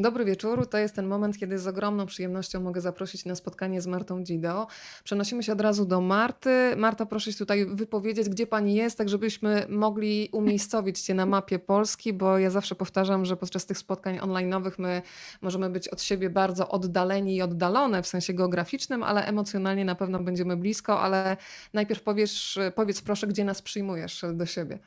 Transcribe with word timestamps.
Dobry 0.00 0.24
wieczór. 0.24 0.66
To 0.66 0.78
jest 0.78 0.94
ten 0.94 1.06
moment, 1.06 1.38
kiedy 1.38 1.58
z 1.58 1.66
ogromną 1.66 2.06
przyjemnością 2.06 2.60
mogę 2.60 2.80
zaprosić 2.80 3.24
na 3.24 3.34
spotkanie 3.34 3.80
z 3.80 3.86
Martą 3.86 4.22
Dido. 4.22 4.66
Przenosimy 5.04 5.42
się 5.42 5.52
od 5.52 5.60
razu 5.60 5.84
do 5.84 6.00
Marty. 6.00 6.76
Marta, 6.76 7.06
proszę 7.06 7.32
się 7.32 7.38
tutaj 7.38 7.66
wypowiedzieć, 7.66 8.28
gdzie 8.28 8.46
pani 8.46 8.74
jest, 8.74 8.98
tak 8.98 9.08
żebyśmy 9.08 9.66
mogli 9.68 10.28
umiejscowić 10.32 11.00
cię 11.00 11.14
na 11.14 11.26
mapie 11.26 11.58
Polski, 11.58 12.12
bo 12.12 12.38
ja 12.38 12.50
zawsze 12.50 12.74
powtarzam, 12.74 13.24
że 13.24 13.36
podczas 13.36 13.66
tych 13.66 13.78
spotkań 13.78 14.18
online'owych 14.18 14.72
my 14.78 15.02
możemy 15.42 15.70
być 15.70 15.88
od 15.88 16.02
siebie 16.02 16.30
bardzo 16.30 16.68
oddaleni 16.68 17.36
i 17.36 17.42
oddalone 17.42 18.02
w 18.02 18.06
sensie 18.06 18.34
geograficznym, 18.34 19.02
ale 19.02 19.26
emocjonalnie 19.26 19.84
na 19.84 19.94
pewno 19.94 20.18
będziemy 20.18 20.56
blisko, 20.56 21.00
ale 21.00 21.36
najpierw 21.72 22.02
powiesz, 22.02 22.58
powiedz 22.74 23.02
proszę, 23.02 23.26
gdzie 23.26 23.44
nas 23.44 23.62
przyjmujesz 23.62 24.24
do 24.32 24.46
siebie. 24.46 24.78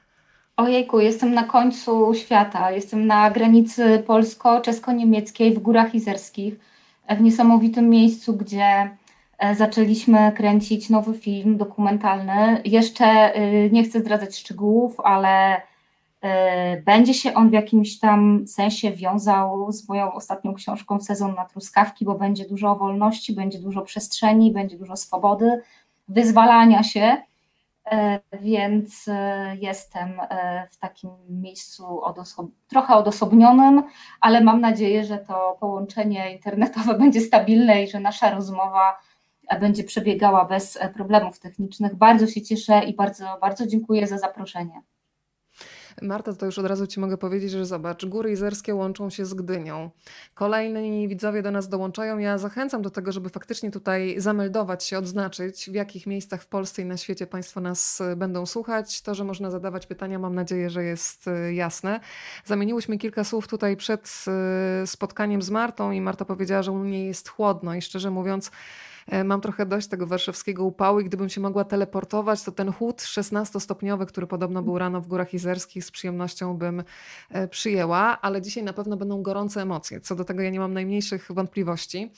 Ojejku, 0.57 0.99
jestem 0.99 1.33
na 1.33 1.43
końcu 1.43 2.13
świata. 2.13 2.71
Jestem 2.71 3.07
na 3.07 3.31
granicy 3.31 4.03
polsko-czesko-niemieckiej 4.07 5.53
w 5.53 5.59
Górach 5.59 5.95
Izerskich, 5.95 6.59
w 7.09 7.21
niesamowitym 7.21 7.89
miejscu, 7.89 8.33
gdzie 8.33 8.97
e, 9.37 9.55
zaczęliśmy 9.55 10.31
kręcić 10.35 10.89
nowy 10.89 11.13
film 11.13 11.57
dokumentalny. 11.57 12.61
Jeszcze 12.65 13.37
y, 13.37 13.69
nie 13.71 13.83
chcę 13.83 13.99
zdradzać 13.99 14.37
szczegółów, 14.37 14.99
ale 14.99 15.57
y, 15.57 15.61
będzie 16.85 17.13
się 17.13 17.33
on 17.33 17.49
w 17.49 17.53
jakimś 17.53 17.99
tam 17.99 18.47
sensie 18.47 18.91
wiązał 18.91 19.71
z 19.71 19.89
moją 19.89 20.13
ostatnią 20.13 20.53
książką 20.53 20.99
Sezon 21.01 21.35
na 21.35 21.45
truskawki, 21.45 22.05
bo 22.05 22.15
będzie 22.15 22.47
dużo 22.47 22.75
wolności, 22.75 23.33
będzie 23.33 23.59
dużo 23.59 23.81
przestrzeni, 23.81 24.51
będzie 24.51 24.77
dużo 24.77 24.95
swobody, 24.95 25.61
wyzwalania 26.07 26.83
się 26.83 27.17
więc 28.41 29.07
e, 29.07 29.55
jestem 29.59 30.19
e, 30.19 30.67
w 30.71 30.77
takim 30.77 31.09
miejscu 31.29 32.03
odosob 32.03 32.47
trochę 32.67 32.95
odosobnionym, 32.95 33.83
ale 34.21 34.41
mam 34.41 34.61
nadzieję, 34.61 35.05
że 35.05 35.17
to 35.17 35.57
połączenie 35.59 36.33
internetowe 36.33 36.93
będzie 37.03 37.21
stabilne 37.21 37.83
i 37.83 37.87
że 37.87 37.99
nasza 37.99 38.31
rozmowa 38.35 38.97
będzie 39.59 39.83
przebiegała 39.83 40.45
bez 40.45 40.79
problemów 40.93 41.39
technicznych. 41.39 41.95
Bardzo 41.95 42.27
się 42.27 42.41
cieszę 42.41 42.83
i 42.83 42.95
bardzo, 42.95 43.37
bardzo 43.41 43.67
dziękuję 43.67 44.07
za 44.07 44.17
zaproszenie. 44.17 44.81
Marta, 46.01 46.33
to 46.33 46.45
już 46.45 46.59
od 46.59 46.65
razu 46.65 46.87
Ci 46.87 46.99
mogę 46.99 47.17
powiedzieć, 47.17 47.51
że 47.51 47.65
zobacz, 47.65 48.05
Góry 48.05 48.31
Izerskie 48.31 48.75
łączą 48.75 49.09
się 49.09 49.25
z 49.25 49.33
Gdynią. 49.33 49.89
Kolejni 50.33 51.07
widzowie 51.07 51.41
do 51.41 51.51
nas 51.51 51.69
dołączają. 51.69 52.17
Ja 52.17 52.37
zachęcam 52.37 52.81
do 52.81 52.89
tego, 52.89 53.11
żeby 53.11 53.29
faktycznie 53.29 53.71
tutaj 53.71 54.15
zameldować 54.17 54.83
się, 54.83 54.97
odznaczyć, 54.97 55.69
w 55.69 55.73
jakich 55.73 56.07
miejscach 56.07 56.41
w 56.41 56.47
Polsce 56.47 56.81
i 56.81 56.85
na 56.85 56.97
świecie 56.97 57.27
Państwo 57.27 57.61
nas 57.61 58.01
e, 58.01 58.15
będą 58.15 58.45
słuchać. 58.45 59.01
To, 59.01 59.15
że 59.15 59.23
można 59.23 59.51
zadawać 59.51 59.85
pytania, 59.85 60.19
mam 60.19 60.35
nadzieję, 60.35 60.69
że 60.69 60.83
jest 60.83 61.27
e, 61.27 61.53
jasne. 61.53 61.99
Zamieniłyśmy 62.45 62.97
kilka 62.97 63.23
słów 63.23 63.47
tutaj 63.47 63.77
przed 63.77 64.25
e, 64.83 64.87
spotkaniem 64.87 65.41
z 65.41 65.49
Martą 65.49 65.91
i 65.91 66.01
Marta 66.01 66.25
powiedziała, 66.25 66.63
że 66.63 66.71
u 66.71 66.77
mnie 66.77 67.05
jest 67.05 67.29
chłodno 67.29 67.75
i 67.75 67.81
szczerze 67.81 68.11
mówiąc, 68.11 68.51
mam 69.23 69.41
trochę 69.41 69.65
dość 69.65 69.87
tego 69.87 70.07
warszawskiego 70.07 70.63
upału 70.63 70.99
i 70.99 71.05
gdybym 71.05 71.29
się 71.29 71.41
mogła 71.41 71.63
teleportować, 71.63 72.43
to 72.43 72.51
ten 72.51 72.71
chłód 72.71 73.01
16-stopniowy, 73.01 74.05
który 74.05 74.27
podobno 74.27 74.63
był 74.63 74.77
rano 74.77 75.01
w 75.01 75.07
Górach 75.07 75.33
Izerskich, 75.33 75.85
z 75.85 75.91
przyjemnością 75.91 76.57
bym 76.57 76.83
e, 77.29 77.47
przyjęła, 77.47 78.21
ale 78.21 78.41
dzisiaj 78.41 78.63
na 78.63 78.73
pewno 78.73 78.97
będą 78.97 79.21
gorące 79.21 79.61
emocje. 79.61 80.01
Co 80.01 80.15
do 80.15 80.25
tego 80.25 80.41
ja 80.41 80.49
nie 80.49 80.59
mam 80.59 80.73
najmniejszych 80.73 81.27
wątpliwości. 81.29 82.11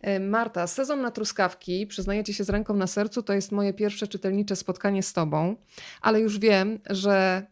E, 0.00 0.20
Marta, 0.20 0.66
sezon 0.66 1.00
na 1.00 1.10
truskawki, 1.10 1.86
przyznaję 1.86 2.24
ci 2.24 2.34
się 2.34 2.44
z 2.44 2.50
ręką 2.50 2.74
na 2.74 2.86
sercu, 2.86 3.22
to 3.22 3.32
jest 3.32 3.52
moje 3.52 3.74
pierwsze 3.74 4.08
czytelnicze 4.08 4.56
spotkanie 4.56 5.02
z 5.02 5.12
tobą, 5.12 5.56
ale 6.00 6.20
już 6.20 6.38
wiem, 6.38 6.78
że 6.90 7.46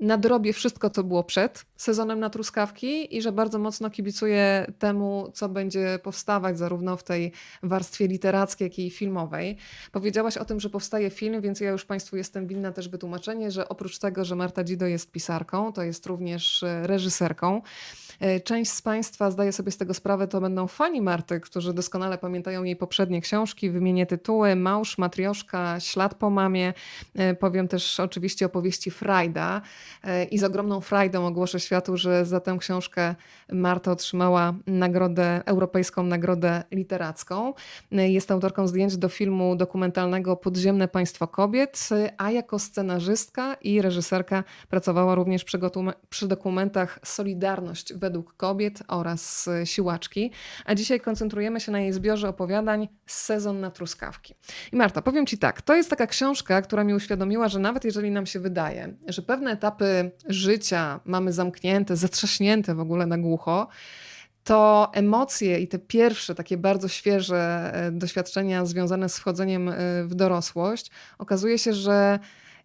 nadrobię 0.00 0.52
wszystko, 0.52 0.90
co 0.90 1.04
było 1.04 1.24
przed 1.24 1.64
sezonem 1.76 2.20
na 2.20 2.30
truskawki 2.30 3.16
i 3.16 3.22
że 3.22 3.32
bardzo 3.32 3.58
mocno 3.58 3.90
kibicuję 3.90 4.66
temu, 4.78 5.30
co 5.34 5.48
będzie 5.48 5.98
powstawać 6.02 6.58
zarówno 6.58 6.96
w 6.96 7.02
tej 7.02 7.32
warstwie 7.62 8.08
literackiej, 8.08 8.66
jak 8.66 8.78
i 8.78 8.90
filmowej. 8.90 9.56
Powiedziałaś 9.92 10.36
o 10.36 10.44
tym, 10.44 10.60
że 10.60 10.70
powstaje 10.70 11.10
film, 11.10 11.40
więc 11.40 11.60
ja 11.60 11.70
już 11.70 11.84
Państwu 11.84 12.16
jestem 12.16 12.46
winna 12.46 12.72
też 12.72 12.88
wytłumaczenie, 12.88 13.50
że 13.50 13.68
oprócz 13.68 13.98
tego, 13.98 14.24
że 14.24 14.36
Marta 14.36 14.64
Dzido 14.64 14.86
jest 14.86 15.10
pisarką, 15.10 15.72
to 15.72 15.82
jest 15.82 16.06
również 16.06 16.62
e, 16.62 16.86
reżyserką. 16.86 17.62
E, 18.20 18.40
część 18.40 18.70
z 18.70 18.82
Państwa 18.82 19.30
zdaje 19.30 19.52
sobie 19.52 19.72
z 19.72 19.76
tego 19.76 19.94
sprawę, 19.94 20.28
to 20.28 20.40
będą 20.40 20.66
fani 20.66 21.02
Marty, 21.02 21.40
którzy 21.40 21.74
doskonale 21.74 22.18
pamiętają 22.18 22.64
jej 22.64 22.76
poprzednie 22.76 23.20
książki. 23.20 23.70
Wymienię 23.70 24.06
tytuły: 24.06 24.56
Małż, 24.56 24.98
Matrioszka, 24.98 25.80
Ślad 25.80 26.14
po 26.14 26.30
mamie. 26.30 26.74
E, 27.14 27.34
powiem 27.34 27.68
też 27.68 28.00
oczywiście 28.00 28.46
opowieści 28.46 28.90
Frajda 28.90 29.60
i 30.30 30.38
z 30.38 30.44
ogromną 30.44 30.80
frajdą 30.80 31.26
ogłoszę 31.26 31.60
światu, 31.60 31.96
że 31.96 32.26
za 32.26 32.40
tę 32.40 32.56
książkę 32.60 33.14
Marta 33.52 33.92
otrzymała 33.92 34.54
nagrodę, 34.66 35.42
Europejską 35.46 36.02
Nagrodę 36.02 36.62
Literacką. 36.70 37.54
Jest 37.90 38.30
autorką 38.30 38.66
zdjęć 38.66 38.96
do 38.96 39.08
filmu 39.08 39.56
dokumentalnego 39.56 40.36
Podziemne 40.36 40.88
Państwo 40.88 41.28
Kobiet, 41.28 41.88
a 42.18 42.30
jako 42.30 42.58
scenarzystka 42.58 43.54
i 43.54 43.82
reżyserka 43.82 44.44
pracowała 44.68 45.14
również 45.14 45.44
przy, 45.44 45.58
przy 46.10 46.28
dokumentach 46.28 46.98
Solidarność 47.04 47.94
według 48.10 48.36
kobiet 48.36 48.82
oraz 48.88 49.48
Siłaczki. 49.64 50.30
A 50.64 50.74
dzisiaj 50.74 51.00
koncentrujemy 51.00 51.60
się 51.60 51.72
na 51.72 51.80
jej 51.80 51.92
zbiorze 51.92 52.28
opowiadań 52.28 52.88
Sezon 53.06 53.60
na 53.60 53.70
truskawki. 53.70 54.34
I 54.72 54.76
Marta, 54.76 55.02
powiem 55.02 55.26
Ci 55.26 55.38
tak, 55.38 55.62
to 55.62 55.74
jest 55.74 55.90
taka 55.90 56.06
książka, 56.06 56.62
która 56.62 56.84
mi 56.84 56.94
uświadomiła, 56.94 57.48
że 57.48 57.58
nawet 57.58 57.84
jeżeli 57.84 58.10
nam 58.10 58.26
się 58.26 58.40
wydaje, 58.40 58.94
że 59.06 59.22
pewne 59.22 59.50
etapy 59.50 60.10
życia 60.26 61.00
mamy 61.04 61.32
zamknięte, 61.32 61.96
zatrzaśnięte 61.96 62.74
w 62.74 62.80
ogóle 62.80 63.06
na 63.06 63.18
głucho, 63.18 63.68
to 64.44 64.90
emocje 64.94 65.58
i 65.58 65.68
te 65.68 65.78
pierwsze 65.78 66.34
takie 66.34 66.56
bardzo 66.56 66.88
świeże 66.88 67.70
e, 67.74 67.92
doświadczenia 67.92 68.66
związane 68.66 69.08
z 69.08 69.18
wchodzeniem 69.18 69.68
e, 69.68 69.74
w 70.04 70.14
dorosłość, 70.14 70.90
okazuje 71.18 71.58
się, 71.58 71.72
że 71.72 72.18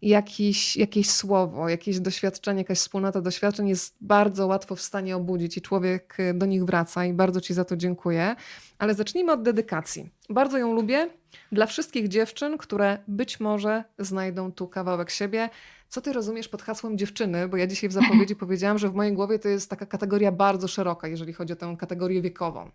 jakiś, 0.06 0.78
jakieś 0.78 1.10
słowo, 1.10 1.70
jakieś 1.70 2.00
doświadczenie, 2.00 2.60
jakaś 2.60 2.78
wspólnota 2.78 3.22
doświadczeń 3.22 3.70
jest 3.70 3.96
bardzo 4.02 4.48
łatwo 4.48 4.76
w 4.76 4.82
stanie 4.82 5.16
obudzić 5.16 5.58
i 5.58 5.62
człowiek 5.62 6.16
e, 6.20 6.34
do 6.34 6.46
nich 6.46 6.66
wraca 6.66 7.06
i 7.06 7.14
bardzo 7.14 7.42
Ci 7.42 7.54
za 7.54 7.66
to 7.66 7.78
dziękuję. 7.78 8.36
Ale 8.78 8.94
zacznijmy 8.94 9.32
od 9.32 9.44
dedykacji. 9.44 10.10
Bardzo 10.30 10.58
ją 10.58 10.74
lubię 10.74 11.10
dla 11.52 11.66
wszystkich 11.66 12.08
dziewczyn, 12.08 12.58
które 12.58 12.98
być 13.08 13.40
może 13.40 13.84
znajdą 14.00 14.52
tu 14.52 14.68
kawałek 14.68 15.10
siebie. 15.10 15.50
Co 15.90 16.02
ty 16.02 16.14
rozumiesz 16.14 16.48
pod 16.48 16.62
hasłem 16.62 16.98
dziewczyny? 16.98 17.48
Bo 17.48 17.58
ja 17.58 17.68
dzisiaj 17.68 17.90
w 17.90 17.94
zapowiedzi 18.00 18.36
powiedziałam, 18.36 18.78
że 18.78 18.90
w 18.90 18.94
mojej 18.94 19.14
głowie 19.14 19.40
to 19.40 19.50
jest 19.50 19.70
taka 19.70 19.86
kategoria 19.86 20.32
bardzo 20.32 20.68
szeroka, 20.68 21.08
jeżeli 21.08 21.34
chodzi 21.34 21.54
o 21.54 21.56
tę 21.56 21.76
kategorię 21.80 22.22
wiekową. 22.22 22.72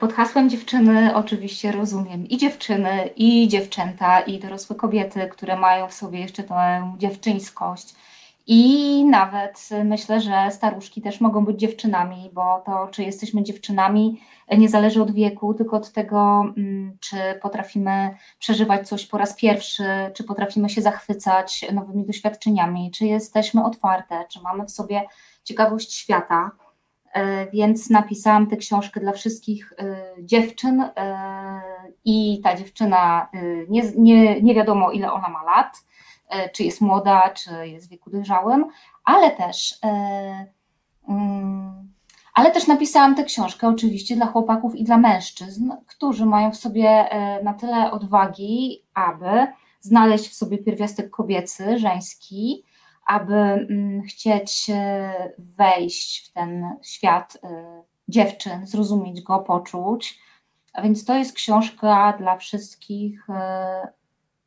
Pod 0.00 0.12
hasłem 0.12 0.50
dziewczyny 0.50 1.14
oczywiście 1.14 1.72
rozumiem 1.72 2.28
i 2.28 2.36
dziewczyny, 2.36 3.10
i 3.16 3.48
dziewczęta, 3.48 4.20
i 4.20 4.38
dorosłe 4.38 4.76
kobiety, 4.76 5.28
które 5.28 5.56
mają 5.56 5.88
w 5.88 5.94
sobie 5.94 6.20
jeszcze 6.20 6.42
tę 6.42 6.92
dziewczyńskość. 6.98 7.94
I 8.46 9.04
nawet 9.04 9.68
myślę, 9.84 10.20
że 10.20 10.50
staruszki 10.50 11.02
też 11.02 11.20
mogą 11.20 11.44
być 11.44 11.60
dziewczynami, 11.60 12.30
bo 12.32 12.62
to, 12.66 12.88
czy 12.90 13.02
jesteśmy 13.02 13.42
dziewczynami, 13.42 14.20
nie 14.58 14.68
zależy 14.68 15.02
od 15.02 15.10
wieku, 15.10 15.54
tylko 15.54 15.76
od 15.76 15.92
tego, 15.92 16.44
mm, 16.56 16.96
czy 17.00 17.16
potrafimy 17.42 18.16
przeżywać 18.38 18.88
coś 18.88 19.06
po 19.06 19.18
raz 19.18 19.34
pierwszy, 19.34 19.84
czy 20.14 20.24
potrafimy 20.24 20.68
się 20.68 20.82
zachwycać 20.82 21.66
nowymi 21.72 22.06
doświadczeniami, 22.06 22.90
czy 22.90 23.06
jesteśmy 23.06 23.64
otwarte, 23.64 24.24
czy 24.30 24.40
mamy 24.40 24.64
w 24.64 24.70
sobie 24.70 25.02
ciekawość 25.44 25.94
świata. 25.94 26.50
E, 27.16 27.50
więc 27.50 27.90
napisałam 27.90 28.46
tę 28.46 28.56
książkę 28.56 29.00
dla 29.00 29.12
wszystkich 29.12 29.72
e, 29.78 29.96
dziewczyn 30.22 30.80
e, 30.80 31.60
i 32.04 32.40
ta 32.44 32.56
dziewczyna, 32.56 33.28
nie, 33.68 33.82
nie, 33.96 34.42
nie 34.42 34.54
wiadomo 34.54 34.90
ile 34.90 35.12
ona 35.12 35.28
ma 35.28 35.42
lat, 35.44 35.84
czy 36.52 36.64
jest 36.64 36.80
młoda, 36.80 37.30
czy 37.30 37.68
jest 37.68 37.86
w 37.86 37.90
wieku 37.90 38.10
dojrzałym, 38.10 38.64
ale 39.04 39.30
też 39.30 39.78
mm, 41.08 41.92
ale 42.34 42.50
też 42.50 42.66
napisałam 42.66 43.14
tę 43.14 43.24
książkę 43.24 43.68
oczywiście 43.68 44.16
dla 44.16 44.26
chłopaków 44.26 44.74
i 44.74 44.84
dla 44.84 44.98
mężczyzn, 44.98 45.72
którzy 45.86 46.26
mają 46.26 46.50
w 46.50 46.56
sobie 46.56 47.08
na 47.44 47.54
tyle 47.54 47.90
odwagi, 47.90 48.82
aby 48.94 49.46
znaleźć 49.80 50.28
w 50.28 50.34
sobie 50.34 50.58
pierwiastek 50.58 51.10
kobiecy, 51.10 51.78
żeński, 51.78 52.64
aby 53.06 53.34
mm, 53.34 54.02
chcieć 54.02 54.70
e, 54.70 55.32
wejść 55.38 56.28
w 56.28 56.32
ten 56.32 56.76
świat 56.82 57.38
e, 57.42 57.82
dziewczyn, 58.08 58.66
zrozumieć 58.66 59.22
go, 59.22 59.38
poczuć. 59.38 60.20
A 60.72 60.82
więc 60.82 61.04
to 61.04 61.14
jest 61.14 61.32
książka 61.32 62.12
dla 62.18 62.36
wszystkich 62.36 63.30
e, 63.30 63.88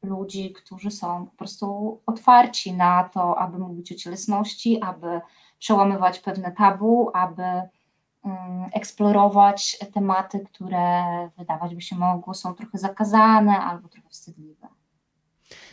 ludzi, 0.03 0.53
którzy 0.53 0.91
są 0.91 1.25
po 1.25 1.31
prostu 1.31 1.99
otwarci 2.05 2.73
na 2.73 3.09
to, 3.13 3.39
aby 3.39 3.59
mówić 3.59 3.91
o 3.91 3.95
cielesności, 3.95 4.81
aby 4.81 5.21
przełamywać 5.59 6.19
pewne 6.19 6.51
tabu, 6.51 7.11
aby 7.13 7.43
mm, 7.43 8.69
eksplorować 8.73 9.77
tematy, 9.93 10.39
które 10.39 11.03
wydawać 11.37 11.75
by 11.75 11.81
się 11.81 11.95
mogło 11.95 12.33
są 12.33 12.53
trochę 12.53 12.77
zakazane 12.77 13.59
albo 13.59 13.89
trochę 13.89 14.09
wstydliwe. 14.09 14.67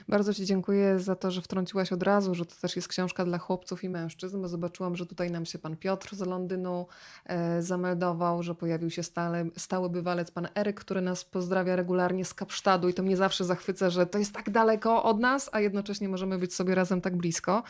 Bardzo 0.08 0.34
Ci 0.34 0.46
dziękuję 0.46 0.98
za 0.98 1.16
to, 1.16 1.30
że 1.30 1.42
wtrąciłaś 1.42 1.92
od 1.92 2.02
razu, 2.02 2.34
że 2.34 2.46
to 2.46 2.54
też 2.60 2.76
jest 2.76 2.88
książka 2.88 3.24
dla 3.24 3.38
chłopców 3.38 3.84
i 3.84 3.88
mężczyzn, 3.88 4.42
bo 4.42 4.48
zobaczyłam, 4.48 4.96
że 4.96 5.06
tutaj 5.06 5.30
nam 5.30 5.46
się 5.46 5.58
pan 5.58 5.76
Piotr 5.76 6.16
z 6.16 6.20
Londynu 6.20 6.86
e, 7.24 7.62
zameldował, 7.62 8.42
że 8.42 8.54
pojawił 8.54 8.90
się 8.90 9.02
stale, 9.02 9.44
stały 9.56 9.90
bywalec 9.90 10.30
pan 10.30 10.48
Eryk, 10.54 10.80
który 10.80 11.00
nas 11.00 11.24
pozdrawia 11.24 11.76
regularnie 11.76 12.24
z 12.24 12.34
Kapsztadu 12.34 12.88
i 12.88 12.94
to 12.94 13.02
mnie 13.02 13.16
zawsze 13.16 13.44
zachwyca, 13.44 13.90
że 13.90 14.06
to 14.06 14.18
jest 14.18 14.32
tak 14.32 14.50
daleko 14.50 15.02
od 15.02 15.20
nas, 15.20 15.50
a 15.52 15.60
jednocześnie 15.60 16.08
możemy 16.08 16.38
być 16.38 16.54
sobie 16.54 16.74
razem 16.74 17.00
tak 17.00 17.16
blisko. 17.16 17.62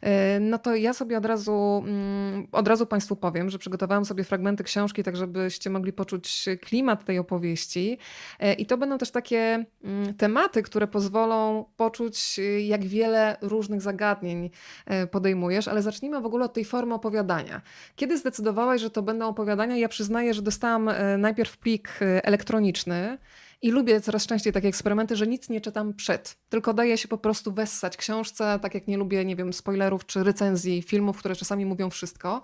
E, 0.00 0.40
no 0.40 0.58
to 0.58 0.74
ja 0.74 0.92
sobie 0.92 1.18
od 1.18 1.24
razu, 1.24 1.84
mm, 1.86 2.46
od 2.52 2.68
razu 2.68 2.86
Państwu 2.86 3.16
powiem, 3.16 3.50
że 3.50 3.58
przygotowałam 3.58 4.04
sobie 4.04 4.24
fragmenty 4.24 4.64
książki, 4.64 5.02
tak 5.02 5.16
żebyście 5.16 5.70
mogli 5.70 5.92
poczuć 5.92 6.44
klimat 6.60 7.04
tej 7.04 7.18
opowieści. 7.18 7.98
E, 8.40 8.52
I 8.52 8.66
to 8.66 8.78
będą 8.78 8.98
też 8.98 9.10
takie 9.10 9.64
mm, 9.84 10.14
tematy, 10.14 10.62
które 10.62 10.86
pozwolą 10.86 11.55
poczuć, 11.64 12.38
y, 12.38 12.60
jak 12.60 12.84
wiele 12.84 13.36
różnych 13.40 13.82
zagadnień 13.82 14.50
e, 14.86 15.06
podejmujesz, 15.06 15.68
ale 15.68 15.82
zacznijmy 15.82 16.20
w 16.20 16.26
ogóle 16.26 16.44
od 16.44 16.52
tej 16.52 16.64
formy 16.64 16.94
opowiadania. 16.94 17.62
Kiedy 17.96 18.18
zdecydowałaś, 18.18 18.80
że 18.80 18.90
to 18.90 19.02
będą 19.02 19.28
opowiadania? 19.28 19.76
Ja 19.76 19.88
przyznaję, 19.88 20.34
że 20.34 20.42
dostałam 20.42 20.90
najpierw 21.18 21.58
plik 21.58 22.00
elektroniczny. 22.22 23.18
I 23.62 23.70
lubię 23.70 24.00
coraz 24.00 24.26
częściej 24.26 24.52
takie 24.52 24.68
eksperymenty, 24.68 25.16
że 25.16 25.26
nic 25.26 25.48
nie 25.48 25.60
czytam 25.60 25.94
przed, 25.94 26.38
tylko 26.48 26.74
daję 26.74 26.98
się 26.98 27.08
po 27.08 27.18
prostu 27.18 27.52
wessać 27.52 27.96
książce, 27.96 28.58
tak 28.62 28.74
jak 28.74 28.88
nie 28.88 28.96
lubię, 28.96 29.24
nie 29.24 29.36
wiem, 29.36 29.52
spoilerów 29.52 30.06
czy 30.06 30.24
recenzji 30.24 30.82
filmów, 30.82 31.18
które 31.18 31.36
czasami 31.36 31.66
mówią 31.66 31.90
wszystko. 31.90 32.42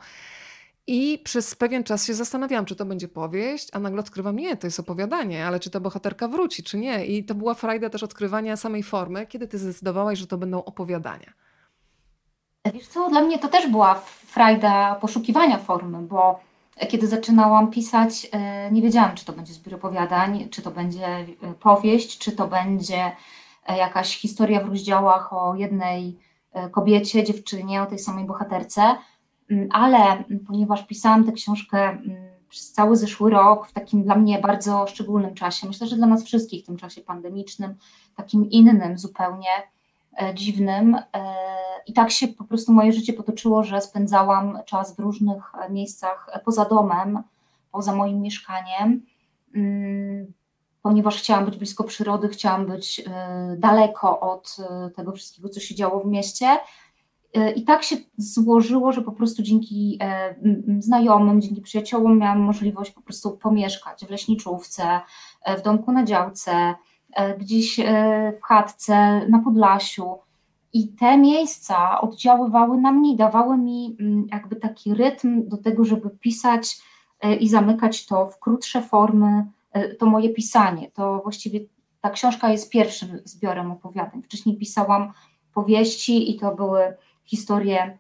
I 0.87 1.19
przez 1.25 1.55
pewien 1.55 1.85
czas 1.85 2.07
się 2.07 2.15
zastanawiałam, 2.15 2.65
czy 2.65 2.77
to 2.77 2.85
będzie 2.85 3.09
powieść, 3.09 3.69
a 3.73 3.79
nagle 3.79 4.01
odkrywam, 4.01 4.37
nie, 4.37 4.57
to 4.57 4.67
jest 4.67 4.81
opowiadanie, 4.81 5.47
ale 5.47 5.61
czy 5.61 5.71
ta 5.71 5.81
bohaterka 5.81 6.29
wróci, 6.29 6.63
czy 6.63 6.79
nie. 6.79 7.07
I 7.07 7.25
to 7.25 7.35
była 7.35 7.55
frajda 7.55 7.91
też 7.91 8.03
odkrywania 8.03 8.57
samej 8.57 8.83
formy, 8.83 9.27
kiedy 9.27 9.49
ty 9.49 9.59
zdecydowałaś, 9.59 10.19
że 10.19 10.27
to 10.27 10.39
będą 10.39 10.65
opowiadania. 10.65 11.33
Wiesz 12.75 12.87
co, 12.87 13.11
dla 13.11 13.21
mnie 13.21 13.39
to 13.39 13.49
też 13.49 13.69
była 13.69 13.95
frajda 14.27 14.95
poszukiwania 14.95 15.59
formy, 15.59 15.99
bo 16.03 16.41
kiedy 16.89 17.07
zaczynałam 17.07 17.71
pisać, 17.71 18.29
e, 18.33 18.73
nie 18.73 18.83
wiedziałam, 18.83 19.15
czy 19.15 19.25
to 19.25 19.33
będzie 19.33 19.53
zbiór 19.53 19.75
opowiadań, 19.75 20.49
czy 20.51 20.63
to 20.63 20.71
będzie 20.71 21.07
e, 21.07 21.27
powieść, 21.61 22.19
czy 22.19 22.33
to 22.33 22.49
będzie 22.49 23.13
e, 23.67 23.77
jakaś 23.77 24.17
historia 24.17 24.61
w 24.61 24.69
rozdziałach 24.69 25.33
o 25.33 25.55
jednej 25.55 26.19
kobiecie, 26.71 27.25
dziewczynie, 27.25 27.83
o 27.83 27.87
tej 27.87 27.99
samej 27.99 28.25
bohaterce. 28.25 28.97
Mm, 29.53 29.69
ale 29.73 30.25
ponieważ 30.47 30.87
pisałam 30.87 31.25
tę 31.25 31.33
książkę 31.33 31.79
mm, 31.79 32.33
przez 32.49 32.73
cały 32.73 32.97
zeszły 32.97 33.31
rok, 33.31 33.67
w 33.67 33.73
takim 33.73 34.03
dla 34.03 34.15
mnie 34.15 34.39
bardzo 34.39 34.87
szczególnym 34.87 35.35
czasie, 35.35 35.67
myślę, 35.67 35.87
że 35.87 35.97
dla 35.97 36.07
nas 36.07 36.25
wszystkich 36.25 36.63
w 36.63 36.67
tym 36.67 36.77
czasie 36.77 37.01
pandemicznym, 37.01 37.75
takim 38.17 38.51
innym 38.51 38.99
zupełnie, 38.99 39.49
E, 40.17 40.35
dziwnym. 40.35 40.95
E, 40.95 41.35
I 41.87 41.93
tak 41.93 42.11
się 42.11 42.29
po 42.29 42.45
prostu 42.45 42.73
moje 42.73 42.93
życie 42.93 43.13
potoczyło, 43.13 43.63
że 43.63 43.81
spędzałam 43.81 44.59
czas 44.67 44.97
w 44.97 44.99
różnych 44.99 45.53
e, 45.55 45.71
miejscach 45.71 46.31
poza 46.45 46.65
domem, 46.65 47.23
poza 47.71 47.95
moim 47.95 48.21
mieszkaniem, 48.21 49.07
mm, 49.55 50.33
ponieważ 50.83 51.19
chciałam 51.19 51.45
być 51.45 51.57
blisko 51.57 51.85
przyrody, 51.85 52.29
chciałam 52.29 52.67
być 52.67 53.05
daleko 53.57 54.21
od 54.21 54.57
tego 54.97 55.13
wszystkiego, 55.13 55.49
co 55.49 55.61
się 55.61 55.75
działo 55.75 56.01
w 56.01 56.07
mieście. 56.07 56.47
I 57.57 57.65
tak 57.65 57.83
się 57.83 57.97
złożyło, 58.17 58.93
że 58.93 59.03
po 59.03 59.13
prostu 59.13 59.43
dzięki 59.43 59.99
znajomym, 60.79 61.41
dzięki 61.41 61.61
przyjaciołom 61.61 62.19
miałam 62.19 62.41
możliwość 62.41 62.91
po 62.91 63.03
prostu 63.03 63.31
pomieszkać 63.31 64.05
w 64.05 64.11
leśniczówce, 64.11 65.01
w 65.59 65.63
domku 65.63 65.93
na 65.93 66.05
działce, 66.05 66.75
E, 67.13 67.39
gdzieś 67.39 67.81
e, 67.81 67.85
w 68.39 68.43
chatce 68.43 69.27
na 69.29 69.39
Podlasiu. 69.39 70.19
I 70.73 70.89
te 70.89 71.19
miejsca 71.19 72.01
oddziaływały 72.01 72.81
na 72.81 72.93
mnie, 72.93 73.17
dawały 73.17 73.59
mi 73.59 73.97
jakby 74.31 74.57
taki 74.57 74.95
rytm 74.95 75.49
do 75.49 75.57
tego, 75.57 75.85
żeby 75.85 76.11
pisać 76.11 76.79
e, 77.21 77.37
i 77.37 77.49
zamykać 77.49 78.07
to 78.07 78.27
w 78.27 78.39
krótsze 78.39 78.83
formy, 78.83 79.47
to 79.99 80.07
moje 80.07 80.29
pisanie. 80.31 80.91
To 80.91 81.21
właściwie 81.23 81.61
ta 82.01 82.11
książka 82.11 82.51
jest 82.51 82.71
pierwszym 82.71 83.19
zbiorem 83.25 83.71
opowiadań. 83.71 84.23
Wcześniej 84.23 84.57
pisałam 84.57 85.13
powieści 85.55 86.31
i 86.31 86.39
to 86.39 86.55
były 86.55 86.97
historie 87.25 87.99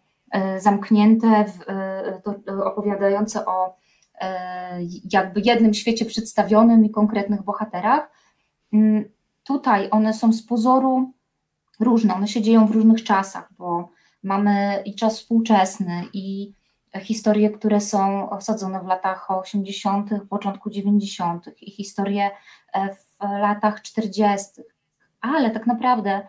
zamknięte, 0.59 1.45
opowiadające 2.65 3.47
o 3.47 3.77
jakby 5.11 5.41
jednym 5.41 5.75
świecie 5.75 6.05
przedstawionym 6.05 6.85
i 6.85 6.91
konkretnych 6.91 7.43
bohaterach. 7.43 8.11
Mm, 8.73 9.05
tutaj 9.45 9.89
one 9.91 10.15
są 10.15 10.33
z 10.33 10.47
pozoru 10.47 11.13
różne, 11.81 12.15
one 12.15 12.29
się 12.29 12.43
dzieją 12.43 12.67
w 12.67 12.71
różnych 12.71 13.05
czasach, 13.05 13.49
bo 13.59 13.89
mamy 14.23 14.83
i 14.85 14.95
czas 14.95 15.19
współczesny, 15.19 16.05
i 16.13 16.53
historie, 17.01 17.51
które 17.51 17.81
są 17.81 18.31
osadzone 18.31 18.81
w 18.81 18.87
latach 18.87 19.31
80., 19.31 20.11
początku 20.31 20.71
90., 20.71 21.51
i 21.61 21.71
historie 21.71 22.31
e, 22.75 22.95
w 22.95 23.21
latach 23.21 23.83
40., 23.83 24.47
ale 25.21 25.51
tak 25.51 25.67
naprawdę 25.67 26.27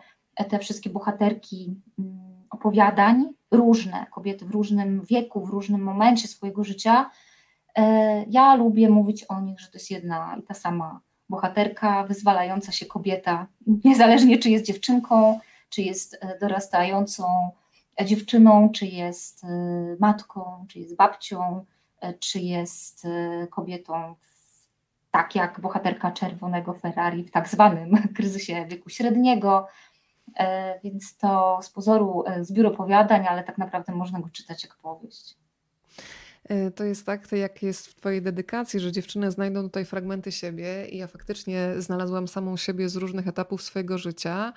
te 0.50 0.58
wszystkie 0.58 0.90
bohaterki 0.90 1.74
mm, 1.98 2.23
opowiadań, 2.64 3.28
różne, 3.50 4.06
kobiety 4.10 4.44
w 4.44 4.50
różnym 4.50 5.02
wieku, 5.04 5.46
w 5.46 5.50
różnym 5.50 5.82
momencie 5.82 6.28
swojego 6.28 6.64
życia, 6.64 7.10
e, 7.76 8.24
ja 8.30 8.54
lubię 8.54 8.88
mówić 8.88 9.24
o 9.24 9.40
nich, 9.40 9.60
że 9.60 9.66
to 9.66 9.72
jest 9.78 9.90
jedna 9.90 10.36
i 10.38 10.42
ta 10.42 10.54
sama 10.54 11.00
bohaterka, 11.28 12.04
wyzwalająca 12.04 12.72
się 12.72 12.86
kobieta, 12.86 13.46
niezależnie 13.84 14.38
czy 14.38 14.50
jest 14.50 14.64
dziewczynką, 14.64 15.40
czy 15.68 15.82
jest 15.82 16.18
e, 16.20 16.38
dorastającą 16.38 17.50
dziewczyną, 18.04 18.70
czy 18.74 18.86
jest 18.86 19.44
e, 19.44 19.48
matką, 20.00 20.66
czy 20.68 20.78
jest 20.78 20.96
babcią, 20.96 21.64
czy 22.18 22.40
jest 22.40 23.06
kobietą, 23.50 24.14
tak 25.10 25.34
jak 25.34 25.60
bohaterka 25.60 26.12
czerwonego 26.12 26.74
Ferrari 26.74 27.24
w 27.24 27.30
tak 27.30 27.48
zwanym 27.48 27.96
kryzysie 28.16 28.66
wieku 28.68 28.90
średniego. 28.90 29.68
Więc 30.84 31.16
to 31.16 31.58
z 31.62 31.70
pozoru 31.70 32.24
zbiór 32.40 32.66
opowiadań, 32.66 33.26
ale 33.26 33.44
tak 33.44 33.58
naprawdę 33.58 33.92
można 33.92 34.20
go 34.20 34.28
czytać 34.28 34.64
jak 34.64 34.76
powieść. 34.76 35.36
E, 36.44 36.70
to 36.70 36.84
jest 36.84 37.06
tak, 37.06 37.32
jak 37.32 37.62
jest 37.62 37.86
w 37.86 37.94
Twojej 37.94 38.22
dedykacji, 38.22 38.80
że 38.80 38.92
dziewczyny 38.92 39.30
znajdą 39.30 39.62
tutaj 39.62 39.84
fragmenty 39.84 40.32
siebie 40.32 40.86
i 40.88 40.98
ja 40.98 41.06
faktycznie 41.06 41.70
znalazłam 41.78 42.28
samą 42.28 42.56
siebie 42.56 42.88
z 42.88 42.96
różnych 42.96 43.28
etapów 43.28 43.62
swojego 43.62 43.98
życia. 43.98 44.52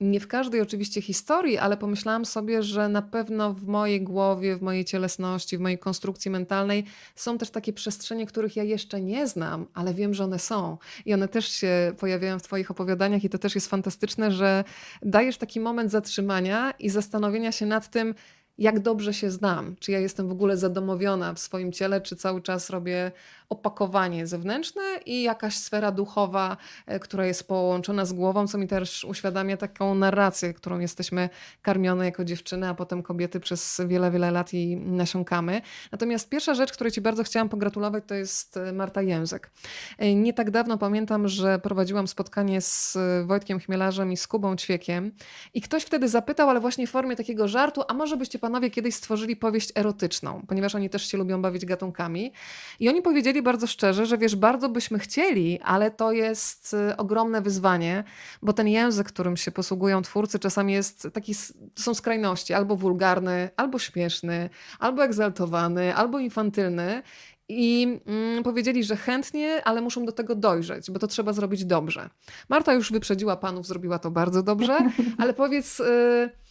Nie 0.00 0.20
w 0.20 0.28
każdej 0.28 0.60
oczywiście 0.60 1.02
historii, 1.02 1.58
ale 1.58 1.76
pomyślałam 1.76 2.24
sobie, 2.24 2.62
że 2.62 2.88
na 2.88 3.02
pewno 3.02 3.52
w 3.52 3.66
mojej 3.66 4.02
głowie, 4.02 4.56
w 4.56 4.62
mojej 4.62 4.84
cielesności, 4.84 5.58
w 5.58 5.60
mojej 5.60 5.78
konstrukcji 5.78 6.30
mentalnej 6.30 6.84
są 7.14 7.38
też 7.38 7.50
takie 7.50 7.72
przestrzenie, 7.72 8.26
których 8.26 8.56
ja 8.56 8.62
jeszcze 8.62 9.00
nie 9.00 9.26
znam, 9.26 9.66
ale 9.74 9.94
wiem, 9.94 10.14
że 10.14 10.24
one 10.24 10.38
są. 10.38 10.78
I 11.06 11.14
one 11.14 11.28
też 11.28 11.48
się 11.48 11.92
pojawiają 11.98 12.38
w 12.38 12.42
Twoich 12.42 12.70
opowiadaniach, 12.70 13.24
i 13.24 13.28
to 13.28 13.38
też 13.38 13.54
jest 13.54 13.68
fantastyczne, 13.68 14.32
że 14.32 14.64
dajesz 15.02 15.36
taki 15.36 15.60
moment 15.60 15.90
zatrzymania 15.90 16.70
i 16.78 16.90
zastanowienia 16.90 17.52
się 17.52 17.66
nad 17.66 17.90
tym, 17.90 18.14
jak 18.58 18.80
dobrze 18.80 19.14
się 19.14 19.30
znam, 19.30 19.76
czy 19.80 19.92
ja 19.92 19.98
jestem 19.98 20.28
w 20.28 20.32
ogóle 20.32 20.56
zadomowiona 20.56 21.34
w 21.34 21.38
swoim 21.38 21.72
ciele, 21.72 22.00
czy 22.00 22.16
cały 22.16 22.42
czas 22.42 22.70
robię 22.70 23.12
opakowanie 23.48 24.26
zewnętrzne 24.26 24.82
i 25.06 25.22
jakaś 25.22 25.56
sfera 25.56 25.92
duchowa, 25.92 26.56
e, 26.86 27.00
która 27.00 27.26
jest 27.26 27.48
połączona 27.48 28.04
z 28.04 28.12
głową, 28.12 28.46
co 28.46 28.58
mi 28.58 28.68
też 28.68 29.04
uświadamia 29.04 29.56
taką 29.56 29.94
narrację, 29.94 30.54
którą 30.54 30.78
jesteśmy 30.78 31.28
karmione 31.62 32.04
jako 32.04 32.24
dziewczyny, 32.24 32.68
a 32.68 32.74
potem 32.74 33.02
kobiety 33.02 33.40
przez 33.40 33.80
wiele, 33.86 34.10
wiele 34.10 34.30
lat 34.30 34.54
i 34.54 34.76
nasiąkamy. 34.76 35.60
Natomiast 35.92 36.28
pierwsza 36.28 36.54
rzecz, 36.54 36.72
której 36.72 36.92
Ci 36.92 37.00
bardzo 37.00 37.24
chciałam 37.24 37.48
pogratulować, 37.48 38.04
to 38.06 38.14
jest 38.14 38.56
e, 38.56 38.72
Marta 38.72 39.02
Język. 39.02 39.50
E, 39.98 40.14
nie 40.14 40.32
tak 40.32 40.50
dawno 40.50 40.78
pamiętam, 40.78 41.28
że 41.28 41.58
prowadziłam 41.58 42.08
spotkanie 42.08 42.60
z 42.60 42.98
Wojtkiem 43.24 43.60
Chmielarzem 43.60 44.12
i 44.12 44.16
z 44.16 44.26
Kubą 44.26 44.56
Ćwiekiem 44.56 45.12
i 45.54 45.60
ktoś 45.60 45.82
wtedy 45.82 46.08
zapytał, 46.08 46.50
ale 46.50 46.60
właśnie 46.60 46.86
w 46.86 46.90
formie 46.90 47.16
takiego 47.16 47.48
żartu, 47.48 47.82
a 47.88 47.94
może 47.94 48.16
byście 48.16 48.38
panowie 48.44 48.70
kiedyś 48.70 48.94
stworzyli 48.94 49.36
powieść 49.36 49.72
erotyczną, 49.74 50.42
ponieważ 50.48 50.74
oni 50.74 50.90
też 50.90 51.06
się 51.06 51.18
lubią 51.18 51.42
bawić 51.42 51.66
gatunkami. 51.66 52.32
I 52.80 52.88
oni 52.88 53.02
powiedzieli 53.02 53.42
bardzo 53.42 53.66
szczerze, 53.66 54.06
że 54.06 54.18
wiesz, 54.18 54.36
bardzo 54.36 54.68
byśmy 54.68 54.98
chcieli, 54.98 55.60
ale 55.60 55.90
to 55.90 56.12
jest 56.12 56.74
y, 56.74 56.96
ogromne 56.96 57.40
wyzwanie, 57.40 58.04
bo 58.42 58.52
ten 58.52 58.68
język, 58.68 59.08
którym 59.08 59.36
się 59.36 59.50
posługują 59.50 60.02
twórcy, 60.02 60.38
czasami 60.38 60.72
jest 60.72 61.08
taki, 61.12 61.34
są 61.74 61.94
skrajności, 61.94 62.54
albo 62.54 62.76
wulgarny, 62.76 63.50
albo 63.56 63.78
śmieszny, 63.78 64.50
albo 64.78 65.04
egzaltowany, 65.04 65.94
albo 65.94 66.18
infantylny. 66.18 67.02
I 67.48 68.00
mm, 68.06 68.42
powiedzieli, 68.42 68.84
że 68.84 68.96
chętnie, 68.96 69.64
ale 69.64 69.80
muszą 69.80 70.04
do 70.04 70.12
tego 70.12 70.34
dojrzeć, 70.34 70.90
bo 70.90 70.98
to 70.98 71.06
trzeba 71.06 71.32
zrobić 71.32 71.64
dobrze. 71.64 72.10
Marta 72.48 72.72
już 72.72 72.92
wyprzedziła 72.92 73.36
panów, 73.36 73.66
zrobiła 73.66 73.98
to 73.98 74.10
bardzo 74.10 74.42
dobrze, 74.42 74.78
ale 75.18 75.34
powiedz. 75.34 75.80
Y, 75.80 76.43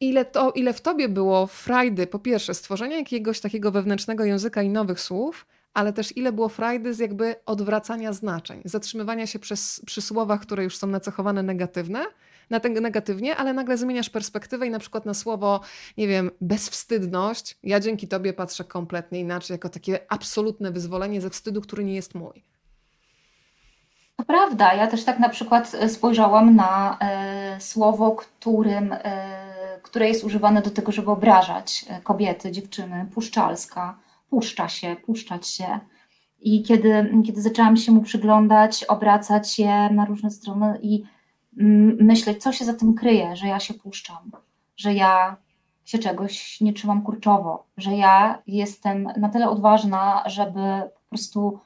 ile, 0.00 0.24
to, 0.24 0.50
ile 0.50 0.72
w 0.72 0.80
tobie 0.80 1.08
było 1.08 1.46
frajdy, 1.46 2.06
po 2.06 2.18
pierwsze, 2.18 2.54
stworzenia 2.54 2.96
jakiegoś 2.96 3.40
takiego 3.40 3.70
wewnętrznego 3.70 4.24
języka 4.24 4.62
i 4.62 4.68
nowych 4.68 5.00
słów, 5.00 5.46
ale 5.74 5.92
też 5.92 6.16
ile 6.16 6.32
było 6.32 6.48
frajdy 6.48 6.94
z 6.94 6.98
jakby 6.98 7.34
odwracania 7.46 8.12
znaczeń, 8.12 8.62
zatrzymywania 8.64 9.26
się 9.26 9.38
przez, 9.38 9.82
przy 9.86 10.02
słowach, 10.02 10.40
które 10.40 10.64
już 10.64 10.76
są 10.76 10.86
nacechowane 10.86 11.42
negatywne, 11.42 12.04
na 12.50 12.60
ten 12.60 12.82
negatywnie, 12.82 13.36
ale 13.36 13.52
nagle 13.52 13.76
zmieniasz 13.76 14.10
perspektywę 14.10 14.66
i 14.66 14.70
na 14.70 14.78
przykład 14.78 15.06
na 15.06 15.14
słowo, 15.14 15.60
nie 15.98 16.08
wiem, 16.08 16.30
bezwstydność, 16.40 17.58
ja 17.62 17.80
dzięki 17.80 18.08
tobie 18.08 18.32
patrzę 18.32 18.64
kompletnie 18.64 19.20
inaczej, 19.20 19.54
jako 19.54 19.68
takie 19.68 20.00
absolutne 20.08 20.70
wyzwolenie 20.70 21.20
ze 21.20 21.30
wstydu, 21.30 21.60
który 21.60 21.84
nie 21.84 21.94
jest 21.94 22.14
mój. 22.14 22.44
To 24.16 24.24
prawda. 24.24 24.74
Ja 24.74 24.86
też 24.86 25.04
tak 25.04 25.18
na 25.18 25.28
przykład 25.28 25.72
e, 25.74 25.88
spojrzałam 25.88 26.56
na 26.56 26.98
e, 27.00 27.60
słowo, 27.60 28.12
którym, 28.12 28.92
e, 28.92 29.43
które 29.84 30.08
jest 30.08 30.24
używane 30.24 30.62
do 30.62 30.70
tego, 30.70 30.92
żeby 30.92 31.10
obrażać 31.10 31.84
e, 31.88 32.00
kobiety, 32.00 32.52
dziewczyny, 32.52 33.06
puszczalska, 33.14 33.98
puszcza 34.30 34.68
się, 34.68 34.96
puszczać 35.06 35.48
się. 35.48 35.80
I 36.40 36.62
kiedy, 36.62 37.12
kiedy 37.26 37.42
zaczęłam 37.42 37.76
się 37.76 37.92
mu 37.92 38.02
przyglądać, 38.02 38.84
obracać 38.84 39.52
się 39.52 39.68
na 39.90 40.04
różne 40.04 40.30
strony 40.30 40.78
i 40.82 41.04
mm, 41.58 41.96
myśleć, 42.00 42.42
co 42.42 42.52
się 42.52 42.64
za 42.64 42.74
tym 42.74 42.94
kryje, 42.94 43.36
że 43.36 43.46
ja 43.46 43.60
się 43.60 43.74
puszczam, 43.74 44.30
że 44.76 44.94
ja 44.94 45.36
się 45.84 45.98
czegoś 45.98 46.60
nie 46.60 46.72
trzymam 46.72 47.02
kurczowo, 47.02 47.66
że 47.76 47.96
ja 47.96 48.42
jestem 48.46 49.08
na 49.16 49.28
tyle 49.28 49.50
odważna, 49.50 50.22
żeby 50.26 50.60
po 50.94 51.08
prostu 51.08 51.58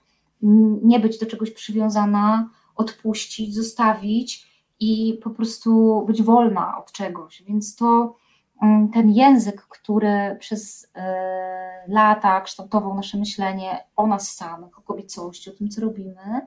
nie 0.83 1.01
być 1.01 1.19
do 1.19 1.27
czegoś 1.27 1.51
przywiązana, 1.51 2.51
odpuścić, 2.77 3.55
zostawić 3.55 4.48
i 4.81 5.21
po 5.23 5.31
prostu 5.31 6.03
być 6.07 6.23
wolna 6.23 6.79
od 6.79 6.93
czegoś. 6.93 7.43
Więc 7.43 7.77
to 7.77 8.17
mm, 8.63 8.89
ten 8.89 9.11
język, 9.11 9.63
który 9.63 10.37
przez 10.41 10.91
e, 10.95 11.85
lata 11.89 12.41
kształtował 12.41 12.95
nasze 12.95 13.19
myślenie 13.19 13.85
o 13.97 14.07
nas 14.07 14.35
samych, 14.35 14.79
o 14.79 14.83
kobiecości, 14.83 15.51
o 15.51 15.53
tym, 15.53 15.69
co 15.69 15.81
robimy, 15.81 16.47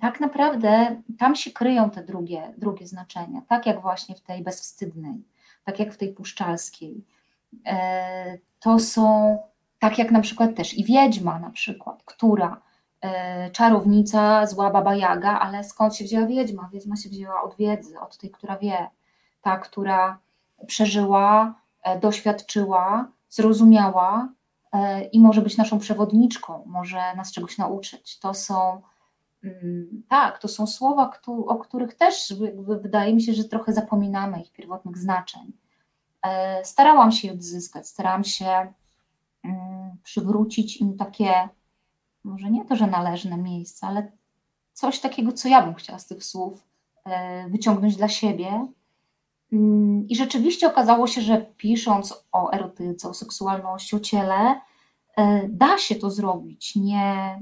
tak 0.00 0.20
naprawdę 0.20 1.02
tam 1.18 1.36
się 1.36 1.50
kryją 1.50 1.90
te 1.90 2.04
drugie, 2.04 2.54
drugie 2.58 2.86
znaczenia, 2.86 3.42
tak 3.48 3.66
jak 3.66 3.82
właśnie 3.82 4.14
w 4.14 4.20
tej 4.20 4.42
bezwstydnej, 4.42 5.24
tak 5.64 5.78
jak 5.78 5.94
w 5.94 5.96
tej 5.96 6.12
puszczalskiej. 6.12 7.04
E, 7.66 8.38
to 8.60 8.78
są, 8.78 9.38
tak 9.78 9.98
jak 9.98 10.10
na 10.10 10.20
przykład 10.20 10.56
też 10.56 10.78
i 10.78 10.84
wiedźma 10.84 11.38
na 11.38 11.50
przykład, 11.50 12.02
która 12.04 12.65
czarownica, 13.52 14.46
zła 14.46 14.70
baba 14.70 14.94
Jaga, 14.94 15.38
ale 15.38 15.64
skąd 15.64 15.96
się 15.96 16.04
wzięła 16.04 16.26
wiedźma? 16.26 16.68
Wiedźma 16.72 16.96
się 16.96 17.08
wzięła 17.08 17.42
od 17.42 17.56
wiedzy, 17.56 18.00
od 18.00 18.18
tej, 18.18 18.30
która 18.30 18.58
wie, 18.58 18.90
ta, 19.42 19.56
która 19.58 20.18
przeżyła, 20.66 21.54
e, 21.82 22.00
doświadczyła, 22.00 23.08
zrozumiała 23.28 24.28
e, 24.72 25.04
i 25.04 25.20
może 25.20 25.42
być 25.42 25.56
naszą 25.56 25.78
przewodniczką, 25.78 26.62
może 26.66 27.14
nas 27.16 27.32
czegoś 27.32 27.58
nauczyć. 27.58 28.18
To 28.18 28.34
są 28.34 28.82
mm, 29.44 30.02
tak, 30.08 30.38
to 30.38 30.48
są 30.48 30.66
słowa, 30.66 31.10
o 31.26 31.56
których 31.56 31.94
też 31.94 32.34
wydaje 32.82 33.14
mi 33.14 33.22
się, 33.22 33.32
że 33.34 33.44
trochę 33.44 33.72
zapominamy 33.72 34.40
ich 34.40 34.52
pierwotnych 34.52 34.98
znaczeń. 34.98 35.52
Starałam 36.62 37.12
się 37.12 37.28
je 37.28 37.34
odzyskać, 37.34 37.88
starałam 37.88 38.24
się 38.24 38.72
mm, 39.44 39.96
przywrócić 40.02 40.76
im 40.76 40.96
takie 40.96 41.48
może 42.26 42.50
nie 42.50 42.64
to, 42.64 42.76
że 42.76 42.86
należne 42.86 43.36
miejsce, 43.36 43.86
ale 43.86 44.12
coś 44.72 45.00
takiego, 45.00 45.32
co 45.32 45.48
ja 45.48 45.62
bym 45.62 45.74
chciała 45.74 45.98
z 45.98 46.06
tych 46.06 46.24
słów 46.24 46.64
e, 47.04 47.48
wyciągnąć 47.48 47.96
dla 47.96 48.08
siebie. 48.08 48.66
Mm, 49.52 50.08
I 50.08 50.16
rzeczywiście 50.16 50.66
okazało 50.66 51.06
się, 51.06 51.20
że 51.20 51.46
pisząc 51.56 52.24
o 52.32 52.52
erotyce, 52.52 53.08
o 53.08 53.14
seksualności, 53.14 53.96
o 53.96 54.00
ciele, 54.00 54.60
e, 55.16 55.48
da 55.48 55.78
się 55.78 55.94
to 55.94 56.10
zrobić, 56.10 56.76
nie, 56.76 57.38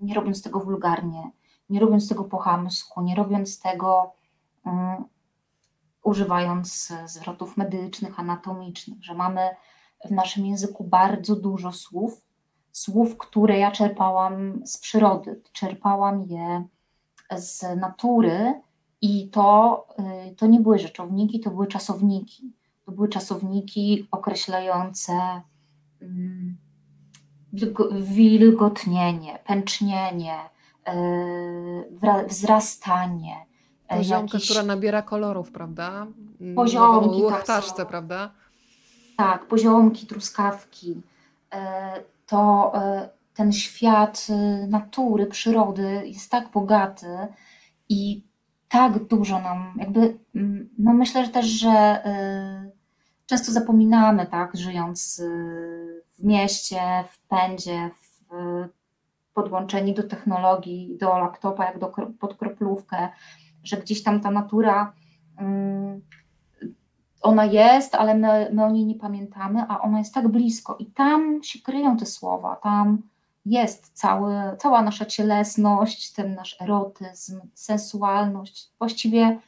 nie 0.00 0.14
robiąc 0.14 0.42
tego 0.42 0.60
wulgarnie, 0.60 1.30
nie 1.70 1.80
robiąc 1.80 2.08
tego 2.08 2.24
po 2.24 2.38
chamsku, 2.38 3.02
nie 3.02 3.14
robiąc 3.14 3.60
tego 3.60 4.12
um, 4.64 5.04
używając 6.02 6.92
zwrotów 7.06 7.56
medycznych, 7.56 8.20
anatomicznych, 8.20 9.04
że 9.04 9.14
mamy 9.14 9.48
w 10.04 10.10
naszym 10.10 10.46
języku 10.46 10.84
bardzo 10.84 11.36
dużo 11.36 11.72
słów, 11.72 12.27
słów, 12.78 13.18
które 13.18 13.58
ja 13.58 13.70
czerpałam 13.70 14.60
z 14.66 14.78
przyrody, 14.78 15.40
czerpałam 15.52 16.22
je 16.22 16.64
z 17.36 17.76
natury 17.76 18.60
i 19.00 19.28
to, 19.28 19.86
y, 20.30 20.34
to 20.34 20.46
nie 20.46 20.60
były 20.60 20.78
rzeczowniki, 20.78 21.40
to 21.40 21.50
były 21.50 21.66
czasowniki. 21.66 22.52
To 22.86 22.92
były 22.92 23.08
czasowniki 23.08 24.08
określające 24.10 25.12
mm, 26.02 26.56
wilgotnienie, 28.00 29.38
pęcznienie, 29.46 30.36
y, 30.88 32.26
wzrastanie. 32.28 33.36
Y, 33.92 33.96
Poziomka, 33.96 34.36
jakieś... 34.36 34.50
która 34.50 34.62
nabiera 34.62 35.02
kolorów, 35.02 35.52
prawda? 35.52 36.06
Poziomki, 36.56 37.22
tak. 37.46 37.88
prawda? 37.88 38.30
Tak, 39.16 39.46
poziomki, 39.46 40.06
truskawki 40.06 41.02
to 42.28 42.72
e, 42.74 43.08
ten 43.34 43.52
świat 43.52 44.26
e, 44.30 44.66
natury, 44.66 45.26
przyrody 45.26 46.02
jest 46.06 46.30
tak 46.30 46.50
bogaty 46.50 47.06
i 47.88 48.28
tak 48.68 49.04
dużo 49.04 49.40
nam, 49.40 49.74
jakby, 49.80 50.18
mm, 50.34 50.68
no 50.78 50.94
myślę, 50.94 51.24
że 51.24 51.30
też, 51.30 51.46
że 51.46 51.68
e, 51.70 52.70
często 53.26 53.52
zapominamy, 53.52 54.26
tak, 54.26 54.56
żyjąc 54.56 55.22
w 56.18 56.24
mieście, 56.24 56.80
w 57.10 57.26
pędzie, 57.26 57.90
w, 58.00 58.34
podłączeni 59.34 59.94
do 59.94 60.02
technologii, 60.02 60.96
do 61.00 61.18
laptopa, 61.18 61.64
jak 61.64 61.78
do, 61.78 61.92
pod 62.20 62.36
kroplówkę, 62.36 63.08
że 63.64 63.76
gdzieś 63.76 64.02
tam 64.02 64.20
ta 64.20 64.30
natura 64.30 64.92
mm, 65.36 66.00
ona 67.20 67.44
jest, 67.44 67.94
ale 67.94 68.14
my, 68.14 68.50
my 68.52 68.64
o 68.64 68.70
niej 68.70 68.86
nie 68.86 68.94
pamiętamy, 68.94 69.64
a 69.68 69.80
ona 69.80 69.98
jest 69.98 70.14
tak 70.14 70.28
blisko 70.28 70.76
i 70.78 70.86
tam 70.86 71.42
się 71.42 71.58
kryją 71.58 71.96
te 71.96 72.06
słowa, 72.06 72.56
tam 72.56 73.02
jest 73.46 73.90
cały, 73.94 74.34
cała 74.58 74.82
nasza 74.82 75.04
cielesność, 75.04 76.12
ten 76.12 76.34
nasz 76.34 76.56
erotyzm, 76.60 77.40
sensualność. 77.54 78.70
Właściwie 78.78 79.38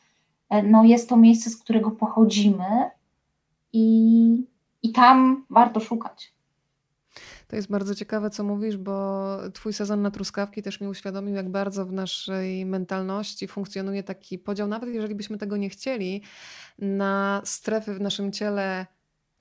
e, 0.48 0.62
no, 0.62 0.84
jest 0.84 1.08
to 1.08 1.16
miejsce, 1.16 1.50
z 1.50 1.56
którego 1.56 1.90
pochodzimy 1.90 2.90
i, 3.72 4.46
i 4.82 4.92
tam 4.92 5.44
warto 5.50 5.80
szukać. 5.80 6.32
To 7.50 7.56
jest 7.56 7.68
bardzo 7.68 7.94
ciekawe, 7.94 8.30
co 8.30 8.44
mówisz, 8.44 8.76
bo 8.76 9.36
twój 9.54 9.72
sezon 9.72 10.02
na 10.02 10.10
truskawki 10.10 10.62
też 10.62 10.80
mi 10.80 10.88
uświadomił, 10.88 11.34
jak 11.34 11.48
bardzo 11.48 11.86
w 11.86 11.92
naszej 11.92 12.66
mentalności 12.66 13.48
funkcjonuje 13.48 14.02
taki 14.02 14.38
podział, 14.38 14.68
nawet 14.68 14.94
jeżeli 14.94 15.14
byśmy 15.14 15.38
tego 15.38 15.56
nie 15.56 15.68
chcieli, 15.70 16.22
na 16.78 17.42
strefy 17.44 17.94
w 17.94 18.00
naszym 18.00 18.32
ciele 18.32 18.86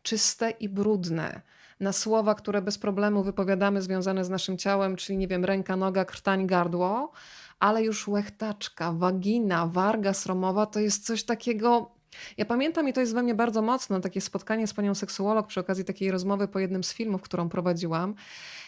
czyste 0.01 0.49
i 0.49 0.69
brudne. 0.69 1.41
Na 1.79 1.93
słowa, 1.93 2.35
które 2.35 2.61
bez 2.61 2.77
problemu 2.77 3.23
wypowiadamy 3.23 3.81
związane 3.81 4.25
z 4.25 4.29
naszym 4.29 4.57
ciałem, 4.57 4.95
czyli 4.95 5.17
nie 5.17 5.27
wiem, 5.27 5.45
ręka, 5.45 5.75
noga, 5.75 6.05
krtań, 6.05 6.47
gardło, 6.47 7.11
ale 7.59 7.83
już 7.83 8.07
łechtaczka, 8.07 8.91
wagina, 8.93 9.67
warga 9.67 10.13
sromowa 10.13 10.65
to 10.65 10.79
jest 10.79 11.05
coś 11.05 11.23
takiego 11.23 11.98
ja 12.37 12.45
pamiętam 12.45 12.89
i 12.89 12.93
to 12.93 13.01
jest 13.01 13.13
we 13.13 13.23
mnie 13.23 13.35
bardzo 13.35 13.61
mocno, 13.61 13.99
takie 13.99 14.21
spotkanie 14.21 14.67
z 14.67 14.73
panią 14.73 14.95
seksuolog 14.95 15.47
przy 15.47 15.59
okazji 15.59 15.85
takiej 15.85 16.11
rozmowy 16.11 16.47
po 16.47 16.59
jednym 16.59 16.83
z 16.83 16.93
filmów, 16.93 17.21
którą 17.21 17.49
prowadziłam. 17.49 18.15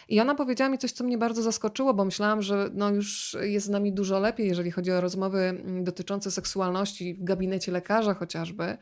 I 0.08 0.20
ona 0.20 0.34
powiedziała 0.34 0.70
mi 0.70 0.78
coś, 0.78 0.92
co 0.92 1.04
mnie 1.04 1.18
bardzo 1.18 1.42
zaskoczyło, 1.42 1.94
bo 1.94 2.04
myślałam, 2.04 2.42
że 2.42 2.70
no 2.74 2.90
już 2.90 3.36
jest 3.40 3.66
z 3.66 3.70
nami 3.70 3.92
dużo 3.92 4.18
lepiej, 4.18 4.48
jeżeli 4.48 4.70
chodzi 4.70 4.92
o 4.92 5.00
rozmowy 5.00 5.38
mm, 5.38 5.84
dotyczące 5.84 6.30
seksualności 6.30 7.14
w 7.14 7.24
gabinecie 7.24 7.72
lekarza 7.72 8.14
chociażby. 8.14 8.78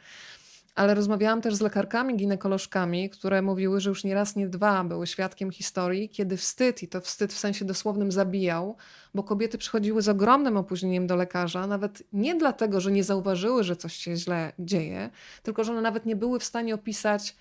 Ale 0.80 0.94
rozmawiałam 0.94 1.40
też 1.40 1.54
z 1.54 1.60
lekarkami, 1.60 2.16
ginekolożkami, 2.16 3.10
które 3.10 3.42
mówiły, 3.42 3.80
że 3.80 3.90
już 3.90 4.04
nie 4.04 4.14
raz, 4.14 4.36
nie 4.36 4.48
dwa 4.48 4.84
były 4.84 5.06
świadkiem 5.06 5.50
historii, 5.50 6.08
kiedy 6.08 6.36
wstyd, 6.36 6.82
i 6.82 6.88
to 6.88 7.00
wstyd 7.00 7.32
w 7.32 7.38
sensie 7.38 7.64
dosłownym 7.64 8.12
zabijał, 8.12 8.76
bo 9.14 9.22
kobiety 9.22 9.58
przychodziły 9.58 10.02
z 10.02 10.08
ogromnym 10.08 10.56
opóźnieniem 10.56 11.06
do 11.06 11.16
lekarza, 11.16 11.66
nawet 11.66 12.02
nie 12.12 12.34
dlatego, 12.34 12.80
że 12.80 12.92
nie 12.92 13.04
zauważyły, 13.04 13.64
że 13.64 13.76
coś 13.76 13.96
się 13.96 14.16
źle 14.16 14.52
dzieje, 14.58 15.10
tylko 15.42 15.64
że 15.64 15.72
one 15.72 15.80
nawet 15.80 16.06
nie 16.06 16.16
były 16.16 16.38
w 16.38 16.44
stanie 16.44 16.74
opisać, 16.74 17.36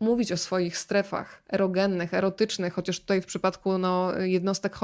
mówić 0.00 0.32
o 0.32 0.36
swoich 0.36 0.78
strefach 0.78 1.42
erogennych, 1.48 2.14
erotycznych, 2.14 2.72
chociaż 2.74 3.00
tutaj 3.00 3.22
w 3.22 3.26
przypadku 3.26 3.78
no, 3.78 4.18
jednostek 4.18 4.76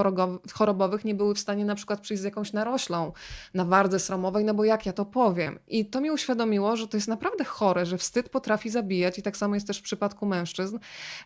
chorobowych 0.53 1.05
nie 1.05 1.15
były 1.15 1.35
w 1.35 1.39
stanie 1.39 1.65
na 1.65 1.75
przykład 1.75 2.01
przyjść 2.01 2.21
z 2.21 2.25
jakąś 2.25 2.53
naroślą 2.53 3.13
na 3.55 3.65
wardze 3.65 3.99
sromowej, 3.99 4.45
no 4.45 4.55
bo 4.55 4.65
jak 4.65 4.87
ja 4.87 4.93
to 4.93 5.05
powiem? 5.05 5.59
I 5.69 5.87
to 5.87 6.01
mi 6.01 6.11
uświadomiło, 6.11 6.77
że 6.77 6.89
to 6.89 6.97
jest 6.97 7.09
naprawdę 7.09 7.45
chore, 7.45 7.87
że 7.87 7.99
wstyd 7.99 8.29
potrafi 8.29 8.71
zabijać 8.71 9.19
i 9.19 9.23
tak 9.23 9.37
samo 9.37 9.55
jest 9.55 9.67
też 9.67 9.79
w 9.79 9.83
przypadku 9.83 10.27
mężczyzn. 10.27 10.79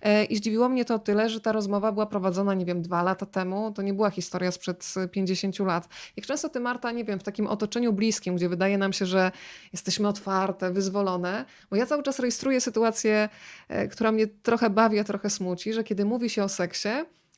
E, 0.03 0.25
I 0.25 0.37
zdziwiło 0.37 0.69
mnie 0.69 0.85
to 0.85 0.99
tyle, 0.99 1.29
że 1.29 1.41
ta 1.41 1.53
rozmowa 1.53 1.93
była 1.93 2.07
prowadzona, 2.07 2.55
nie 2.55 2.65
wiem, 2.65 2.83
dwa 2.83 3.03
lata 3.03 3.27
temu. 3.27 3.73
To 3.73 3.83
nie 3.83 3.95
była 3.95 4.11
historia 4.11 4.51
sprzed 4.51 4.95
50 5.13 5.59
lat. 5.59 5.89
Jak 6.17 6.27
często 6.27 6.49
ty, 6.49 6.61
Marta, 6.61 6.93
nie 6.93 7.05
wiem, 7.05 7.21
w 7.21 7.23
takim 7.23 7.47
otoczeniu 7.47 7.93
bliskim, 7.93 8.37
gdzie 8.37 8.49
wydaje 8.49 8.79
nam 8.79 8.93
się, 8.93 9.07
że 9.07 9.33
jesteśmy 9.73 10.09
otwarte, 10.09 10.71
wyzwolone, 10.73 11.45
bo 11.71 11.77
ja 11.77 11.87
cały 11.87 12.03
czas 12.03 12.19
rejestruję 12.19 12.61
sytuację 12.61 13.29
E, 13.76 13.76
która 13.91 14.13
mnie 14.13 14.27
trochę 14.27 14.71
bawi, 14.71 14.99
a 14.99 15.05
trochę 15.05 15.31
smuci, 15.31 15.73
że 15.73 15.85
kiedy 15.85 16.05
mówi 16.05 16.31
się 16.31 16.45
o 16.45 16.49
seksie, 16.49 16.89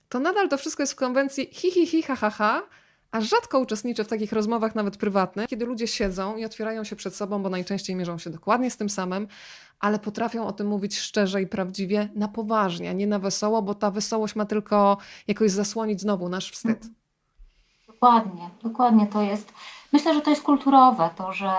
to 0.09 0.21
nadal 0.21 0.49
to 0.49 0.59
wszystko 0.59 0.83
jest 0.83 0.93
w 0.93 0.97
konwencji 0.97 1.49
hi, 1.53 1.71
hi, 1.71 1.87
hi, 1.87 2.03
ha, 2.03 2.17
ha, 2.17 2.31
ha, 2.31 2.63
a 3.11 3.21
rzadko 3.21 3.59
uczestniczę 3.59 4.05
w 4.05 4.09
takich 4.09 4.33
rozmowach, 4.33 4.75
nawet 4.75 4.97
prywatnych, 4.97 5.49
kiedy 5.49 5.67
ludzie 5.67 5.87
siedzą 5.87 6.37
i 6.37 6.45
otwierają 6.45 6.85
się 6.85 6.97
przed 6.97 7.15
sobą, 7.15 7.43
bo 7.43 7.51
najczęściej 7.51 7.97
mierzą 7.97 8.19
się 8.19 8.31
dokładnie 8.31 8.71
z 8.71 8.77
tym 8.77 8.89
samym, 8.89 9.29
ale 9.81 9.99
potrafią 9.99 10.47
o 10.47 10.53
tym 10.53 10.67
mówić 10.67 10.99
szczerze 10.99 11.43
i 11.43 11.47
prawdziwie, 11.47 12.09
na 12.15 12.29
poważnie, 12.29 12.91
a 12.91 12.93
nie 12.93 13.07
na 13.07 13.19
wesoło, 13.19 13.63
bo 13.63 13.75
ta 13.75 13.91
wesołość 13.91 14.37
ma 14.37 14.45
tylko 14.45 14.99
jakoś 15.29 15.51
zasłonić 15.51 16.01
znowu 16.01 16.29
nasz 16.29 16.51
wstyd. 16.51 16.87
Dokładnie, 17.87 18.51
dokładnie 18.63 19.07
to 19.07 19.23
jest. 19.23 19.53
Myślę, 19.93 20.15
że 20.15 20.21
to 20.21 20.31
jest 20.31 20.43
kulturowe, 20.43 21.11
to, 21.17 21.33
że 21.33 21.51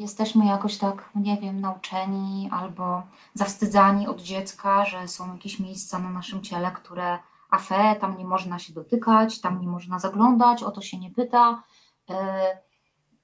jesteśmy 0.00 0.46
jakoś 0.46 0.78
tak, 0.78 1.10
nie 1.14 1.36
wiem, 1.36 1.60
nauczeni 1.60 2.48
albo 2.52 3.02
zawstydzani 3.34 4.08
od 4.08 4.22
dziecka, 4.22 4.84
że 4.84 5.08
są 5.08 5.32
jakieś 5.32 5.60
miejsca 5.60 5.98
na 5.98 6.10
naszym 6.10 6.42
ciele, 6.42 6.70
które 6.70 7.18
afe, 7.50 7.96
tam 8.00 8.18
nie 8.18 8.24
można 8.24 8.58
się 8.58 8.72
dotykać, 8.72 9.40
tam 9.40 9.60
nie 9.60 9.68
można 9.68 9.98
zaglądać, 9.98 10.62
o 10.62 10.70
to 10.70 10.80
się 10.80 10.98
nie 10.98 11.10
pyta. 11.10 11.62
E, 12.10 12.14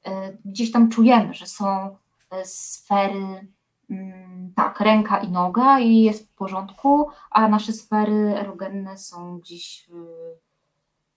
e, 0.04 0.32
gdzieś 0.44 0.72
tam 0.72 0.88
czujemy, 0.88 1.34
że 1.34 1.46
są 1.46 1.96
e, 2.30 2.44
sfery, 2.44 3.48
mm, 3.90 4.52
tak, 4.56 4.80
ręka 4.80 5.18
i 5.18 5.30
noga 5.30 5.80
i 5.80 6.00
jest 6.00 6.28
w 6.28 6.34
porządku, 6.34 7.08
a 7.30 7.48
nasze 7.48 7.72
sfery 7.72 8.38
erogenne 8.38 8.98
są 8.98 9.38
gdzieś 9.38 9.90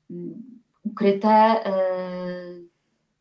mm, 0.10 0.62
ukryte. 0.84 1.64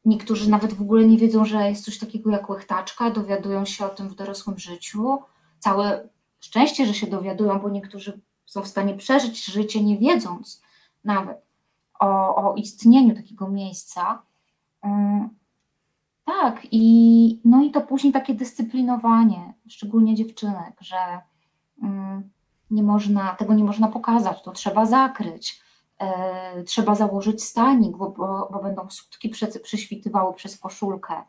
Niektórzy 0.07 0.51
nawet 0.51 0.75
w 0.75 0.83
ogóle 0.83 1.07
nie 1.07 1.19
wiedzą, 1.19 1.45
że 1.45 1.69
jest 1.69 1.85
coś 1.85 1.99
takiego 1.99 2.31
jak 2.31 2.51
łechtaczka, 2.51 3.11
dowiadują 3.11 3.65
się 3.65 3.87
o 3.87 3.89
tym 3.89 4.09
w 4.09 4.15
dorosłym 4.15 4.59
życiu. 4.59 5.19
Całe 5.59 6.09
szczęście, 6.41 6.87
że 6.87 6.95
się 6.95 7.07
dowiadują, 7.07 7.59
bo 7.59 7.69
niektórzy 7.69 8.21
są 8.47 8.63
w 8.63 8.69
stanie 8.69 8.95
przeżyć 8.95 9.45
życie, 9.45 9.85
nie 9.85 9.99
wiedząc 9.99 10.63
nawet 11.05 11.47
o, 12.01 12.37
o 12.37 12.55
istnieniu 12.55 13.17
takiego 13.17 13.49
miejsca. 13.49 14.23
Mm, 14.83 15.29
tak, 16.25 16.67
i, 16.71 17.41
no 17.45 17.63
i 17.63 17.71
to 17.71 17.81
później 17.81 18.13
takie 18.13 18.35
dyscyplinowanie, 18.35 19.55
szczególnie 19.69 20.15
dziewczynek, 20.15 20.77
że 20.81 21.21
mm, 21.83 22.31
nie 22.71 22.83
można, 22.83 23.35
tego 23.35 23.55
nie 23.55 23.65
można 23.65 23.89
pokazać, 23.89 24.43
to 24.43 24.53
trzeba 24.53 24.87
zakryć, 24.87 25.66
trzeba 26.67 26.95
założyć 26.95 27.45
stanik, 27.45 27.97
bo, 27.97 28.11
bo, 28.11 28.49
bo 28.53 28.63
będą 28.63 28.91
sutki 28.91 29.31
prześwitywały 29.63 30.35
przez 30.35 30.59
koszulkę, 30.59 31.23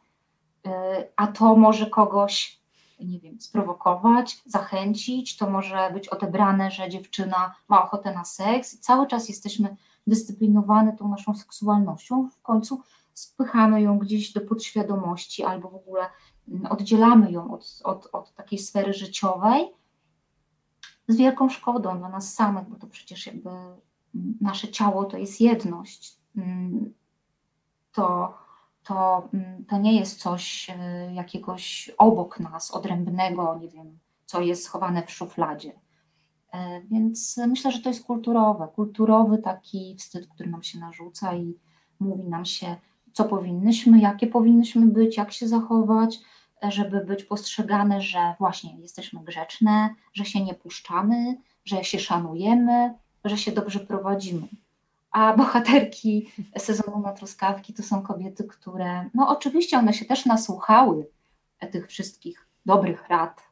e, 0.66 1.08
a 1.16 1.28
to 1.28 1.56
może 1.56 1.86
kogoś 1.86 2.62
nie 3.00 3.20
wiem, 3.20 3.42
sprowokować, 3.42 4.42
zachęcić, 4.46 5.38
to 5.38 5.50
może 5.50 5.90
być 5.94 6.10
odebrane, 6.10 6.72
że 6.72 6.90
dziewczyna 6.90 7.56
ma 7.68 7.84
ochotę 7.84 8.14
na 8.14 8.26
seks 8.26 8.80
cały 8.80 9.08
czas 9.08 9.30
jesteśmy 9.30 9.76
dyscyplinowane 10.08 10.98
tą 10.98 11.08
naszą 11.08 11.36
seksualnością, 11.36 12.30
w 12.30 12.42
końcu 12.42 12.82
spychamy 13.14 13.82
ją 13.82 14.00
gdzieś 14.00 14.34
do 14.34 14.42
podświadomości 14.42 15.44
albo 15.44 15.70
w 15.70 15.76
ogóle 15.76 16.06
mm, 16.48 16.66
oddzielamy 16.66 17.32
ją 17.32 17.52
od, 17.52 17.82
od, 17.84 18.10
od 18.12 18.34
takiej 18.34 18.60
sfery 18.60 18.94
życiowej 18.94 19.68
z 21.08 21.18
wielką 21.18 21.50
szkodą 21.50 21.98
dla 21.98 22.10
nas 22.10 22.34
samych, 22.34 22.70
bo 22.70 22.76
to 22.76 22.88
przecież 22.88 23.28
jakby 23.28 23.50
nasze 24.42 24.68
ciało 24.68 25.06
to 25.06 25.18
jest 25.18 25.42
jedność. 25.42 26.18
To 27.92 28.34
to, 28.88 29.30
to 29.68 29.78
nie 29.78 30.00
jest 30.00 30.20
coś 30.20 30.70
e, 30.70 31.14
jakiegoś 31.14 31.92
obok 31.98 32.40
nas, 32.40 32.72
odrębnego, 32.72 33.58
nie 33.62 33.70
wiem, 33.70 34.00
co 34.26 34.42
jest 34.42 34.64
schowane 34.64 35.04
w 35.04 35.12
szufladzie. 35.12 35.72
E, 36.54 36.82
więc 36.82 37.38
myślę, 37.48 37.72
że 37.72 37.80
to 37.80 37.90
jest 37.90 38.06
kulturowe, 38.06 38.68
kulturowy 38.76 39.38
taki 39.38 39.96
wstyd, 40.00 40.28
który 40.28 40.50
nam 40.50 40.64
się 40.64 40.80
narzuca 40.80 41.36
i 41.36 41.54
mówi 42.00 42.24
nam 42.24 42.46
się, 42.46 42.76
co 43.14 43.26
powinnyśmy, 43.26 44.00
jakie 44.00 44.28
powinnyśmy 44.28 44.86
być, 44.86 45.18
jak 45.18 45.32
się 45.32 45.48
zachować, 45.48 46.20
e, 46.64 46.72
żeby 46.72 47.06
być 47.06 47.24
postrzegane, 47.24 48.02
że 48.02 48.36
właśnie 48.40 48.80
jesteśmy 48.80 49.20
grzeczne, 49.24 49.96
że 50.14 50.26
się 50.26 50.44
nie 50.44 50.54
puszczamy, 50.54 51.38
że 51.66 51.84
się 51.84 52.00
szanujemy, 52.00 52.94
że 53.30 53.38
się 53.38 53.52
dobrze 53.52 53.80
prowadzimy 53.80 54.48
a 55.12 55.34
bohaterki 55.34 56.32
sezonu 56.58 57.00
na 57.00 57.14
truskawki 57.14 57.74
to 57.74 57.84
są 57.84 58.02
kobiety, 58.02 58.44
które, 58.44 59.10
no 59.14 59.30
oczywiście 59.30 59.78
one 59.78 59.94
się 59.94 60.06
też 60.06 60.26
nasłuchały 60.26 61.08
tych 61.72 61.88
wszystkich 61.88 62.48
dobrych 62.66 63.10
rad, 63.10 63.44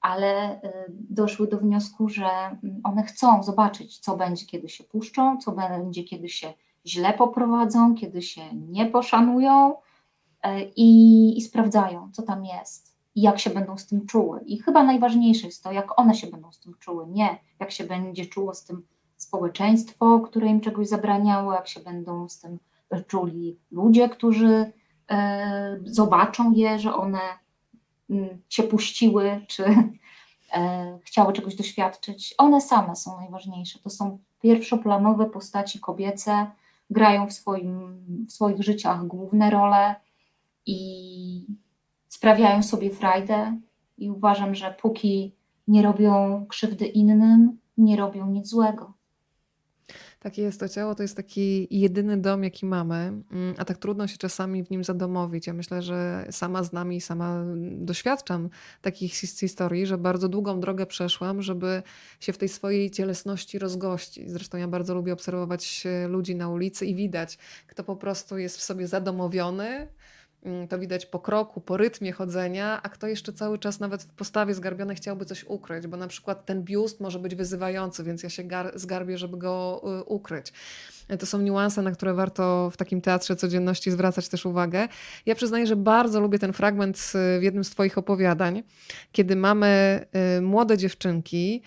ale 0.00 0.62
y, 0.62 0.70
doszły 0.88 1.48
do 1.48 1.58
wniosku, 1.58 2.08
że 2.08 2.26
mm, 2.26 2.80
one 2.84 3.02
chcą 3.02 3.42
zobaczyć, 3.42 3.98
co 3.98 4.16
będzie, 4.16 4.46
kiedy 4.46 4.68
się 4.68 4.84
puszczą, 4.84 5.38
co 5.38 5.52
będzie, 5.52 6.04
kiedy 6.04 6.28
się 6.28 6.52
źle 6.86 7.12
poprowadzą, 7.12 7.94
kiedy 7.94 8.22
się 8.22 8.54
nie 8.54 8.86
poszanują 8.86 9.72
y, 9.72 9.76
i, 10.76 11.38
i 11.38 11.42
sprawdzają, 11.42 12.10
co 12.12 12.22
tam 12.22 12.44
jest 12.44 12.98
i 13.14 13.22
jak 13.22 13.38
się 13.38 13.50
będą 13.50 13.78
z 13.78 13.86
tym 13.86 14.06
czuły. 14.06 14.40
I 14.46 14.58
chyba 14.58 14.82
najważniejsze 14.82 15.46
jest 15.46 15.64
to, 15.64 15.72
jak 15.72 16.00
one 16.00 16.14
się 16.14 16.26
będą 16.26 16.52
z 16.52 16.60
tym 16.60 16.74
czuły, 16.78 17.06
nie 17.06 17.38
jak 17.60 17.70
się 17.70 17.84
będzie 17.84 18.26
czuło 18.26 18.54
z 18.54 18.64
tym 18.64 18.86
społeczeństwo, 19.18 20.20
które 20.20 20.46
im 20.46 20.60
czegoś 20.60 20.88
zabraniało, 20.88 21.52
jak 21.52 21.68
się 21.68 21.80
będą 21.80 22.28
z 22.28 22.38
tym 22.38 22.58
czuli 23.06 23.58
ludzie, 23.70 24.08
którzy 24.08 24.72
e, 25.10 25.80
zobaczą 25.84 26.52
je, 26.52 26.78
że 26.78 26.94
one 26.94 27.20
mm, 28.10 28.42
się 28.48 28.62
puściły, 28.62 29.44
czy 29.48 29.64
e, 30.52 30.98
chciały 31.04 31.32
czegoś 31.32 31.54
doświadczyć. 31.54 32.34
One 32.38 32.60
same 32.60 32.96
są 32.96 33.16
najważniejsze. 33.20 33.78
To 33.78 33.90
są 33.90 34.18
pierwszoplanowe 34.42 35.26
postaci 35.26 35.80
kobiece, 35.80 36.50
grają 36.90 37.26
w, 37.26 37.32
swoim, 37.32 38.04
w 38.28 38.32
swoich 38.32 38.62
życiach 38.62 39.06
główne 39.06 39.50
role 39.50 39.94
i 40.66 41.46
sprawiają 42.08 42.62
sobie 42.62 42.90
frajdę. 42.90 43.60
I 43.98 44.10
uważam, 44.10 44.54
że 44.54 44.74
póki 44.80 45.34
nie 45.68 45.82
robią 45.82 46.46
krzywdy 46.48 46.86
innym, 46.86 47.58
nie 47.78 47.96
robią 47.96 48.26
nic 48.26 48.48
złego. 48.48 48.97
Takie 50.20 50.42
jest 50.42 50.60
to 50.60 50.68
ciało, 50.68 50.94
to 50.94 51.02
jest 51.02 51.16
taki 51.16 51.68
jedyny 51.70 52.16
dom, 52.16 52.44
jaki 52.44 52.66
mamy, 52.66 52.94
mm, 52.94 53.54
a 53.58 53.64
tak 53.64 53.78
trudno 53.78 54.06
się 54.06 54.18
czasami 54.18 54.64
w 54.64 54.70
nim 54.70 54.84
zadomowić. 54.84 55.46
Ja 55.46 55.52
myślę, 55.52 55.82
że 55.82 56.26
sama 56.30 56.62
z 56.62 56.72
nami, 56.72 57.00
sama 57.00 57.44
doświadczam 57.70 58.50
takich 58.82 59.12
historii, 59.14 59.86
że 59.86 59.98
bardzo 59.98 60.28
długą 60.28 60.60
drogę 60.60 60.86
przeszłam, 60.86 61.42
żeby 61.42 61.82
się 62.20 62.32
w 62.32 62.38
tej 62.38 62.48
swojej 62.48 62.90
cielesności 62.90 63.58
rozgościć. 63.58 64.30
Zresztą 64.30 64.58
ja 64.58 64.68
bardzo 64.68 64.94
lubię 64.94 65.12
obserwować 65.12 65.84
ludzi 66.08 66.36
na 66.36 66.48
ulicy 66.48 66.86
i 66.86 66.94
widać, 66.94 67.38
kto 67.66 67.84
po 67.84 67.96
prostu 67.96 68.38
jest 68.38 68.56
w 68.56 68.62
sobie 68.62 68.86
zadomowiony, 68.86 69.88
to 70.68 70.78
widać 70.78 71.06
po 71.06 71.18
kroku, 71.18 71.60
po 71.60 71.76
rytmie 71.76 72.12
chodzenia, 72.12 72.80
a 72.82 72.88
kto 72.88 73.06
jeszcze 73.06 73.32
cały 73.32 73.58
czas 73.58 73.80
nawet 73.80 74.02
w 74.02 74.12
postawie 74.12 74.54
zgarbionej 74.54 74.96
chciałby 74.96 75.24
coś 75.24 75.44
ukryć, 75.44 75.86
bo 75.86 75.96
na 75.96 76.08
przykład 76.08 76.46
ten 76.46 76.62
biust 76.62 77.00
może 77.00 77.18
być 77.18 77.34
wyzywający, 77.34 78.04
więc 78.04 78.22
ja 78.22 78.30
się 78.30 78.44
gar- 78.44 78.78
zgarbię, 78.78 79.18
żeby 79.18 79.36
go 79.36 79.82
y, 80.00 80.04
ukryć. 80.04 80.52
To 81.18 81.26
są 81.26 81.40
niuanse, 81.40 81.82
na 81.82 81.90
które 81.90 82.14
warto 82.14 82.70
w 82.70 82.76
takim 82.76 83.00
teatrze 83.00 83.36
codzienności 83.36 83.90
zwracać 83.90 84.28
też 84.28 84.46
uwagę. 84.46 84.88
Ja 85.26 85.34
przyznaję, 85.34 85.66
że 85.66 85.76
bardzo 85.76 86.20
lubię 86.20 86.38
ten 86.38 86.52
fragment 86.52 86.98
w 87.38 87.42
jednym 87.42 87.64
z 87.64 87.70
Twoich 87.70 87.98
opowiadań, 87.98 88.62
kiedy 89.12 89.36
mamy 89.36 90.04
y, 90.38 90.40
młode 90.40 90.78
dziewczynki, 90.78 91.62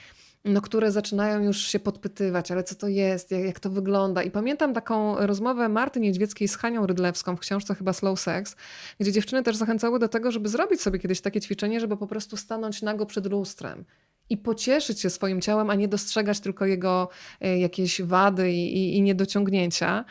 no, 0.45 0.61
które 0.61 0.91
zaczynają 0.91 1.43
już 1.43 1.57
się 1.57 1.79
podpytywać, 1.79 2.51
ale 2.51 2.63
co 2.63 2.75
to 2.75 2.87
jest, 2.87 3.31
jak, 3.31 3.45
jak 3.45 3.59
to 3.59 3.69
wygląda. 3.69 4.23
I 4.23 4.31
pamiętam 4.31 4.73
taką 4.73 5.15
rozmowę 5.25 5.69
Marty 5.69 5.99
Niedźwieckiej 5.99 6.47
z 6.47 6.55
Hanią 6.55 6.87
Rydlewską 6.87 7.35
w 7.35 7.39
książce 7.39 7.75
chyba 7.75 7.93
Slow 7.93 8.19
Sex, 8.19 8.55
gdzie 8.99 9.11
dziewczyny 9.11 9.43
też 9.43 9.55
zachęcały 9.55 9.99
do 9.99 10.07
tego, 10.07 10.31
żeby 10.31 10.49
zrobić 10.49 10.81
sobie 10.81 10.99
kiedyś 10.99 11.21
takie 11.21 11.41
ćwiczenie, 11.41 11.79
żeby 11.79 11.97
po 11.97 12.07
prostu 12.07 12.37
stanąć 12.37 12.81
nago 12.81 13.05
przed 13.05 13.25
lustrem 13.25 13.85
i 14.29 14.37
pocieszyć 14.37 14.99
się 14.99 15.09
swoim 15.09 15.41
ciałem, 15.41 15.69
a 15.69 15.75
nie 15.75 15.87
dostrzegać 15.87 16.39
tylko 16.39 16.65
jego 16.65 17.09
e, 17.41 17.59
jakieś 17.59 18.01
wady 18.01 18.51
i, 18.51 18.77
i, 18.77 18.97
i 18.97 19.01
niedociągnięcia. 19.01 20.05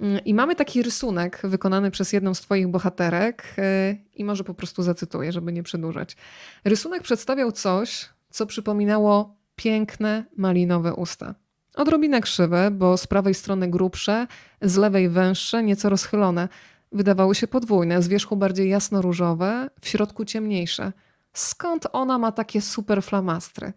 Mm, 0.00 0.24
I 0.24 0.34
mamy 0.34 0.56
taki 0.56 0.82
rysunek 0.82 1.40
wykonany 1.44 1.90
przez 1.90 2.12
jedną 2.12 2.34
z 2.34 2.40
Twoich 2.40 2.68
bohaterek, 2.68 3.54
e, 3.58 3.96
i 4.14 4.24
może 4.24 4.44
po 4.44 4.54
prostu 4.54 4.82
zacytuję, 4.82 5.32
żeby 5.32 5.52
nie 5.52 5.62
przedłużać. 5.62 6.16
Rysunek 6.64 7.02
przedstawiał 7.02 7.52
coś, 7.52 8.08
co 8.30 8.46
przypominało 8.46 9.36
piękne, 9.56 10.24
malinowe 10.36 10.94
usta. 10.94 11.34
Odrobinę 11.74 12.20
krzywe, 12.20 12.70
bo 12.70 12.96
z 12.96 13.06
prawej 13.06 13.34
strony 13.34 13.68
grubsze, 13.68 14.26
z 14.62 14.76
lewej 14.76 15.08
węższe, 15.08 15.62
nieco 15.62 15.88
rozchylone. 15.88 16.48
Wydawały 16.92 17.34
się 17.34 17.46
podwójne, 17.46 18.02
z 18.02 18.08
wierzchu 18.08 18.36
bardziej 18.36 18.68
jasno-różowe, 18.68 19.70
w 19.80 19.88
środku 19.88 20.24
ciemniejsze. 20.24 20.92
Skąd 21.32 21.86
ona 21.92 22.18
ma 22.18 22.32
takie 22.32 22.60
super 22.60 23.02
flamastry? 23.02 23.72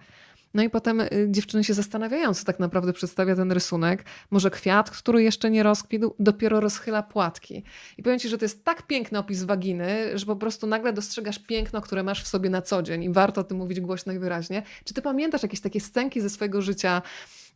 No 0.54 0.64
i 0.64 0.70
potem 0.70 1.02
y, 1.02 1.28
dziewczyny 1.30 1.64
się 1.64 1.74
zastanawiają, 1.74 2.34
co 2.34 2.46
tak 2.46 2.60
naprawdę 2.60 2.94
przedstawia 2.94 3.36
ten 3.36 3.52
rysunek. 3.52 4.06
Może 4.32 4.50
kwiat, 4.50 4.92
który 4.92 5.24
jeszcze 5.24 5.50
nie 5.50 5.64
rozkwitł, 5.64 6.16
dopiero 6.20 6.60
rozchyla 6.60 7.04
płatki. 7.04 7.64
I 7.98 8.04
powiem 8.04 8.20
Ci, 8.20 8.30
że 8.30 8.38
to 8.38 8.46
jest 8.46 8.64
tak 8.64 8.88
piękny 8.88 9.20
opis 9.20 9.44
waginy, 9.44 10.18
że 10.18 10.26
po 10.26 10.36
prostu 10.36 10.68
nagle 10.68 10.94
dostrzegasz 10.94 11.40
piękno, 11.40 11.82
które 11.82 12.04
masz 12.04 12.24
w 12.24 12.28
sobie 12.28 12.50
na 12.50 12.62
co 12.62 12.84
dzień 12.84 13.04
i 13.04 13.10
warto 13.10 13.42
o 13.42 13.44
tym 13.44 13.58
mówić 13.58 13.82
głośno 13.82 14.14
i 14.14 14.20
wyraźnie. 14.20 14.64
Czy 14.84 14.94
Ty 14.94 15.02
pamiętasz 15.02 15.44
jakieś 15.44 15.62
takie 15.62 15.80
scenki 15.80 16.22
ze 16.22 16.30
swojego 16.30 16.62
życia, 16.62 17.02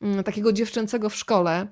mm, 0.01 0.23
takiego 0.23 0.54
dziewczęcego 0.54 1.10
w 1.10 1.15
szkole, 1.15 1.67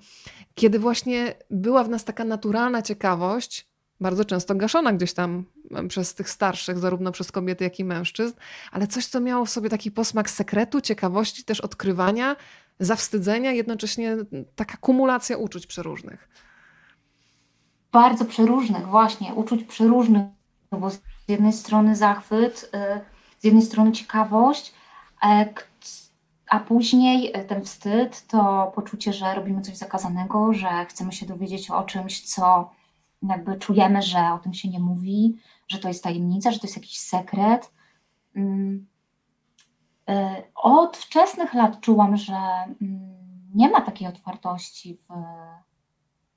kiedy 0.56 0.80
właśnie 0.80 1.36
była 1.50 1.84
w 1.84 1.90
nas 1.90 2.06
taka 2.06 2.26
naturalna 2.26 2.82
ciekawość, 2.82 3.69
bardzo 4.02 4.26
często 4.26 4.56
gaszona 4.56 4.94
gdzieś 4.94 5.14
tam 5.14 5.44
przez 5.90 6.16
tych 6.16 6.30
starszych, 6.30 6.78
zarówno 6.78 7.12
przez 7.12 7.32
kobiety, 7.32 7.64
jak 7.64 7.80
i 7.80 7.86
mężczyzn, 7.86 8.36
ale 8.72 8.88
coś, 8.88 9.06
co 9.06 9.20
miało 9.20 9.46
w 9.46 9.50
sobie 9.50 9.70
taki 9.70 9.92
posmak 9.92 10.30
sekretu, 10.30 10.82
ciekawości, 10.82 11.44
też 11.44 11.62
odkrywania, 11.62 12.36
zawstydzenia, 12.80 13.52
jednocześnie 13.52 14.18
taka 14.56 14.78
kumulacja 14.78 15.38
uczuć 15.38 15.68
przeróżnych. 15.68 16.30
Bardzo 17.92 18.26
przeróżnych, 18.26 18.88
właśnie, 18.88 19.34
uczuć 19.34 19.64
przeróżnych, 19.64 20.24
bo 20.72 20.90
z 20.90 21.00
jednej 21.28 21.54
strony 21.54 21.96
zachwyt, 21.96 22.72
y, 22.98 23.02
z 23.40 23.44
jednej 23.44 23.64
strony 23.64 23.92
ciekawość, 23.92 24.74
e, 25.24 25.54
a 26.50 26.60
później 26.60 27.34
ten 27.48 27.66
wstyd 27.66 28.28
to 28.28 28.72
poczucie, 28.76 29.14
że 29.14 29.36
robimy 29.36 29.62
coś 29.62 29.78
zakazanego, 29.78 30.54
że 30.54 30.86
chcemy 30.90 31.12
się 31.12 31.26
dowiedzieć 31.26 31.72
o 31.72 31.84
czymś, 31.84 32.22
co 32.22 32.72
jakby 33.22 33.58
czujemy, 33.58 34.02
że 34.02 34.34
o 34.34 34.40
tym 34.40 34.54
się 34.54 34.70
nie 34.70 34.80
mówi, 34.80 35.36
że 35.68 35.80
to 35.80 35.88
jest 35.88 36.04
tajemnica, 36.04 36.52
że 36.52 36.60
to 36.60 36.68
jest 36.68 36.78
jakiś 36.78 37.00
sekret. 37.00 37.72
Mm, 38.36 38.88
y, 40.10 40.14
od 40.56 40.98
wczesnych 40.98 41.54
lat 41.54 41.80
czułam, 41.80 42.18
że 42.18 42.38
mm, 42.82 43.20
nie 43.56 43.70
ma 43.70 43.82
takiej 43.82 44.08
otwartości 44.08 44.96
w, 44.96 45.08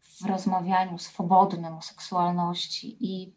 w 0.00 0.26
rozmawianiu 0.26 0.98
swobodnym 0.98 1.74
o 1.74 1.82
seksualności 1.82 2.96
i 3.00 3.32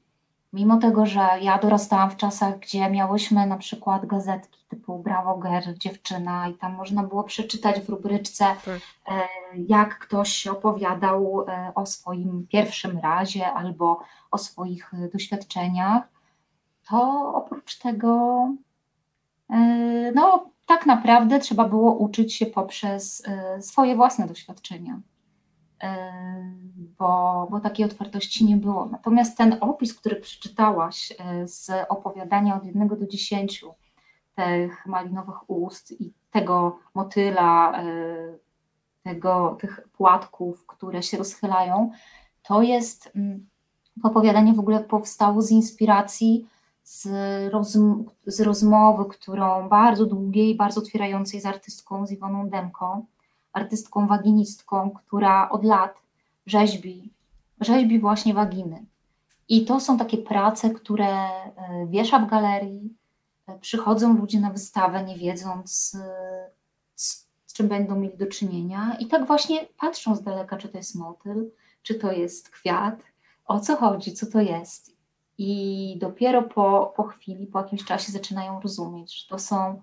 Mimo 0.55 0.77
tego, 0.77 1.05
że 1.05 1.27
ja 1.41 1.59
dorastałam 1.59 2.11
w 2.11 2.17
czasach, 2.17 2.59
gdzie 2.59 2.89
miałyśmy 2.89 3.47
na 3.47 3.57
przykład 3.57 4.05
gazetki 4.05 4.65
typu 4.69 4.99
Bravo 4.99 5.37
Girl, 5.37 5.77
dziewczyna, 5.77 6.47
i 6.47 6.53
tam 6.53 6.73
można 6.75 7.03
było 7.03 7.23
przeczytać 7.23 7.79
w 7.79 7.89
rubryczce, 7.89 8.45
tak. 8.45 8.79
E, 9.07 9.27
jak 9.67 9.99
ktoś 9.99 10.47
opowiadał 10.47 11.45
e, 11.47 11.71
o 11.75 11.85
swoim 11.85 12.47
pierwszym 12.47 12.99
razie 12.99 13.53
albo 13.53 13.99
o 14.31 14.37
swoich 14.37 14.93
e, 14.93 15.09
doświadczeniach, 15.09 16.03
to 16.89 17.31
oprócz 17.35 17.77
tego, 17.77 18.47
no 20.15 20.49
tak 20.65 20.85
naprawdę 20.85 21.39
trzeba 21.39 21.69
było 21.69 21.93
uczyć 21.93 22.33
się 22.33 22.45
poprzez 22.45 23.23
swoje 23.59 23.95
własne 23.95 24.27
doświadczenia 24.27 24.99
bo, 26.99 27.47
bo 27.51 27.59
takiej 27.59 27.85
otwartości 27.85 28.45
nie 28.45 28.57
było. 28.57 28.85
Natomiast 28.85 29.37
ten 29.37 29.57
opis, 29.61 29.93
który 29.93 30.15
przeczytałaś 30.15 31.13
e, 31.19 31.47
z 31.47 31.71
opowiadania 31.89 32.55
od 32.55 32.65
jednego 32.65 32.95
do 32.95 33.07
dziesięciu, 33.07 33.73
tych 34.35 34.85
malinowych 34.85 35.49
ust 35.49 36.01
i 36.01 36.13
tego 36.31 36.79
motyla, 36.93 37.83
e, 37.83 37.85
tego, 39.03 39.57
tych 39.61 39.87
płatków, 39.97 40.65
które 40.65 41.03
się 41.03 41.17
rozchylają, 41.17 41.91
to 42.43 42.61
jest 42.61 43.11
mm, 43.15 43.47
to 44.01 44.09
opowiadanie 44.09 44.53
w 44.53 44.59
ogóle 44.59 44.83
powstało 44.83 45.41
z 45.41 45.51
inspiracji 45.51 46.47
z, 46.83 47.07
rozm 47.53 48.05
z 48.25 48.41
rozmowy, 48.41 49.05
którą 49.09 49.69
bardzo 49.69 50.05
długiej, 50.05 50.55
bardzo 50.55 50.81
otwierającej 50.81 51.41
z 51.41 51.45
artystką, 51.45 52.07
z 52.07 52.11
Iwoną 52.11 52.49
Demko, 52.49 53.01
artystką 53.55 54.07
waginistką, 54.07 54.91
która 54.91 55.49
od 55.49 55.63
lat 55.63 55.95
rzeźbi, 56.45 57.09
rzeźbi 57.61 57.99
właśnie 57.99 58.33
waginy. 58.33 58.85
I 59.49 59.65
to 59.65 59.79
są 59.79 59.97
takie 59.97 60.17
prace, 60.17 60.69
które 60.69 61.07
e, 61.07 61.87
wiesza 61.89 62.19
w 62.19 62.29
galerii, 62.29 62.93
e, 63.47 63.59
przychodzą 63.59 64.17
ludzie 64.17 64.39
na 64.39 64.49
wystawę, 64.49 65.03
nie 65.03 65.17
wiedząc, 65.17 65.97
e, 66.01 66.49
z, 66.95 67.27
z 67.45 67.53
czym 67.53 67.67
będą 67.67 67.95
mieli 67.95 68.17
do 68.17 68.25
czynienia, 68.25 68.97
i 68.99 69.07
tak 69.07 69.27
właśnie 69.27 69.67
patrzą 69.79 70.15
z 70.15 70.21
daleka, 70.21 70.57
czy 70.57 70.69
to 70.69 70.77
jest 70.77 70.95
motyl, 70.95 71.51
czy 71.83 71.95
to 71.95 72.11
jest 72.11 72.49
kwiat, 72.49 73.03
o 73.45 73.59
co 73.59 73.75
chodzi, 73.75 74.13
co 74.13 74.25
to 74.25 74.41
jest. 74.41 74.95
I 75.37 75.97
dopiero 76.01 76.41
po, 76.43 76.93
po 76.95 77.03
chwili, 77.03 77.47
po 77.47 77.59
jakimś 77.59 77.85
czasie 77.85 78.11
zaczynają 78.11 78.61
rozumieć, 78.61 79.21
że 79.21 79.27
to 79.29 79.39
są 79.39 79.81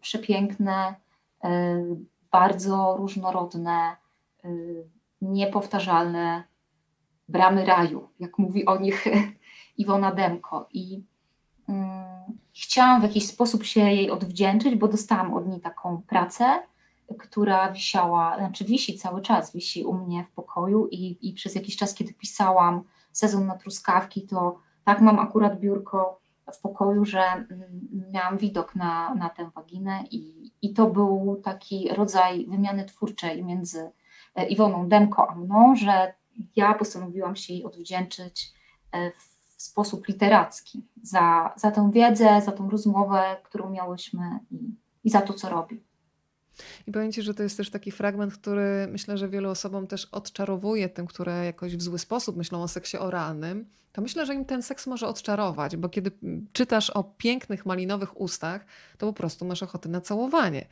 przepiękne, 0.00 0.94
bardzo 2.32 2.96
różnorodne, 2.98 3.96
y, 4.44 4.88
niepowtarzalne 5.20 6.44
bramy 7.28 7.64
raju, 7.64 8.08
jak 8.20 8.38
mówi 8.38 8.66
o 8.66 8.78
nich 8.78 9.04
Iwona 9.78 10.12
Demko. 10.12 10.68
I 10.72 11.02
mm, 11.68 12.38
chciałam 12.54 13.00
w 13.00 13.04
jakiś 13.04 13.26
sposób 13.26 13.64
się 13.64 13.80
jej 13.80 14.10
odwdzięczyć, 14.10 14.74
bo 14.74 14.88
dostałam 14.88 15.34
od 15.34 15.48
niej 15.48 15.60
taką 15.60 16.02
pracę, 16.02 16.62
która 17.18 17.72
wisiała, 17.72 18.38
znaczy 18.38 18.64
wisi 18.64 18.98
cały 18.98 19.22
czas, 19.22 19.52
wisi 19.52 19.84
u 19.84 19.94
mnie 19.94 20.24
w 20.24 20.34
pokoju 20.34 20.88
i, 20.90 21.28
i 21.28 21.32
przez 21.32 21.54
jakiś 21.54 21.76
czas, 21.76 21.94
kiedy 21.94 22.14
pisałam 22.14 22.82
sezon 23.12 23.46
na 23.46 23.58
truskawki, 23.58 24.26
to 24.26 24.58
tak 24.84 25.00
mam 25.00 25.18
akurat 25.18 25.60
biurko 25.60 26.21
w 26.52 26.60
pokoju, 26.60 27.04
że 27.04 27.20
mm, 27.20 27.48
miałam 28.12 28.38
widok 28.38 28.74
na, 28.74 29.14
na 29.14 29.28
tę 29.28 29.50
waginę 29.54 30.04
i, 30.10 30.52
i 30.62 30.74
to 30.74 30.86
był 30.86 31.40
taki 31.44 31.88
rodzaj 31.88 32.46
wymiany 32.46 32.84
twórczej 32.84 33.44
między 33.44 33.90
e, 34.34 34.46
Iwoną 34.46 34.88
Demko 34.88 35.30
a 35.30 35.34
mną, 35.34 35.76
że 35.76 36.14
ja 36.56 36.74
postanowiłam 36.74 37.36
się 37.36 37.52
jej 37.52 37.64
odwdzięczyć 37.64 38.52
e, 38.92 39.10
w 39.10 39.32
sposób 39.56 40.08
literacki 40.08 40.86
za, 41.02 41.54
za 41.56 41.70
tę 41.70 41.90
wiedzę, 41.92 42.40
za 42.40 42.52
tą 42.52 42.70
rozmowę, 42.70 43.36
którą 43.42 43.70
miałyśmy 43.70 44.38
i, 44.50 44.74
i 45.04 45.10
za 45.10 45.20
to, 45.20 45.32
co 45.32 45.48
robi. 45.48 45.82
I 46.86 46.92
powiem 46.92 47.12
Ci, 47.12 47.22
że 47.22 47.34
to 47.34 47.42
jest 47.42 47.56
też 47.56 47.70
taki 47.70 47.90
fragment, 47.90 48.34
który 48.34 48.88
myślę, 48.90 49.18
że 49.18 49.28
wielu 49.28 49.50
osobom 49.50 49.86
też 49.86 50.08
odczarowuje 50.12 50.88
tym, 50.88 51.06
które 51.06 51.44
jakoś 51.44 51.76
w 51.76 51.82
zły 51.82 51.98
sposób 51.98 52.36
myślą 52.36 52.62
o 52.62 52.68
seksie 52.68 52.96
oralnym, 52.96 53.66
to 53.92 54.02
myślę, 54.02 54.26
że 54.26 54.34
im 54.34 54.44
ten 54.44 54.62
seks 54.62 54.86
może 54.86 55.06
odczarować, 55.06 55.76
bo 55.76 55.88
kiedy 55.88 56.10
czytasz 56.52 56.90
o 56.90 57.04
pięknych 57.04 57.66
malinowych 57.66 58.20
ustach, 58.20 58.64
to 58.98 59.06
po 59.06 59.12
prostu 59.12 59.44
masz 59.44 59.62
ochotę 59.62 59.88
na 59.88 60.00
całowanie. 60.00 60.66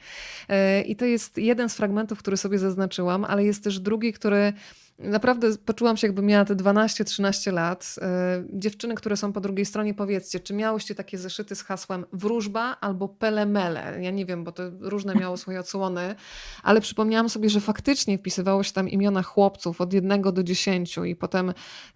E, 0.49 0.83
I 0.83 0.97
to 0.97 1.05
jest 1.05 1.39
jeden 1.39 1.69
z 1.69 1.75
fragmentów, 1.75 2.19
który 2.19 2.37
sobie 2.37 2.59
zaznaczyłam, 2.59 3.25
ale 3.25 3.45
jest 3.45 3.65
też 3.65 3.81
drugi, 3.81 4.13
który 4.13 4.53
Naprawdę 5.01 5.57
poczułam 5.65 5.97
się, 5.97 6.07
jakby 6.07 6.23
miała 6.23 6.45
te 6.45 6.55
12-13 6.57 7.53
lat. 7.53 7.95
E, 8.03 8.45
dziewczyny, 8.53 8.95
które 8.95 9.17
są 9.17 9.33
po 9.33 9.41
drugiej 9.41 9.67
stronie, 9.67 9.95
powiedzcie, 9.95 10.41
czy 10.41 10.55
miałyście 10.55 10.95
takie 10.95 11.19
zeszyty 11.19 11.55
z 11.55 11.63
hasłem 11.63 12.05
wróżba 12.13 12.77
albo 12.81 13.09
pelemele? 13.09 14.03
Ja 14.03 14.11
nie 14.11 14.27
wiem, 14.27 14.45
bo 14.45 14.53
to 14.53 14.63
różne 14.81 15.15
miało 15.15 15.37
swoje 15.37 15.61
odsłony, 15.61 16.15
ale 16.63 16.81
przypomniałam 16.81 17.29
sobie, 17.29 17.51
że 17.51 17.61
faktycznie 17.61 18.19
wpisywało 18.19 18.63
się 18.63 18.73
tam 18.73 18.89
imiona 18.89 19.23
chłopców 19.23 19.81
od 19.81 19.93
jednego 19.93 20.33
do 20.33 20.43
dziesięciu 20.43 21.05
i 21.05 21.17
potem 21.17 21.53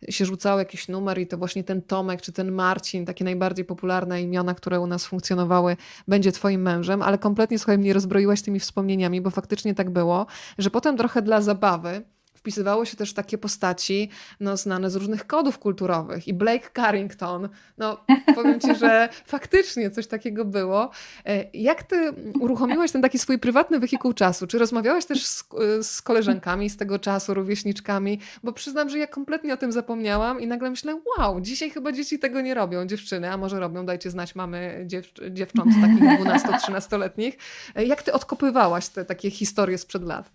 się 0.08 0.24
rzucało 0.24 0.58
jakiś 0.58 0.88
numer 0.88 1.18
i 1.18 1.26
to 1.26 1.38
właśnie 1.38 1.64
ten 1.64 1.82
Tomek 1.82 2.22
czy 2.22 2.32
ten 2.32 2.52
Marcin, 2.52 3.06
takie 3.06 3.24
najbardziej 3.24 3.64
popularne 3.64 4.22
imiona, 4.22 4.54
które 4.54 4.80
u 4.80 4.86
nas 4.86 5.06
funkcjonowały, 5.06 5.76
będzie 6.08 6.32
twoim 6.32 6.62
mężem, 6.62 7.02
ale 7.02 7.18
kompletnie, 7.18 7.58
słuchaj, 7.58 7.78
mnie 7.78 7.92
rozbroiłaś 7.92 8.42
tymi 8.42 8.60
wspomnieniami, 8.60 9.20
bo 9.20 9.30
faktycznie 9.30 9.74
tak 9.74 9.90
było, 9.90 10.26
że 10.58 10.70
potem 10.70 10.96
trochę 10.96 11.22
dla 11.22 11.40
zabawy 11.40 12.02
wpisywało 12.34 12.84
się 12.84 12.96
też 12.96 13.12
takie 13.12 13.38
postaci 13.38 14.10
no, 14.40 14.56
znane 14.56 14.90
z 14.90 14.96
różnych 14.96 15.26
kodów 15.26 15.58
kulturowych. 15.58 16.28
I 16.28 16.34
Blake 16.34 16.70
Carrington, 16.76 17.48
no 17.78 18.04
powiem 18.36 18.60
Ci, 18.60 18.74
że 18.74 19.08
faktycznie 19.26 19.90
coś 19.90 20.06
takiego 20.06 20.44
było. 20.44 20.90
E, 21.26 21.44
jak 21.54 21.82
Ty 21.82 22.12
uruchomiłaś 22.40 22.92
ten 22.92 23.02
taki 23.02 23.18
swój 23.18 23.38
prywatny 23.38 23.80
wehikuł 23.80 24.12
czasu? 24.12 24.46
Czy 24.46 24.58
rozmawiałaś 24.58 25.04
też 25.04 25.26
z, 25.26 25.44
z 25.82 26.02
koleżankami 26.02 26.70
z 26.70 26.76
tego 26.76 26.98
czasu, 26.98 27.34
rówieśniczkami? 27.34 28.18
Bo 28.42 28.52
przyznam, 28.52 28.88
że 28.88 28.98
ja 28.98 29.06
kompletnie 29.06 29.54
o 29.54 29.56
tym 29.56 29.72
zapomniałam 29.72 30.40
i 30.40 30.46
nagle 30.46 30.70
myślę, 30.70 31.00
wow, 31.18 31.40
dzisiaj 31.40 31.70
chyba 31.70 31.92
dzieci 31.92 32.18
tego 32.18 32.40
nie 32.40 32.54
robią, 32.54 32.86
dziewczyny, 32.86 33.30
a 33.30 33.36
może 33.36 33.60
robią, 33.60 33.86
dajcie 33.86 34.10
znać, 34.10 34.34
mamy 34.34 34.84
dziew 34.86 35.12
dziewcząt 35.30 35.70
takich 35.82 36.26
12-13-letnich. 36.26 37.32
E, 37.74 37.84
jak 37.84 38.02
Ty 38.02 38.12
odkopywałaś 38.12 38.88
te 38.88 39.04
takie 39.04 39.30
historie 39.30 39.78
sprzed 39.78 40.02
lat? 40.02 40.30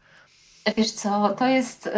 Wiesz 0.78 0.91
co, 0.91 1.30
to 1.30 1.48
jest. 1.48 1.89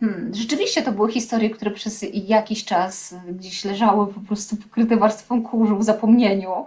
Hmm, 0.00 0.30
rzeczywiście 0.32 0.82
to 0.82 0.92
były 0.92 1.12
historie, 1.12 1.50
które 1.50 1.70
przez 1.70 2.04
jakiś 2.12 2.64
czas 2.64 3.14
gdzieś 3.28 3.64
leżały 3.64 4.14
po 4.14 4.20
prostu 4.20 4.56
pokryte 4.56 4.96
warstwą 4.96 5.42
kurzu 5.42 5.78
w 5.78 5.84
zapomnieniu 5.84 6.66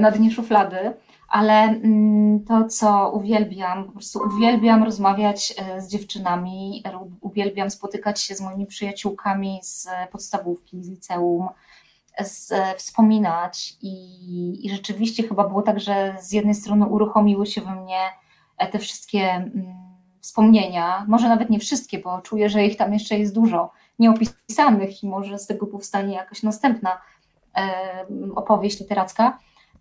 na 0.00 0.10
dnie 0.10 0.30
szuflady, 0.30 0.92
ale 1.28 1.62
mm, 1.62 2.44
to, 2.44 2.64
co 2.64 3.10
uwielbiam, 3.14 3.84
po 3.84 3.92
prostu 3.92 4.20
uwielbiam 4.26 4.82
rozmawiać 4.82 5.54
e, 5.58 5.80
z 5.80 5.88
dziewczynami, 5.88 6.82
uwielbiam 7.20 7.70
spotykać 7.70 8.20
się 8.20 8.34
z 8.34 8.40
moimi 8.40 8.66
przyjaciółkami 8.66 9.60
z 9.62 9.88
podstawówki, 10.10 10.84
z 10.84 10.88
liceum, 10.88 11.48
z, 12.20 12.52
wspominać 12.76 13.76
i, 13.82 14.66
i 14.66 14.70
rzeczywiście 14.70 15.22
chyba 15.22 15.48
było 15.48 15.62
tak, 15.62 15.80
że 15.80 16.16
z 16.20 16.32
jednej 16.32 16.54
strony 16.54 16.86
uruchomiły 16.86 17.46
się 17.46 17.60
we 17.60 17.74
mnie 17.74 18.00
te 18.72 18.78
wszystkie 18.78 19.30
mm, 19.30 19.91
wspomnienia, 20.22 21.04
może 21.08 21.28
nawet 21.28 21.50
nie 21.50 21.58
wszystkie, 21.58 21.98
bo 21.98 22.20
czuję, 22.20 22.48
że 22.48 22.64
ich 22.64 22.76
tam 22.76 22.92
jeszcze 22.92 23.18
jest 23.18 23.34
dużo 23.34 23.70
nieopisanych 23.98 25.02
i 25.02 25.08
może 25.08 25.38
z 25.38 25.46
tego 25.46 25.66
powstanie 25.66 26.14
jakaś 26.14 26.42
następna 26.42 27.00
e, 27.56 27.70
opowieść 28.34 28.80
literacka. 28.80 29.38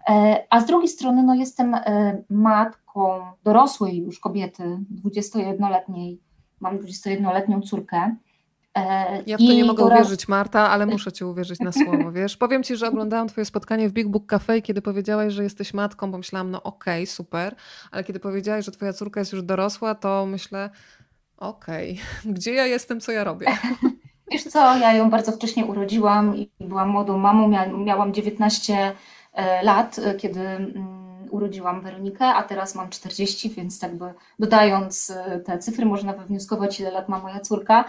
E, 0.10 0.44
a 0.50 0.62
z 0.62 0.66
drugiej 0.66 0.88
strony, 0.88 1.24
no, 1.24 1.36
jestem 1.36 1.76
e, 1.76 2.22
matką 2.30 3.22
dorosłej 3.44 3.98
już 3.98 4.20
kobiety, 4.20 4.80
21-letniej, 5.06 6.20
mam 6.60 6.80
21-letnią 6.80 7.62
córkę. 7.62 8.16
E, 8.78 9.24
ja 9.28 9.38
w 9.38 9.40
to 9.40 9.54
nie 9.54 9.66
mogę 9.66 9.86
uwierzyć, 9.86 10.28
Marta, 10.28 10.70
ale 10.70 10.86
muszę 10.86 11.12
ci 11.12 11.24
uwierzyć 11.24 11.60
na 11.60 11.72
słowo, 11.72 12.12
wiesz? 12.18 12.38
Powiem 12.38 12.64
ci, 12.64 12.76
że 12.76 12.88
oglądałam 12.88 13.28
twoje 13.28 13.46
spotkanie 13.46 13.90
w 13.90 13.94
Big 13.94 14.08
Book 14.08 14.26
Cafe, 14.26 14.62
kiedy 14.62 14.82
powiedziałaś, 14.82 15.34
że 15.34 15.44
jesteś 15.44 15.74
matką, 15.74 16.12
pomyślałam, 16.12 16.52
no 16.52 16.64
okej, 16.64 17.04
okay, 17.04 17.14
super, 17.14 17.56
ale 17.92 18.04
kiedy 18.04 18.20
powiedziałaś, 18.20 18.66
że 18.66 18.72
twoja 18.72 18.94
córka 18.94 19.20
jest 19.20 19.34
już 19.34 19.44
dorosła, 19.44 19.96
to 19.96 20.26
myślę, 20.26 20.70
okej, 21.38 22.00
okay, 22.22 22.34
gdzie 22.36 22.54
ja 22.54 22.66
jestem, 22.66 23.00
co 23.00 23.12
ja 23.12 23.24
robię? 23.24 23.48
Wiesz 24.32 24.44
co, 24.44 24.78
ja 24.78 24.94
ją 24.94 25.10
bardzo 25.10 25.32
wcześnie 25.32 25.66
urodziłam 25.66 26.38
i 26.38 26.50
byłam 26.60 26.90
młodą 26.90 27.18
mamą, 27.18 27.48
miałam 27.78 28.14
19 28.14 28.96
e, 29.34 29.64
lat, 29.64 30.00
e, 30.00 30.16
kiedy 30.16 30.40
mm, 30.40 31.02
urodziłam 31.30 31.82
Weronikę, 31.82 32.26
a 32.26 32.44
teraz 32.44 32.76
mam 32.76 32.90
40, 32.90 33.50
więc 33.50 33.82
jakby 33.82 34.14
dodając 34.40 35.14
te 35.46 35.60
cyfry 35.60 35.86
można 35.86 36.14
wywnioskować, 36.14 36.80
ile 36.80 36.92
lat 36.92 37.10
ma 37.10 37.20
moja 37.20 37.40
córka 37.40 37.86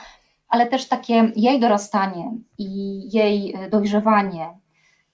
ale 0.53 0.67
też 0.67 0.89
takie 0.89 1.33
jej 1.37 1.61
dorastanie 1.61 2.33
i 2.59 3.01
jej 3.13 3.55
e, 3.55 3.71
dojrzewanie, 3.71 4.59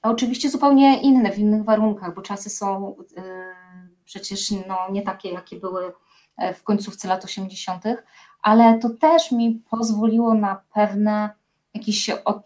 oczywiście 0.02 0.50
zupełnie 0.50 1.00
inne, 1.00 1.32
w 1.32 1.38
innych 1.38 1.64
warunkach, 1.64 2.14
bo 2.14 2.22
czasy 2.22 2.50
są 2.50 2.96
e, 3.16 3.22
przecież 4.04 4.50
no, 4.50 4.78
nie 4.90 5.02
takie, 5.02 5.28
jakie 5.30 5.56
były 5.56 5.92
e, 6.36 6.54
w 6.54 6.62
końcówce 6.62 7.08
lat 7.08 7.24
80., 7.24 7.84
ale 8.42 8.78
to 8.78 8.90
też 8.90 9.32
mi 9.32 9.62
pozwoliło 9.70 10.34
na 10.34 10.62
pewne 10.74 11.30
jakieś 11.74 12.10
od, 12.10 12.42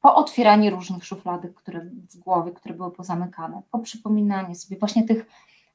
pootwieranie 0.00 0.70
różnych 0.70 1.04
szufladek, 1.04 1.54
które 1.54 1.86
z 2.08 2.16
głowy, 2.16 2.52
które 2.52 2.74
były 2.74 2.90
pozamykane, 2.90 3.62
po 3.70 3.78
przypominanie 3.78 4.54
sobie 4.54 4.78
właśnie 4.78 5.04
tych 5.04 5.26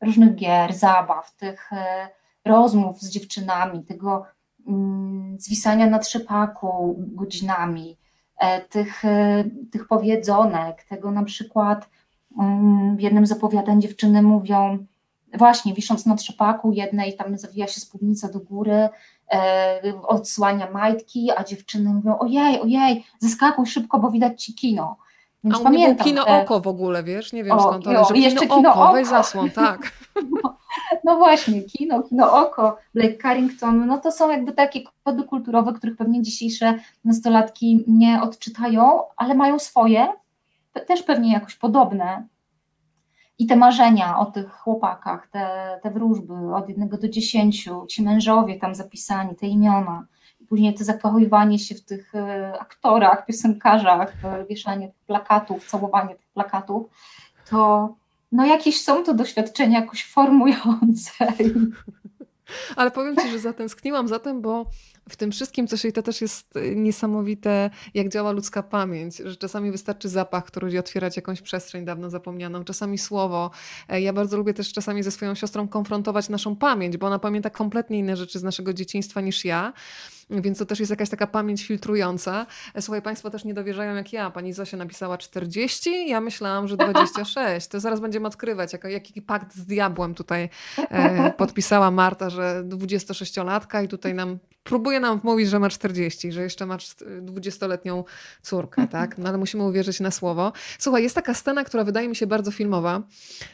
różnych 0.01 0.35
gier, 0.35 0.73
zabaw, 0.73 1.35
tych 1.35 1.69
rozmów 2.45 3.01
z 3.01 3.09
dziewczynami, 3.09 3.83
tego 3.83 4.25
zwisania 5.37 5.87
na 5.87 5.99
trzepaku 5.99 6.95
godzinami, 6.97 7.97
e, 8.37 8.61
tych, 8.61 9.05
e, 9.05 9.43
tych 9.71 9.87
powiedzonek, 9.87 10.83
tego 10.83 11.11
na 11.11 11.23
przykład 11.23 11.89
mm, 12.39 12.97
w 12.97 13.01
jednym 13.01 13.27
z 13.27 13.31
opowiadań 13.31 13.81
dziewczyny 13.81 14.21
mówią, 14.21 14.85
właśnie 15.33 15.73
wisząc 15.73 16.05
na 16.05 16.15
trzepaku 16.15 16.71
jednej, 16.71 17.17
tam 17.17 17.37
zawija 17.37 17.67
się 17.67 17.81
spódnica 17.81 18.29
do 18.29 18.39
góry, 18.39 18.89
e, 19.31 19.81
odsłania 20.03 20.71
majtki, 20.71 21.31
a 21.37 21.43
dziewczyny 21.43 21.93
mówią, 21.93 22.17
ojej, 22.19 22.61
ojej, 22.61 23.05
zeskakuj 23.19 23.65
szybko, 23.65 23.99
bo 23.99 24.11
widać 24.11 24.43
ci 24.43 24.55
kino. 24.55 24.97
Więc 25.51 25.65
a 25.65 25.69
u 25.69 25.69
mnie 25.69 25.93
było 25.93 26.03
kino 26.03 26.25
te... 26.25 26.41
oko 26.41 26.59
w 26.59 26.67
ogóle, 26.67 27.03
wiesz, 27.03 27.33
nie 27.33 27.43
wiem 27.43 27.57
o, 27.57 27.61
skąd 27.61 27.83
to, 27.83 27.89
ale 27.89 28.05
że 28.05 28.13
kino, 28.13 28.41
kino 28.41 28.71
oko, 28.71 28.83
oko, 28.83 28.93
weź 28.93 29.07
zasłon, 29.07 29.49
tak. 29.49 29.91
No, 30.15 30.57
no 31.05 31.17
właśnie, 31.17 31.61
kino, 31.61 32.03
kino 32.03 32.33
oko, 32.33 32.77
Blake 32.93 33.17
Carrington, 33.21 33.87
no 33.87 33.97
to 33.97 34.11
są 34.11 34.31
jakby 34.31 34.51
takie 34.51 34.79
kody 35.03 35.23
kulturowe, 35.23 35.73
których 35.73 35.97
pewnie 35.97 36.21
dzisiejsze 36.21 36.79
nastolatki 37.05 37.83
nie 37.87 38.21
odczytają, 38.21 38.99
ale 39.17 39.35
mają 39.35 39.59
swoje, 39.59 40.07
też 40.87 41.03
pewnie 41.03 41.33
jakoś 41.33 41.55
podobne. 41.55 42.27
I 43.39 43.47
te 43.47 43.55
marzenia 43.55 44.19
o 44.19 44.25
tych 44.25 44.51
chłopakach, 44.51 45.27
te, 45.27 45.79
te 45.83 45.91
wróżby 45.91 46.55
od 46.55 46.69
jednego 46.69 46.97
do 46.97 47.09
dziesięciu, 47.09 47.85
ci 47.85 48.03
mężowie 48.03 48.59
tam 48.59 48.75
zapisani, 48.75 49.35
te 49.35 49.47
imiona, 49.47 50.05
później 50.49 50.73
to 50.73 50.83
zakochiwanie 50.83 51.59
się 51.59 51.75
w 51.75 51.81
tych 51.81 52.15
e, 52.15 52.53
aktorach, 52.59 53.25
piosenkarzach, 53.25 54.13
e, 54.23 54.45
wieszanie 54.45 54.91
plakatów, 55.07 55.65
całowanie 55.65 56.15
tych 56.15 56.27
plakatów, 56.27 56.85
to 57.49 57.89
no 58.31 58.45
jakieś 58.45 58.81
są 58.81 59.03
to 59.03 59.13
doświadczenia 59.13 59.79
jakoś 59.79 60.05
formujące. 60.05 61.11
Ale 62.75 62.91
powiem 62.91 63.15
Ci, 63.17 63.29
że 63.29 63.39
zatęskniłam 63.39 64.07
za 64.07 64.19
tym, 64.19 64.41
bo 64.41 64.65
w 65.09 65.15
tym 65.15 65.31
wszystkim 65.31 65.67
coś 65.67 65.85
i 65.85 65.93
to 65.93 66.01
też 66.01 66.21
jest 66.21 66.53
niesamowite, 66.75 67.69
jak 67.93 68.09
działa 68.09 68.31
ludzka 68.31 68.63
pamięć, 68.63 69.17
że 69.17 69.35
czasami 69.35 69.71
wystarczy 69.71 70.09
zapach, 70.09 70.45
który 70.45 70.79
otwierać 70.79 71.15
jakąś 71.15 71.41
przestrzeń 71.41 71.85
dawno 71.85 72.09
zapomnianą, 72.09 72.63
czasami 72.63 72.97
słowo. 72.97 73.51
E, 73.89 74.01
ja 74.01 74.13
bardzo 74.13 74.37
lubię 74.37 74.53
też 74.53 74.73
czasami 74.73 75.03
ze 75.03 75.11
swoją 75.11 75.35
siostrą 75.35 75.67
konfrontować 75.67 76.29
naszą 76.29 76.55
pamięć, 76.55 76.97
bo 76.97 77.07
ona 77.07 77.19
pamięta 77.19 77.49
kompletnie 77.49 77.99
inne 77.99 78.15
rzeczy 78.17 78.39
z 78.39 78.43
naszego 78.43 78.73
dzieciństwa 78.73 79.21
niż 79.21 79.45
ja. 79.45 79.73
Więc 80.29 80.57
to 80.57 80.65
też 80.65 80.79
jest 80.79 80.89
jakaś 80.89 81.09
taka 81.09 81.27
pamięć 81.27 81.65
filtrująca. 81.65 82.45
E, 82.73 82.81
słuchaj, 82.81 83.01
Państwo 83.01 83.29
też 83.29 83.45
nie 83.45 83.53
dowierzają 83.53 83.95
jak 83.95 84.13
ja. 84.13 84.31
Pani 84.31 84.53
Zosia 84.53 84.77
napisała 84.77 85.17
40, 85.17 86.09
ja 86.09 86.21
myślałam, 86.21 86.67
że 86.67 86.77
26. 86.77 87.67
To 87.67 87.79
zaraz 87.79 87.99
będziemy 87.99 88.27
odkrywać, 88.27 88.73
jak, 88.73 88.83
jaki 88.83 89.21
pakt 89.21 89.55
z 89.55 89.65
diabłem 89.65 90.15
tutaj 90.15 90.49
e, 90.77 91.31
podpisała 91.33 91.91
Marta, 91.91 92.29
że 92.29 92.63
26-latka 92.65 93.83
i 93.83 93.87
tutaj 93.87 94.13
nam 94.13 94.39
próbuje 94.67 94.99
nam 94.99 95.19
wmówić, 95.19 95.49
że 95.49 95.59
ma 95.59 95.69
40, 95.69 96.31
że 96.31 96.41
jeszcze 96.41 96.65
ma 96.65 96.77
20-letnią 97.21 98.03
córkę, 98.41 98.87
tak? 98.91 99.17
No 99.17 99.29
ale 99.29 99.37
musimy 99.37 99.63
uwierzyć 99.63 99.99
na 99.99 100.11
słowo. 100.11 100.53
Słuchaj, 100.79 101.03
jest 101.03 101.15
taka 101.15 101.33
scena, 101.33 101.63
która 101.63 101.83
wydaje 101.83 102.07
mi 102.07 102.15
się 102.15 102.27
bardzo 102.27 102.51
filmowa 102.51 103.01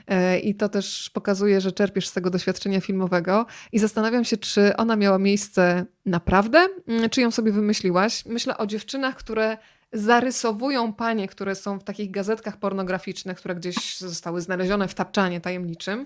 e, 0.08 0.40
i 0.40 0.56
to 0.56 0.70
też 0.70 1.10
pokazuje, 1.14 1.62
że 1.62 1.72
czerpiesz 1.72 2.08
z 2.08 2.14
tego 2.14 2.30
doświadczenia 2.30 2.82
filmowego 2.82 3.46
i 3.72 3.80
zastanawiam 3.80 4.26
się, 4.26 4.38
czy 4.38 4.78
ona 4.78 4.96
miała 4.96 5.18
miejsce 5.20 5.86
naprawdę, 6.06 6.68
mm, 6.88 7.10
czy 7.10 7.22
ją 7.22 7.32
sobie 7.32 7.52
wymyśliłaś. 7.52 8.26
Myślę 8.26 8.58
o 8.58 8.68
dziewczynach, 8.68 9.16
które 9.16 9.58
zarysowują 9.94 10.94
panie, 10.94 11.28
które 11.28 11.56
są 11.56 11.80
w 11.80 11.84
takich 11.84 12.12
gazetkach 12.12 12.58
pornograficznych, 12.58 13.38
które 13.38 13.56
gdzieś 13.56 13.98
zostały 13.98 14.42
znalezione 14.42 14.88
w 14.88 14.94
tapczanie 14.94 15.42
tajemniczym 15.42 16.06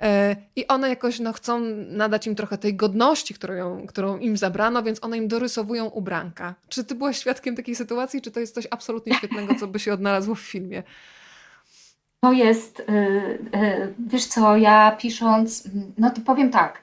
e, 0.00 0.36
i 0.56 0.66
one 0.66 0.88
jakoś 0.88 1.20
no, 1.20 1.32
chcą 1.32 1.60
nadać 1.88 2.26
im 2.26 2.34
trochę 2.34 2.58
tej 2.58 2.74
godności, 2.74 3.34
którą, 3.34 3.86
którą 3.86 4.18
im 4.18 4.36
zabrano, 4.36 4.82
więc 4.82 5.04
one 5.04 5.18
im 5.18 5.28
dorysowują 5.28 5.86
ubranka. 5.86 6.54
Czy 6.68 6.84
ty 6.84 6.94
byłaś 6.94 7.18
świadkiem 7.18 7.56
takiej 7.56 7.74
sytuacji, 7.74 8.22
czy 8.22 8.30
to 8.30 8.40
jest 8.40 8.54
coś 8.54 8.68
absolutnie 8.70 9.14
świetnego, 9.14 9.54
co 9.54 9.66
by 9.66 9.78
się 9.78 9.92
odnalazło 9.92 10.34
w 10.34 10.40
filmie? 10.40 10.82
To 12.20 12.32
jest, 12.32 12.80
y, 12.80 12.82
y, 13.56 13.94
wiesz 14.06 14.26
co, 14.26 14.56
ja 14.56 14.96
pisząc, 15.00 15.68
no 15.98 16.10
to 16.10 16.20
powiem 16.20 16.50
tak, 16.50 16.82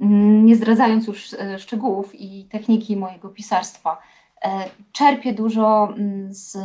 mm, 0.00 0.46
nie 0.46 0.56
zdradzając 0.56 1.06
już 1.06 1.32
y, 1.32 1.58
szczegółów 1.58 2.14
i 2.14 2.44
techniki 2.44 2.96
mojego 2.96 3.28
pisarstwa, 3.28 3.98
E, 4.44 4.70
czerpię 4.92 5.34
dużo 5.34 5.88
mm, 5.96 6.34
z, 6.34 6.58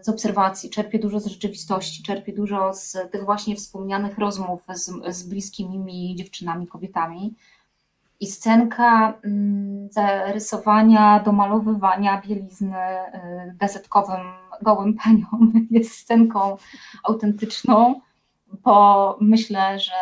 z 0.00 0.08
obserwacji, 0.08 0.70
czerpię 0.70 0.98
dużo 0.98 1.20
z 1.20 1.26
rzeczywistości, 1.26 2.02
czerpię 2.02 2.32
dużo 2.32 2.74
z 2.74 2.96
tych 3.10 3.24
właśnie 3.24 3.56
wspomnianych 3.56 4.18
rozmów 4.18 4.62
z, 4.74 5.16
z 5.16 5.28
bliskimi 5.28 5.78
mi 5.78 6.16
dziewczynami, 6.16 6.66
kobietami. 6.66 7.34
I 8.20 8.26
scenka 8.26 9.18
mm, 9.24 9.88
zarysowania, 9.90 11.20
domalowywania 11.20 12.22
bielizny 12.26 12.76
y, 12.76 13.54
gazetkowym 13.56 14.20
gołym 14.62 14.94
paniom 15.04 15.66
jest 15.70 15.92
scenką 15.92 16.56
autentyczną, 17.04 18.00
bo 18.64 19.16
myślę, 19.20 19.78
że 19.78 19.92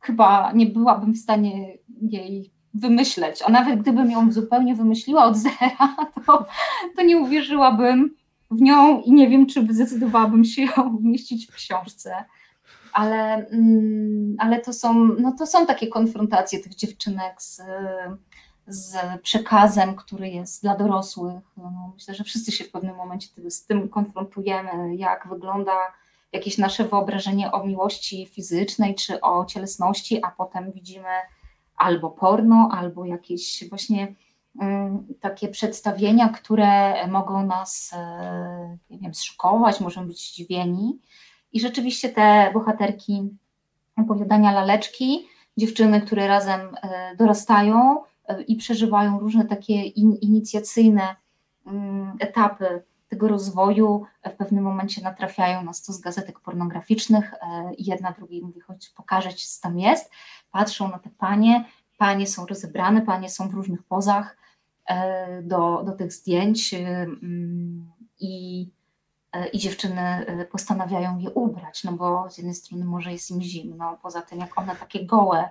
chyba 0.00 0.52
nie 0.52 0.66
byłabym 0.66 1.12
w 1.12 1.18
stanie 1.18 1.78
jej 2.00 2.53
wymyśleć. 2.74 3.42
A 3.42 3.50
nawet 3.50 3.80
gdybym 3.80 4.10
ją 4.10 4.32
zupełnie 4.32 4.74
wymyśliła 4.74 5.24
od 5.24 5.36
zera, 5.36 5.96
to, 6.26 6.46
to 6.96 7.02
nie 7.02 7.18
uwierzyłabym 7.18 8.14
w 8.50 8.60
nią 8.60 9.00
i 9.00 9.12
nie 9.12 9.28
wiem, 9.28 9.46
czy 9.46 9.66
zdecydowałabym 9.70 10.44
się 10.44 10.62
ją 10.62 10.96
umieścić 10.96 11.46
w 11.46 11.54
książce. 11.54 12.24
Ale, 12.92 13.48
mm, 13.48 14.36
ale 14.38 14.60
to, 14.60 14.72
są, 14.72 15.04
no 15.04 15.32
to 15.38 15.46
są 15.46 15.66
takie 15.66 15.86
konfrontacje 15.86 16.58
tych 16.58 16.74
dziewczynek 16.74 17.42
z, 17.42 17.62
z 18.66 18.96
przekazem, 19.22 19.96
który 19.96 20.28
jest 20.28 20.62
dla 20.62 20.76
dorosłych. 20.76 21.42
No, 21.56 21.92
myślę, 21.94 22.14
że 22.14 22.24
wszyscy 22.24 22.52
się 22.52 22.64
w 22.64 22.70
pewnym 22.70 22.96
momencie 22.96 23.28
z 23.48 23.66
tym 23.66 23.88
konfrontujemy, 23.88 24.96
jak 24.96 25.28
wygląda 25.28 25.72
jakieś 26.32 26.58
nasze 26.58 26.84
wyobrażenie 26.84 27.52
o 27.52 27.66
miłości 27.66 28.26
fizycznej 28.26 28.94
czy 28.94 29.20
o 29.20 29.44
cielesności, 29.44 30.24
a 30.24 30.30
potem 30.30 30.72
widzimy 30.72 31.08
albo 31.76 32.10
porno, 32.10 32.68
albo 32.72 33.04
jakieś 33.04 33.68
właśnie 33.68 34.14
mm, 34.60 35.06
takie 35.20 35.48
przedstawienia, 35.48 36.28
które 36.28 36.94
mogą 37.08 37.46
nas, 37.46 37.92
e, 37.96 38.78
nie 38.90 38.98
wiem, 38.98 39.14
zszokować, 39.14 39.80
możemy 39.80 40.06
być 40.06 40.28
zdziwieni. 40.30 40.98
I 41.52 41.60
rzeczywiście 41.60 42.08
te 42.08 42.50
bohaterki 42.54 43.30
opowiadania 43.96 44.52
laleczki, 44.52 45.26
dziewczyny, 45.56 46.00
które 46.00 46.28
razem 46.28 46.60
e, 46.60 47.16
dorastają 47.16 48.02
e, 48.26 48.42
i 48.42 48.56
przeżywają 48.56 49.20
różne 49.20 49.44
takie 49.44 49.82
in, 49.82 50.12
inicjacyjne 50.12 51.16
mm, 51.66 52.16
etapy 52.20 52.82
tego 53.08 53.28
rozwoju, 53.28 54.06
w 54.24 54.32
pewnym 54.32 54.64
momencie 54.64 55.02
natrafiają 55.02 55.62
na 55.62 55.72
stos 55.72 56.00
gazetek 56.00 56.40
pornograficznych. 56.40 57.34
Jedna 57.78 58.12
drugiej 58.12 58.42
mówi, 58.42 58.60
chodź 58.60 58.90
pokażę 58.90 59.34
ci, 59.34 59.48
co 59.48 59.62
tam 59.62 59.78
jest 59.78 60.10
patrzą 60.54 60.88
na 60.90 60.98
te 60.98 61.10
panie, 61.10 61.64
panie 61.98 62.26
są 62.26 62.46
rozebrane, 62.46 63.02
panie 63.02 63.28
są 63.28 63.48
w 63.48 63.54
różnych 63.54 63.82
pozach 63.82 64.36
e, 64.88 65.42
do, 65.42 65.82
do 65.86 65.92
tych 65.92 66.12
zdjęć 66.12 66.74
e, 66.74 66.78
mm, 66.78 67.92
i 68.20 68.66
e, 69.32 69.48
i 69.48 69.58
dziewczyny 69.58 70.00
e, 70.00 70.44
postanawiają 70.44 71.18
je 71.18 71.30
ubrać, 71.30 71.84
no 71.84 71.92
bo 71.92 72.30
z 72.30 72.38
jednej 72.38 72.54
strony 72.54 72.84
może 72.84 73.12
jest 73.12 73.30
im 73.30 73.42
zimno, 73.42 73.98
poza 74.02 74.22
tym 74.22 74.38
jak 74.38 74.58
one 74.58 74.76
takie 74.76 75.06
gołe 75.06 75.48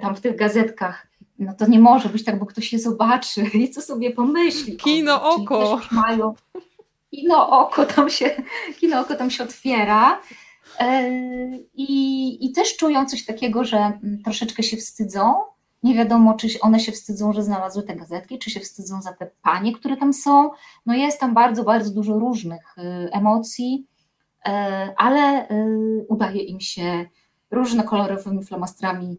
tam 0.00 0.16
w 0.16 0.20
tych 0.20 0.36
gazetkach, 0.36 1.06
no 1.38 1.54
to 1.54 1.66
nie 1.66 1.78
może 1.78 2.08
być 2.08 2.24
tak, 2.24 2.38
bo 2.38 2.46
ktoś 2.46 2.72
je 2.72 2.78
zobaczy 2.78 3.42
i 3.62 3.70
co 3.70 3.80
sobie 3.80 4.10
pomyśli. 4.10 4.76
Kino 4.76 5.30
oko. 5.30 5.80
Mają, 5.90 6.34
kino 7.10 7.60
oko 7.60 7.86
tam 7.86 8.10
się, 8.10 8.30
kino 8.80 9.00
oko 9.00 9.14
tam 9.14 9.30
się 9.30 9.44
otwiera. 9.44 10.20
I, 11.74 12.46
I 12.46 12.52
też 12.52 12.76
czują 12.76 13.06
coś 13.06 13.24
takiego, 13.24 13.64
że 13.64 13.78
mm, 13.78 14.22
troszeczkę 14.24 14.62
się 14.62 14.76
wstydzą, 14.76 15.34
nie 15.84 15.94
wiadomo, 15.94 16.34
czy 16.34 16.48
one 16.60 16.80
się 16.80 16.92
wstydzą, 16.92 17.32
że 17.32 17.42
znalazły 17.42 17.82
te 17.82 17.96
gazetki, 17.96 18.38
czy 18.38 18.50
się 18.50 18.60
wstydzą 18.60 19.02
za 19.02 19.12
te 19.12 19.30
panie, 19.42 19.72
które 19.72 19.96
tam 19.96 20.12
są. 20.12 20.50
No 20.86 20.94
jest 20.94 21.20
tam 21.20 21.34
bardzo, 21.34 21.64
bardzo 21.64 21.94
dużo 21.94 22.18
różnych 22.18 22.78
y, 22.78 23.12
emocji, 23.12 23.86
y, 24.48 24.50
ale 24.96 25.50
y, 25.50 26.06
udaje 26.08 26.42
im 26.42 26.60
się 26.60 27.06
różnokolorowymi 27.50 28.44
flamastrami 28.44 29.18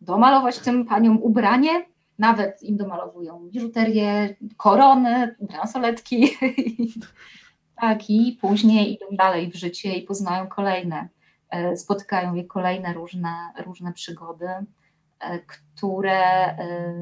domalować 0.00 0.58
tym 0.58 0.84
paniom 0.84 1.22
ubranie. 1.22 1.86
Nawet 2.18 2.62
im 2.62 2.76
domalowują 2.76 3.48
biżuterię, 3.52 4.36
korony, 4.56 5.36
bransoletki. 5.40 6.30
tak, 7.80 8.10
i 8.10 8.38
później 8.40 8.94
idą 8.94 9.06
dalej 9.16 9.50
w 9.50 9.54
życie 9.54 9.94
i 9.94 10.02
poznają 10.02 10.46
kolejne, 10.46 11.08
spotykają 11.76 12.34
je 12.34 12.44
kolejne 12.44 12.92
różne, 12.92 13.52
różne 13.64 13.92
przygody. 13.92 14.48
E, 15.20 15.38
które, 15.38 16.46
e, 16.58 16.94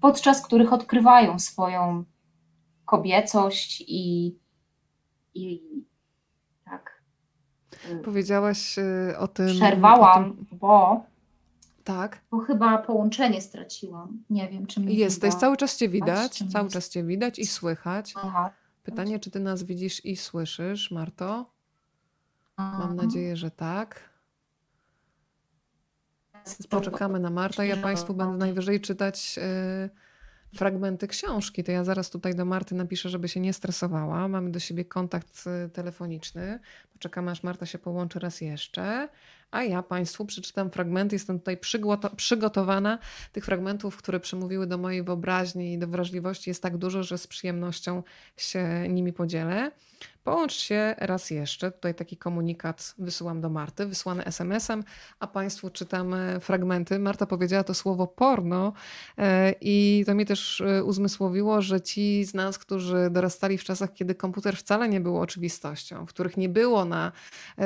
podczas 0.00 0.42
których 0.42 0.72
odkrywają 0.72 1.38
swoją 1.38 2.04
kobiecość 2.84 3.84
i, 3.88 4.36
i 5.34 5.62
tak. 6.64 7.02
E, 7.90 7.96
Powiedziałaś 7.96 8.76
o 9.18 9.28
tym. 9.28 9.48
Przerwałam, 9.48 10.24
o 10.30 10.34
tym... 10.34 10.46
bo. 10.52 11.04
Tak. 11.84 12.20
Bo 12.30 12.38
chyba 12.38 12.78
połączenie 12.78 13.40
straciłam. 13.40 14.24
Nie 14.30 14.48
wiem, 14.48 14.66
czy 14.66 14.80
mnie 14.80 14.94
Jesteś, 14.94 15.30
widać. 15.30 15.40
cały 15.40 15.56
czas 15.56 15.76
cię 15.76 15.88
widać, 15.88 16.44
cały 16.52 16.70
czas 16.70 16.88
cię 16.88 17.04
widać 17.04 17.38
i 17.38 17.46
słychać. 17.46 18.14
Aha. 18.16 18.50
Pytanie, 18.82 19.20
czy 19.20 19.30
ty 19.30 19.40
nas 19.40 19.62
widzisz 19.62 20.04
i 20.04 20.16
słyszysz, 20.16 20.90
Marto? 20.90 21.50
Mam 22.58 22.96
nadzieję, 22.96 23.36
że 23.36 23.50
tak. 23.50 24.10
Poczekamy 26.70 27.20
na 27.20 27.30
Marta. 27.30 27.64
Ja 27.64 27.76
Państwu 27.76 28.14
będę 28.14 28.36
najwyżej 28.36 28.80
czytać 28.80 29.38
y, 29.38 30.56
fragmenty 30.58 31.08
książki. 31.08 31.64
To 31.64 31.72
ja 31.72 31.84
zaraz 31.84 32.10
tutaj 32.10 32.34
do 32.34 32.44
Marty 32.44 32.74
napiszę, 32.74 33.08
żeby 33.08 33.28
się 33.28 33.40
nie 33.40 33.52
stresowała. 33.52 34.28
Mamy 34.28 34.50
do 34.50 34.58
siebie 34.58 34.84
kontakt 34.84 35.44
y, 35.66 35.70
telefoniczny. 35.70 36.60
Poczekamy, 37.02 37.30
aż 37.30 37.42
Marta 37.42 37.66
się 37.66 37.78
połączy 37.78 38.18
raz 38.18 38.40
jeszcze. 38.40 39.08
A 39.50 39.62
ja 39.62 39.82
Państwu 39.82 40.26
przeczytam 40.26 40.70
fragmenty. 40.70 41.14
Jestem 41.14 41.38
tutaj 41.38 41.58
przygotowana. 42.16 42.98
Tych 43.32 43.44
fragmentów, 43.44 43.96
które 43.96 44.20
przemówiły 44.20 44.66
do 44.66 44.78
mojej 44.78 45.02
wyobraźni 45.02 45.72
i 45.72 45.78
do 45.78 45.86
wrażliwości 45.86 46.50
jest 46.50 46.62
tak 46.62 46.76
dużo, 46.76 47.02
że 47.02 47.18
z 47.18 47.26
przyjemnością 47.26 48.02
się 48.36 48.88
nimi 48.88 49.12
podzielę. 49.12 49.70
Połącz 50.24 50.52
się 50.52 50.94
raz 50.98 51.30
jeszcze. 51.30 51.70
Tutaj 51.72 51.94
taki 51.94 52.16
komunikat 52.16 52.94
wysyłam 52.98 53.40
do 53.40 53.50
Marty, 53.50 53.86
wysłany 53.86 54.24
SMS-em, 54.24 54.84
a 55.20 55.26
Państwu 55.26 55.70
czytam 55.70 56.14
e, 56.14 56.40
fragmenty. 56.40 56.98
Marta 56.98 57.26
powiedziała 57.26 57.64
to 57.64 57.74
słowo 57.74 58.06
porno 58.06 58.72
e, 59.18 59.54
i 59.60 60.04
to 60.06 60.14
mi 60.14 60.26
też 60.26 60.60
e, 60.60 60.84
uzmysłowiło, 60.84 61.62
że 61.62 61.80
ci 61.80 62.24
z 62.24 62.34
nas, 62.34 62.58
którzy 62.58 63.10
dorastali 63.10 63.58
w 63.58 63.64
czasach, 63.64 63.92
kiedy 63.92 64.14
komputer 64.14 64.56
wcale 64.56 64.88
nie 64.88 65.00
był 65.00 65.20
oczywistością, 65.20 66.06
w 66.06 66.08
których 66.08 66.36
nie 66.36 66.48
było 66.48 66.84
na 66.92 67.12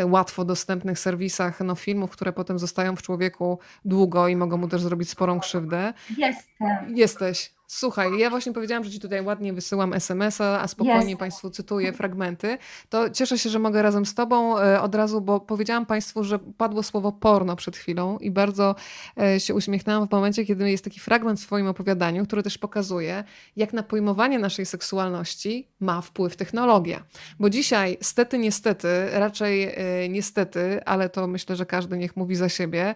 łatwo 0.04 0.44
dostępnych 0.44 0.98
serwisach 0.98 1.60
no, 1.60 1.74
filmów, 1.74 2.10
które 2.10 2.32
potem 2.32 2.58
zostają 2.58 2.96
w 2.96 3.02
człowieku 3.02 3.58
długo 3.84 4.28
i 4.28 4.36
mogą 4.36 4.56
mu 4.56 4.68
też 4.68 4.82
zrobić 4.82 5.10
sporą 5.10 5.40
krzywdę. 5.40 5.92
Jestem. 6.18 6.96
Jesteś. 6.96 7.55
Słuchaj, 7.68 8.18
ja 8.18 8.30
właśnie 8.30 8.52
powiedziałam, 8.52 8.84
że 8.84 8.90
ci 8.90 9.00
tutaj 9.00 9.22
ładnie 9.22 9.52
wysyłam 9.52 9.94
SMS-a, 9.94 10.60
a 10.60 10.68
spokojnie 10.68 11.08
Jest. 11.08 11.18
Państwu 11.18 11.50
cytuję 11.50 11.92
fragmenty. 11.92 12.58
To 12.88 13.10
cieszę 13.10 13.38
się, 13.38 13.50
że 13.50 13.58
mogę 13.58 13.82
razem 13.82 14.06
z 14.06 14.14
Tobą 14.14 14.58
e, 14.58 14.80
od 14.80 14.94
razu, 14.94 15.20
bo 15.20 15.40
powiedziałam 15.40 15.86
Państwu, 15.86 16.24
że 16.24 16.38
padło 16.38 16.82
słowo 16.82 17.12
porno 17.12 17.56
przed 17.56 17.76
chwilą 17.76 18.18
i 18.18 18.30
bardzo 18.30 18.74
e, 19.20 19.40
się 19.40 19.54
uśmiechnęłam 19.54 20.08
w 20.08 20.10
momencie, 20.10 20.44
kiedy 20.44 20.70
jest 20.70 20.84
taki 20.84 21.00
fragment 21.00 21.40
w 21.40 21.42
swoim 21.42 21.66
opowiadaniu, 21.66 22.26
który 22.26 22.42
też 22.42 22.58
pokazuje, 22.58 23.24
jak 23.56 23.72
na 23.72 23.82
pojmowanie 23.82 24.38
naszej 24.38 24.66
seksualności 24.66 25.68
ma 25.80 26.00
wpływ 26.00 26.36
technologia. 26.36 27.04
Bo 27.38 27.50
dzisiaj, 27.50 27.98
stety, 28.00 28.38
niestety, 28.38 28.88
raczej 29.12 29.64
e, 29.64 30.08
niestety, 30.08 30.84
ale 30.84 31.08
to 31.08 31.26
myślę, 31.26 31.56
że 31.56 31.66
każdy 31.66 31.96
niech 31.96 32.16
mówi 32.16 32.36
za 32.36 32.48
siebie, 32.48 32.94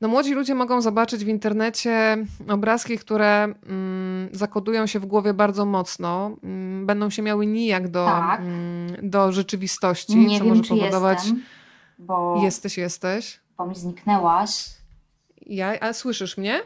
no 0.00 0.08
młodzi 0.08 0.34
ludzie 0.34 0.54
mogą 0.54 0.80
zobaczyć 0.80 1.24
w 1.24 1.28
internecie 1.28 2.24
obrazki, 2.48 2.98
które 2.98 3.44
mm, 3.44 4.28
zakodują 4.32 4.86
się 4.86 5.00
w 5.00 5.06
głowie 5.06 5.34
bardzo 5.34 5.64
mocno, 5.64 6.36
mm, 6.42 6.86
będą 6.86 7.10
się 7.10 7.22
miały 7.22 7.46
nijak 7.46 7.88
do, 7.88 8.04
tak. 8.04 8.40
mm, 8.40 9.10
do 9.10 9.32
rzeczywistości, 9.32 10.16
Nie 10.16 10.38
co 10.38 10.44
wiem, 10.44 10.56
może 10.56 10.68
powodować. 10.68 11.18
Jestem, 11.18 11.42
bo, 11.98 12.40
jesteś, 12.42 12.78
jesteś. 12.78 13.40
Bo 13.58 13.66
mi 13.66 13.74
zniknęłaś. 13.74 14.64
Ja, 15.46 15.80
a 15.80 15.92
słyszysz 15.92 16.38
mnie? 16.38 16.60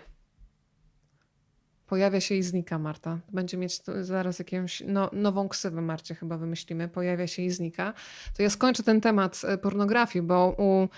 Pojawia 1.87 2.21
się 2.21 2.35
i 2.35 2.43
znika 2.43 2.79
Marta. 2.79 3.19
Będzie 3.33 3.57
mieć 3.57 3.81
zaraz 4.01 4.39
jakąś 4.39 4.83
no, 4.87 5.11
nową 5.13 5.49
ksywę 5.49 5.81
Marcie 5.81 6.15
chyba 6.15 6.39
wymyślimy. 6.39 6.89
Pojawia 6.89 7.27
się 7.27 7.43
i 7.43 7.51
znika. 7.51 7.95
To 8.37 8.43
ja 8.43 8.51
skończę 8.51 8.83
ten 8.83 9.01
temat 9.01 9.41
e, 9.45 9.59
pornografii, 9.59 10.23
bo 10.23 10.55
u 10.59 10.89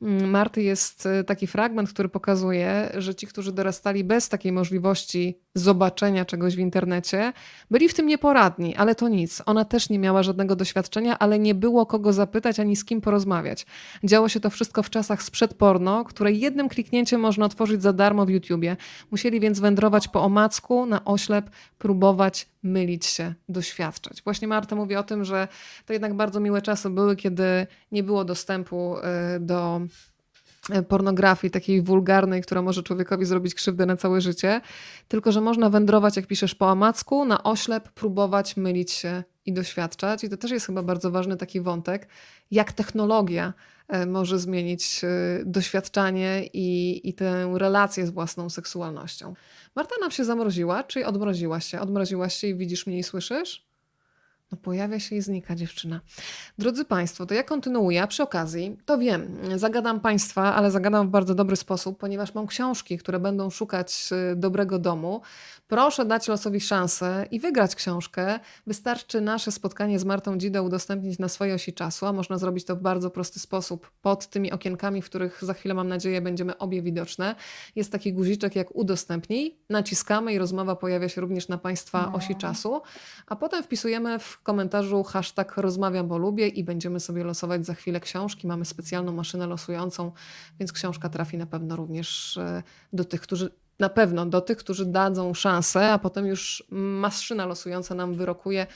Marty 0.00 0.62
jest 0.62 1.06
e, 1.06 1.24
taki 1.24 1.46
fragment, 1.46 1.90
który 1.90 2.08
pokazuje, 2.08 2.92
że 2.98 3.14
ci, 3.14 3.26
którzy 3.26 3.52
dorastali 3.52 4.04
bez 4.04 4.28
takiej 4.28 4.52
możliwości 4.52 5.38
zobaczenia 5.54 6.24
czegoś 6.24 6.56
w 6.56 6.58
internecie, 6.58 7.32
byli 7.70 7.88
w 7.88 7.94
tym 7.94 8.06
nieporadni, 8.06 8.76
ale 8.76 8.94
to 8.94 9.08
nic. 9.08 9.42
Ona 9.46 9.64
też 9.64 9.90
nie 9.90 9.98
miała 9.98 10.22
żadnego 10.22 10.56
doświadczenia, 10.56 11.18
ale 11.18 11.38
nie 11.38 11.54
było 11.54 11.86
kogo 11.86 12.12
zapytać 12.12 12.60
ani 12.60 12.76
z 12.76 12.84
kim 12.84 13.00
porozmawiać. 13.00 13.66
Działo 14.04 14.28
się 14.28 14.40
to 14.40 14.50
wszystko 14.50 14.82
w 14.82 14.90
czasach 14.90 15.22
sprzed 15.22 15.54
porno, 15.54 16.04
które 16.04 16.32
jednym 16.32 16.68
kliknięciem 16.68 17.20
można 17.20 17.46
otworzyć 17.46 17.82
za 17.82 17.92
darmo 17.92 18.26
w 18.26 18.30
YouTubie. 18.30 18.76
Musieli 19.10 19.40
więc 19.40 19.60
wędrować 19.60 20.08
po 20.08 20.22
omacku, 20.22 20.86
na 20.86 21.04
oślep, 21.04 21.50
próbować 21.78 22.48
mylić 22.62 23.06
się, 23.06 23.34
doświadczać. 23.48 24.22
Właśnie 24.22 24.48
Marta 24.48 24.76
mówi 24.76 24.96
o 24.96 25.02
tym, 25.02 25.24
że 25.24 25.48
to 25.86 25.92
jednak 25.92 26.14
bardzo 26.14 26.40
miłe 26.40 26.62
czasy 26.62 26.90
były, 26.90 27.16
kiedy 27.16 27.66
nie 27.92 28.02
było 28.02 28.24
dostępu 28.24 28.96
e, 28.98 29.40
do 29.40 29.80
pornografii 30.88 31.50
takiej 31.50 31.82
wulgarnej, 31.82 32.42
która 32.42 32.62
może 32.62 32.82
człowiekowi 32.82 33.24
zrobić 33.24 33.54
krzywdę 33.54 33.86
na 33.86 33.96
całe 33.96 34.20
życie, 34.20 34.60
tylko 35.08 35.32
że 35.32 35.40
można 35.40 35.70
wędrować, 35.70 36.16
jak 36.16 36.26
piszesz 36.26 36.54
po 36.54 36.70
amacku, 36.70 37.24
na 37.24 37.42
oślep, 37.42 37.88
próbować 37.88 38.56
mylić 38.56 38.90
się 38.90 39.22
i 39.46 39.52
doświadczać. 39.52 40.24
I 40.24 40.28
to 40.28 40.36
też 40.36 40.50
jest 40.50 40.66
chyba 40.66 40.82
bardzo 40.82 41.10
ważny 41.10 41.36
taki 41.36 41.60
wątek, 41.60 42.08
jak 42.50 42.72
technologia 42.72 43.52
e, 43.88 44.06
może 44.06 44.38
zmienić 44.38 45.00
doświadczanie 45.44 46.46
i, 46.52 47.00
i 47.08 47.14
tę 47.14 47.50
relację 47.54 48.06
z 48.06 48.10
własną 48.10 48.50
seksualnością. 48.50 49.34
Marta 49.76 49.94
nam 50.00 50.10
się 50.10 50.24
zamroziła, 50.24 50.84
czyli 50.84 51.04
odmroziłaś 51.04 51.66
się. 51.66 51.80
Odmroziłaś 51.80 52.34
się 52.34 52.46
i 52.46 52.54
widzisz 52.54 52.86
mnie 52.86 52.98
i 52.98 53.02
słyszysz? 53.02 53.69
No 54.52 54.58
pojawia 54.58 55.00
się 55.00 55.16
i 55.16 55.22
znika 55.22 55.54
dziewczyna. 55.54 56.00
Drodzy 56.58 56.84
Państwo, 56.84 57.26
to 57.26 57.34
ja 57.34 57.42
kontynuuję. 57.42 58.06
Przy 58.06 58.22
okazji, 58.22 58.76
to 58.84 58.98
wiem, 58.98 59.36
zagadam 59.56 60.00
Państwa, 60.00 60.54
ale 60.54 60.70
zagadam 60.70 61.08
w 61.08 61.10
bardzo 61.10 61.34
dobry 61.34 61.56
sposób, 61.56 61.98
ponieważ 61.98 62.34
mam 62.34 62.46
książki, 62.46 62.98
które 62.98 63.18
będą 63.18 63.50
szukać 63.50 64.10
y, 64.32 64.36
dobrego 64.36 64.78
domu. 64.78 65.22
Proszę 65.68 66.04
dać 66.04 66.28
losowi 66.28 66.60
szansę 66.60 67.26
i 67.30 67.40
wygrać 67.40 67.74
książkę. 67.74 68.40
Wystarczy 68.66 69.20
nasze 69.20 69.52
spotkanie 69.52 69.98
z 69.98 70.04
Martą 70.04 70.38
Dzidę 70.38 70.62
udostępnić 70.62 71.18
na 71.18 71.28
swojej 71.28 71.54
osi 71.54 71.72
czasu, 71.72 72.06
a 72.06 72.12
można 72.12 72.38
zrobić 72.38 72.64
to 72.64 72.76
w 72.76 72.80
bardzo 72.80 73.10
prosty 73.10 73.40
sposób 73.40 73.90
pod 74.02 74.26
tymi 74.26 74.52
okienkami, 74.52 75.02
w 75.02 75.04
których 75.04 75.44
za 75.44 75.54
chwilę 75.54 75.74
mam 75.74 75.88
nadzieję 75.88 76.20
będziemy 76.20 76.58
obie 76.58 76.82
widoczne. 76.82 77.34
Jest 77.76 77.92
taki 77.92 78.12
guziczek 78.12 78.56
jak 78.56 78.76
udostępnij, 78.76 79.58
naciskamy 79.68 80.32
i 80.32 80.38
rozmowa 80.38 80.76
pojawia 80.76 81.08
się 81.08 81.20
również 81.20 81.48
na 81.48 81.58
Państwa 81.58 82.06
no. 82.06 82.12
osi 82.12 82.36
czasu, 82.36 82.82
a 83.26 83.36
potem 83.36 83.62
wpisujemy 83.62 84.18
w 84.18 84.39
komentarzu 84.42 85.02
hashtag 85.02 85.56
rozmawiam, 85.56 86.08
bo 86.08 86.18
lubię 86.18 86.48
i 86.48 86.64
będziemy 86.64 87.00
sobie 87.00 87.24
losować 87.24 87.66
za 87.66 87.74
chwilę 87.74 88.00
książki. 88.00 88.46
Mamy 88.46 88.64
specjalną 88.64 89.12
maszynę 89.12 89.46
losującą, 89.46 90.12
więc 90.58 90.72
książka 90.72 91.08
trafi 91.08 91.38
na 91.38 91.46
pewno 91.46 91.76
również 91.76 92.36
e, 92.36 92.62
do 92.92 93.04
tych, 93.04 93.20
którzy 93.20 93.50
na 93.78 93.88
pewno 93.88 94.26
do 94.26 94.40
tych, 94.40 94.58
którzy 94.58 94.86
dadzą 94.86 95.34
szansę, 95.34 95.92
a 95.92 95.98
potem 95.98 96.26
już 96.26 96.64
maszyna 96.70 97.46
losująca 97.46 97.94
nam 97.94 98.14
wyrokuje, 98.14 98.66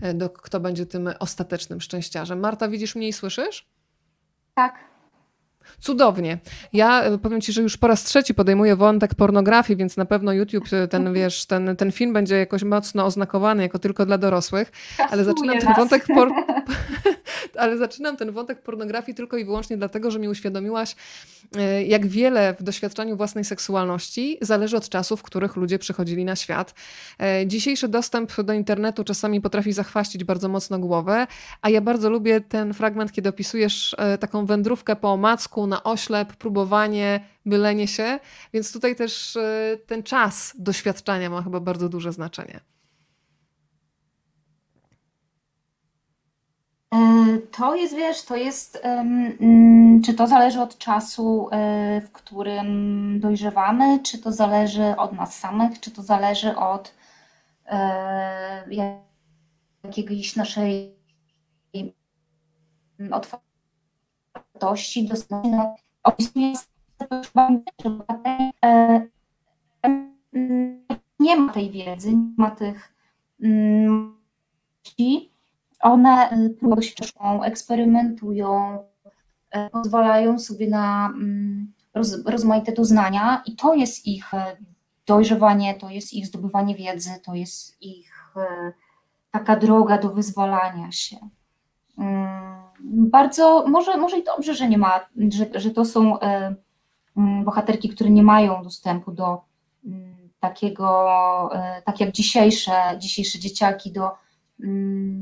e, 0.00 0.14
do, 0.14 0.30
kto 0.30 0.60
będzie 0.60 0.86
tym 0.86 1.10
ostatecznym 1.18 1.80
szczęściarzem. 1.80 2.40
Marta, 2.40 2.68
widzisz 2.68 2.94
mnie 2.94 3.08
i 3.08 3.12
słyszysz? 3.12 3.68
Tak. 4.54 4.97
Cudownie. 5.80 6.38
Ja 6.72 7.02
e, 7.02 7.18
powiem 7.18 7.40
Ci, 7.40 7.52
że 7.52 7.62
już 7.62 7.76
po 7.76 7.86
raz 7.86 8.04
trzeci 8.04 8.34
podejmuję 8.34 8.76
wątek 8.76 9.14
pornografii, 9.14 9.76
więc 9.76 9.96
na 9.96 10.04
pewno 10.04 10.32
YouTube, 10.32 10.72
e, 10.72 10.88
ten, 10.88 11.12
wiesz, 11.18 11.46
ten, 11.46 11.76
ten 11.76 11.92
film 11.92 12.12
będzie 12.12 12.38
jakoś 12.38 12.62
mocno 12.62 13.04
oznakowany 13.04 13.62
jako 13.62 13.78
tylko 13.78 14.06
dla 14.06 14.18
dorosłych, 14.18 14.72
ale 15.10 15.24
zaczynam 15.24 15.58
ten 15.58 15.74
wątek 15.74 16.06
por... 16.06 16.28
ale 17.56 17.78
zaczynam 17.78 18.16
ten 18.16 18.32
wątek 18.32 18.62
pornografii 18.62 19.14
tylko 19.14 19.36
i 19.36 19.44
wyłącznie 19.44 19.76
dlatego, 19.76 20.10
że 20.10 20.18
mi 20.18 20.28
uświadomiłaś, 20.28 20.96
e, 21.56 21.84
jak 21.84 22.06
wiele 22.06 22.54
w 22.54 22.62
doświadczaniu 22.62 23.16
własnej 23.16 23.44
seksualności 23.44 24.38
zależy 24.40 24.76
od 24.76 24.88
czasów, 24.88 25.20
w 25.20 25.22
których 25.22 25.56
ludzie 25.56 25.78
przychodzili 25.78 26.24
na 26.24 26.36
świat. 26.36 26.74
E, 27.20 27.46
dzisiejszy 27.46 27.88
dostęp 27.88 28.42
do 28.42 28.52
internetu 28.52 29.04
czasami 29.04 29.40
potrafi 29.40 29.72
zachwaścić 29.72 30.24
bardzo 30.24 30.48
mocno 30.48 30.78
głowę, 30.78 31.26
a 31.62 31.70
ja 31.70 31.80
bardzo 31.80 32.10
lubię 32.10 32.40
ten 32.40 32.74
fragment, 32.74 33.12
kiedy 33.12 33.28
opisujesz 33.28 33.96
e, 33.98 34.18
taką 34.18 34.46
wędrówkę 34.46 34.96
po 34.96 35.12
omacku, 35.12 35.66
na 35.66 35.82
oślep, 35.84 36.36
próbowanie, 36.36 37.20
mylenie 37.44 37.88
się, 37.88 38.18
więc 38.52 38.72
tutaj 38.72 38.96
też 38.96 39.38
ten 39.86 40.02
czas 40.02 40.54
doświadczania 40.58 41.30
ma 41.30 41.42
chyba 41.42 41.60
bardzo 41.60 41.88
duże 41.88 42.12
znaczenie. 42.12 42.60
To 47.50 47.74
jest, 47.74 47.94
wiesz, 47.96 48.22
to 48.24 48.36
jest, 48.36 48.82
um, 48.84 50.02
czy 50.04 50.14
to 50.14 50.26
zależy 50.26 50.60
od 50.60 50.78
czasu, 50.78 51.48
e, 51.52 52.00
w 52.00 52.12
którym 52.12 53.20
dojrzewamy, 53.20 54.02
czy 54.02 54.18
to 54.18 54.32
zależy 54.32 54.96
od 54.96 55.12
nas 55.12 55.38
samych, 55.38 55.80
czy 55.80 55.90
to 55.90 56.02
zależy 56.02 56.56
od 56.56 56.94
e, 57.66 58.64
jakiejś 59.84 60.36
naszej 60.36 60.98
otwartości, 63.10 65.08
dostępności. 65.08 65.84
Opisuję 66.02 66.52
nie 71.18 71.36
ma 71.36 71.52
tej 71.52 71.70
wiedzy, 71.70 72.16
nie 72.16 72.34
ma 72.36 72.50
tych 72.50 72.94
one 75.80 76.32
y, 76.32 76.50
próbują, 76.50 77.42
eksperymentują, 77.42 78.78
y, 79.56 79.70
pozwalają 79.70 80.38
sobie 80.38 80.68
na 80.68 81.06
mm, 81.06 81.72
roz, 81.94 82.26
rozmaite 82.26 82.72
doznania 82.72 83.42
i 83.46 83.56
to 83.56 83.74
jest 83.74 84.06
ich 84.06 84.34
y, 84.34 84.36
dojrzewanie, 85.06 85.74
to 85.74 85.90
jest 85.90 86.12
ich 86.12 86.26
zdobywanie 86.26 86.74
wiedzy, 86.74 87.10
to 87.24 87.34
jest 87.34 87.82
ich 87.82 88.12
taka 89.30 89.56
droga 89.56 89.98
do 89.98 90.10
wyzwalania 90.10 90.92
się. 90.92 91.16
Mm, 91.98 92.62
bardzo, 93.10 93.64
może, 93.68 93.96
może 93.96 94.18
i 94.18 94.24
dobrze, 94.24 94.54
że 94.54 94.68
nie 94.68 94.78
ma, 94.78 95.00
że, 95.28 95.60
że 95.60 95.70
to 95.70 95.84
są 95.84 96.18
mm, 96.18 97.44
bohaterki, 97.44 97.88
które 97.88 98.10
nie 98.10 98.22
mają 98.22 98.62
dostępu 98.62 99.12
do 99.12 99.40
takiego, 100.40 101.10
tak 101.84 102.00
jak 102.00 102.12
dzisiejsze, 102.12 102.72
dzisiejsze 102.98 103.38
dzieciaki, 103.38 103.92
do 103.92 104.10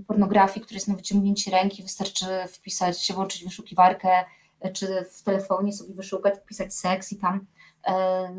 pornografii, 0.07 0.65
który 0.65 0.77
jest 0.77 0.89
na 0.89 0.95
wyciągnięcie 0.95 1.51
ręki, 1.51 1.83
wystarczy 1.83 2.27
wpisać, 2.49 3.13
włączyć 3.15 3.45
wyszukiwarkę, 3.45 4.25
e, 4.61 4.73
czy 4.73 4.87
w 5.13 5.23
telefonie 5.23 5.73
sobie 5.73 5.95
wyszukać, 5.95 6.35
wpisać 6.39 6.75
seks 6.75 7.13
i 7.13 7.17
tam 7.17 7.47
e, 7.87 8.37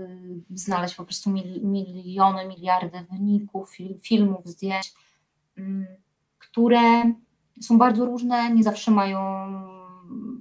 znaleźć 0.50 0.95
po 0.95 1.04
prostu 1.04 1.30
mil, 1.30 1.64
miliony, 1.64 2.48
miliardy 2.48 3.06
wyników, 3.12 3.76
fil, 3.76 4.00
filmów, 4.00 4.48
zdjęć, 4.48 4.93
mm, 5.58 5.88
które 6.38 7.14
są 7.62 7.78
bardzo 7.78 8.06
różne, 8.06 8.54
nie 8.54 8.64
zawsze 8.64 8.91
mają 8.91 9.20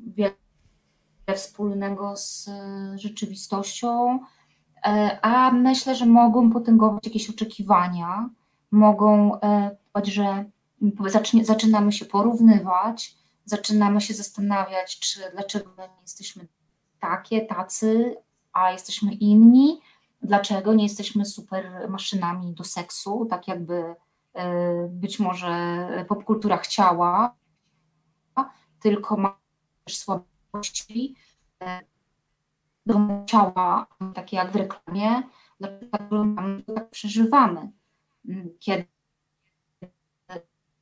wiele 0.06 0.34
wspólnego 1.34 2.16
z 2.16 2.50
rzeczywistością, 2.94 4.18
e, 4.86 5.18
a 5.22 5.50
myślę, 5.50 5.94
że 5.94 6.06
mogą 6.06 6.50
potęgować 6.50 7.06
jakieś 7.06 7.30
oczekiwania, 7.30 8.30
mogą 8.70 9.40
że 10.04 10.44
zaczynamy 11.42 11.92
się 11.92 12.04
porównywać, 12.04 13.16
zaczynamy 13.44 14.00
się 14.00 14.14
zastanawiać, 14.14 14.98
czy 14.98 15.20
dlaczego 15.32 15.70
nie 15.78 16.02
jesteśmy 16.02 16.46
takie, 17.00 17.46
tacy, 17.46 18.16
a 18.52 18.70
jesteśmy 18.70 19.12
inni, 19.12 19.80
dlaczego 20.22 20.74
nie 20.74 20.84
jesteśmy 20.84 21.24
super 21.24 21.88
maszynami 21.88 22.54
do 22.54 22.64
seksu, 22.64 23.26
tak 23.30 23.48
jakby 23.48 23.94
e, 24.34 24.88
być 24.88 25.18
może 25.18 25.88
popkultura 26.08 26.56
chciała, 26.56 27.34
tylko 28.80 29.16
ma 29.16 29.38
też 29.84 29.96
słabości 29.96 31.14
e, 31.62 31.80
do 32.86 32.98
ciała, 33.26 33.86
takie 34.14 34.36
jak 34.36 34.52
w 34.52 34.56
reklamie, 34.56 35.22
dlaczego 35.60 36.24
tak 36.74 36.90
przeżywamy, 36.90 37.72
kiedy 38.58 38.84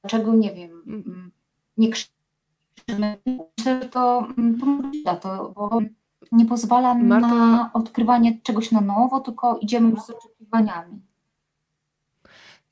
dlaczego, 0.03 0.35
nie 0.35 0.55
wiem, 0.55 0.83
mm, 0.87 1.31
nie 1.77 1.89
krzyczymy. 1.91 3.19
To 3.91 4.29
mm, 4.39 4.59
pomoże 4.61 5.17
to, 5.21 5.53
bo 5.57 5.81
nie 6.33 6.47
pozwala 6.47 6.95
Marta... 6.95 7.29
na 7.29 7.71
odkrywanie 7.73 8.41
czegoś 8.43 8.71
na 8.71 8.81
nowo, 8.81 9.21
tylko 9.21 9.59
idziemy 9.59 10.01
z 10.01 10.11
oczekiwaniami. 10.11 11.01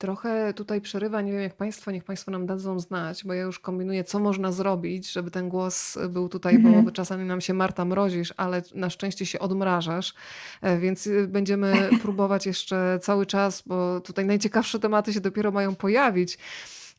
Trochę 0.03 0.55
tutaj 0.55 0.81
przerywa, 0.81 1.21
nie 1.21 1.33
wiem 1.33 1.41
jak 1.41 1.55
Państwo, 1.55 1.91
niech 1.91 2.05
Państwo 2.05 2.31
nam 2.31 2.47
dadzą 2.47 2.81
znać, 2.81 3.25
bo 3.25 3.35
ja 3.35 3.43
już 3.43 3.59
kombinuję, 3.59 4.05
co 4.05 4.19
można 4.19 4.53
zrobić, 4.53 5.13
żeby 5.13 5.31
ten 5.31 5.49
głos 5.49 5.99
był 6.09 6.29
tutaj, 6.29 6.55
mhm. 6.55 6.85
bo 6.85 6.91
czasami 6.91 7.25
nam 7.25 7.41
się 7.41 7.55
Marta 7.55 7.85
mrozisz, 7.85 8.35
ale 8.37 8.63
na 8.75 8.91
szczęście 8.91 9.27
się 9.27 9.39
odmrażasz, 9.39 10.15
e, 10.63 10.79
więc 10.79 11.07
y, 11.07 11.29
będziemy 11.29 11.89
próbować 12.03 12.47
jeszcze 12.47 12.99
cały 13.03 13.27
czas, 13.27 13.63
bo 13.67 14.01
tutaj 14.01 14.27
najciekawsze 14.27 14.79
tematy 14.79 15.13
się 15.13 15.21
dopiero 15.21 15.51
mają 15.51 15.75
pojawić. 15.75 16.39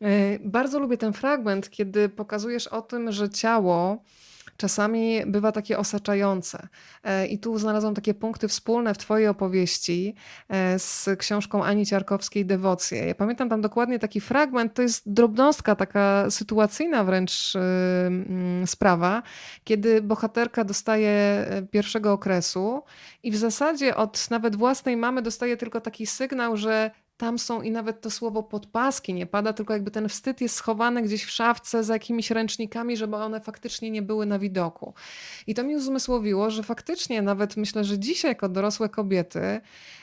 E, 0.02 0.40
bardzo 0.40 0.80
lubię 0.80 0.98
ten 0.98 1.14
fragment, 1.14 1.70
kiedy 1.70 2.10
pokazujesz 2.10 2.68
o 2.68 2.82
tym, 2.82 3.12
że 3.12 3.30
ciało 3.30 4.04
czasami 4.58 5.26
bywa 5.26 5.52
takie 5.52 5.78
osaczające. 5.78 6.68
E, 7.04 7.28
I 7.28 7.40
tu 7.40 7.58
znalazłam 7.58 7.94
takie 7.94 8.14
punkty 8.14 8.48
wspólne 8.48 8.94
w 8.94 8.98
Twojej 8.98 9.28
opowieści 9.28 10.16
e, 10.50 10.80
z 10.80 11.10
książką 11.20 11.64
Ani 11.64 11.86
Ciarkowskiej 11.86 12.46
Dewocje. 12.46 13.06
Ja 13.06 13.16
pamiętam 13.16 13.50
tam 13.50 13.62
dokładnie 13.62 14.00
taki 14.00 14.22
fragment, 14.22 14.74
to 14.74 14.82
jest 14.82 15.14
drobnostka, 15.14 15.76
taka 15.76 16.30
sytuacyjna 16.30 17.04
wręcz 17.04 17.54
mm, 17.56 18.68
sprawa, 18.68 19.24
kiedy 19.64 20.02
bohaterka 20.02 20.64
dostaje 20.64 21.46
pierwszego 21.72 22.14
okresu 22.14 22.84
i 23.24 23.32
w 23.32 23.36
zasadzie 23.36 23.96
od 23.96 24.30
nawet 24.30 24.56
własnej 24.56 24.98
mamy 24.98 25.22
dostaje 25.22 25.58
tylko 25.58 25.82
taki 25.82 26.08
sygnał, 26.08 26.58
że 26.58 26.92
tam 27.18 27.40
są 27.40 27.62
i 27.62 27.72
nawet 27.72 28.02
to 28.02 28.12
słowo 28.12 28.44
podpaski 28.44 29.14
nie 29.14 29.26
pada, 29.26 29.54
tylko 29.54 29.74
jakby 29.74 29.92
ten 29.92 30.10
wstyd 30.10 30.42
jest 30.42 30.56
schowany 30.56 31.02
gdzieś 31.02 31.24
w 31.24 31.32
szafce 31.32 31.84
za 31.84 31.94
jakimiś 31.94 32.32
ręcznikami, 32.32 32.98
żeby 32.98 33.16
one 33.16 33.42
faktycznie 33.42 33.92
nie 33.92 34.02
były 34.02 34.26
na 34.26 34.40
widoku. 34.40 34.94
I 35.48 35.56
to 35.56 35.64
mi 35.64 35.76
uzmysłowiło, 35.76 36.52
że 36.52 36.64
faktycznie 36.64 37.22
nawet 37.22 37.58
myślę, 37.58 37.84
że 37.84 38.00
dzisiaj 38.00 38.32
jako 38.32 38.50
dorosłe 38.50 38.90
kobiety 38.90 39.62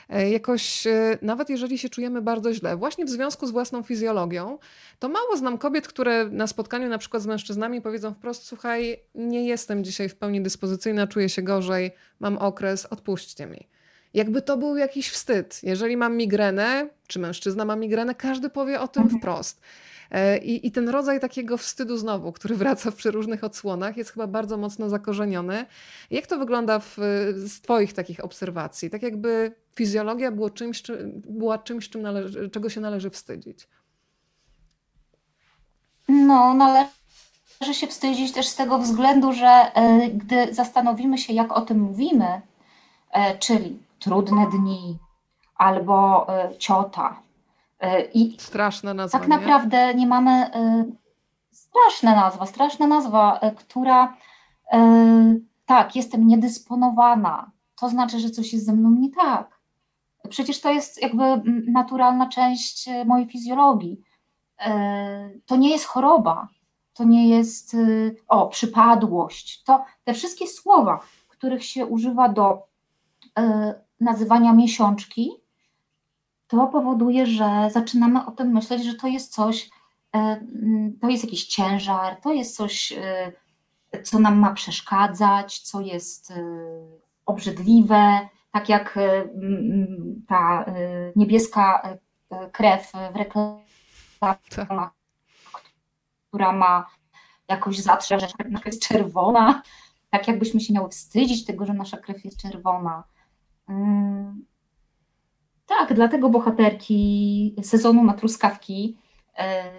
e, 0.09 0.29
jakoś, 0.29 0.87
e, 0.87 1.17
nawet 1.21 1.49
jeżeli 1.49 1.77
się 1.77 1.89
czujemy 1.89 2.21
bardzo 2.21 2.53
źle, 2.53 2.77
właśnie 2.77 3.05
w 3.05 3.09
związku 3.09 3.47
z 3.47 3.51
własną 3.51 3.83
fizjologią, 3.83 4.57
to 4.99 5.09
mało 5.09 5.37
znam 5.37 5.57
kobiet, 5.57 5.87
które 5.87 6.25
na 6.25 6.47
spotkaniu 6.47 6.89
na 6.89 6.97
przykład 6.97 7.23
z 7.23 7.25
mężczyznami 7.25 7.81
powiedzą 7.81 8.13
wprost, 8.13 8.43
słuchaj, 8.43 8.99
nie 9.15 9.45
jestem 9.45 9.83
dzisiaj 9.83 10.09
w 10.09 10.15
pełni 10.15 10.41
dyspozycyjna, 10.41 11.07
czuję 11.07 11.29
się 11.29 11.41
gorzej, 11.41 11.91
mam 12.19 12.37
okres, 12.37 12.85
odpuśćcie 12.85 13.45
mi. 13.45 13.80
Jakby 14.13 14.41
to 14.41 14.57
był 14.57 14.75
jakiś 14.75 15.09
wstyd. 15.09 15.59
Jeżeli 15.63 15.97
mam 15.97 16.17
migrenę, 16.17 16.89
czy 17.07 17.19
mężczyzna 17.19 17.65
ma 17.65 17.75
migrenę, 17.75 18.15
każdy 18.15 18.49
powie 18.49 18.79
o 18.79 18.87
tym 18.87 19.03
mhm. 19.03 19.19
wprost. 19.19 19.61
E, 20.11 20.37
I, 20.37 20.67
I, 20.67 20.71
ten 20.71 20.89
rodzaj 20.89 21.19
takiego 21.19 21.57
wstydu 21.57 21.97
znowu, 21.97 22.31
który 22.31 22.55
wraca 22.61 22.91
w 22.91 22.95
przeróżnych 22.95 23.43
odsłonach, 23.43 23.97
jest 23.97 24.11
chyba 24.11 24.27
bardzo 24.27 24.57
mocno 24.57 24.89
zakorzeniony. 24.89 25.65
Jak 26.11 26.27
to 26.27 26.37
wygląda 26.37 26.79
w, 26.79 26.97
z 27.35 27.61
Twoich 27.61 27.93
takich 27.93 28.25
obserwacji? 28.25 28.89
Tak 28.89 29.03
jakby 29.03 29.55
fizjologia 29.75 30.31
było 30.31 30.49
czymś, 30.49 30.81
czy, 30.81 31.11
była 31.15 31.57
czymś, 31.57 31.89
czym 31.89 32.01
należy, 32.01 32.49
czego 32.49 32.69
się 32.69 32.81
należy 32.81 33.09
wstydzić? 33.09 33.67
No, 36.09 36.53
należy 36.53 37.73
się 37.73 37.87
wstydzić 37.87 38.31
też 38.31 38.47
z 38.47 38.55
tego 38.55 38.79
względu, 38.79 39.33
że 39.33 39.71
y, 40.05 40.07
gdy 40.07 40.53
zastanowimy 40.53 41.17
się, 41.17 41.33
jak 41.33 41.51
o 41.51 41.61
tym 41.61 41.79
mówimy, 41.79 42.41
y, 43.15 43.39
czyli 43.39 43.79
trudne 44.01 44.47
dni 44.49 44.99
albo 45.55 46.27
e, 46.29 46.57
ciota. 46.57 47.21
E, 47.79 48.01
I 48.01 48.37
Straszna 48.39 48.93
nazwa. 48.93 49.19
Tak 49.19 49.27
naprawdę 49.27 49.95
nie 49.95 50.07
mamy. 50.07 50.31
E, 50.31 50.85
straszna 51.51 52.15
nazwa, 52.15 52.45
straszna 52.45 52.87
nazwa, 52.87 53.39
która. 53.57 54.17
Tak, 55.65 55.95
jestem 55.95 56.27
niedysponowana. 56.27 57.51
To 57.75 57.89
znaczy, 57.89 58.19
że 58.19 58.29
coś 58.29 58.53
jest 58.53 58.65
ze 58.65 58.73
mną 58.73 58.91
nie 58.91 59.09
tak. 59.09 59.59
Przecież 60.29 60.61
to 60.61 60.71
jest 60.71 61.01
jakby 61.01 61.23
naturalna 61.71 62.29
część 62.29 62.89
mojej 63.05 63.27
fizjologii. 63.27 64.01
To 65.45 65.55
nie 65.55 65.69
jest 65.69 65.85
choroba, 65.85 66.47
to 66.93 67.03
nie 67.03 67.29
jest 67.29 67.75
o 68.27 68.47
przypadłość. 68.47 69.63
To 69.63 69.85
te 70.03 70.13
wszystkie 70.13 70.47
słowa, 70.47 70.99
których 71.27 71.65
się 71.65 71.85
używa 71.85 72.29
do 72.29 72.67
nazywania 74.01 74.53
miesiączki, 74.53 75.31
to 76.47 76.67
powoduje, 76.67 77.25
że 77.25 77.69
zaczynamy 77.71 78.25
o 78.25 78.31
tym 78.31 78.47
myśleć, 78.47 78.85
że 78.85 78.93
to 78.93 79.07
jest 79.07 79.33
coś 79.33 79.69
mm, 80.11 80.97
to 81.01 81.09
jest 81.09 81.23
jakiś 81.23 81.45
ciężar, 81.45 82.21
to 82.21 82.33
jest 82.33 82.55
coś, 82.55 82.93
co 84.03 84.19
nam 84.19 84.39
ma 84.39 84.53
przeszkadzać, 84.53 85.59
co 85.59 85.81
jest 85.81 86.33
obrzydliwe, 87.25 88.29
tak 88.51 88.69
jak 88.69 88.99
ta 90.27 90.65
niebieska 91.15 91.97
krew 92.51 92.91
w 93.13 93.15
reklamach, 93.15 94.91
która 96.27 96.51
ma 96.51 96.87
jakoś 97.47 97.79
zatrzeć, 97.79 98.21
że 98.21 98.27
jest 98.65 98.87
czerwona, 98.87 99.61
tak 100.09 100.27
jakbyśmy 100.27 100.59
się 100.59 100.73
miały 100.73 100.89
wstydzić 100.89 101.45
tego, 101.45 101.65
że 101.65 101.73
nasza 101.73 101.97
krew 101.97 102.25
jest 102.25 102.41
czerwona. 102.41 103.03
Tak, 105.65 105.93
dlatego 105.93 106.29
bohaterki 106.29 107.55
sezonu 107.63 108.03
na 108.03 108.13
truskawki 108.13 108.97
e, 109.37 109.71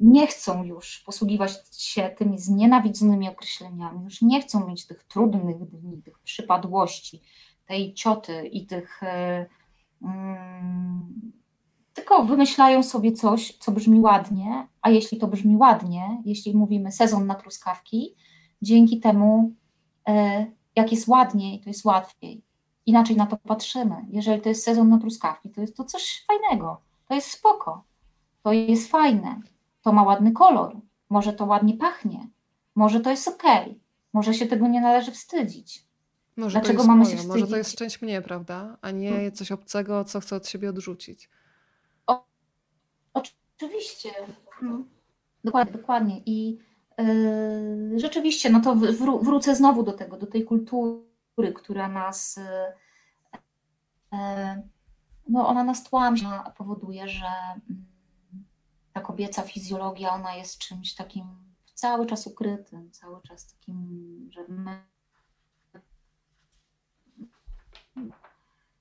nie 0.00 0.26
chcą 0.26 0.64
już 0.64 1.02
posługiwać 1.06 1.52
się 1.72 2.10
tymi 2.18 2.38
znienawidzonymi 2.38 3.28
określeniami, 3.28 4.04
już 4.04 4.22
nie 4.22 4.40
chcą 4.40 4.68
mieć 4.68 4.86
tych 4.86 5.04
trudnych 5.04 5.58
dni, 5.58 6.02
tych 6.02 6.18
przypadłości, 6.18 7.22
tej 7.66 7.94
cioty 7.94 8.46
i 8.46 8.66
tych. 8.66 9.02
E, 9.02 9.46
tylko 11.94 12.24
wymyślają 12.24 12.82
sobie 12.82 13.12
coś, 13.12 13.58
co 13.58 13.72
brzmi 13.72 14.00
ładnie, 14.00 14.68
a 14.82 14.90
jeśli 14.90 15.18
to 15.18 15.28
brzmi 15.28 15.56
ładnie, 15.56 16.22
jeśli 16.24 16.56
mówimy 16.56 16.92
sezon 16.92 17.26
na 17.26 17.34
truskawki, 17.34 18.14
dzięki 18.62 19.00
temu, 19.00 19.52
e, 20.08 20.46
jak 20.76 20.92
jest 20.92 21.08
ładniej, 21.08 21.60
to 21.60 21.70
jest 21.70 21.84
łatwiej. 21.84 22.42
Inaczej 22.86 23.16
na 23.16 23.26
to 23.26 23.36
patrzymy. 23.36 23.96
Jeżeli 24.10 24.42
to 24.42 24.48
jest 24.48 24.64
sezon 24.64 24.88
na 24.88 24.98
truskawki, 24.98 25.50
to 25.50 25.60
jest 25.60 25.76
to 25.76 25.84
coś 25.84 26.24
fajnego, 26.26 26.80
to 27.08 27.14
jest 27.14 27.30
spoko, 27.30 27.84
to 28.42 28.52
jest 28.52 28.90
fajne, 28.90 29.40
to 29.82 29.92
ma 29.92 30.02
ładny 30.02 30.32
kolor, 30.32 30.76
może 31.10 31.32
to 31.32 31.44
ładnie 31.44 31.74
pachnie, 31.74 32.28
może 32.74 33.00
to 33.00 33.10
jest 33.10 33.28
ok, 33.28 33.42
może 34.12 34.34
się 34.34 34.46
tego 34.46 34.68
nie 34.68 34.80
należy 34.80 35.12
wstydzić. 35.12 35.84
Może 36.36 36.52
Dlaczego 36.52 36.68
to 36.68 36.78
jest 36.78 36.88
mamy 36.88 37.02
moje, 37.02 37.10
się 37.10 37.16
wstydzić? 37.16 37.40
Może 37.40 37.50
to 37.50 37.56
jest 37.56 37.76
część 37.76 38.02
mnie, 38.02 38.22
prawda? 38.22 38.78
A 38.82 38.90
nie 38.90 39.10
hmm. 39.10 39.32
coś 39.32 39.52
obcego, 39.52 40.04
co 40.04 40.20
chcę 40.20 40.36
od 40.36 40.48
siebie 40.48 40.70
odrzucić. 40.70 41.30
O, 42.06 42.24
oczywiście. 43.14 44.10
Hmm. 44.50 44.84
Dokładnie, 45.44 45.72
dokładnie. 45.72 46.22
I 46.26 46.58
yy, 46.98 47.98
rzeczywiście, 47.98 48.50
no 48.50 48.60
to 48.60 48.76
wró 48.76 49.18
wrócę 49.18 49.54
znowu 49.54 49.82
do 49.82 49.92
tego, 49.92 50.16
do 50.16 50.26
tej 50.26 50.44
kultury, 50.44 51.11
która 51.50 51.88
nas. 51.88 52.40
Yy, 54.12 54.62
no 55.28 55.48
ona 55.48 55.64
nas 55.64 55.84
tłamsi, 55.84 56.26
powoduje, 56.56 57.08
że 57.08 57.26
mm, 57.26 57.86
ta 58.92 59.00
kobieca 59.00 59.42
fizjologia, 59.42 60.14
ona 60.14 60.34
jest 60.34 60.58
czymś 60.58 60.94
takim 60.94 61.24
cały 61.74 62.06
czas 62.06 62.26
ukrytym, 62.26 62.90
cały 62.90 63.22
czas 63.22 63.46
takim, 63.46 64.28
że 64.32 64.44
my 64.48 64.82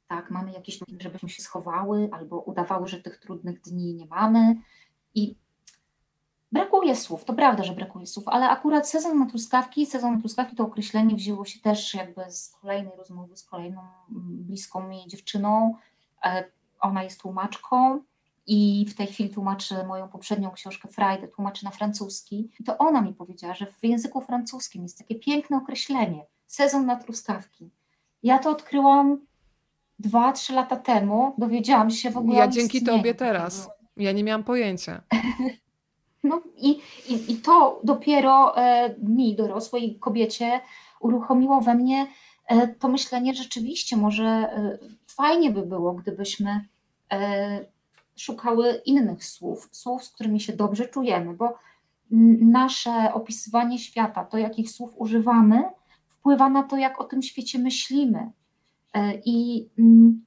tak, 0.07 0.31
mamy 0.31 0.51
jakieś, 0.51 0.79
żebyśmy 0.99 1.29
się 1.29 1.41
schowały 1.41 2.09
albo 2.11 2.39
udawały, 2.39 2.87
że 2.87 3.01
tych 3.01 3.17
trudnych 3.17 3.61
dni 3.61 3.95
nie 3.95 4.05
mamy 4.05 4.55
i 5.15 5.35
brakuje 6.51 6.95
słów, 6.95 7.25
to 7.25 7.33
prawda, 7.33 7.63
że 7.63 7.73
brakuje 7.73 8.07
słów, 8.07 8.27
ale 8.27 8.49
akurat 8.49 8.89
sezon 8.89 9.19
na 9.19 9.25
truskawki, 9.25 9.85
sezon 9.85 10.13
na 10.13 10.19
truskawki 10.19 10.55
to 10.55 10.63
określenie 10.63 11.15
wzięło 11.15 11.45
się 11.45 11.59
też 11.59 11.93
jakby 11.93 12.31
z 12.31 12.49
kolejnej 12.49 12.97
rozmowy 12.97 13.37
z 13.37 13.43
kolejną 13.43 13.81
bliską 14.09 14.87
mi 14.87 15.07
dziewczyną, 15.07 15.75
e, 16.25 16.43
ona 16.79 17.03
jest 17.03 17.21
tłumaczką 17.21 18.01
i 18.47 18.85
w 18.89 18.95
tej 18.95 19.07
chwili 19.07 19.29
tłumaczy 19.29 19.83
moją 19.87 20.07
poprzednią 20.07 20.51
książkę 20.51 20.87
Friday, 20.87 21.27
tłumaczy 21.27 21.65
na 21.65 21.71
francuski. 21.71 22.49
I 22.59 22.63
to 22.63 22.77
ona 22.77 23.01
mi 23.01 23.13
powiedziała, 23.13 23.53
że 23.53 23.65
w 23.65 23.83
języku 23.83 24.21
francuskim 24.21 24.83
jest 24.83 24.97
takie 24.97 25.15
piękne 25.15 25.57
określenie 25.57 26.25
sezon 26.47 26.85
na 26.85 26.95
truskawki. 26.95 27.69
Ja 28.23 28.39
to 28.39 28.49
odkryłam 28.49 29.17
dwa, 29.99 30.31
trzy 30.31 30.53
lata 30.53 30.75
temu, 30.75 31.33
dowiedziałam 31.37 31.91
się 31.91 32.11
w 32.11 32.17
ogóle. 32.17 32.37
Ja 32.37 32.47
dzięki 32.47 32.83
tobie 32.83 33.15
teraz. 33.15 33.69
Ja 33.97 34.11
nie 34.11 34.23
miałam 34.23 34.43
pojęcia. 34.43 35.01
No 36.23 36.41
i, 36.57 36.69
i, 37.09 37.31
i 37.31 37.35
to 37.35 37.81
dopiero 37.83 38.57
e, 38.57 38.95
mi, 38.99 39.35
dorosłej 39.35 39.99
kobiecie, 39.99 40.61
uruchomiło 40.99 41.61
we 41.61 41.75
mnie 41.75 42.07
e, 42.47 42.67
to 42.67 42.87
myślenie, 42.87 43.33
rzeczywiście 43.33 43.97
może 43.97 44.25
e, 44.25 44.77
fajnie 45.07 45.51
by 45.51 45.61
było, 45.61 45.93
gdybyśmy 45.93 46.65
e, 47.11 47.65
szukały 48.15 48.81
innych 48.85 49.25
słów, 49.25 49.69
słów, 49.71 50.03
z 50.03 50.09
którymi 50.09 50.39
się 50.39 50.53
dobrze 50.53 50.87
czujemy, 50.87 51.33
bo 51.33 51.57
nasze 52.41 53.13
opisywanie 53.13 53.79
świata, 53.79 54.25
to 54.25 54.37
jakich 54.37 54.71
słów 54.71 54.93
używamy, 54.95 55.63
wpływa 56.07 56.49
na 56.49 56.63
to, 56.63 56.77
jak 56.77 57.01
o 57.01 57.03
tym 57.03 57.21
świecie 57.21 57.59
myślimy. 57.59 58.31
E, 58.93 59.13
I 59.25 59.69
mm, 59.79 60.25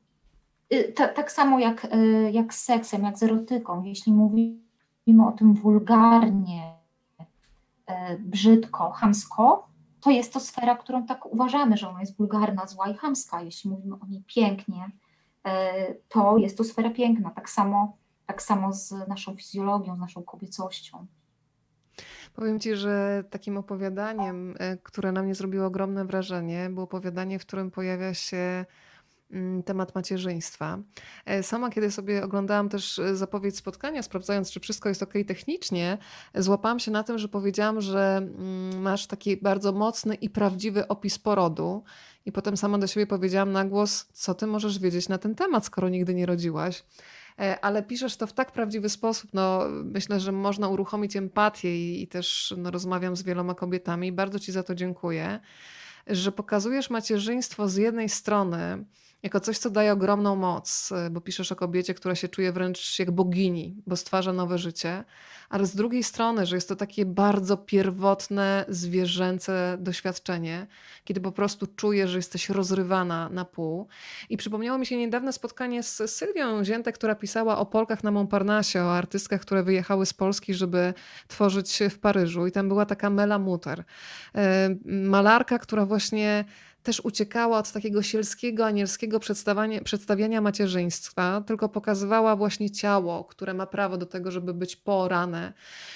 y, 0.72 0.92
tak 0.92 1.32
samo 1.32 1.58
jak, 1.58 1.84
e, 1.84 2.30
jak 2.30 2.54
z 2.54 2.64
seksem, 2.64 3.02
jak 3.02 3.18
z 3.18 3.22
erotyką, 3.22 3.82
jeśli 3.84 4.12
mówimy 4.12 4.63
o 5.28 5.32
tym 5.32 5.54
wulgarnie, 5.54 6.74
e, 7.86 8.18
brzydko, 8.18 8.90
hamsko, 8.90 9.68
to 10.00 10.10
jest 10.10 10.32
to 10.32 10.40
sfera, 10.40 10.76
którą 10.76 11.06
tak 11.06 11.26
uważamy, 11.26 11.76
że 11.76 11.88
ona 11.88 12.00
jest 12.00 12.16
wulgarna, 12.16 12.66
zła 12.66 12.88
i 12.88 12.94
hamska. 12.94 13.42
Jeśli 13.42 13.70
mówimy 13.70 13.96
o 14.00 14.06
niej 14.06 14.24
pięknie, 14.26 14.90
E, 15.44 15.94
to 16.08 16.38
jest 16.38 16.58
to 16.58 16.64
sfera 16.64 16.90
piękna, 16.90 17.30
tak 17.30 17.50
samo, 17.50 17.96
tak 18.26 18.42
samo 18.42 18.72
z 18.72 19.08
naszą 19.08 19.36
fizjologią, 19.36 19.96
z 19.96 19.98
naszą 19.98 20.22
kobiecością. 20.22 21.06
Powiem 22.34 22.60
Ci, 22.60 22.76
że 22.76 23.24
takim 23.30 23.56
opowiadaniem, 23.56 24.54
e, 24.58 24.76
które 24.76 25.12
na 25.12 25.22
mnie 25.22 25.34
zrobiło 25.34 25.66
ogromne 25.66 26.04
wrażenie, 26.04 26.70
było 26.70 26.84
opowiadanie, 26.84 27.38
w 27.38 27.46
którym 27.46 27.70
pojawia 27.70 28.14
się 28.14 28.64
temat 29.64 29.94
macierzyństwa. 29.94 30.78
E, 31.26 31.42
sama, 31.42 31.70
kiedy 31.70 31.90
sobie 31.90 32.24
oglądałam 32.24 32.68
też 32.68 33.00
zapowiedź 33.14 33.56
spotkania, 33.56 34.02
sprawdzając, 34.02 34.50
czy 34.50 34.60
wszystko 34.60 34.88
jest 34.88 35.02
ok 35.02 35.14
technicznie, 35.26 35.98
złapałam 36.34 36.80
się 36.80 36.90
na 36.90 37.02
tym, 37.02 37.18
że 37.18 37.28
powiedziałam, 37.28 37.80
że 37.80 38.16
mm, 38.16 38.82
masz 38.82 39.06
taki 39.06 39.36
bardzo 39.36 39.72
mocny 39.72 40.14
i 40.14 40.30
prawdziwy 40.30 40.88
opis 40.88 41.18
porodu 41.18 41.84
i 42.26 42.32
potem 42.32 42.56
sama 42.56 42.78
do 42.78 42.86
siebie 42.86 43.06
powiedziałam 43.06 43.52
na 43.52 43.64
głos, 43.64 44.06
co 44.12 44.34
ty 44.34 44.46
możesz 44.46 44.78
wiedzieć 44.78 45.08
na 45.08 45.18
ten 45.18 45.34
temat, 45.34 45.66
skoro 45.66 45.88
nigdy 45.88 46.14
nie 46.14 46.26
rodziłaś. 46.26 46.84
E, 47.38 47.64
ale 47.64 47.82
piszesz 47.82 48.16
to 48.16 48.26
w 48.26 48.32
tak 48.32 48.52
prawdziwy 48.52 48.88
sposób. 48.88 49.30
No, 49.34 49.62
myślę, 49.84 50.20
że 50.20 50.32
można 50.32 50.68
uruchomić 50.68 51.16
empatię 51.16 51.76
i, 51.76 52.02
i 52.02 52.08
też 52.08 52.54
no, 52.56 52.70
rozmawiam 52.70 53.16
z 53.16 53.22
wieloma 53.22 53.54
kobietami. 53.54 54.12
Bardzo 54.12 54.38
Ci 54.38 54.52
za 54.52 54.62
to 54.62 54.74
dziękuję, 54.74 55.40
że 56.06 56.32
pokazujesz 56.32 56.90
macierzyństwo 56.90 57.68
z 57.68 57.76
jednej 57.76 58.08
strony 58.08 58.84
jako 59.24 59.40
coś, 59.40 59.58
co 59.58 59.70
daje 59.70 59.92
ogromną 59.92 60.36
moc, 60.36 60.92
e, 60.92 61.10
bo 61.10 61.20
piszesz 61.20 61.52
o 61.52 61.56
kobiecie, 61.56 61.94
która 61.94 62.14
się 62.14 62.28
czuje 62.28 62.52
wręcz 62.52 62.98
jak 62.98 63.10
bogini, 63.10 63.82
bo 63.86 63.96
stwarza 63.96 64.32
nowe 64.32 64.58
życie, 64.58 65.04
ale 65.48 65.66
z 65.66 65.76
drugiej 65.76 66.02
strony, 66.02 66.46
że 66.46 66.56
jest 66.56 66.68
to 66.68 66.76
takie 66.76 67.06
bardzo 67.06 67.56
pierwotne, 67.56 68.64
zwierzęce 68.68 69.76
doświadczenie, 69.80 70.66
kiedy 71.04 71.20
po 71.20 71.32
prostu 71.32 71.66
czujesz, 71.66 72.10
że 72.10 72.18
jesteś 72.18 72.48
rozrywana 72.48 73.28
na 73.28 73.44
pół. 73.44 73.88
I 74.28 74.36
przypomniało 74.36 74.78
mi 74.78 74.86
się 74.86 74.96
niedawne 74.96 75.32
spotkanie 75.32 75.82
z 75.82 76.10
Sylwią 76.10 76.64
Ziętek, 76.64 76.94
która 76.94 77.14
pisała 77.14 77.58
o 77.58 77.66
Polkach 77.66 78.04
na 78.04 78.10
Montparnasse, 78.10 78.84
o 78.84 78.96
artystkach, 78.96 79.40
które 79.40 79.62
wyjechały 79.62 80.06
z 80.06 80.12
Polski, 80.12 80.54
żeby 80.54 80.94
tworzyć 81.28 81.78
w 81.90 81.98
Paryżu. 81.98 82.46
I 82.46 82.52
tam 82.52 82.68
była 82.68 82.86
taka 82.86 83.10
Mela 83.10 83.38
Mutter, 83.38 83.84
e, 84.34 84.76
malarka, 84.84 85.58
która 85.58 85.86
właśnie 85.86 86.44
też 86.84 87.00
uciekała 87.00 87.58
od 87.58 87.72
takiego 87.72 88.02
sielskiego, 88.02 88.66
anielskiego 88.66 89.20
przedstawiania, 89.84 90.40
macierzyństwa, 90.40 91.42
tylko 91.46 91.68
pokazywała 91.68 92.36
właśnie 92.36 92.70
ciało, 92.70 93.24
które 93.24 93.54
ma 93.54 93.66
prawo 93.66 93.96
do 93.96 94.06
tego, 94.06 94.30
żeby 94.30 94.54
być 94.54 94.76
porane, 94.76 95.52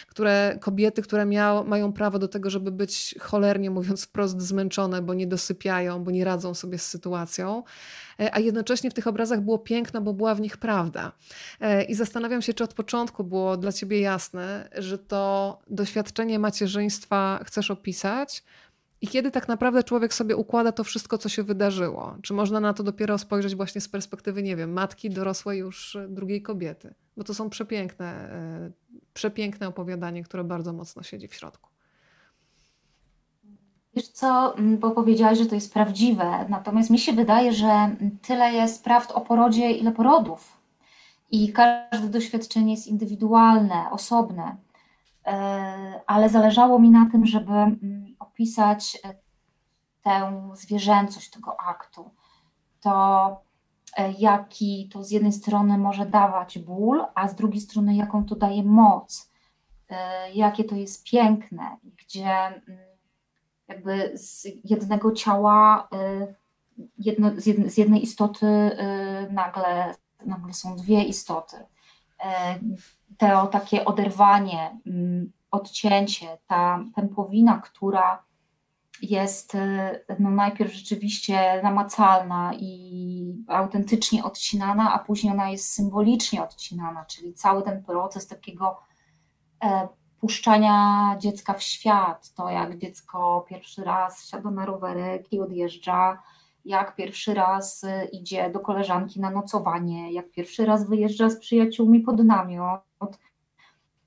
które 0.06 0.58
kobiety, 0.60 1.02
które 1.02 1.26
miał, 1.26 1.64
mają 1.64 1.92
prawo 1.92 2.18
do 2.18 2.28
tego, 2.28 2.50
żeby 2.50 2.70
być 2.70 3.14
cholernie 3.20 3.70
mówiąc 3.70 4.04
wprost 4.04 4.40
zmęczone, 4.40 5.02
bo 5.02 5.14
nie 5.14 5.26
dosypiają, 5.26 6.04
bo 6.04 6.10
nie 6.10 6.24
radzą 6.24 6.54
sobie 6.54 6.78
z 6.78 6.86
sytuacją 6.86 7.62
e, 8.20 8.34
a 8.34 8.38
jednocześnie 8.38 8.90
w 8.90 8.94
tych 8.94 9.06
obrazach 9.06 9.40
było 9.40 9.58
piękno, 9.58 10.00
bo 10.00 10.12
była 10.14 10.34
w 10.34 10.40
nich 10.40 10.56
prawda. 10.56 11.12
E, 11.60 11.84
I 11.84 11.94
zastanawiam 11.94 12.42
się, 12.42 12.54
czy 12.54 12.64
od 12.64 12.74
początku 12.74 13.24
było 13.24 13.56
dla 13.56 13.72
ciebie 13.72 14.00
jasne, 14.00 14.68
że 14.78 14.98
to 14.98 15.58
doświadczenie 15.70 16.38
macierzyństwa 16.38 17.40
chcesz 17.44 17.70
opisać, 17.70 18.44
i 19.00 19.08
kiedy 19.08 19.30
tak 19.30 19.48
naprawdę 19.48 19.84
człowiek 19.84 20.14
sobie 20.14 20.36
układa 20.36 20.72
to 20.72 20.84
wszystko, 20.84 21.18
co 21.18 21.28
się 21.28 21.42
wydarzyło? 21.42 22.14
Czy 22.22 22.34
można 22.34 22.60
na 22.60 22.74
to 22.74 22.82
dopiero 22.82 23.18
spojrzeć 23.18 23.56
właśnie 23.56 23.80
z 23.80 23.88
perspektywy, 23.88 24.42
nie 24.42 24.56
wiem, 24.56 24.72
matki 24.72 25.10
dorosłej 25.10 25.58
już 25.58 25.98
drugiej 26.08 26.42
kobiety? 26.42 26.94
Bo 27.16 27.24
to 27.24 27.34
są 27.34 27.50
przepiękne, 27.50 28.06
e, 28.06 28.70
przepiękne 29.14 29.68
opowiadanie, 29.68 30.22
które 30.22 30.44
bardzo 30.44 30.72
mocno 30.72 31.02
siedzi 31.02 31.28
w 31.28 31.34
środku. 31.34 31.70
Wiesz 33.94 34.08
co, 34.08 34.54
bo 34.78 34.90
powiedziałaś, 34.90 35.38
że 35.38 35.46
to 35.46 35.54
jest 35.54 35.72
prawdziwe, 35.72 36.46
natomiast 36.48 36.90
mi 36.90 36.98
się 36.98 37.12
wydaje, 37.12 37.52
że 37.52 37.96
tyle 38.22 38.52
jest 38.52 38.84
prawd 38.84 39.12
o 39.12 39.20
porodzie, 39.20 39.70
ile 39.70 39.92
porodów. 39.92 40.58
I 41.30 41.52
każde 41.52 42.08
doświadczenie 42.08 42.72
jest 42.72 42.86
indywidualne, 42.86 43.90
osobne, 43.90 44.56
e, 45.26 46.00
ale 46.06 46.28
zależało 46.28 46.78
mi 46.78 46.90
na 46.90 47.08
tym, 47.12 47.26
żeby 47.26 47.52
opisać 48.38 48.98
e, 49.04 49.14
tę 50.02 50.50
zwierzęcość 50.54 51.30
tego 51.30 51.60
aktu. 51.60 52.10
To, 52.80 53.40
e, 53.96 54.12
jaki 54.12 54.88
to 54.92 55.04
z 55.04 55.10
jednej 55.10 55.32
strony 55.32 55.78
może 55.78 56.06
dawać 56.06 56.58
ból, 56.58 57.04
a 57.14 57.28
z 57.28 57.34
drugiej 57.34 57.60
strony, 57.60 57.96
jaką 57.96 58.24
to 58.24 58.36
daje 58.36 58.62
moc, 58.62 59.30
jakie 60.34 60.64
to 60.64 60.74
jest 60.74 61.04
piękne, 61.04 61.76
gdzie 61.96 62.30
mm, 62.30 62.62
jakby 63.68 64.18
z 64.18 64.46
jednego 64.64 65.12
ciała, 65.12 65.88
jedno, 66.98 67.30
z, 67.66 67.76
jednej 67.76 68.02
istoty 68.02 68.46
nagle 69.30 69.94
nagle 70.26 70.54
są 70.54 70.76
dwie 70.76 71.04
istoty. 71.04 71.56
E, 72.24 72.58
to 73.18 73.46
takie 73.46 73.84
oderwanie, 73.84 74.78
mm, 74.86 75.32
odcięcie, 75.50 76.38
ta 76.46 76.84
pępowina, 76.94 77.58
która 77.58 78.27
jest 79.02 79.54
e, 79.54 80.00
no 80.18 80.30
najpierw 80.30 80.72
rzeczywiście 80.74 81.60
namacalna 81.62 82.52
i 82.54 83.44
autentycznie 83.48 84.24
odcinana, 84.24 84.92
a 84.92 84.98
później 84.98 85.32
ona 85.32 85.50
jest 85.50 85.72
symbolicznie 85.74 86.42
odcinana, 86.42 87.04
czyli 87.04 87.34
cały 87.34 87.62
ten 87.62 87.84
proces 87.84 88.26
takiego 88.26 88.80
e, 89.64 89.88
puszczania 90.20 91.16
dziecka 91.18 91.54
w 91.54 91.62
świat, 91.62 92.34
to 92.34 92.50
jak 92.50 92.78
dziecko 92.78 93.46
pierwszy 93.48 93.84
raz 93.84 94.22
wsiada 94.22 94.50
na 94.50 94.66
rowerek 94.66 95.32
i 95.32 95.40
odjeżdża, 95.40 96.22
jak 96.64 96.96
pierwszy 96.96 97.34
raz 97.34 97.84
y, 97.84 98.08
idzie 98.12 98.50
do 98.50 98.60
koleżanki 98.60 99.20
na 99.20 99.30
nocowanie, 99.30 100.12
jak 100.12 100.30
pierwszy 100.30 100.66
raz 100.66 100.88
wyjeżdża 100.88 101.30
z 101.30 101.38
przyjaciółmi 101.38 102.00
pod 102.00 102.24
namiot, 102.24 102.80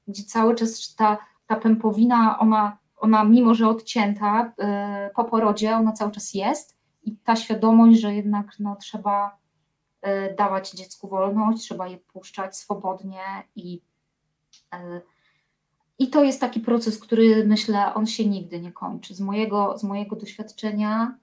gdzie 0.07 0.23
cały 0.23 0.55
czas 0.55 0.95
ta, 0.95 1.17
ta 1.47 1.55
pępowina, 1.55 2.39
ona, 2.39 2.77
ona 3.02 3.24
mimo, 3.24 3.54
że 3.54 3.68
odcięta 3.68 4.54
y, 5.10 5.14
po 5.16 5.24
porodzie, 5.24 5.76
ona 5.76 5.91
cały 5.91 6.12
czas 6.12 6.34
jest 6.34 6.78
i 7.04 7.18
ta 7.18 7.36
świadomość, 7.36 7.99
że 7.99 8.16
jednak 8.16 8.60
no, 8.60 8.76
trzeba 8.76 9.38
y, 10.08 10.36
dawać 10.36 10.72
dziecku 10.72 11.08
wolność, 11.08 11.62
trzeba 11.62 11.88
je 11.88 11.97
puszczać 11.97 12.58
swobodnie 12.58 13.22
i 13.56 13.82
i 15.99 16.10
to 16.10 16.24
jest 16.24 16.41
taki 16.41 16.60
proces, 16.60 16.99
który 16.99 17.45
myślę, 17.47 17.93
on 17.93 18.06
się 18.06 18.26
nigdy 18.26 18.62
nie 18.62 18.72
kończy. 18.72 19.16
Z 19.16 19.22
mojego, 19.22 19.78
z 19.78 19.84
mojego 19.84 20.16
doświadczenia 20.16 21.18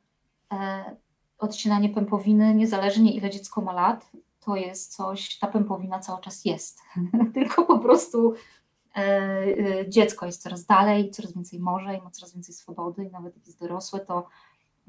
odcinanie 1.38 1.88
pępowiny, 1.88 2.54
niezależnie 2.54 3.14
ile 3.14 3.30
dziecko 3.30 3.60
ma 3.60 3.72
lat, 3.72 4.10
to 4.40 4.56
jest 4.56 4.96
coś, 4.96 5.38
ta 5.38 5.46
pępowina 5.46 5.98
cały 5.98 6.20
czas 6.20 6.44
jest. 6.44 6.80
Tylko 7.34 7.64
po 7.64 7.78
prostu 7.78 8.34
dziecko 9.88 10.26
jest 10.26 10.42
coraz 10.42 10.66
dalej, 10.66 11.10
coraz 11.10 11.34
więcej 11.34 11.60
może 11.60 11.94
i 11.94 12.02
ma 12.02 12.10
coraz 12.10 12.34
więcej 12.34 12.54
swobody, 12.54 13.04
i 13.04 13.10
nawet 13.10 13.36
jak 13.36 13.46
jest 13.46 13.60
dorosłe, 13.60 14.00
to, 14.00 14.28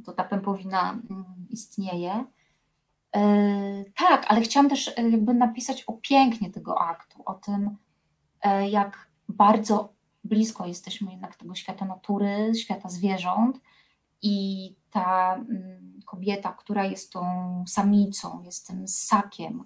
to 0.06 0.12
ta 0.12 0.24
pępowina 0.24 0.92
mm, 0.92 1.26
istnieje. 1.50 2.26
E, 3.16 3.22
tak, 3.98 4.26
ale 4.28 4.42
chciałam 4.42 4.70
też 4.70 4.94
jakby 4.98 5.34
napisać 5.34 5.84
o 5.84 5.94
pięknie 5.94 6.52
tego 6.52 6.82
aktu, 6.82 7.24
o 7.26 7.34
tym, 7.34 7.78
jak 8.70 9.10
bardzo 9.30 9.94
blisko 10.24 10.66
jesteśmy 10.66 11.12
jednak 11.12 11.36
tego 11.36 11.56
świata 11.56 11.86
natury, 11.86 12.52
świata 12.56 12.90
zwierząt 12.90 13.60
i 14.22 14.76
ta 14.90 15.36
mm, 15.36 16.00
kobieta, 16.06 16.52
która 16.52 16.86
jest 16.86 17.12
tą 17.14 17.24
samicą, 17.68 18.42
jest 18.44 18.68
tym 18.68 18.88
ssakiem, 18.88 19.64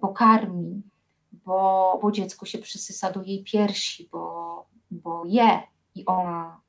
bo 0.00 0.08
karmi, 0.08 0.82
bo, 1.44 1.98
bo 2.02 2.12
dziecko 2.12 2.46
się 2.46 2.58
przysysa 2.58 3.12
do 3.12 3.22
jej 3.22 3.44
piersi, 3.44 4.08
bo, 4.12 4.66
bo 4.90 5.24
je 5.26 5.62
i 5.94 6.06
ona 6.06 6.60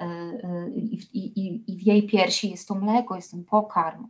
e, 0.00 0.04
e, 0.04 0.70
i, 0.70 0.94
i, 1.18 1.72
i 1.72 1.76
w 1.76 1.86
jej 1.86 2.06
piersi 2.06 2.50
jest 2.50 2.68
to 2.68 2.74
mleko, 2.74 3.16
jest 3.16 3.30
ten 3.30 3.44
pokarm. 3.44 4.08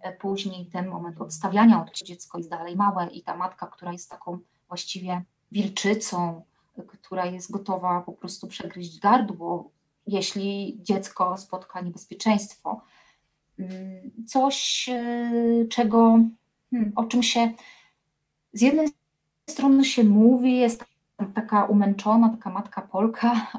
E, 0.00 0.12
później 0.12 0.66
ten 0.66 0.88
moment 0.88 1.20
odstawiania 1.20 1.82
od 1.82 1.98
dziecko 1.98 2.38
jest 2.38 2.50
dalej 2.50 2.76
małe 2.76 3.06
i 3.06 3.22
ta 3.22 3.36
matka, 3.36 3.66
która 3.66 3.92
jest 3.92 4.10
taką 4.10 4.38
właściwie 4.68 5.24
wilczycą, 5.52 6.42
która 6.86 7.26
jest 7.26 7.50
gotowa 7.50 8.00
po 8.00 8.12
prostu 8.12 8.46
przegryźć 8.46 9.00
gardło 9.00 9.70
jeśli 10.06 10.78
dziecko 10.82 11.36
spotka 11.36 11.80
niebezpieczeństwo. 11.80 12.80
Mm, 13.58 14.26
coś, 14.26 14.90
czego, 15.70 16.18
hmm, 16.72 16.92
o 16.96 17.04
czym 17.04 17.22
się 17.22 17.52
z 18.52 18.60
jednej 18.60 18.88
strony 19.50 19.84
się 19.84 20.04
mówi, 20.04 20.56
jest 20.56 20.84
taka 21.34 21.64
umęczona, 21.64 22.28
taka 22.28 22.50
matka 22.50 22.82
Polka, 22.82 23.32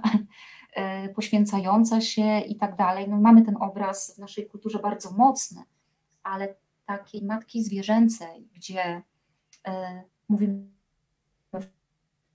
e, 0.73 1.09
poświęcająca 1.09 2.01
się 2.01 2.39
i 2.39 2.55
tak 2.55 2.75
dalej. 2.75 3.09
No, 3.09 3.21
mamy 3.21 3.41
ten 3.41 3.57
obraz 3.59 4.15
w 4.15 4.17
naszej 4.17 4.47
kulturze 4.47 4.79
bardzo 4.79 5.11
mocny, 5.11 5.63
ale 6.23 6.55
takiej 6.85 7.23
matki 7.23 7.63
zwierzęcej, 7.63 8.49
gdzie 8.55 9.01
e, 9.67 10.03
mówimy 10.29 10.67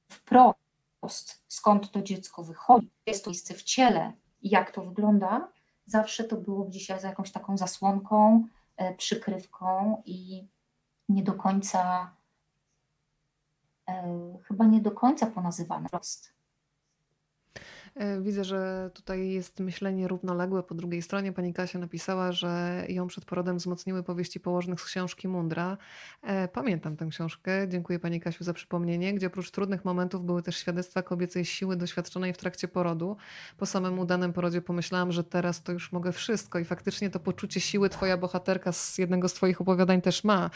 wprost, 0.08 1.44
skąd 1.48 1.90
to 1.90 2.02
dziecko 2.02 2.44
wychodzi, 2.44 2.90
jest 3.06 3.24
to 3.24 3.30
miejsce 3.30 3.54
w 3.54 3.62
ciele 3.62 4.12
jak 4.42 4.70
to 4.70 4.84
wygląda, 4.84 5.48
zawsze 5.86 6.24
to 6.24 6.36
było 6.36 6.68
dzisiaj 6.68 7.00
za 7.00 7.08
jakąś 7.08 7.32
taką 7.32 7.56
zasłonką, 7.56 8.46
e, 8.76 8.94
przykrywką 8.94 10.02
i 10.06 10.46
nie 11.08 11.22
do 11.22 11.32
końca, 11.34 12.10
e, 13.88 14.38
chyba 14.48 14.66
nie 14.66 14.80
do 14.80 14.90
końca 14.90 15.26
ponazywane 15.26 15.88
wprost. 15.88 16.37
E, 17.94 18.20
widzę, 18.20 18.44
że 18.44 18.90
tutaj 18.94 19.28
jest 19.28 19.60
myślenie 19.60 20.08
równoległe. 20.08 20.62
Po 20.62 20.74
drugiej 20.74 21.02
stronie 21.02 21.32
pani 21.32 21.54
Kasia 21.54 21.78
napisała, 21.78 22.32
że 22.32 22.84
ją 22.88 23.06
przed 23.06 23.24
porodem 23.24 23.56
wzmocniły 23.56 24.02
powieści 24.02 24.40
położnych 24.40 24.80
z 24.80 24.84
książki 24.84 25.28
Mundra. 25.28 25.76
E, 26.22 26.48
pamiętam 26.48 26.96
tę 26.96 27.06
książkę. 27.10 27.68
Dziękuję 27.68 27.98
pani 27.98 28.20
Kasiu 28.20 28.44
za 28.44 28.52
przypomnienie, 28.52 29.14
gdzie 29.14 29.26
oprócz 29.26 29.50
trudnych 29.50 29.84
momentów 29.84 30.24
były 30.24 30.42
też 30.42 30.56
świadectwa 30.56 31.02
kobiecej 31.02 31.44
siły 31.44 31.76
doświadczonej 31.76 32.32
w 32.32 32.36
trakcie 32.36 32.68
porodu. 32.68 33.16
Po 33.56 33.66
samym 33.66 33.98
udanym 33.98 34.32
porodzie 34.32 34.62
pomyślałam, 34.62 35.12
że 35.12 35.24
teraz 35.24 35.62
to 35.62 35.72
już 35.72 35.92
mogę 35.92 36.12
wszystko 36.12 36.58
i 36.58 36.64
faktycznie 36.64 37.10
to 37.10 37.20
poczucie 37.20 37.60
siły 37.60 37.88
twoja 37.88 38.16
bohaterka 38.16 38.72
z 38.72 38.98
jednego 38.98 39.28
z 39.28 39.32
twoich 39.32 39.60
opowiadań 39.60 40.00
też 40.00 40.24
ma. 40.24 40.50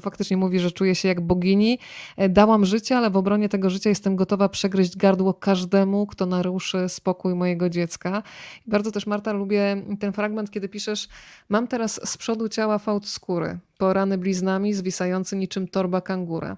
Faktycznie 0.00 0.36
mówi, 0.36 0.58
że 0.58 0.70
czuje 0.70 0.94
się 0.94 1.08
jak 1.08 1.20
bogini. 1.20 1.78
E, 2.16 2.28
dałam 2.28 2.64
życie, 2.64 2.96
ale 2.96 3.10
w 3.10 3.16
obronie 3.16 3.48
tego 3.48 3.70
życia 3.70 3.88
jestem 3.90 4.16
gotowa 4.16 4.48
przegryźć 4.48 4.96
gardło 4.96 5.34
każdemu, 5.34 6.06
kto 6.06 6.26
naruszy 6.26 6.75
spokój 6.88 7.34
mojego 7.34 7.70
dziecka. 7.70 8.22
bardzo 8.66 8.90
też, 8.92 9.06
Marta, 9.06 9.32
lubię 9.32 9.82
ten 10.00 10.12
fragment, 10.12 10.50
kiedy 10.50 10.68
piszesz: 10.68 11.08
Mam 11.48 11.68
teraz 11.68 12.00
z 12.10 12.16
przodu 12.16 12.48
ciała 12.48 12.78
fałd 12.78 13.08
skóry, 13.08 13.58
porany 13.78 14.18
bliznami, 14.18 14.74
zwisający 14.74 15.36
niczym 15.36 15.68
torba 15.68 16.00
kangura. 16.00 16.56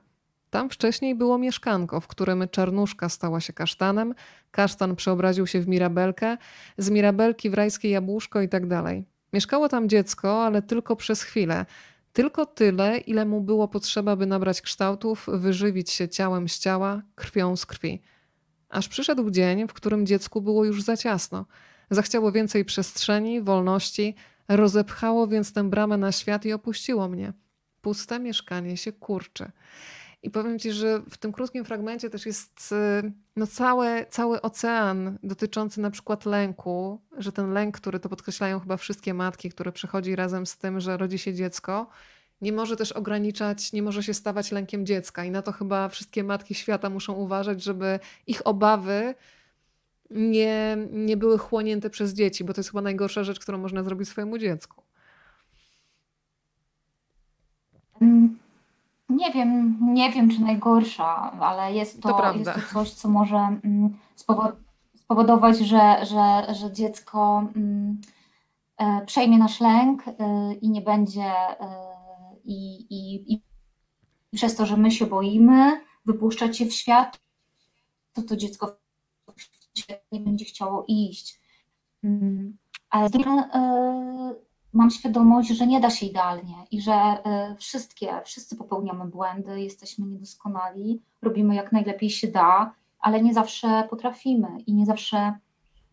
Tam 0.50 0.70
wcześniej 0.70 1.14
było 1.14 1.38
mieszkanko, 1.38 2.00
w 2.00 2.06
którym 2.06 2.48
czarnuszka 2.50 3.08
stała 3.08 3.40
się 3.40 3.52
kasztanem, 3.52 4.14
kasztan 4.50 4.96
przeobraził 4.96 5.46
się 5.46 5.60
w 5.60 5.68
mirabelkę, 5.68 6.36
z 6.78 6.90
mirabelki 6.90 7.50
w 7.50 7.54
rajskie 7.54 7.90
jabłuszko 7.90 8.40
i 8.40 8.48
tak 8.48 8.66
dalej. 8.66 9.04
Mieszkało 9.32 9.68
tam 9.68 9.88
dziecko, 9.88 10.44
ale 10.44 10.62
tylko 10.62 10.96
przez 10.96 11.22
chwilę. 11.22 11.66
Tylko 12.12 12.46
tyle, 12.46 12.98
ile 12.98 13.26
mu 13.26 13.40
było 13.40 13.68
potrzeba, 13.68 14.16
by 14.16 14.26
nabrać 14.26 14.62
kształtów, 14.62 15.26
wyżywić 15.32 15.90
się 15.90 16.08
ciałem 16.08 16.48
z 16.48 16.58
ciała, 16.58 17.02
krwią 17.14 17.56
z 17.56 17.66
krwi. 17.66 18.02
Aż 18.68 18.88
przyszedł 18.88 19.30
dzień, 19.30 19.68
w 19.68 19.72
którym 19.72 20.06
dziecku 20.06 20.42
było 20.42 20.64
już 20.64 20.82
za 20.82 20.96
ciasno. 20.96 21.46
Zachciało 21.90 22.32
więcej 22.32 22.64
przestrzeni, 22.64 23.40
wolności, 23.42 24.14
rozepchało 24.48 25.26
więc 25.26 25.52
tę 25.52 25.70
bramę 25.70 25.96
na 25.96 26.12
świat 26.12 26.44
i 26.44 26.52
opuściło 26.52 27.08
mnie. 27.08 27.32
Puste 27.80 28.18
mieszkanie 28.18 28.76
się 28.76 28.92
kurczy. 28.92 29.50
I 30.22 30.30
powiem 30.30 30.58
ci, 30.58 30.72
że 30.72 31.00
w 31.10 31.16
tym 31.16 31.32
krótkim 31.32 31.64
fragmencie 31.64 32.10
też 32.10 32.26
jest 32.26 32.72
y, 33.04 33.12
no, 33.36 33.46
cały, 33.46 34.06
cały 34.10 34.42
ocean 34.42 35.18
dotyczący 35.22 35.80
na 35.80 35.90
przykład 35.90 36.26
lęku, 36.26 37.00
że 37.18 37.32
ten 37.32 37.52
lęk, 37.52 37.76
który 37.76 38.00
to 38.00 38.08
podkreślają 38.08 38.60
chyba 38.60 38.76
wszystkie 38.76 39.14
matki, 39.14 39.50
które 39.50 39.72
przychodzi 39.72 40.16
razem 40.16 40.46
z 40.46 40.56
tym, 40.56 40.80
że 40.80 40.96
rodzi 40.96 41.18
się 41.18 41.34
dziecko, 41.34 41.86
nie 42.40 42.52
może 42.52 42.76
też 42.76 42.92
ograniczać, 42.92 43.72
nie 43.72 43.82
może 43.82 44.02
się 44.02 44.14
stawać 44.14 44.52
lękiem 44.52 44.86
dziecka. 44.86 45.24
I 45.24 45.30
na 45.30 45.42
to 45.42 45.52
chyba 45.52 45.88
wszystkie 45.88 46.24
matki 46.24 46.54
świata 46.54 46.90
muszą 46.90 47.12
uważać, 47.12 47.62
żeby 47.62 48.00
ich 48.26 48.46
obawy 48.46 49.14
nie, 50.10 50.76
nie 50.92 51.16
były 51.16 51.38
chłonięte 51.38 51.90
przez 51.90 52.14
dzieci, 52.14 52.44
bo 52.44 52.52
to 52.52 52.60
jest 52.60 52.70
chyba 52.70 52.82
najgorsza 52.82 53.24
rzecz, 53.24 53.40
którą 53.40 53.58
można 53.58 53.82
zrobić 53.82 54.08
swojemu 54.08 54.38
dziecku. 54.38 54.82
Mm, 58.00 58.38
nie 59.08 59.30
wiem, 59.32 59.78
nie 59.80 60.12
wiem, 60.12 60.30
czy 60.30 60.42
najgorsza, 60.42 61.32
ale 61.40 61.72
jest 61.72 62.02
to, 62.02 62.08
to 62.08 62.32
jest 62.32 62.50
to 62.54 62.60
coś, 62.72 62.90
co 62.90 63.08
może 63.08 63.36
mm, 63.36 63.96
spowodować, 64.94 65.58
że, 65.58 66.06
że, 66.06 66.54
że 66.54 66.72
dziecko 66.72 67.44
mm, 67.56 68.00
e, 68.78 69.06
przejmie 69.06 69.38
nasz 69.38 69.60
lęk 69.60 70.08
e, 70.08 70.12
i 70.54 70.70
nie 70.70 70.80
będzie 70.80 71.24
e, 71.60 71.97
i, 72.48 72.86
i, 72.90 73.32
i 73.34 73.42
przez 74.36 74.56
to, 74.56 74.66
że 74.66 74.76
my 74.76 74.90
się 74.90 75.06
boimy 75.06 75.80
wypuszczać 76.06 76.60
je 76.60 76.66
w 76.66 76.72
świat, 76.72 77.20
to 78.12 78.22
to 78.22 78.36
dziecko 78.36 78.76
nie 80.12 80.20
będzie 80.20 80.44
chciało 80.44 80.84
iść. 80.88 81.40
Mm, 82.04 82.56
ale 82.90 83.08
z 83.08 83.10
drugiej 83.10 83.24
strony 83.24 83.52
e, 83.52 84.34
mam 84.72 84.90
świadomość, 84.90 85.48
że 85.48 85.66
nie 85.66 85.80
da 85.80 85.90
się 85.90 86.06
idealnie 86.06 86.54
i 86.70 86.80
że 86.80 86.92
e, 86.92 87.56
wszystkie, 87.58 88.20
wszyscy 88.24 88.56
popełniamy 88.56 89.04
błędy, 89.04 89.60
jesteśmy 89.60 90.06
niedoskonali, 90.06 91.02
robimy 91.22 91.54
jak 91.54 91.72
najlepiej 91.72 92.10
się 92.10 92.28
da, 92.28 92.74
ale 93.00 93.22
nie 93.22 93.34
zawsze 93.34 93.86
potrafimy 93.90 94.48
i 94.66 94.74
nie 94.74 94.86
zawsze 94.86 95.38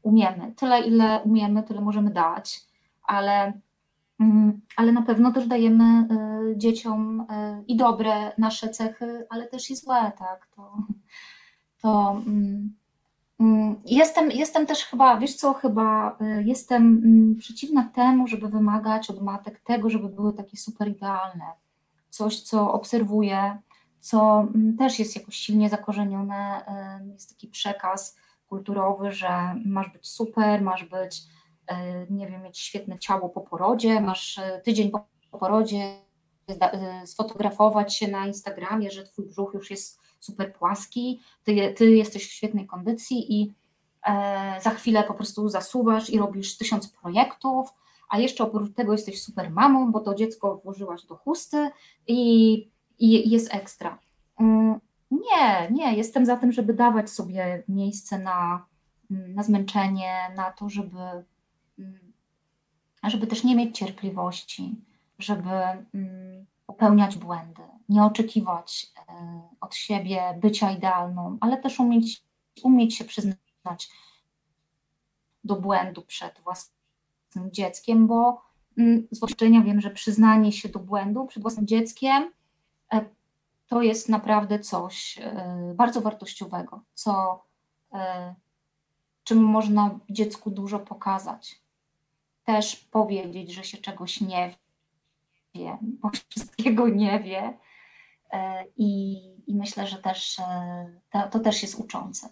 umiemy. 0.02 0.54
Tyle, 0.56 0.82
ile 0.82 1.22
umiemy, 1.22 1.64
tyle 1.64 1.82
możemy 1.82 2.12
dać, 2.12 2.62
ale, 3.04 3.62
ale 4.76 4.92
na 4.92 5.02
pewno 5.02 5.32
też 5.32 5.48
dajemy 5.48 5.84
e, 5.84 6.08
dzieciom 6.58 7.28
i 7.68 7.78
dobre 7.78 8.32
nasze 8.38 8.70
cechy, 8.70 9.26
ale 9.30 9.48
też 9.48 9.72
i 9.72 9.76
złe, 9.76 10.12
tak? 10.18 10.48
To, 10.56 10.78
to 11.82 12.22
mm, 12.28 12.76
Mm, 13.40 13.76
jestem, 13.86 14.32
jestem 14.32 14.66
też 14.66 14.86
chyba, 14.86 15.18
wiesz 15.18 15.36
co, 15.36 15.54
chyba 15.54 16.18
y, 16.22 16.44
jestem 16.46 16.84
mm, 17.06 17.36
przeciwna 17.36 17.90
temu, 17.96 18.28
żeby 18.28 18.50
wymagać 18.50 19.10
od 19.10 19.22
matek 19.22 19.60
tego, 19.60 19.90
żeby 19.90 20.10
były 20.10 20.34
takie 20.34 20.58
super 20.58 20.88
idealne. 20.88 21.46
Coś, 22.10 22.42
co 22.42 22.74
obserwuję, 22.74 23.58
co 24.00 24.48
też 24.78 25.00
jest 25.00 25.16
jakoś 25.16 25.36
silnie 25.36 25.70
zakorzenione, 25.70 26.66
jest 27.14 27.30
taki 27.30 27.48
przekaz 27.48 28.18
kulturowy, 28.48 29.12
że 29.12 29.56
masz 29.66 29.90
być 29.90 30.08
super, 30.08 30.62
masz 30.62 30.84
być, 30.84 31.22
nie 32.10 32.28
wiem, 32.28 32.44
mieć 32.44 32.60
świetne 32.60 33.00
ciało 33.00 33.30
po 33.30 33.42
porodzie, 33.42 34.02
masz 34.02 34.40
tydzień 34.64 34.92
po 35.32 35.38
porodzie 35.38 36.06
sfotografować 37.06 37.96
się 37.96 38.08
na 38.08 38.28
Instagramie, 38.28 38.92
że 38.92 39.04
twój 39.04 39.26
brzuch 39.26 39.54
już 39.54 39.72
jest 39.72 40.00
super 40.20 40.54
płaski, 40.54 41.22
ty, 41.44 41.74
ty 41.78 41.92
jesteś 41.92 42.28
w 42.28 42.32
świetnej 42.32 42.68
kondycji 42.68 43.42
i 43.42 43.54
e, 44.08 44.60
za 44.62 44.70
chwilę 44.70 45.04
po 45.04 45.14
prostu 45.14 45.50
zasuwasz 45.50 46.10
i 46.10 46.20
robisz 46.20 46.58
tysiąc 46.58 46.88
projektów, 46.88 47.70
a 48.10 48.20
jeszcze 48.20 48.44
oprócz 48.44 48.74
tego 48.74 48.92
jesteś 48.92 49.22
super 49.22 49.52
mamą, 49.52 49.92
bo 49.92 50.00
to 50.00 50.16
dziecko 50.16 50.62
włożyłaś 50.64 51.06
do 51.06 51.16
chusty 51.16 51.70
i, 52.08 52.54
i 53.00 53.30
jest 53.30 53.54
ekstra. 53.56 54.00
Mm, 54.40 54.80
nie, 55.12 55.72
nie, 55.72 55.98
jestem 55.98 56.26
za 56.26 56.38
tym, 56.38 56.52
żeby 56.52 56.74
dawać 56.74 57.10
sobie 57.10 57.64
miejsce 57.68 58.20
na, 58.20 58.66
na 59.10 59.44
zmęczenie, 59.44 60.14
na 60.36 60.52
to, 60.52 60.70
żeby, 60.70 60.98
żeby 63.10 63.28
też 63.28 63.44
nie 63.44 63.56
mieć 63.56 63.78
cierpliwości, 63.78 64.76
żeby 65.20 65.50
mm, 65.94 66.46
popełniać 66.66 67.18
błędy, 67.18 67.62
nie 67.90 68.04
oczekiwać 68.04 68.92
e, 68.98 69.42
od 69.62 69.76
siebie 69.76 70.38
bycia 70.42 70.72
idealną, 70.72 71.38
ale 71.42 71.58
też 71.58 71.80
umieć, 71.80 72.24
umieć 72.64 72.96
się 72.96 73.06
przyznać 73.06 73.90
do 75.44 75.56
błędu 75.56 76.02
przed 76.02 76.40
własnym 76.40 77.52
dzieckiem, 77.52 78.08
bo 78.08 78.42
mm, 78.78 79.08
z 79.12 79.20
doświadczenia 79.20 79.62
wiem, 79.62 79.82
że 79.82 79.90
przyznanie 79.90 80.52
się 80.52 80.70
do 80.70 80.80
błędu 80.80 81.26
przed 81.26 81.44
własnym 81.44 81.68
dzieckiem 81.68 82.32
e, 82.94 83.06
to 83.68 83.82
jest 83.82 84.10
naprawdę 84.10 84.60
coś 84.60 85.20
e, 85.22 85.74
bardzo 85.76 86.02
wartościowego, 86.02 86.82
co, 86.94 87.44
czym 89.24 89.44
można 89.44 90.00
dziecku 90.10 90.52
dużo 90.52 90.80
pokazać. 90.80 91.65
Też 92.46 92.76
powiedzieć, 92.76 93.54
że 93.54 93.64
się 93.64 93.78
czegoś 93.78 94.22
nie 94.22 94.56
wie, 95.56 95.78
bo 95.82 96.10
wszystkiego 96.30 96.88
nie 96.88 97.20
wie. 97.20 97.58
E, 98.32 98.66
I, 98.78 99.14
i 99.48 99.56
myślę, 99.56 99.88
że 99.88 99.98
też 99.98 100.40
e, 100.40 101.02
to, 101.10 101.30
to 101.30 101.40
też 101.40 101.62
jest 101.62 101.80
uczące. 101.80 102.30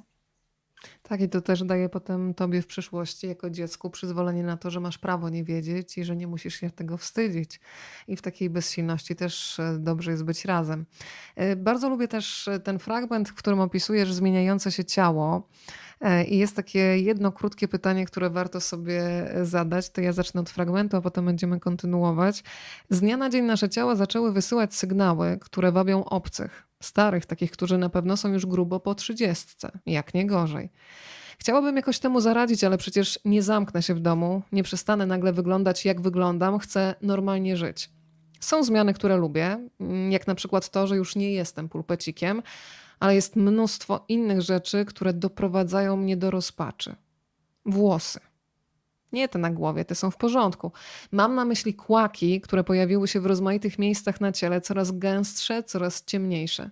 Tak, 1.03 1.21
i 1.21 1.29
to 1.29 1.41
też 1.41 1.63
daje 1.63 1.89
potem 1.89 2.33
tobie 2.33 2.61
w 2.61 2.67
przyszłości 2.67 3.27
jako 3.27 3.49
dziecku 3.49 3.89
przyzwolenie 3.89 4.43
na 4.43 4.57
to, 4.57 4.69
że 4.69 4.79
masz 4.79 4.97
prawo 4.97 5.29
nie 5.29 5.43
wiedzieć 5.43 5.97
i 5.97 6.03
że 6.03 6.15
nie 6.15 6.27
musisz 6.27 6.55
się 6.55 6.69
tego 6.69 6.97
wstydzić. 6.97 7.59
I 8.07 8.15
w 8.15 8.21
takiej 8.21 8.49
bezsilności 8.49 9.15
też 9.15 9.59
e, 9.59 9.77
dobrze 9.79 10.11
jest 10.11 10.23
być 10.23 10.45
razem. 10.45 10.85
Bardzo 11.57 11.89
lubię 11.89 12.07
też 12.07 12.49
ten 12.63 12.79
fragment, 12.79 13.29
w 13.29 13.33
którym 13.33 13.59
opisujesz 13.59 14.13
zmieniające 14.13 14.71
się 14.71 14.85
ciało. 14.85 15.49
E, 16.01 16.23
I 16.23 16.37
jest 16.37 16.55
takie 16.55 16.79
jedno 16.79 17.31
krótkie 17.31 17.67
pytanie, 17.67 18.05
które 18.05 18.29
warto 18.29 18.61
sobie 18.61 19.03
zadać. 19.43 19.89
To 19.89 20.01
ja 20.01 20.13
zacznę 20.13 20.41
od 20.41 20.49
fragmentu, 20.49 20.97
a 20.97 21.01
potem 21.01 21.25
będziemy 21.25 21.59
kontynuować. 21.59 22.43
Z 22.89 22.99
dnia 22.99 23.17
na 23.17 23.29
dzień 23.29 23.45
nasze 23.45 23.69
ciała 23.69 23.95
zaczęły 23.95 24.33
wysyłać 24.33 24.75
sygnały, 24.75 25.37
które 25.41 25.71
wabią 25.71 26.05
obcych, 26.05 26.67
starych, 26.85 27.25
takich, 27.25 27.51
którzy 27.51 27.77
na 27.77 27.89
pewno 27.89 28.17
są 28.17 28.33
już 28.33 28.45
grubo 28.45 28.79
po 28.79 28.95
trzydziestce, 28.95 29.71
jak 29.85 30.13
nie 30.13 30.27
gorzej. 30.27 30.69
Chciałabym 31.39 31.75
jakoś 31.75 31.99
temu 31.99 32.21
zaradzić, 32.21 32.63
ale 32.63 32.77
przecież 32.77 33.19
nie 33.25 33.43
zamknę 33.43 33.81
się 33.83 33.95
w 33.95 33.99
domu, 33.99 34.41
nie 34.51 34.63
przestanę 34.63 35.05
nagle 35.05 35.33
wyglądać 35.33 35.85
jak 35.85 36.01
wyglądam, 36.01 36.59
chcę 36.59 36.95
normalnie 37.01 37.57
żyć. 37.57 37.89
Są 38.39 38.63
zmiany, 38.63 38.93
które 38.93 39.17
lubię, 39.17 39.69
jak 40.09 40.27
na 40.27 40.35
przykład 40.35 40.69
to, 40.69 40.87
że 40.87 40.95
już 40.95 41.15
nie 41.15 41.31
jestem 41.31 41.69
pulpecikiem, 41.69 42.41
ale 42.99 43.15
jest 43.15 43.35
mnóstwo 43.35 44.05
innych 44.07 44.41
rzeczy, 44.41 44.85
które 44.85 45.13
doprowadzają 45.13 45.97
mnie 45.97 46.17
do 46.17 46.31
rozpaczy. 46.31 46.95
Włosy. 47.65 48.19
Nie 49.13 49.29
te 49.29 49.39
na 49.39 49.51
głowie, 49.51 49.85
te 49.85 49.95
są 49.95 50.11
w 50.11 50.17
porządku. 50.17 50.71
Mam 51.11 51.35
na 51.35 51.45
myśli 51.45 51.73
kłaki, 51.73 52.41
które 52.41 52.63
pojawiły 52.63 53.07
się 53.07 53.19
w 53.19 53.25
rozmaitych 53.25 53.79
miejscach 53.79 54.21
na 54.21 54.31
ciele, 54.31 54.61
coraz 54.61 54.91
gęstsze, 54.91 55.63
coraz 55.63 56.03
ciemniejsze. 56.05 56.69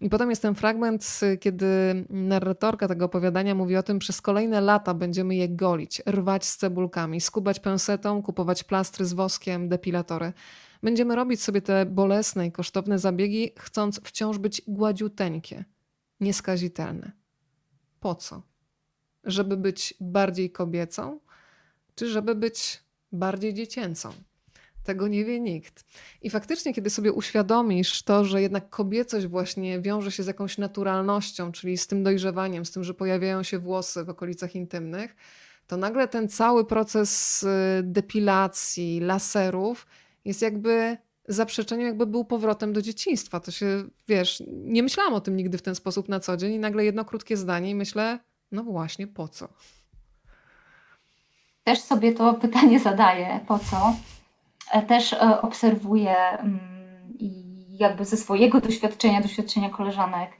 I 0.00 0.08
potem 0.08 0.30
jest 0.30 0.42
ten 0.42 0.54
fragment, 0.54 1.20
kiedy 1.40 1.66
narratorka 2.10 2.88
tego 2.88 3.04
opowiadania 3.04 3.54
mówi 3.54 3.76
o 3.76 3.82
tym, 3.82 3.98
przez 3.98 4.20
kolejne 4.20 4.60
lata 4.60 4.94
będziemy 4.94 5.34
je 5.34 5.48
golić, 5.48 6.02
rwać 6.08 6.44
z 6.44 6.56
cebulkami, 6.56 7.20
skubać 7.20 7.60
pensetą, 7.60 8.22
kupować 8.22 8.64
plastry 8.64 9.04
z 9.04 9.12
woskiem, 9.12 9.68
depilatory. 9.68 10.32
Będziemy 10.82 11.16
robić 11.16 11.42
sobie 11.42 11.62
te 11.62 11.86
bolesne 11.86 12.46
i 12.46 12.52
kosztowne 12.52 12.98
zabiegi, 12.98 13.50
chcąc 13.58 14.00
wciąż 14.04 14.38
być 14.38 14.62
gładziuteńkie, 14.66 15.64
nieskazitelne. 16.20 17.12
Po 18.00 18.14
co? 18.14 18.42
Żeby 19.24 19.56
być 19.56 19.94
bardziej 20.00 20.50
kobiecą, 20.50 21.20
czy 21.94 22.10
żeby 22.10 22.34
być 22.34 22.80
bardziej 23.12 23.54
dziecięcą? 23.54 24.12
Tego 24.84 25.08
nie 25.08 25.24
wie 25.24 25.40
nikt. 25.40 25.84
I 26.22 26.30
faktycznie, 26.30 26.74
kiedy 26.74 26.90
sobie 26.90 27.12
uświadomisz 27.12 28.02
to, 28.02 28.24
że 28.24 28.42
jednak 28.42 28.70
kobiecość 28.70 29.26
właśnie 29.26 29.80
wiąże 29.80 30.12
się 30.12 30.22
z 30.22 30.26
jakąś 30.26 30.58
naturalnością, 30.58 31.52
czyli 31.52 31.78
z 31.78 31.86
tym 31.86 32.02
dojrzewaniem, 32.02 32.64
z 32.64 32.70
tym, 32.70 32.84
że 32.84 32.94
pojawiają 32.94 33.42
się 33.42 33.58
włosy 33.58 34.04
w 34.04 34.10
okolicach 34.10 34.54
intymnych, 34.54 35.16
to 35.66 35.76
nagle 35.76 36.08
ten 36.08 36.28
cały 36.28 36.64
proces 36.66 37.42
y, 37.42 37.46
depilacji, 37.82 39.00
laserów 39.00 39.86
jest 40.24 40.42
jakby 40.42 40.96
zaprzeczeniem, 41.28 41.86
jakby 41.86 42.06
był 42.06 42.24
powrotem 42.24 42.72
do 42.72 42.82
dzieciństwa. 42.82 43.40
To 43.40 43.50
się, 43.50 43.84
wiesz, 44.08 44.42
nie 44.46 44.82
myślałam 44.82 45.14
o 45.14 45.20
tym 45.20 45.36
nigdy 45.36 45.58
w 45.58 45.62
ten 45.62 45.74
sposób 45.74 46.08
na 46.08 46.20
co 46.20 46.36
dzień 46.36 46.52
i 46.52 46.58
nagle 46.58 46.84
jedno 46.84 47.04
krótkie 47.04 47.36
zdanie 47.36 47.70
i 47.70 47.74
myślę, 47.74 48.18
no 48.52 48.62
właśnie, 48.62 49.06
po 49.06 49.28
co? 49.28 49.48
Też 51.64 51.80
sobie 51.80 52.12
to 52.12 52.34
pytanie 52.44 52.80
zadaję, 52.80 53.40
po 53.48 53.58
co? 53.58 53.94
E, 54.72 54.82
też 54.82 55.12
e, 55.12 55.40
obserwuję 55.42 56.16
mm, 56.16 56.60
i 57.18 57.44
jakby 57.78 58.04
ze 58.04 58.16
swojego 58.16 58.60
doświadczenia, 58.60 59.20
doświadczenia 59.20 59.70
koleżanek, 59.70 60.30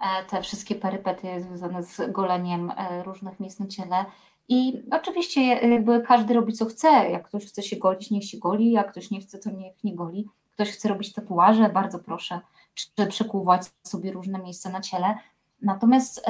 e, 0.00 0.24
te 0.24 0.42
wszystkie 0.42 0.74
perypetie 0.74 1.40
związane 1.40 1.82
z 1.82 2.12
goleniem 2.12 2.72
różnych 3.04 3.40
miejsc 3.40 3.58
na 3.58 3.66
ciele 3.66 4.04
i 4.48 4.82
oczywiście 4.90 5.42
jakby 5.42 6.00
każdy 6.00 6.34
robi 6.34 6.52
co 6.52 6.66
chce. 6.66 6.88
Jak 6.88 7.28
ktoś 7.28 7.46
chce 7.46 7.62
się 7.62 7.76
golić, 7.76 8.10
niech 8.10 8.24
się 8.24 8.38
goli, 8.38 8.70
jak 8.70 8.90
ktoś 8.90 9.10
nie 9.10 9.20
chce, 9.20 9.38
to 9.38 9.50
niech 9.50 9.84
nie 9.84 9.94
goli. 9.94 10.28
Ktoś 10.50 10.70
chce 10.70 10.88
robić 10.88 11.12
tatuaże, 11.12 11.68
bardzo 11.68 11.98
proszę, 11.98 12.40
czy 12.74 13.06
przekuwać 13.06 13.62
sobie 13.82 14.12
różne 14.12 14.38
miejsca 14.38 14.70
na 14.70 14.80
ciele. 14.80 15.14
Natomiast 15.62 16.26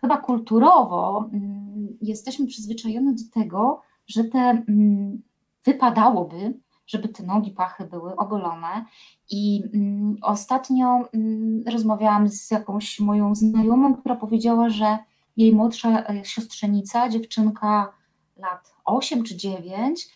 chyba 0.00 0.16
kulturowo 0.16 1.24
mm, 1.32 1.61
jesteśmy 2.00 2.46
przyzwyczajeni 2.46 3.14
do 3.14 3.40
tego, 3.40 3.82
że 4.06 4.24
te 4.24 4.38
mm, 4.38 5.22
wypadałoby, 5.64 6.54
żeby 6.86 7.08
te 7.08 7.22
nogi, 7.22 7.50
pachy 7.50 7.84
były 7.84 8.16
ogolone. 8.16 8.84
I 9.30 9.62
mm, 9.74 10.16
ostatnio 10.22 11.08
mm, 11.12 11.62
rozmawiałam 11.72 12.28
z 12.28 12.50
jakąś 12.50 13.00
moją 13.00 13.34
znajomą, 13.34 13.94
która 13.94 14.16
powiedziała, 14.16 14.70
że 14.70 14.98
jej 15.36 15.54
młodsza 15.54 16.06
e, 16.06 16.24
siostrzenica, 16.24 17.08
dziewczynka 17.08 17.92
lat 18.36 18.74
8 18.84 19.22
czy 19.22 19.36
9, 19.36 20.08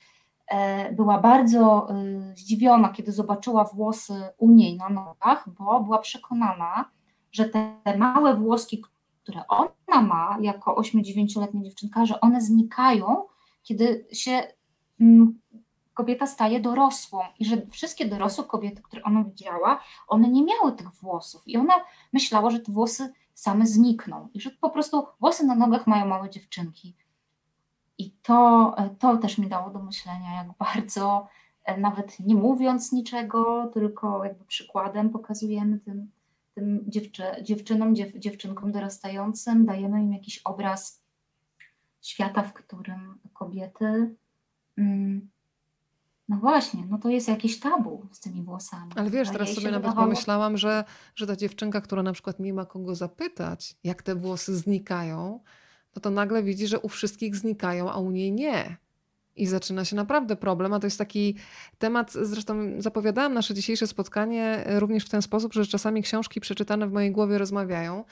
e, 0.48 0.92
była 0.92 1.20
bardzo 1.20 1.88
e, 1.90 1.94
zdziwiona, 2.36 2.88
kiedy 2.88 3.12
zobaczyła 3.12 3.64
włosy 3.64 4.14
u 4.38 4.50
niej 4.50 4.76
na 4.76 4.88
nogach, 4.88 5.48
bo 5.58 5.80
była 5.80 5.98
przekonana, 5.98 6.90
że 7.32 7.48
te 7.48 7.76
małe 7.98 8.36
włoski, 8.36 8.82
które 9.26 9.46
ona 9.48 10.02
ma 10.02 10.38
jako 10.40 10.74
8-9-letnia 10.74 11.62
dziewczynka, 11.62 12.06
że 12.06 12.20
one 12.20 12.40
znikają, 12.40 13.26
kiedy 13.62 14.06
się 14.12 14.42
mm, 15.00 15.40
kobieta 15.94 16.26
staje 16.26 16.60
dorosłą 16.60 17.20
i 17.38 17.44
że 17.44 17.66
wszystkie 17.66 18.08
dorosłe 18.08 18.44
kobiety, 18.44 18.82
które 18.82 19.02
ona 19.02 19.24
widziała, 19.24 19.80
one 20.08 20.28
nie 20.28 20.44
miały 20.44 20.72
tych 20.72 20.90
włosów 20.90 21.42
i 21.48 21.56
ona 21.56 21.74
myślała, 22.12 22.50
że 22.50 22.60
te 22.60 22.72
włosy 22.72 23.12
same 23.34 23.66
znikną 23.66 24.28
i 24.34 24.40
że 24.40 24.50
po 24.50 24.70
prostu 24.70 25.06
włosy 25.20 25.46
na 25.46 25.54
nogach 25.54 25.86
mają 25.86 26.06
małe 26.06 26.30
dziewczynki. 26.30 26.96
I 27.98 28.10
to, 28.10 28.74
to 28.98 29.16
też 29.16 29.38
mi 29.38 29.48
dało 29.48 29.70
do 29.70 29.78
myślenia, 29.78 30.34
jak 30.34 30.46
bardzo, 30.74 31.28
e, 31.64 31.76
nawet 31.80 32.20
nie 32.20 32.34
mówiąc 32.34 32.92
niczego, 32.92 33.70
tylko 33.74 34.24
jakby 34.24 34.44
przykładem 34.44 35.10
pokazujemy 35.10 35.78
tym, 35.78 36.10
tym 36.56 36.84
dziewczy, 36.88 37.22
dziewczynom, 37.42 37.94
dziew, 37.94 38.12
dziewczynkom 38.18 38.72
dorastającym, 38.72 39.66
dajemy 39.66 40.02
im 40.02 40.12
jakiś 40.12 40.38
obraz 40.44 41.02
świata, 42.02 42.42
w 42.42 42.52
którym 42.52 43.18
kobiety. 43.32 44.14
Mm, 44.76 45.28
no 46.28 46.36
właśnie, 46.36 46.86
no 46.88 46.98
to 46.98 47.08
jest 47.08 47.28
jakieś 47.28 47.60
tabu 47.60 48.08
z 48.12 48.20
tymi 48.20 48.42
włosami. 48.42 48.92
Ale 48.96 49.10
wiesz, 49.10 49.30
teraz 49.30 49.48
sobie 49.48 49.70
nawet 49.70 49.82
wydawało, 49.82 50.06
pomyślałam, 50.06 50.56
że, 50.56 50.84
że 51.14 51.26
ta 51.26 51.36
dziewczynka, 51.36 51.80
która 51.80 52.02
na 52.02 52.12
przykład 52.12 52.40
nie 52.40 52.54
ma 52.54 52.66
kogo 52.66 52.94
zapytać, 52.94 53.76
jak 53.84 54.02
te 54.02 54.14
włosy 54.14 54.56
znikają, 54.56 55.40
no 55.96 56.02
to 56.02 56.10
nagle 56.10 56.42
widzi, 56.42 56.66
że 56.66 56.80
u 56.80 56.88
wszystkich 56.88 57.36
znikają, 57.36 57.90
a 57.90 57.98
u 57.98 58.10
niej 58.10 58.32
nie. 58.32 58.76
I 59.36 59.46
zaczyna 59.46 59.84
się 59.84 59.96
naprawdę 59.96 60.36
problem, 60.36 60.72
a 60.72 60.80
to 60.80 60.86
jest 60.86 60.98
taki 60.98 61.36
temat, 61.78 62.12
zresztą 62.12 62.54
zapowiadałam 62.78 63.34
nasze 63.34 63.54
dzisiejsze 63.54 63.86
spotkanie 63.86 64.44
e, 64.44 64.80
również 64.80 65.04
w 65.04 65.08
ten 65.08 65.22
sposób, 65.22 65.54
że 65.54 65.66
czasami 65.66 66.02
książki 66.02 66.40
przeczytane 66.40 66.88
w 66.88 66.92
mojej 66.92 67.12
głowie 67.12 67.38
rozmawiają. 67.38 68.04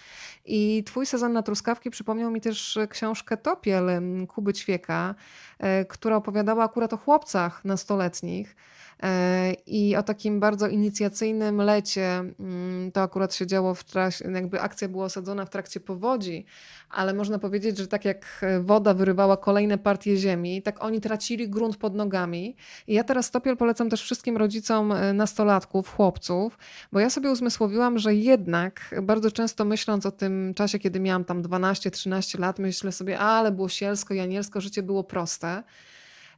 I 0.44 0.82
twój 0.86 1.06
sezon 1.06 1.32
na 1.32 1.42
truskawki 1.42 1.90
przypomniał 1.90 2.30
mi 2.30 2.40
też 2.40 2.78
książkę 2.90 3.36
Topiel 3.36 3.86
Kuby 4.28 4.52
Ćwieka, 4.52 5.14
e, 5.58 5.84
która 5.84 6.16
opowiadała 6.16 6.64
akurat 6.64 6.92
o 6.92 6.96
chłopcach 6.96 7.64
nastoletnich 7.64 8.56
e, 8.93 8.93
i 9.66 9.96
o 9.96 10.02
takim 10.02 10.40
bardzo 10.40 10.68
inicjacyjnym 10.68 11.56
lecie. 11.56 12.24
Mm, 12.40 12.92
To 12.92 13.02
akurat 13.02 13.34
się 13.34 13.46
działo 13.46 13.74
w 13.74 13.84
trakcie, 13.84 14.30
jakby 14.34 14.60
akcja 14.60 14.88
była 14.88 15.04
osadzona 15.04 15.44
w 15.44 15.50
trakcie 15.50 15.80
powodzi, 15.80 16.44
ale 16.90 17.14
można 17.14 17.38
powiedzieć, 17.38 17.78
że 17.78 17.86
tak 17.86 18.04
jak 18.04 18.26
e, 18.42 18.60
woda 18.60 18.94
wyrywała 18.94 19.36
kolejne 19.36 19.78
partie 19.78 20.16
ziemi, 20.16 20.62
tak 20.62 20.84
oni 20.84 21.00
tracili 21.00 21.48
grunt 21.48 21.76
pod 21.76 21.94
nogami. 21.94 22.56
I 22.86 22.94
ja 22.94 23.04
teraz 23.04 23.30
Topiel 23.30 23.56
polecam 23.56 23.90
też 23.90 24.02
wszystkim 24.02 24.36
rodzicom 24.36 24.92
e, 24.92 25.12
nastolatków, 25.12 25.94
chłopców, 25.96 26.58
bo 26.92 27.00
ja 27.00 27.10
sobie 27.10 27.30
uzmysłowiłam, 27.30 27.98
że 27.98 28.14
jednak 28.14 28.94
bardzo 29.02 29.30
często 29.30 29.64
myśląc 29.64 30.06
o 30.06 30.10
tym 30.10 30.54
czasie, 30.56 30.78
kiedy 30.78 31.00
miałam 31.00 31.24
tam 31.24 31.42
12-13 31.42 32.38
lat, 32.38 32.58
myślę 32.58 32.92
sobie, 32.92 33.18
ale 33.18 33.52
było 33.52 33.68
sielsko 33.68 34.14
i 34.14 34.20
anielsko, 34.20 34.60
życie 34.60 34.82
było 34.82 35.04
proste. 35.04 35.62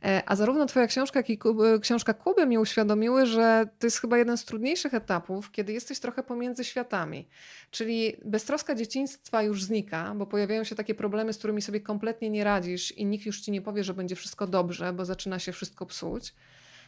E, 0.04 0.22
A 0.26 0.36
zarówno 0.36 0.66
Twoja 0.66 0.86
książka, 0.86 1.18
jak 1.18 1.30
i 1.30 1.38
e, 1.74 1.78
książka 1.80 2.14
Kuby 2.14 2.46
mi 2.46 2.58
uświadomiły, 2.58 3.26
że 3.26 3.68
to 3.78 3.86
jest 3.86 4.00
chyba 4.00 4.18
jeden 4.18 4.36
z 4.36 4.44
trudniejszych 4.44 4.94
etapów, 4.94 5.50
kiedy 5.50 5.72
jesteś 5.72 6.00
trochę 6.00 6.22
pomiędzy 6.22 6.64
światami. 6.64 7.28
Czyli 7.70 8.16
beztroska 8.24 8.74
dzieciństwa 8.74 9.42
już 9.42 9.64
znika, 9.64 10.14
bo 10.16 10.26
pojawiają 10.26 10.64
się 10.64 10.74
takie 10.74 10.94
problemy, 10.94 11.32
z 11.32 11.38
którymi 11.38 11.62
sobie 11.62 11.80
kompletnie 11.80 12.30
nie 12.30 12.44
radzisz 12.44 12.92
i 12.92 13.06
nikt 13.06 13.26
już 13.26 13.40
ci 13.40 13.50
nie 13.50 13.62
powie, 13.62 13.84
że 13.84 13.94
będzie 13.94 14.16
wszystko 14.16 14.46
dobrze, 14.46 14.92
bo 14.92 15.04
zaczyna 15.04 15.38
się 15.38 15.52
wszystko 15.52 15.86
psuć. 15.86 16.34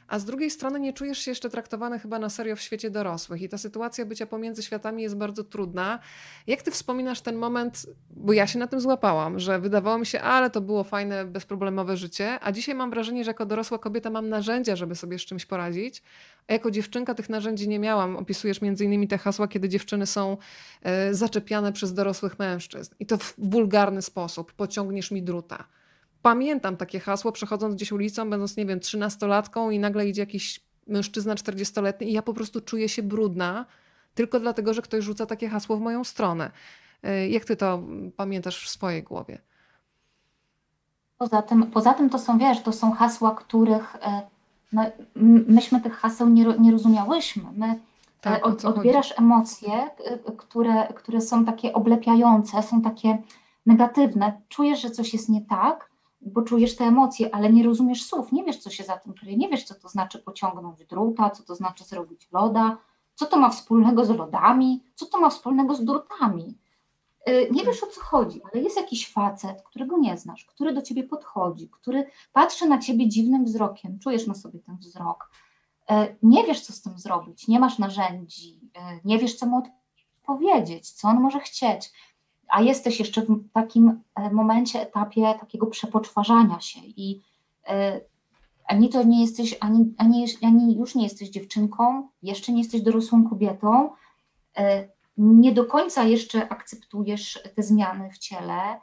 A 0.09 0.19
z 0.19 0.25
drugiej 0.25 0.51
strony 0.51 0.81
nie 0.81 0.93
czujesz 0.93 1.19
się 1.19 1.31
jeszcze 1.31 1.51
traktowany 1.51 1.99
chyba 1.99 2.19
na 2.19 2.29
serio 2.29 2.57
w 2.57 2.61
świecie 2.61 2.91
dorosłych 2.91 3.43
i 3.43 3.49
ta 3.49 3.59
sytuacja 3.59 4.07
bycia 4.07 4.27
pomiędzy 4.27 4.63
światami 4.63 5.03
jest 5.03 5.17
bardzo 5.17 5.45
trudna. 5.45 5.99
Jak 6.47 6.63
ty 6.63 6.71
wspominasz 6.71 7.21
ten 7.21 7.37
moment, 7.37 7.87
bo 8.11 8.33
ja 8.33 8.47
się 8.47 8.59
na 8.59 8.67
tym 8.67 8.81
złapałam, 8.81 9.39
że 9.39 9.59
wydawało 9.59 9.99
mi 9.99 10.07
się, 10.07 10.21
ale 10.21 10.51
to 10.51 10.61
było 10.61 10.85
fajne, 10.85 11.25
bezproblemowe 11.25 11.97
życie, 11.97 12.39
a 12.41 12.53
dzisiaj 12.53 12.75
mam 12.75 12.91
wrażenie, 12.91 13.25
że 13.25 13.31
jako 13.31 13.47
dorosła 13.47 13.79
kobieta 13.79 14.11
mam 14.11 14.29
narzędzia, 14.29 14.77
żeby 14.77 14.95
sobie 14.95 15.19
z 15.19 15.23
czymś 15.23 15.47
poradzić, 15.47 16.03
a 16.49 16.53
jako 16.53 16.71
dziewczynka 16.71 17.15
tych 17.15 17.29
narzędzi 17.29 17.69
nie 17.69 17.79
miałam. 17.79 18.17
Opisujesz 18.17 18.61
między 18.61 18.85
innymi 18.85 19.09
te 19.09 19.19
hasła, 19.19 19.49
kiedy 19.49 19.69
dziewczyny 19.69 20.07
są 20.07 20.37
e, 20.83 21.15
zaczepiane 21.15 21.73
przez 21.73 21.95
dorosłych 21.95 22.39
mężczyzn 22.39 22.95
i 23.01 23.07
to 23.07 23.19
w 23.19 23.35
wulgarny 23.39 24.03
sposób, 24.03 24.53
pociągniesz 24.53 25.11
mi 25.11 25.23
druta. 25.23 25.65
Pamiętam 26.23 26.77
takie 26.77 27.01
hasło, 27.01 27.33
przechodząc 27.33 27.75
gdzieś 27.75 27.93
ulicą, 27.93 28.31
będąc, 28.31 28.57
nie 28.57 28.67
wiem, 28.67 28.81
trzynastolatką 28.81 29.71
i 29.71 29.79
nagle 29.79 30.09
idzie 30.09 30.23
jakiś 30.23 30.61
mężczyzna 30.87 31.35
czterdziestoletni 31.35 32.09
i 32.09 32.13
ja 32.13 32.23
po 32.23 32.35
prostu 32.35 32.61
czuję 32.61 32.89
się 32.89 33.03
brudna, 33.03 33.67
tylko 34.15 34.41
dlatego, 34.41 34.75
że 34.75 34.83
ktoś 34.83 35.05
rzuca 35.05 35.27
takie 35.27 35.49
hasło 35.49 35.77
w 35.77 35.81
moją 35.81 36.05
stronę. 36.05 36.51
E, 37.03 37.29
Jak 37.29 37.45
ty 37.45 37.57
to 37.57 37.83
pamiętasz 38.17 38.65
w 38.67 38.69
swojej 38.69 39.03
głowie? 39.03 39.39
Poza 41.19 41.43
tym, 41.43 41.67
poza 41.67 41.95
tym 41.95 42.11
to 42.11 42.19
są, 42.19 42.39
wiesz, 42.39 42.63
to 42.63 42.73
są 42.73 42.93
hasła, 42.93 43.35
których 43.35 43.97
e, 43.97 44.23
no, 44.73 44.85
myśmy 45.49 45.81
tych 45.81 45.93
haseł 45.95 46.29
nie, 46.29 46.45
nie 46.45 46.73
rozumiałyśmy. 46.73 47.43
My 47.57 47.67
e, 47.67 47.79
Tak, 48.21 48.47
od, 48.47 48.61
co 48.61 48.69
chodzi? 48.69 48.79
odbierasz 48.79 49.15
emocje, 49.19 49.91
które, 50.37 50.89
które 50.95 51.21
są 51.21 51.45
takie 51.45 51.73
oblepiające, 51.73 52.63
są 52.63 52.83
takie 52.83 53.19
negatywne. 53.67 54.41
Czujesz, 54.49 54.81
że 54.83 54.91
coś 54.91 55.13
jest 55.13 55.29
nie 55.29 55.41
tak, 55.41 55.91
bo 56.21 56.43
czujesz 56.43 56.77
te 56.77 56.85
emocje, 56.85 57.35
ale 57.35 57.53
nie 57.53 57.65
rozumiesz 57.65 58.05
słów, 58.07 58.33
nie 58.33 58.45
wiesz, 58.45 58.57
co 58.57 58.71
się 58.71 58.85
za 58.85 58.97
tym 58.99 59.15
kryje, 59.15 59.37
nie 59.37 59.49
wiesz, 59.49 59.65
co 59.65 59.75
to 59.75 59.89
znaczy 59.89 60.19
pociągnąć 60.19 60.85
druta, 60.85 61.31
co 61.31 61.43
to 61.43 61.55
znaczy 61.55 61.85
zrobić 61.85 62.29
loda, 62.33 62.79
co 63.15 63.27
to 63.27 63.37
ma 63.37 63.51
wspólnego 63.51 64.05
z 64.05 64.11
lodami, 64.11 64.85
co 64.95 65.07
to 65.07 65.21
ma 65.21 65.31
wspólnego 65.31 65.75
z 65.75 65.85
drutami. 65.85 66.59
Y, 67.29 67.49
Nie 67.51 67.65
wiesz 67.65 67.83
o 67.83 67.87
co 67.87 68.01
chodzi, 68.01 68.41
ale 68.53 68.63
jest 68.63 68.77
jakiś 68.77 69.13
facet, 69.13 69.63
którego 69.63 69.99
nie 69.99 70.19
znasz, 70.19 70.45
który 70.45 70.73
do 70.73 70.83
ciebie 70.83 71.05
podchodzi, 71.05 71.69
który 71.69 72.11
patrzy 72.33 72.67
na 72.69 72.79
ciebie 72.79 73.09
dziwnym 73.09 73.45
wzrokiem, 73.45 73.99
czujesz 73.99 74.27
na 74.27 74.35
sobie 74.35 74.59
ten 74.59 74.77
wzrok. 74.77 75.31
Y, 75.91 76.17
Nie 76.23 76.45
wiesz, 76.45 76.61
co 76.61 76.73
z 76.73 76.83
tym 76.83 76.99
zrobić, 76.99 77.49
nie 77.49 77.61
masz 77.61 77.79
narzędzi, 77.79 78.61
y, 78.77 79.01
nie 79.05 79.19
wiesz, 79.19 79.35
co 79.35 79.47
mu 79.47 79.63
odpowiedzieć, 80.29 80.91
co 80.91 81.09
on 81.09 81.21
może 81.21 81.41
chcieć, 81.41 81.93
a 82.49 82.63
jesteś 82.63 82.99
jeszcze 82.99 83.23
w 83.23 83.53
takim 83.53 84.03
e, 84.15 84.31
momencie, 84.31 84.83
etapie 84.83 85.35
takiego 85.41 85.67
przepoczwarzania 85.67 86.61
się 86.61 86.81
i 86.81 87.23
e, 87.69 88.01
ani 88.65 88.89
to 88.89 89.03
nie 89.03 89.21
jesteś, 89.21 89.57
ani, 89.61 89.95
ani, 89.99 90.27
ani 90.43 90.77
już 90.77 90.95
nie 90.95 91.05
jesteś 91.05 91.29
dziewczynką, 91.29 92.09
jeszcze 92.23 92.53
nie 92.53 92.59
jesteś 92.59 92.83
dorosłą 92.83 93.29
kobietą, 93.29 93.91
e, 94.57 94.89
nie 95.17 95.53
do 95.53 95.65
końca 95.65 96.05
jeszcze 96.05 96.49
akceptujesz 96.49 97.43
te 97.55 97.63
zmiany 97.63 98.11
w 98.11 98.19
ciele. 98.19 98.81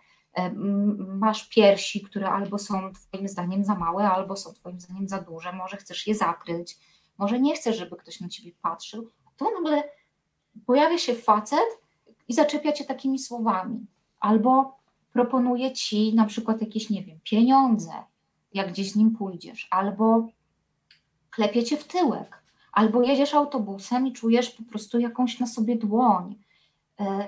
Masz 0.98 1.50
piersi, 1.50 2.02
które 2.02 2.30
albo 2.30 2.58
są 2.58 2.94
Twoim 2.94 3.28
zdaniem 3.28 3.64
za 3.64 3.76
małe, 3.76 4.10
albo 4.10 4.36
są 4.36 4.54
Twoim 4.54 4.80
zdaniem 4.80 5.08
za 5.08 5.22
duże. 5.22 5.54
Może 5.54 5.78
chcesz 5.78 6.08
je 6.08 6.16
zakryć, 6.16 6.78
może 7.18 7.40
nie 7.40 7.56
chcesz, 7.56 7.78
żeby 7.78 7.96
ktoś 7.96 8.20
na 8.20 8.30
Ciebie 8.30 8.52
patrzył. 8.62 9.10
Tu 9.38 9.46
nagle 9.54 9.84
pojawia 10.66 10.98
się 10.98 11.16
facet 11.16 11.85
i 12.28 12.34
zaczepia 12.34 12.72
Cię 12.72 12.86
takimi 12.86 13.20
słowami. 13.20 13.86
Albo 14.20 14.78
proponuje 15.14 15.72
Ci 15.72 16.16
na 16.16 16.26
przykład 16.26 16.62
jakieś, 16.62 16.90
nie 16.90 17.04
wiem, 17.04 17.20
pieniądze, 17.24 17.92
jak 18.54 18.70
gdzieś 18.70 18.92
z 18.92 18.96
nim 18.96 19.12
pójdziesz, 19.12 19.68
albo 19.72 20.28
klepie 21.30 21.64
Cię 21.64 21.78
w 21.78 21.88
tyłek, 21.88 22.44
albo 22.72 23.04
jedziesz 23.04 23.34
autobusem 23.34 24.08
i 24.08 24.14
czujesz 24.14 24.50
po 24.50 24.64
prostu 24.64 25.00
jakąś 25.00 25.40
na 25.40 25.48
sobie 25.48 25.76
dłoń. 25.76 26.36
E, 27.00 27.28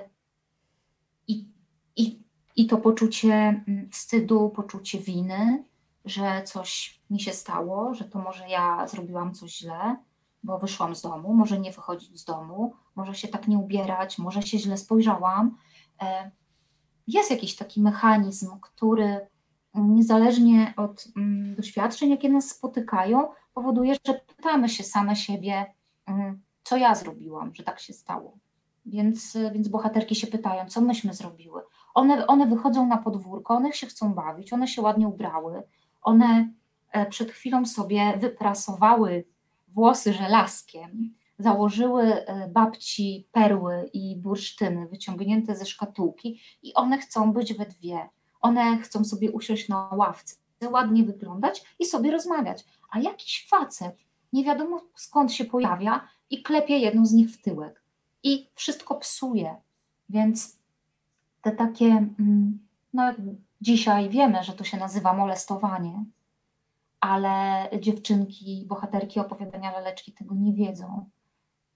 I, 1.28 1.48
i, 1.96 2.18
i 2.56 2.66
to 2.66 2.76
poczucie 2.76 3.34
mm, 3.68 3.88
wstydu, 3.90 4.50
poczucie 4.50 4.98
winy, 4.98 5.64
że 6.04 6.42
coś 6.44 7.00
mi 7.10 7.20
się 7.20 7.32
stało, 7.32 7.94
że 7.94 8.04
to 8.04 8.18
może 8.18 8.48
ja 8.48 8.86
zrobiłam 8.86 9.34
coś 9.34 9.56
źle, 9.56 9.96
bo 10.42 10.58
wyszłam 10.58 10.94
z 10.94 11.02
domu, 11.02 11.34
może 11.34 11.58
nie 11.58 11.72
wychodzić 11.72 12.20
z 12.20 12.24
domu, 12.24 12.74
może 12.98 13.14
się 13.14 13.28
tak 13.28 13.48
nie 13.48 13.58
ubierać, 13.58 14.18
może 14.18 14.42
się 14.42 14.58
źle 14.58 14.76
spojrzałam. 14.76 15.56
E, 16.02 16.30
Jest 17.06 17.30
jakiś 17.30 17.56
taki 17.56 17.80
mechanizm, 17.82 18.60
który 18.60 19.26
niezależnie 19.74 20.74
od 20.76 21.08
mm, 21.16 21.54
doświadczeń, 21.54 22.10
jakie 22.10 22.28
nas 22.28 22.48
spotykają, 22.48 23.28
powoduje, 23.54 23.94
że 24.06 24.14
pytamy 24.14 24.68
się 24.68 24.84
same 24.84 25.16
siebie, 25.16 25.74
mm, 26.06 26.42
co 26.64 26.76
ja 26.76 26.94
zrobiłam, 26.94 27.54
że 27.54 27.62
tak 27.62 27.80
się 27.80 27.92
stało. 27.92 28.38
Więc, 28.86 29.36
więc 29.52 29.68
bohaterki 29.68 30.14
się 30.14 30.26
pytają, 30.26 30.66
co 30.68 30.80
myśmy 30.80 31.14
zrobiły. 31.14 31.62
One, 31.94 32.26
one 32.26 32.46
wychodzą 32.46 32.86
na 32.86 32.96
podwórko, 32.96 33.54
one 33.54 33.72
się 33.72 33.86
chcą 33.86 34.14
bawić, 34.14 34.52
one 34.52 34.68
się 34.68 34.82
ładnie 34.82 35.08
ubrały, 35.08 35.62
one 36.02 36.48
e, 36.92 37.06
przed 37.06 37.30
chwilą 37.30 37.66
sobie 37.66 38.18
wyprasowały 38.18 39.24
włosy 39.68 40.12
żelazkiem, 40.12 41.14
założyły 41.38 42.02
e, 42.02 42.48
babci 42.48 43.28
perły 43.32 43.90
i 43.92 44.16
bursztyny 44.16 44.86
wyciągnięte 44.86 45.56
ze 45.56 45.66
szkatułki 45.66 46.40
i 46.62 46.74
one 46.74 46.98
chcą 46.98 47.32
być 47.32 47.54
we 47.54 47.66
dwie. 47.66 48.08
One 48.40 48.78
chcą 48.78 49.04
sobie 49.04 49.32
usiąść 49.32 49.68
na 49.68 49.90
ławce, 49.92 50.36
ładnie 50.70 51.04
wyglądać 51.04 51.64
i 51.78 51.84
sobie 51.84 52.10
rozmawiać. 52.10 52.64
A 52.90 52.98
jakiś 52.98 53.46
facet, 53.50 53.96
nie 54.32 54.44
wiadomo 54.44 54.80
skąd 54.94 55.32
się 55.32 55.44
pojawia 55.44 56.08
i 56.30 56.42
klepie 56.42 56.78
jedną 56.78 57.06
z 57.06 57.12
nich 57.12 57.30
w 57.30 57.42
tyłek. 57.42 57.82
I 58.22 58.48
wszystko 58.54 58.94
psuje. 58.94 59.56
Więc 60.08 60.58
te 61.42 61.52
takie, 61.52 61.86
mm, 61.86 62.58
no 62.92 63.12
dzisiaj 63.60 64.10
wiemy, 64.10 64.44
że 64.44 64.52
to 64.52 64.64
się 64.64 64.76
nazywa 64.76 65.12
molestowanie, 65.12 66.04
ale 67.00 67.68
dziewczynki, 67.80 68.64
bohaterki 68.68 69.20
opowiadania 69.20 69.72
laleczki 69.72 70.12
tego 70.12 70.34
nie 70.34 70.52
wiedzą. 70.52 71.10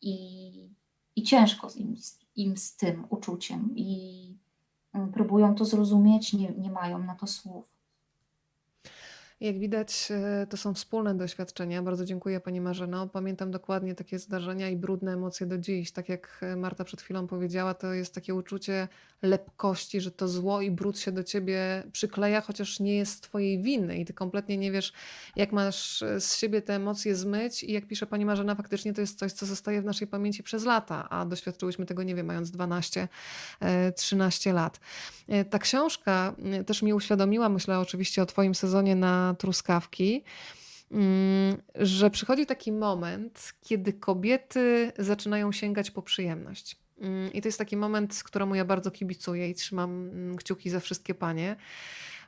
I, 0.03 0.75
i 1.17 1.23
ciężko 1.23 1.69
im, 1.77 1.97
im 2.37 2.57
z 2.57 2.77
tym 2.77 3.07
uczuciem. 3.11 3.71
I 3.77 4.39
mm, 4.93 5.13
próbują 5.13 5.55
to 5.55 5.65
zrozumieć, 5.65 6.33
nie, 6.33 6.51
nie 6.51 6.71
mają 6.71 6.99
na 6.99 7.15
to 7.15 7.27
słów. 7.27 7.82
Jak 9.43 9.59
widać, 9.59 10.09
e, 10.11 10.47
to 10.47 10.57
są 10.57 10.75
wspólne 10.75 11.15
doświadczenia. 11.15 11.83
Bardzo 11.83 12.05
dziękuję 12.05 12.41
Pani 12.41 12.61
Marzeno. 12.61 13.09
Pamiętam 13.09 13.51
dokładnie 13.51 13.95
takie 13.95 14.19
zdarzenia 14.19 14.69
i 14.69 14.77
brudne 14.77 15.13
emocje 15.13 15.47
do 15.47 15.59
dziś. 15.59 15.93
Tak 15.93 16.09
jak 16.09 16.39
e, 16.43 16.57
Marta 16.57 16.85
przed 16.85 17.03
chwilą 17.03 17.27
powiedziała, 17.27 17.75
to 17.75 17.93
jest 17.93 18.15
takie 18.15 18.35
uczucie 18.35 18.89
lepkości, 19.23 20.01
że 20.01 20.11
to 20.11 20.29
zło 20.29 20.61
i 20.61 20.71
brud 20.71 20.99
się 20.99 21.13
do 21.13 21.25
Ciebie 21.25 21.83
przykleja, 21.93 22.41
chociaż 22.41 22.81
nie 22.81 22.97
jest 22.97 23.23
Twojej 23.23 23.63
winy 23.63 23.99
i 23.99 24.05
Ty 24.05 24.13
kompletnie 24.13 24.57
nie 24.57 24.73
wiesz, 24.73 24.93
jak 25.37 25.53
masz 25.53 26.03
e, 26.03 26.21
z 26.21 26.37
siebie 26.37 26.63
te 26.63 26.75
emocje 26.75 27.17
zmyć 27.17 27.65
i 27.65 27.73
jak 27.73 27.87
pisze 27.87 28.07
Pani 28.07 28.25
Marzena, 28.25 28.55
faktycznie 28.55 28.93
to 28.93 29.01
jest 29.01 29.19
coś, 29.19 29.33
co 29.33 29.47
zostaje 29.47 29.83
w 29.83 29.85
naszej 29.85 30.09
pamięci 30.09 30.43
przez 30.43 30.65
lata, 30.65 31.09
a 31.11 31.25
doświadczyłyśmy 31.25 31.87
tego, 31.87 32.03
nie 32.03 32.15
wiem, 32.15 32.27
mając 32.27 32.51
12, 32.51 33.09
13 33.97 34.53
lat. 34.53 34.81
Ta 35.51 35.59
książka 35.59 36.35
też 36.67 36.83
mi 36.83 36.95
uświadomiła, 36.95 37.49
myślę 37.49 37.79
oczywiście 37.79 38.23
o 38.23 38.27
Twoim 38.27 38.55
sezonie 38.55 38.97
na 38.97 39.32
truskawki, 39.35 40.25
mm, 40.91 41.63
że 41.75 42.11
przychodzi 42.11 42.47
taki 42.47 42.73
moment, 42.73 43.53
kiedy 43.61 43.93
kobiety 43.93 44.93
zaczynają 44.99 45.53
sięgać 45.53 45.91
po 45.91 46.03
przyjemność. 46.03 46.77
Mm, 47.01 47.33
I 47.33 47.43
to 47.43 47.49
jest 47.49 47.59
taki 47.59 47.77
moment, 47.77 48.23
któremu 48.25 48.55
ja 48.55 48.65
bardzo 48.65 48.91
kibicuję 48.91 49.51
i 49.51 49.55
trzymam 49.55 49.91
mm, 49.91 50.37
kciuki 50.37 50.71
za 50.71 50.81
wszystkie 50.81 51.15
panie, 51.15 51.57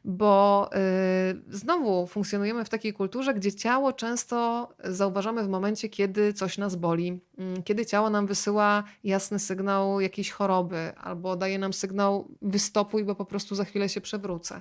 bo 0.05 0.71
yy, 0.73 1.57
znowu 1.57 2.07
funkcjonujemy 2.07 2.65
w 2.65 2.69
takiej 2.69 2.93
kulturze, 2.93 3.35
gdzie 3.35 3.53
ciało 3.53 3.93
często 3.93 4.69
zauważamy 4.85 5.45
w 5.45 5.49
momencie, 5.49 5.89
kiedy 5.89 6.33
coś 6.33 6.59
nas 6.59 6.77
boli, 6.77 7.21
kiedy 7.65 7.87
ciało 7.87 8.11
nam 8.11 8.27
wysyła 8.27 8.85
jasny 9.05 9.39
sygnał 9.39 10.01
jakiejś 10.01 10.31
choroby 10.31 10.93
albo 10.97 11.37
daje 11.37 11.59
nam 11.59 11.73
sygnał 11.73 12.29
wystopuj, 12.43 13.05
bo 13.05 13.15
po 13.15 13.25
prostu 13.25 13.55
za 13.55 13.65
chwilę 13.65 13.89
się 13.89 14.01
przewrócę. 14.01 14.61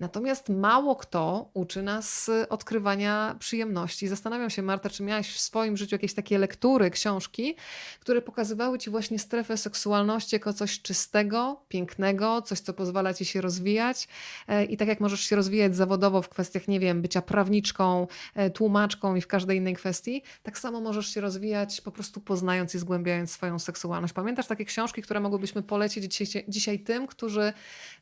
Natomiast 0.00 0.48
mało 0.48 0.96
kto 0.96 1.50
uczy 1.54 1.82
nas 1.82 2.30
odkrywania 2.48 3.36
przyjemności. 3.38 4.08
Zastanawiam 4.08 4.50
się, 4.50 4.62
Marta, 4.62 4.90
czy 4.90 5.02
miałaś 5.02 5.32
w 5.32 5.40
swoim 5.40 5.76
życiu 5.76 5.94
jakieś 5.94 6.14
takie 6.14 6.38
lektury, 6.38 6.90
książki, 6.90 7.56
które 8.00 8.22
pokazywały 8.22 8.78
ci 8.78 8.90
właśnie 8.90 9.18
strefę 9.18 9.56
seksualności 9.56 10.36
jako 10.36 10.52
coś 10.52 10.82
czystego, 10.82 11.62
pięknego, 11.68 12.42
coś, 12.42 12.60
co 12.60 12.72
pozwala 12.72 13.14
ci 13.14 13.24
się 13.24 13.40
rozwijać. 13.40 14.08
E, 14.48 14.64
I 14.64 14.76
tak 14.76 14.88
jak 14.88 15.00
możesz 15.00 15.20
się 15.20 15.36
rozwijać 15.36 15.76
zawodowo 15.76 16.22
w 16.22 16.28
kwestiach, 16.28 16.68
nie 16.68 16.80
wiem, 16.80 17.02
bycia 17.02 17.22
prawniczką, 17.22 18.06
e, 18.34 18.50
tłumaczką 18.50 19.16
i 19.16 19.20
w 19.20 19.26
każdej 19.26 19.58
innej 19.58 19.74
kwestii, 19.74 20.22
tak 20.42 20.58
samo 20.58 20.80
możesz 20.80 21.06
się 21.14 21.20
rozwijać 21.20 21.80
po 21.80 21.92
prostu 21.92 22.20
poznając 22.20 22.74
i 22.74 22.78
zgłębiając 22.78 23.30
swoją 23.30 23.58
seksualność. 23.58 24.14
Pamiętasz 24.14 24.46
takie 24.46 24.64
książki, 24.64 25.02
które 25.02 25.20
mogłybyśmy 25.20 25.62
polecić 25.62 26.16
dzisiaj, 26.16 26.44
dzisiaj 26.48 26.78
tym, 26.78 27.06
którzy 27.06 27.52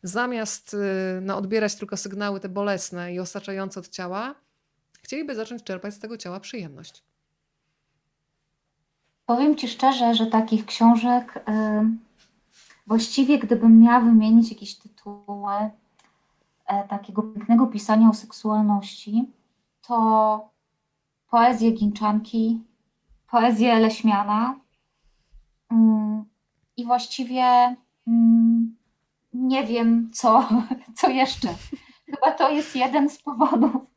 zamiast 0.03 0.75
y, 0.75 0.79
no, 1.23 1.37
odbierać 1.37 1.77
tylko 1.81 1.97
sygnały 1.97 2.41
te 2.41 2.49
bolesne 2.49 3.15
i 3.15 3.21
osaczające 3.21 3.81
od 3.81 3.89
ciała, 3.89 4.35
chcieliby 5.03 5.35
zacząć 5.35 5.63
czerpać 5.63 5.95
z 5.95 5.99
tego 5.99 6.17
ciała 6.17 6.41
przyjemność. 6.41 7.03
Powiem 9.27 9.57
Ci 9.57 9.69
szczerze, 9.69 10.15
że 10.15 10.27
takich 10.27 10.67
książek 10.67 11.37
y, 11.37 11.43
właściwie, 12.87 13.39
gdybym 13.39 13.81
miała 13.81 14.01
wymienić 14.01 14.51
jakieś 14.51 14.79
tytuły 14.79 15.53
e, 16.67 16.89
takiego 16.89 17.23
pięknego 17.23 17.67
pisania 17.67 18.09
o 18.09 18.15
seksualności, 18.15 19.33
to 19.83 20.51
poezję 21.31 21.73
Ginczanki, 21.73 22.65
poezję 23.31 23.79
Leśmiana 23.81 24.61
mm, 25.71 26.25
i 26.77 26.85
właściwie 26.85 27.77
mm, 28.07 28.50
nie 29.33 29.65
wiem, 29.65 30.11
co, 30.13 30.49
co 30.99 31.09
jeszcze. 31.09 31.49
Chyba 32.07 32.33
to 32.33 32.51
jest 32.51 32.77
jeden 32.77 33.09
z 33.09 33.23
powodów, 33.23 33.91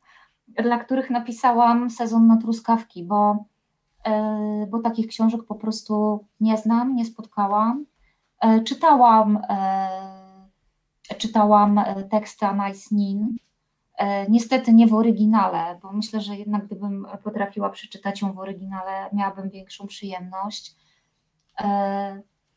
dla 0.48 0.78
których 0.78 1.10
napisałam 1.10 1.90
sezon 1.90 2.26
na 2.26 2.36
truskawki, 2.36 3.04
bo, 3.04 3.44
e, 4.04 4.66
bo 4.70 4.78
takich 4.78 5.06
książek 5.06 5.40
po 5.44 5.54
prostu 5.54 6.24
nie 6.40 6.56
znam, 6.56 6.94
nie 6.94 7.04
spotkałam. 7.04 7.86
E, 8.40 8.60
czytałam, 8.60 9.38
e, 9.48 11.14
czytałam 11.18 11.80
teksty 12.10 12.46
Anais 12.46 12.90
Nin, 12.90 13.36
niestety 14.28 14.72
nie 14.72 14.86
w 14.86 14.94
oryginale, 14.94 15.78
bo 15.82 15.92
myślę, 15.92 16.20
że 16.20 16.36
jednak 16.36 16.66
gdybym 16.66 17.06
potrafiła 17.24 17.70
przeczytać 17.70 18.22
ją 18.22 18.32
w 18.32 18.38
oryginale, 18.38 19.10
miałabym 19.12 19.50
większą 19.50 19.86
przyjemność 19.86 20.76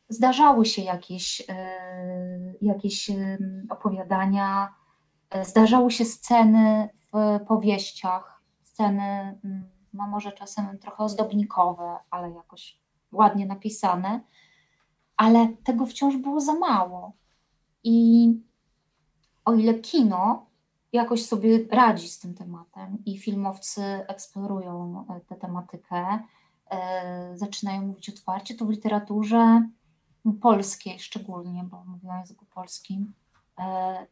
zdarzały 0.09 0.65
się 0.65 0.81
jakieś, 0.81 1.43
e, 1.49 2.53
jakieś 2.61 3.09
e, 3.09 3.37
opowiadania, 3.69 4.73
e, 5.29 5.45
zdarzały 5.45 5.91
się 5.91 6.05
sceny 6.05 6.89
w 7.13 7.39
powieściach, 7.47 8.41
sceny 8.63 9.39
mm, 9.43 9.69
no 9.93 10.07
może 10.07 10.31
czasem 10.31 10.79
trochę 10.79 11.03
ozdobnikowe, 11.03 11.97
ale 12.09 12.31
jakoś 12.31 12.79
ładnie 13.11 13.45
napisane, 13.45 14.21
ale 15.17 15.47
tego 15.63 15.85
wciąż 15.85 16.17
było 16.17 16.39
za 16.39 16.53
mało. 16.53 17.13
I 17.83 18.27
o 19.45 19.53
ile 19.53 19.73
kino 19.73 20.45
jakoś 20.93 21.25
sobie 21.25 21.59
radzi 21.71 22.09
z 22.09 22.19
tym 22.19 22.33
tematem 22.33 22.97
i 23.05 23.17
filmowcy 23.17 23.83
eksplorują 23.83 25.05
tę 25.27 25.35
tematykę, 25.35 26.19
zaczynają 27.35 27.81
mówić 27.81 28.09
otwarcie, 28.09 28.55
to 28.55 28.65
w 28.65 28.69
literaturze 28.69 29.69
polskiej 30.33 30.99
szczególnie, 30.99 31.63
bo 31.63 31.83
mówię 31.85 32.09
o 32.09 32.17
języku 32.17 32.45
polskim, 32.45 33.13
e, 33.59 34.07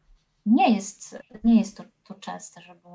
nie 0.46 0.74
jest, 0.74 1.18
nie 1.44 1.58
jest 1.58 1.76
to, 1.76 1.84
to 2.04 2.14
częste, 2.14 2.60
żeby, 2.60 2.88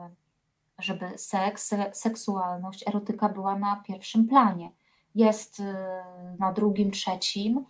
żeby 0.80 1.18
seks, 1.18 1.74
seksualność, 1.94 2.88
erotyka 2.88 3.30
była 3.30 3.56
na 3.60 3.76
pierwszym 3.76 4.28
planie. 4.28 4.72
Jest 5.16 5.60
e, 5.60 6.36
na 6.40 6.52
drugim, 6.52 6.92
trzecim. 6.92 7.66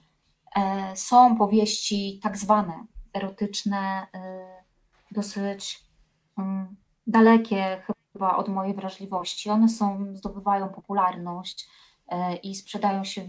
E, 0.56 0.96
są 0.96 1.38
powieści 1.38 2.20
tak 2.24 2.38
zwane 2.38 2.86
erotyczne, 3.14 4.08
dosyć 5.12 5.86
mm, 6.38 6.76
dalekie 7.08 7.84
chyba 8.14 8.36
od 8.38 8.48
mojej 8.48 8.74
wrażliwości. 8.74 9.50
One 9.50 9.70
są, 9.70 10.16
zdobywają 10.16 10.70
popularność 10.70 11.70
i 12.44 12.56
sprzedają 12.56 13.04
się 13.04 13.22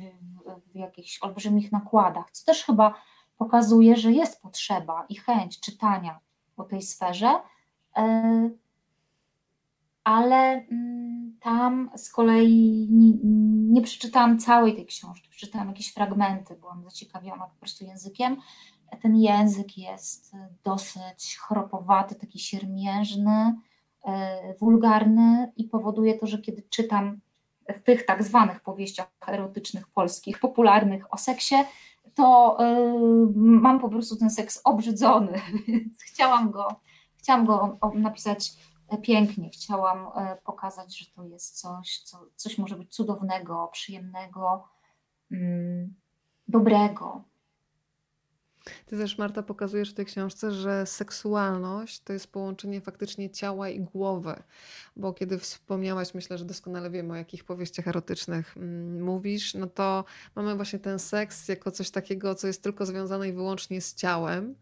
w 0.74 0.76
jakichś 0.76 1.22
olbrzymich 1.22 1.72
nakładach, 1.72 2.30
co 2.30 2.44
też 2.44 2.64
chyba 2.64 2.94
pokazuje, 3.36 3.96
że 3.96 4.12
jest 4.12 4.42
potrzeba 4.42 5.06
i 5.08 5.16
chęć 5.16 5.60
czytania 5.60 6.20
po 6.56 6.64
tej 6.64 6.82
sferze, 6.82 7.40
e, 7.96 8.50
ale 10.04 10.66
mm, 10.70 11.38
tam 11.40 11.90
z 11.96 12.10
kolei 12.10 12.88
nie, 12.90 13.12
nie 13.72 13.82
przeczytałam 13.82 14.38
całej 14.38 14.74
tej 14.74 14.86
książki, 14.86 15.28
przeczytałam 15.30 15.68
jakieś 15.68 15.92
fragmenty, 15.92 16.54
byłam 16.54 16.84
zaciekawiona 16.84 17.46
po 17.46 17.56
prostu 17.58 17.84
językiem. 17.84 18.36
Ten 19.02 19.16
język 19.16 19.78
jest 19.78 20.32
dosyć 20.64 21.38
chropowaty, 21.40 22.14
taki 22.14 22.38
siermiężny, 22.38 23.56
e, 24.04 24.54
wulgarny 24.54 25.52
i 25.56 25.64
powoduje 25.64 26.18
to, 26.18 26.26
że 26.26 26.38
kiedy 26.38 26.62
czytam 26.62 27.20
w 27.68 27.82
tych 27.82 28.06
tak 28.06 28.22
zwanych 28.22 28.60
powieściach 28.60 29.08
erotycznych 29.28 29.88
polskich, 29.88 30.40
popularnych 30.40 31.14
o 31.14 31.18
seksie, 31.18 31.54
to 32.14 32.58
y, 32.60 33.32
mam 33.36 33.80
po 33.80 33.88
prostu 33.88 34.16
ten 34.16 34.30
seks 34.30 34.60
obrzydzony, 34.64 35.40
więc 35.68 36.02
chciałam 36.02 36.50
go, 36.50 36.68
chciałam 37.16 37.46
go 37.46 37.78
napisać 37.94 38.52
pięknie, 39.02 39.50
chciałam 39.50 40.06
y, 40.06 40.36
pokazać, 40.44 40.98
że 40.98 41.06
to 41.10 41.24
jest 41.24 41.60
coś, 41.60 41.98
co, 41.98 42.26
coś 42.36 42.58
może 42.58 42.76
być 42.76 42.94
cudownego, 42.94 43.68
przyjemnego, 43.72 44.68
mm, 45.30 45.94
dobrego, 46.48 47.24
ty 48.86 48.98
też, 48.98 49.18
Marta, 49.18 49.42
pokazujesz 49.42 49.90
w 49.90 49.94
tej 49.94 50.06
książce, 50.06 50.52
że 50.52 50.86
seksualność 50.86 52.00
to 52.00 52.12
jest 52.12 52.26
połączenie 52.26 52.80
faktycznie 52.80 53.30
ciała 53.30 53.68
i 53.68 53.80
głowy. 53.80 54.34
Bo 54.96 55.12
kiedy 55.12 55.38
wspomniałaś, 55.38 56.14
myślę, 56.14 56.38
że 56.38 56.44
doskonale 56.44 56.90
wiemy, 56.90 57.12
o 57.12 57.16
jakich 57.16 57.44
powieściach 57.44 57.88
erotycznych 57.88 58.56
mm, 58.56 59.02
mówisz, 59.02 59.54
no 59.54 59.66
to 59.66 60.04
mamy 60.34 60.56
właśnie 60.56 60.78
ten 60.78 60.98
seks 60.98 61.48
jako 61.48 61.70
coś 61.70 61.90
takiego, 61.90 62.34
co 62.34 62.46
jest 62.46 62.62
tylko 62.62 62.86
związane 62.86 63.28
i 63.28 63.32
wyłącznie 63.32 63.80
z 63.80 63.94
ciałem 63.94 64.54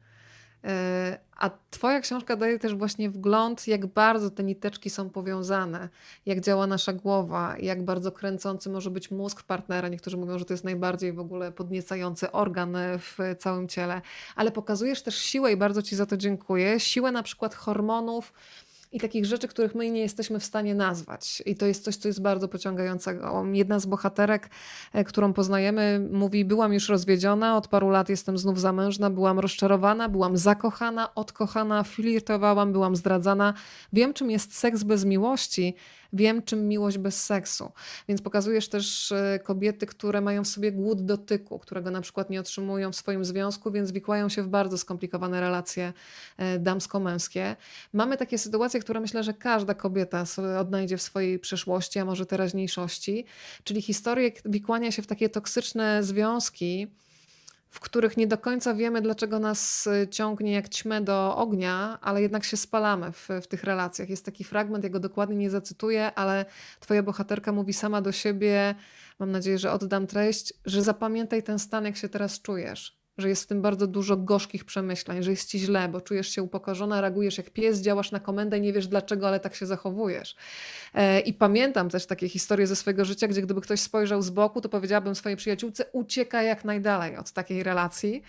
a 1.37 1.51
Twoja 1.71 2.01
książka 2.01 2.37
daje 2.37 2.59
też 2.59 2.75
właśnie 2.75 3.11
wgląd, 3.11 3.69
jak 3.69 3.87
bardzo 3.87 4.31
te 4.31 4.43
niteczki 4.43 4.91
są 4.91 5.11
powiązane, 5.11 5.89
jak 6.27 6.41
działa 6.41 6.67
nasza 6.67 6.93
głowa, 6.93 7.55
jak 7.59 7.85
bardzo 7.85 8.13
kręcący 8.13 8.71
może 8.71 8.91
być 8.91 9.11
mózg 9.11 9.43
partnera. 9.43 9.89
Niektórzy 9.89 10.17
mówią, 10.17 10.39
że 10.39 10.45
to 10.45 10.55
jest 10.55 10.65
najbardziej 10.65 11.13
w 11.13 11.21
ogóle 11.21 11.53
podniecający 11.53 12.33
organ 12.33 12.77
w 12.99 13.19
całym 13.39 13.69
ciele, 13.69 14.03
ale 14.37 14.51
pokazujesz 14.51 15.03
też 15.03 15.17
siłę 15.19 15.53
i 15.53 15.57
bardzo 15.57 15.83
Ci 15.83 15.97
za 15.97 16.07
to 16.07 16.17
dziękuję. 16.17 16.81
Siłę 16.81 17.13
na 17.13 17.23
przykład 17.23 17.55
hormonów 17.55 18.33
i 18.93 19.01
takich 19.01 19.26
rzeczy, 19.26 19.49
których 19.49 19.74
my 19.74 19.91
nie 19.91 20.01
jesteśmy 20.01 20.41
w 20.41 20.45
stanie 20.45 20.74
nazwać. 20.74 21.43
I 21.47 21.57
to 21.57 21.66
jest 21.66 21.84
coś, 21.84 21.97
co 21.97 22.09
jest 22.09 22.22
bardzo 22.22 22.49
pociągającego. 22.49 23.45
Jedna 23.53 23.78
z 23.78 23.86
bohaterek, 23.86 24.51
e, 24.93 25.05
którą 25.05 25.32
poznajemy, 25.32 26.09
mówi: 26.12 26.45
Byłam 26.45 26.72
już 26.72 26.88
rozwiedziona, 26.88 27.57
od 27.57 27.68
paru 27.68 27.91
lat 27.91 28.09
jestem 28.09 28.38
znów 28.38 28.61
zamężna, 28.61 29.11
byłam 29.11 29.38
rozczarowana, 29.38 30.09
byłam 30.09 30.36
zakochana, 30.36 31.14
odkochana, 31.14 31.82
flirtowałam, 31.82 32.72
byłam 32.72 32.97
zdradzana. 32.97 33.55
Wiem, 33.93 34.14
czym 34.14 34.30
jest 34.30 34.59
seks 34.59 34.82
bez 34.82 35.05
miłości 35.05 35.74
Wiem, 36.13 36.43
czym 36.43 36.69
miłość 36.69 36.99
bez 36.99 37.25
seksu. 37.25 37.73
Więc 38.09 38.23
pokazujesz 38.23 38.69
też 38.69 39.13
e, 39.13 39.41
kobiety, 39.45 39.87
które 39.87 40.21
mają 40.21 40.45
w 40.45 40.49
sobie 40.49 40.73
głód 40.73 41.05
dotyku, 41.05 41.59
którego 41.59 41.91
na 41.91 42.01
przykład 42.01 42.31
nie 42.31 42.41
otrzymują 42.41 42.93
w 42.93 42.97
swoim 42.97 43.25
związku, 43.25 43.71
więc 43.71 43.91
wikłają 43.91 44.29
się 44.29 44.43
w 44.43 44.49
bardzo 44.49 44.79
skomplikowane 44.79 45.41
relacje 45.41 45.93
e, 46.37 46.59
damsko-męskie. 46.59 47.57
Mamy 47.93 48.17
takie 48.17 48.39
sytuacje, 48.39 48.81
które 48.81 49.01
myślę, 49.01 49.25
że 49.25 49.35
każda 49.35 49.75
kobieta 49.75 50.25
odnajdzie 50.61 50.97
w 50.97 51.03
swojej 51.03 51.39
przeszłości, 51.39 51.99
a 51.99 52.05
może 52.05 52.27
teraźniejszości, 52.27 53.25
czyli 53.65 53.83
historię 53.83 54.33
wikłania 54.45 54.93
się 54.93 55.03
w 55.03 55.07
takie 55.07 55.29
toksyczne 55.29 56.05
związki, 56.05 56.87
w 57.71 57.81
których 57.81 58.16
nie 58.16 58.27
do 58.27 58.39
końca 58.39 58.75
wiemy, 58.75 59.03
dlaczego 59.03 59.39
nas 59.39 59.87
y, 59.87 60.09
ciągnie 60.09 60.53
jak 60.53 60.68
ćmę 60.68 61.01
do 61.01 61.37
ognia, 61.37 61.99
ale 62.01 62.23
jednak 62.23 62.45
się 62.45 62.57
spalamy 62.57 63.12
w, 63.12 63.29
w 63.43 63.47
tych 63.47 63.64
relacjach. 63.64 64.09
Jest 64.09 64.25
taki 64.25 64.45
fragment, 64.45 64.85
ja 64.85 64.91
go 64.91 65.01
dokładnie 65.01 65.37
nie 65.37 65.51
zacytuję, 65.51 66.14
ale 66.14 66.45
twoja 66.81 67.03
bohaterka 67.03 67.53
mówi 67.53 67.73
sama 67.73 68.01
do 68.01 68.12
siebie, 68.12 68.75
mam 69.18 69.31
nadzieję, 69.31 69.59
że 69.59 69.73
oddam 69.73 70.07
treść, 70.07 70.55
że 70.64 70.83
zapamiętaj 70.83 71.43
ten 71.43 71.59
stan, 71.59 71.85
jak 71.85 71.97
się 71.97 72.09
teraz 72.09 72.43
czujesz 72.43 73.00
że 73.21 73.29
jest 73.29 73.45
w 73.45 73.47
tym 73.47 73.62
bardzo 73.62 73.87
dużo 73.87 74.16
gorzkich 74.16 74.64
przemyśleń, 74.64 75.23
że 75.23 75.31
jest 75.31 75.49
ci 75.49 75.59
źle, 75.59 75.89
bo 75.89 76.01
czujesz 76.01 76.29
się 76.29 76.43
upokorzona, 76.43 77.01
reagujesz 77.01 77.39
jak 77.39 77.51
pies, 77.51 77.81
działasz 77.81 78.12
na 78.12 78.21
komendę, 78.21 78.61
nie 78.61 78.73
wiesz 78.73 78.87
dlaczego, 78.87 79.29
ale 79.29 79.41
tak 79.41 79.55
się 79.55 79.66
zachowujesz. 79.66 80.37
E, 80.95 81.21
I 81.21 81.35
pamiętam 81.35 81.89
też 81.89 82.07
takie 82.07 82.29
historie 82.29 82.66
ze 82.66 82.77
swojego 82.77 83.05
życia, 83.05 83.29
gdzie 83.29 83.43
gdyby 83.43 83.61
ktoś 83.61 83.81
spojrzał 83.81 84.23
z 84.23 84.31
boku, 84.31 84.61
to 84.61 84.68
powiedziałabym 84.68 85.14
swojej 85.14 85.37
przyjaciółce, 85.37 85.85
uciekaj 85.93 86.47
jak 86.47 86.64
najdalej 86.64 87.16
od 87.16 87.33
takiej 87.33 87.62
relacji. 87.62 88.23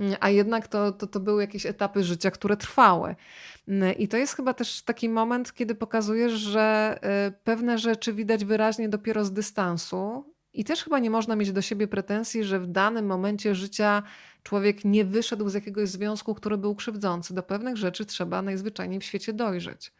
Mm, 0.00 0.16
a 0.20 0.30
jednak 0.30 0.68
to, 0.68 0.92
to, 0.92 1.06
to 1.06 1.20
były 1.20 1.42
jakieś 1.42 1.66
etapy 1.66 2.04
życia, 2.04 2.30
które 2.30 2.56
trwały. 2.56 3.16
Mm, 3.68 3.96
I 3.96 4.08
to 4.08 4.16
jest 4.16 4.36
chyba 4.36 4.54
też 4.54 4.82
taki 4.82 5.08
moment, 5.08 5.54
kiedy 5.54 5.74
pokazujesz, 5.74 6.32
że 6.32 6.98
e, 7.02 7.32
pewne 7.44 7.78
rzeczy 7.78 8.12
widać 8.12 8.44
wyraźnie 8.44 8.88
dopiero 8.88 9.24
z 9.24 9.32
dystansu, 9.32 10.31
i 10.54 10.64
też 10.64 10.84
chyba 10.84 10.98
nie 10.98 11.10
można 11.10 11.36
mieć 11.36 11.52
do 11.52 11.62
siebie 11.62 11.88
pretensji, 11.88 12.44
że 12.44 12.60
w 12.60 12.66
danym 12.66 13.06
momencie 13.06 13.54
życia 13.54 14.02
człowiek 14.42 14.84
nie 14.84 15.04
wyszedł 15.04 15.48
z 15.48 15.54
jakiegoś 15.54 15.88
związku, 15.88 16.34
który 16.34 16.58
był 16.58 16.74
krzywdzący. 16.74 17.34
Do 17.34 17.42
pewnych 17.42 17.76
rzeczy 17.76 18.06
trzeba 18.06 18.42
najzwyczajniej 18.42 19.00
w 19.00 19.04
świecie 19.04 19.32
dojrzeć. 19.32 19.92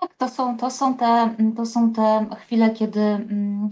Tak, 0.00 0.14
to 0.14 0.28
są, 0.28 0.56
to 0.56 0.70
są, 0.70 0.96
te, 0.96 1.34
to 1.56 1.66
są 1.66 1.92
te 1.92 2.26
chwile, 2.40 2.70
kiedy 2.70 3.00
mm, 3.00 3.68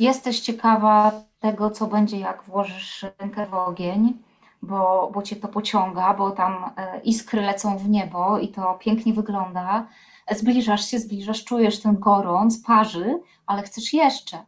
jesteś 0.00 0.40
ciekawa 0.40 1.12
tego, 1.40 1.70
co 1.70 1.86
będzie, 1.86 2.18
jak 2.18 2.42
włożysz 2.42 3.06
rękę 3.18 3.46
w 3.46 3.54
ogień, 3.54 4.18
bo, 4.62 5.10
bo 5.14 5.22
cię 5.22 5.36
to 5.36 5.48
pociąga, 5.48 6.14
bo 6.14 6.30
tam 6.30 6.70
e, 6.76 7.00
iskry 7.00 7.40
lecą 7.42 7.78
w 7.78 7.88
niebo 7.88 8.38
i 8.38 8.48
to 8.48 8.78
pięknie 8.80 9.14
wygląda 9.14 9.86
zbliżasz 10.34 10.90
się, 10.90 10.98
zbliżasz, 10.98 11.44
czujesz 11.44 11.80
ten 11.80 11.98
gorąc, 11.98 12.62
parzy, 12.62 13.18
ale 13.46 13.62
chcesz 13.62 13.92
jeszcze. 13.92 14.46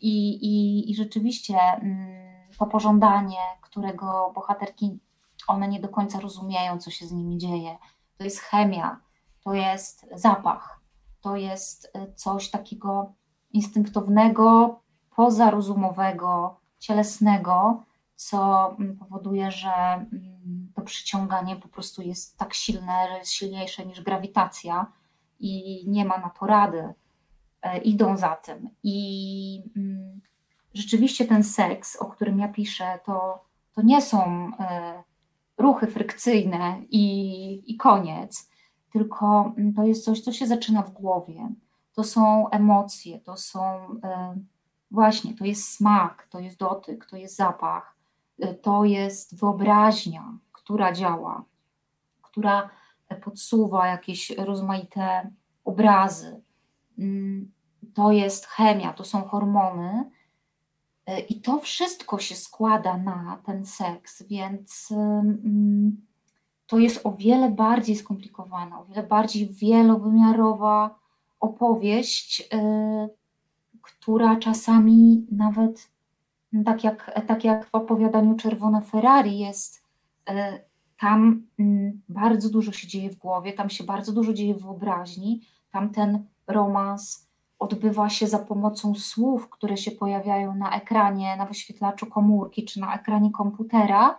I, 0.00 0.30
i, 0.30 0.90
i 0.90 0.94
rzeczywiście 0.94 1.58
mm, 1.58 2.30
to 2.58 2.66
pożądanie, 2.66 3.38
którego 3.60 4.32
bohaterki 4.34 4.98
one 5.46 5.68
nie 5.68 5.80
do 5.80 5.88
końca 5.88 6.20
rozumieją, 6.20 6.78
co 6.78 6.90
się 6.90 7.06
z 7.06 7.12
nimi 7.12 7.38
dzieje, 7.38 7.78
to 8.16 8.24
jest 8.24 8.38
chemia, 8.40 9.00
to 9.44 9.54
jest 9.54 10.06
zapach, 10.14 10.80
to 11.20 11.36
jest 11.36 11.84
y, 11.84 12.14
coś 12.14 12.50
takiego 12.50 13.12
instynktownego, 13.52 14.80
pozarozumowego, 15.16 16.60
cielesnego, 16.78 17.82
co 18.14 18.70
mm, 18.78 18.96
powoduje, 18.96 19.50
że 19.50 19.72
mm, 19.72 20.72
to 20.74 20.82
przyciąganie 20.82 21.56
po 21.56 21.68
prostu 21.68 22.02
jest 22.02 22.38
tak 22.38 22.54
silne, 22.54 23.06
że 23.10 23.18
jest 23.18 23.32
silniejsze 23.32 23.86
niż 23.86 24.00
grawitacja 24.00 24.86
i 25.40 25.84
nie 25.88 26.04
ma 26.04 26.18
na 26.18 26.30
to 26.30 26.46
rady, 26.46 26.94
idą 27.84 28.16
za 28.16 28.36
tym. 28.36 28.70
I 28.82 29.62
mm, 29.76 30.20
rzeczywiście 30.74 31.24
ten 31.24 31.44
seks, 31.44 31.96
o 31.96 32.06
którym 32.06 32.38
ja 32.38 32.48
piszę, 32.48 32.98
to, 33.04 33.44
to 33.74 33.82
nie 33.82 34.02
są 34.02 34.50
e, 34.58 35.02
ruchy 35.58 35.86
frykcyjne 35.86 36.82
i, 36.90 37.72
i 37.72 37.76
koniec, 37.76 38.50
tylko 38.92 39.52
mm, 39.56 39.74
to 39.74 39.84
jest 39.84 40.04
coś, 40.04 40.20
co 40.20 40.32
się 40.32 40.46
zaczyna 40.46 40.82
w 40.82 40.90
głowie. 40.90 41.48
To 41.92 42.04
są 42.04 42.50
emocje, 42.50 43.20
to 43.20 43.36
są 43.36 43.60
e, 44.04 44.34
właśnie, 44.90 45.34
to 45.34 45.44
jest 45.44 45.68
smak, 45.68 46.26
to 46.30 46.40
jest 46.40 46.58
dotyk, 46.58 47.06
to 47.06 47.16
jest 47.16 47.36
zapach, 47.36 47.96
to 48.62 48.84
jest 48.84 49.40
wyobraźnia, 49.40 50.38
która 50.52 50.92
działa, 50.92 51.44
która 52.22 52.70
podsuwa 53.24 53.86
jakieś 53.86 54.30
rozmaite 54.30 55.30
obrazy. 55.64 56.42
Mm, 56.98 57.52
to 57.94 58.12
jest 58.12 58.46
chemia, 58.46 58.92
to 58.92 59.04
są 59.04 59.22
hormony. 59.22 60.10
E, 61.06 61.20
I 61.20 61.40
to 61.40 61.58
wszystko 61.58 62.18
się 62.18 62.34
składa 62.34 62.96
na 62.96 63.42
ten 63.46 63.66
seks, 63.66 64.22
więc 64.22 64.88
mm, 64.92 66.06
to 66.66 66.78
jest 66.78 67.06
o 67.06 67.12
wiele 67.12 67.50
bardziej 67.50 67.96
skomplikowana, 67.96 68.80
o 68.80 68.84
wiele 68.84 69.02
bardziej 69.02 69.48
wielowymiarowa 69.48 70.98
opowieść, 71.40 72.48
e, 72.52 73.08
która 73.82 74.36
czasami 74.36 75.26
nawet, 75.32 75.90
tak 76.64 76.84
jak, 76.84 77.20
tak 77.26 77.44
jak 77.44 77.66
w 77.66 77.74
opowiadaniu 77.74 78.36
Czerwone 78.36 78.82
Ferrari, 78.82 79.38
jest 79.38 79.82
e, 80.28 80.60
tam 81.00 81.46
mm, 81.58 82.02
bardzo 82.08 82.50
dużo 82.50 82.72
się 82.72 82.88
dzieje 82.88 83.10
w 83.10 83.16
głowie, 83.16 83.52
tam 83.52 83.70
się 83.70 83.84
bardzo 83.84 84.12
dużo 84.12 84.32
dzieje 84.32 84.54
w 84.54 84.62
wyobraźni, 84.62 85.40
tam 85.70 85.90
ten 85.90 86.24
romans 86.46 87.30
odbywa 87.58 88.08
się 88.08 88.26
za 88.26 88.38
pomocą 88.38 88.94
słów, 88.94 89.50
które 89.50 89.76
się 89.76 89.90
pojawiają 89.90 90.54
na 90.54 90.76
ekranie, 90.76 91.36
na 91.36 91.46
wyświetlaczu 91.46 92.06
komórki 92.06 92.64
czy 92.64 92.80
na 92.80 92.94
ekranie 92.94 93.30
komputera 93.30 94.18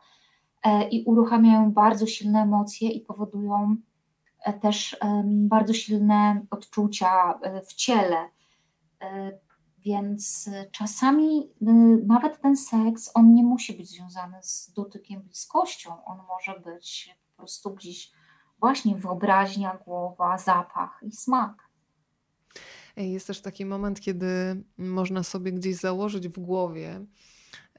e, 0.63 0.89
i 0.89 1.03
uruchamiają 1.03 1.71
bardzo 1.71 2.07
silne 2.07 2.41
emocje 2.41 2.89
i 2.89 3.01
powodują 3.01 3.75
e, 4.43 4.53
też 4.53 4.97
bardzo 5.25 5.73
silne 5.73 6.45
odczucia 6.51 7.39
e, 7.41 7.61
w 7.61 7.73
ciele. 7.73 8.29
Więc 9.85 10.49
czasami 10.71 11.51
y, 11.61 11.65
nawet 12.05 12.41
ten 12.41 12.57
seks, 12.57 13.11
on 13.13 13.33
nie 13.33 13.43
musi 13.43 13.73
być 13.73 13.89
związany 13.89 14.37
z 14.41 14.73
dotykiem, 14.73 15.21
bliskością. 15.21 16.05
On 16.05 16.17
może 16.27 16.59
być 16.59 17.17
po 17.31 17.37
prostu 17.37 17.73
gdzieś 17.73 18.11
właśnie 18.59 18.95
wyobraźnia, 18.95 19.77
głowa, 19.85 20.37
zapach 20.37 20.99
i 21.03 21.11
smak. 21.11 21.70
Jest 22.97 23.27
też 23.27 23.41
taki 23.41 23.65
moment, 23.65 23.99
kiedy 23.99 24.27
można 24.77 25.23
sobie 25.23 25.51
gdzieś 25.51 25.75
założyć 25.75 26.27
w 26.27 26.39
głowie, 26.39 27.05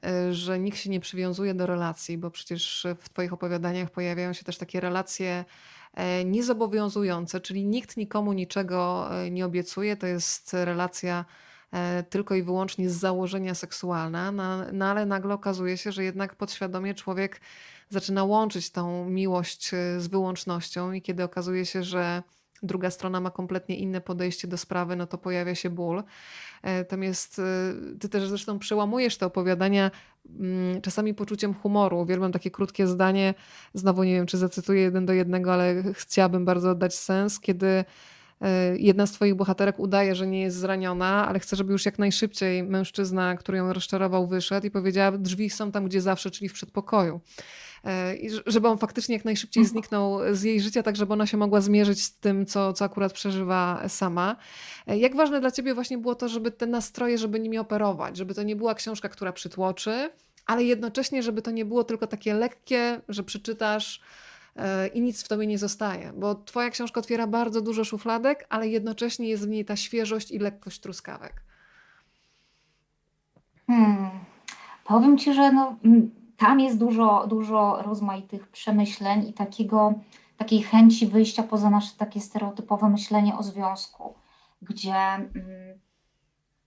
e, 0.05 0.33
że 0.33 0.59
nikt 0.59 0.77
się 0.77 0.89
nie 0.89 0.99
przywiązuje 0.99 1.53
do 1.53 1.65
relacji, 1.65 2.17
bo 2.17 2.31
przecież 2.31 2.87
w 2.99 3.09
Twoich 3.09 3.33
opowiadaniach 3.33 3.89
pojawiają 3.89 4.33
się 4.33 4.43
też 4.43 4.57
takie 4.57 4.79
relacje 4.79 5.45
e, 5.93 6.25
niezobowiązujące, 6.25 7.41
czyli 7.41 7.65
nikt 7.65 7.97
nikomu 7.97 8.33
niczego 8.33 9.09
e, 9.11 9.31
nie 9.31 9.45
obiecuje. 9.45 9.97
To 9.97 10.07
jest 10.07 10.53
relacja 10.53 11.25
tylko 12.09 12.35
i 12.35 12.43
wyłącznie 12.43 12.89
z 12.89 12.93
założenia 12.95 13.55
seksualna, 13.55 14.31
no, 14.31 14.57
no 14.73 14.85
ale 14.85 15.05
nagle 15.05 15.33
okazuje 15.33 15.77
się, 15.77 15.91
że 15.91 16.03
jednak 16.03 16.35
podświadomie 16.35 16.93
człowiek 16.93 17.41
zaczyna 17.89 18.23
łączyć 18.23 18.69
tą 18.69 19.09
miłość 19.09 19.71
z 19.97 20.07
wyłącznością 20.07 20.91
i 20.91 21.01
kiedy 21.01 21.23
okazuje 21.23 21.65
się, 21.65 21.83
że 21.83 22.23
druga 22.63 22.91
strona 22.91 23.19
ma 23.19 23.31
kompletnie 23.31 23.77
inne 23.77 24.01
podejście 24.01 24.47
do 24.47 24.57
sprawy, 24.57 24.95
no 24.95 25.07
to 25.07 25.17
pojawia 25.17 25.55
się 25.55 25.69
ból. 25.69 26.03
Tam 26.87 27.03
jest, 27.03 27.41
ty 27.99 28.09
też 28.09 28.27
zresztą 28.27 28.59
przełamujesz 28.59 29.17
te 29.17 29.25
opowiadania 29.25 29.91
mm, 30.39 30.81
czasami 30.81 31.13
poczuciem 31.13 31.53
humoru. 31.53 31.99
Uwielbiam 31.99 32.31
takie 32.31 32.51
krótkie 32.51 32.87
zdanie, 32.87 33.33
znowu 33.73 34.03
nie 34.03 34.13
wiem, 34.13 34.25
czy 34.25 34.37
zacytuję 34.37 34.81
jeden 34.81 35.05
do 35.05 35.13
jednego, 35.13 35.53
ale 35.53 35.83
chciałabym 35.93 36.45
bardzo 36.45 36.71
oddać 36.71 36.95
sens, 36.95 37.39
kiedy 37.39 37.85
E, 38.43 38.77
jedna 38.77 39.05
z 39.07 39.11
twoich 39.11 39.35
bohaterek 39.35 39.79
udaje, 39.79 40.15
że 40.15 40.27
nie 40.27 40.41
jest 40.41 40.57
zraniona, 40.57 41.27
ale 41.27 41.39
chce, 41.39 41.55
żeby 41.55 41.71
już 41.71 41.85
jak 41.85 41.99
najszybciej 41.99 42.63
mężczyzna, 42.63 43.35
który 43.35 43.57
ją 43.57 43.73
rozczarował, 43.73 44.27
wyszedł 44.27 44.67
i 44.67 44.71
powiedziała, 44.71 45.17
drzwi 45.17 45.49
są 45.49 45.71
tam, 45.71 45.85
gdzie 45.85 46.01
zawsze, 46.01 46.31
czyli 46.31 46.49
w 46.49 46.53
przedpokoju. 46.53 47.21
E, 47.83 48.15
I 48.15 48.29
żeby 48.45 48.67
on 48.67 48.77
faktycznie 48.77 49.15
jak 49.15 49.25
najszybciej 49.25 49.65
zniknął 49.65 50.19
z 50.31 50.43
jej 50.43 50.61
życia, 50.61 50.83
tak 50.83 50.95
żeby 50.95 51.13
ona 51.13 51.27
się 51.27 51.37
mogła 51.37 51.61
zmierzyć 51.61 52.03
z 52.03 52.17
tym, 52.17 52.45
co, 52.45 52.73
co 52.73 52.85
akurat 52.85 53.13
przeżywa 53.13 53.83
sama. 53.87 54.35
E, 54.87 54.97
jak 54.97 55.15
ważne 55.15 55.41
dla 55.41 55.51
ciebie 55.51 55.73
właśnie 55.73 55.97
było 55.97 56.15
to, 56.15 56.29
żeby 56.29 56.51
te 56.51 56.67
nastroje, 56.67 57.17
żeby 57.17 57.39
nimi 57.39 57.57
operować, 57.57 58.17
żeby 58.17 58.33
to 58.33 58.43
nie 58.43 58.55
była 58.55 58.75
książka, 58.75 59.09
która 59.09 59.33
przytłoczy, 59.33 60.09
ale 60.45 60.63
jednocześnie, 60.63 61.23
żeby 61.23 61.41
to 61.41 61.51
nie 61.51 61.65
było 61.65 61.83
tylko 61.83 62.07
takie 62.07 62.33
lekkie, 62.33 63.01
że 63.09 63.23
przeczytasz 63.23 64.01
e, 64.55 64.87
i 64.87 65.01
nic 65.01 65.23
w 65.23 65.27
tobie 65.27 65.47
nie 65.47 65.57
zostaje, 65.57 66.13
bo 66.17 66.35
twoja 66.35 66.69
książka 66.69 66.99
otwiera 66.99 67.27
bardzo 67.27 67.61
dużo 67.61 67.83
szufladek, 67.83 68.45
ale 68.49 68.67
jednocześnie 68.67 69.29
jest 69.29 69.45
w 69.45 69.49
niej 69.49 69.65
ta 69.65 69.75
świeżość 69.75 70.31
i 70.31 70.39
lekkość 70.39 70.79
truskawek. 70.79 71.33
Hmm. 73.67 74.09
Powiem 74.85 75.17
ci, 75.17 75.33
że 75.33 75.51
no, 75.51 75.75
tam 76.43 76.59
jest 76.59 76.77
dużo, 76.77 77.27
dużo 77.27 77.81
rozmaitych 77.81 78.47
przemyśleń 78.47 79.27
i 79.27 79.33
takiego, 79.33 79.93
takiej 80.37 80.63
chęci 80.63 81.07
wyjścia 81.07 81.43
poza 81.43 81.69
nasze 81.69 81.97
takie 81.97 82.21
stereotypowe 82.21 82.89
myślenie 82.89 83.37
o 83.37 83.43
związku, 83.43 84.13
gdzie 84.61 84.95
mm, 84.95 85.79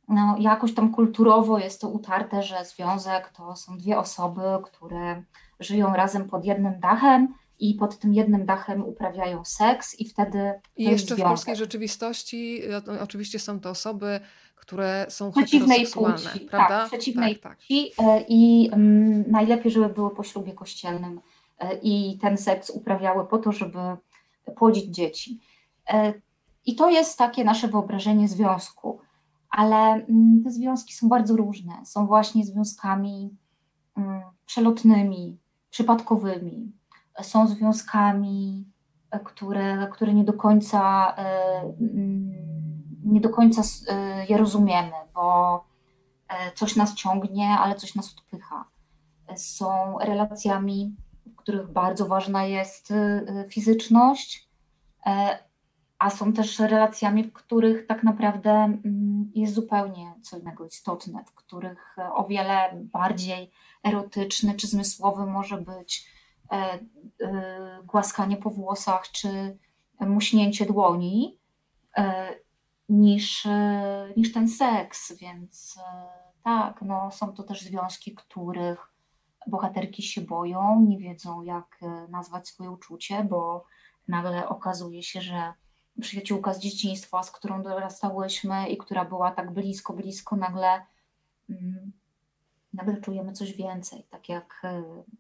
no, 0.09 0.37
jakoś 0.39 0.75
tam 0.75 0.93
kulturowo 0.93 1.59
jest 1.59 1.81
to 1.81 1.89
utarte, 1.89 2.43
że 2.43 2.65
związek 2.65 3.33
to 3.37 3.57
są 3.57 3.79
dwie 3.79 3.99
osoby, 3.99 4.43
które 4.65 5.23
żyją 5.61 5.95
razem 5.95 6.29
pod 6.29 6.45
jednym 6.45 6.81
dachem 6.81 7.35
i 7.59 7.75
pod 7.75 7.99
tym 7.99 8.15
jednym 8.15 8.47
dachem 8.47 8.85
uprawiają 8.85 9.45
seks 9.45 10.01
i 10.01 10.09
wtedy 10.09 10.61
I 10.77 10.85
jeszcze 10.85 11.17
w 11.17 11.23
polskiej 11.23 11.57
rzeczywistości 11.57 12.63
oczywiście 13.01 13.39
są 13.39 13.61
to 13.61 13.71
osoby, 13.71 14.21
które 14.67 15.07
są 15.09 15.31
Przeciwnej 15.33 15.69
heteroseksualne, 15.69 16.31
płci, 16.31 16.41
prawda? 16.41 16.79
tak, 16.79 16.89
przeciwnej 16.89 17.35
Tak, 17.35 17.43
tak. 17.43 17.59
płci 17.59 17.93
e, 17.99 18.25
i 18.29 18.71
mm, 18.73 19.25
najlepiej, 19.31 19.73
żeby 19.73 19.89
były 19.89 20.11
po 20.11 20.23
ślubie 20.23 20.53
kościelnym 20.53 21.21
e, 21.59 21.75
i 21.83 22.19
ten 22.19 22.37
seks 22.39 22.71
uprawiały 22.71 23.27
po 23.27 23.39
to, 23.39 23.53
żeby 23.53 23.79
płodzić 24.57 24.85
dzieci. 24.85 25.41
E, 25.89 26.15
I 26.67 26.75
to 26.75 26.91
jest 26.91 27.19
takie 27.19 27.45
nasze 27.45 27.69
wyobrażenie 27.69 28.29
związku, 28.29 29.01
ale 29.51 29.77
mm, 29.77 30.43
te 30.45 30.51
związki 30.51 30.95
są 30.95 31.09
bardzo 31.09 31.37
różne. 31.37 31.73
Są 31.85 32.07
właśnie 32.07 32.45
związkami 32.45 33.37
mm, 33.97 34.23
przelotnymi, 34.47 35.39
przypadkowymi. 35.71 36.73
Są 37.23 37.49
związkami, 37.49 38.65
które, 39.25 39.89
które 39.93 40.15
nie 40.15 40.25
do 40.25 40.33
końca 40.33 41.15
nie 43.07 43.21
do 43.21 43.29
końca 43.29 43.63
e, 43.89 44.27
je 44.27 44.37
rozumiemy, 44.37 44.93
bo 45.15 45.65
e, 46.29 46.53
coś 46.53 46.77
nas 46.77 46.95
ciągnie, 46.95 47.49
ale 47.49 47.75
coś 47.75 47.95
nas 47.95 48.15
odpycha. 48.15 48.65
Są 49.37 49.99
relacjami, 49.99 50.97
w 51.27 51.37
których 51.37 51.73
bardzo 51.73 52.07
ważna 52.07 52.45
jest 52.45 52.91
e, 52.91 53.45
fizyczność, 53.49 54.49
e, 55.07 55.39
a 55.99 56.11
są 56.11 56.33
też 56.33 56.59
relacjami, 56.59 57.25
w 57.25 57.33
których 57.33 57.87
tak 57.87 58.03
naprawdę 58.03 58.51
mm, 58.51 59.33
jest 59.35 59.55
zupełnie 59.55 60.15
co 60.23 60.39
innego 60.39 60.67
istotne, 60.67 61.25
w 61.25 61.35
których 61.35 61.97
o 62.13 62.25
wiele 62.25 62.71
bardziej 62.75 63.51
erotyczny 63.85 64.55
czy 64.55 64.67
zmysłowy 64.67 65.27
może 65.27 65.59
być 65.59 66.07
e, 66.53 66.79
głaskanie 67.85 68.37
po 68.37 68.51
włosach 68.51 69.11
czy 69.11 69.59
muśnięcie 70.01 70.67
dłoni 70.67 71.39
niż, 72.89 73.47
e, 73.47 74.13
niż 74.17 74.33
ten 74.33 74.49
seks, 74.49 75.19
więc 75.19 75.79
e, 75.79 76.07
tak, 76.43 76.83
no, 76.83 77.11
są 77.11 77.33
to 77.33 77.43
też 77.43 77.63
związki, 77.63 78.15
których 78.15 78.93
bohaterki 79.47 80.03
się 80.03 80.21
boją, 80.21 80.81
nie 80.89 80.99
wiedzą 80.99 81.43
jak 81.43 81.79
e, 81.83 82.09
nazwać 82.09 82.49
swoje 82.49 82.71
uczucie, 82.71 83.25
bo 83.25 83.65
nagle 84.09 84.49
okazuje 84.49 85.03
się, 85.03 85.21
że 85.21 85.53
przyjaciółka 86.01 86.55
z 86.55 86.59
dzieciństwa, 86.59 87.23
z 87.23 87.31
którą 87.31 87.63
dorastałyśmy 87.63 88.69
i 88.69 88.77
która 88.77 89.05
była 89.05 89.31
tak 89.31 89.53
blisko, 89.53 89.93
blisko, 89.93 90.37
nagle, 90.37 90.87
mm, 91.51 91.93
nagle 92.73 93.01
czujemy 93.01 93.33
coś 93.33 93.53
więcej, 93.53 94.05
tak 94.11 94.29
jak 94.29 94.63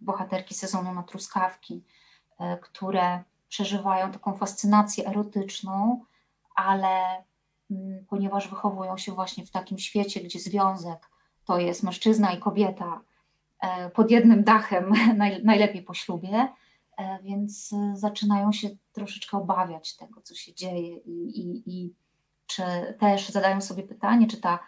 bohaterki 0.00 0.54
sezonu 0.54 0.94
na 0.94 1.02
truskawki, 1.02 1.84
które 2.60 3.24
przeżywają 3.48 4.12
taką 4.12 4.36
fascynację 4.36 5.06
erotyczną, 5.06 6.04
ale 6.54 7.24
ponieważ 8.08 8.48
wychowują 8.48 8.96
się 8.96 9.12
właśnie 9.12 9.46
w 9.46 9.50
takim 9.50 9.78
świecie, 9.78 10.20
gdzie 10.20 10.38
związek 10.38 11.10
to 11.46 11.58
jest 11.58 11.82
mężczyzna 11.82 12.32
i 12.32 12.40
kobieta 12.40 13.00
e, 13.60 13.90
pod 13.90 14.10
jednym 14.10 14.44
dachem, 14.44 14.92
naj, 15.16 15.44
najlepiej 15.44 15.82
po 15.82 15.94
ślubie, 15.94 16.48
e, 16.98 17.18
więc 17.22 17.72
e, 17.72 17.96
zaczynają 17.96 18.52
się 18.52 18.68
troszeczkę 18.92 19.36
obawiać 19.36 19.96
tego, 19.96 20.20
co 20.22 20.34
się 20.34 20.54
dzieje 20.54 20.96
i, 20.96 21.40
i, 21.40 21.62
i 21.66 21.94
czy 22.46 22.62
też 23.00 23.28
zadają 23.28 23.60
sobie 23.60 23.82
pytanie, 23.82 24.26
czy 24.26 24.40
ta 24.40 24.58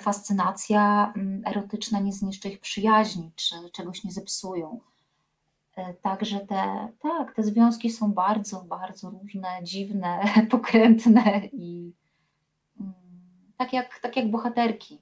fascynacja 0.00 1.12
mm, 1.16 1.42
erotyczna 1.46 2.00
nie 2.00 2.12
zniszczy 2.12 2.48
ich 2.48 2.60
przyjaźni, 2.60 3.32
czy 3.36 3.54
czegoś 3.72 4.04
nie 4.04 4.12
zepsują. 4.12 4.80
Także 6.02 6.40
te, 6.40 6.88
tak, 7.00 7.34
te 7.34 7.42
związki 7.42 7.90
są 7.90 8.12
bardzo, 8.12 8.64
bardzo 8.64 9.10
różne, 9.10 9.48
dziwne, 9.62 10.20
pokrętne 10.50 11.40
i 11.52 11.92
mm, 11.92 12.07
tak 13.58 13.72
jak, 13.72 13.98
tak 14.02 14.16
jak 14.16 14.26
bohaterki. 14.26 14.98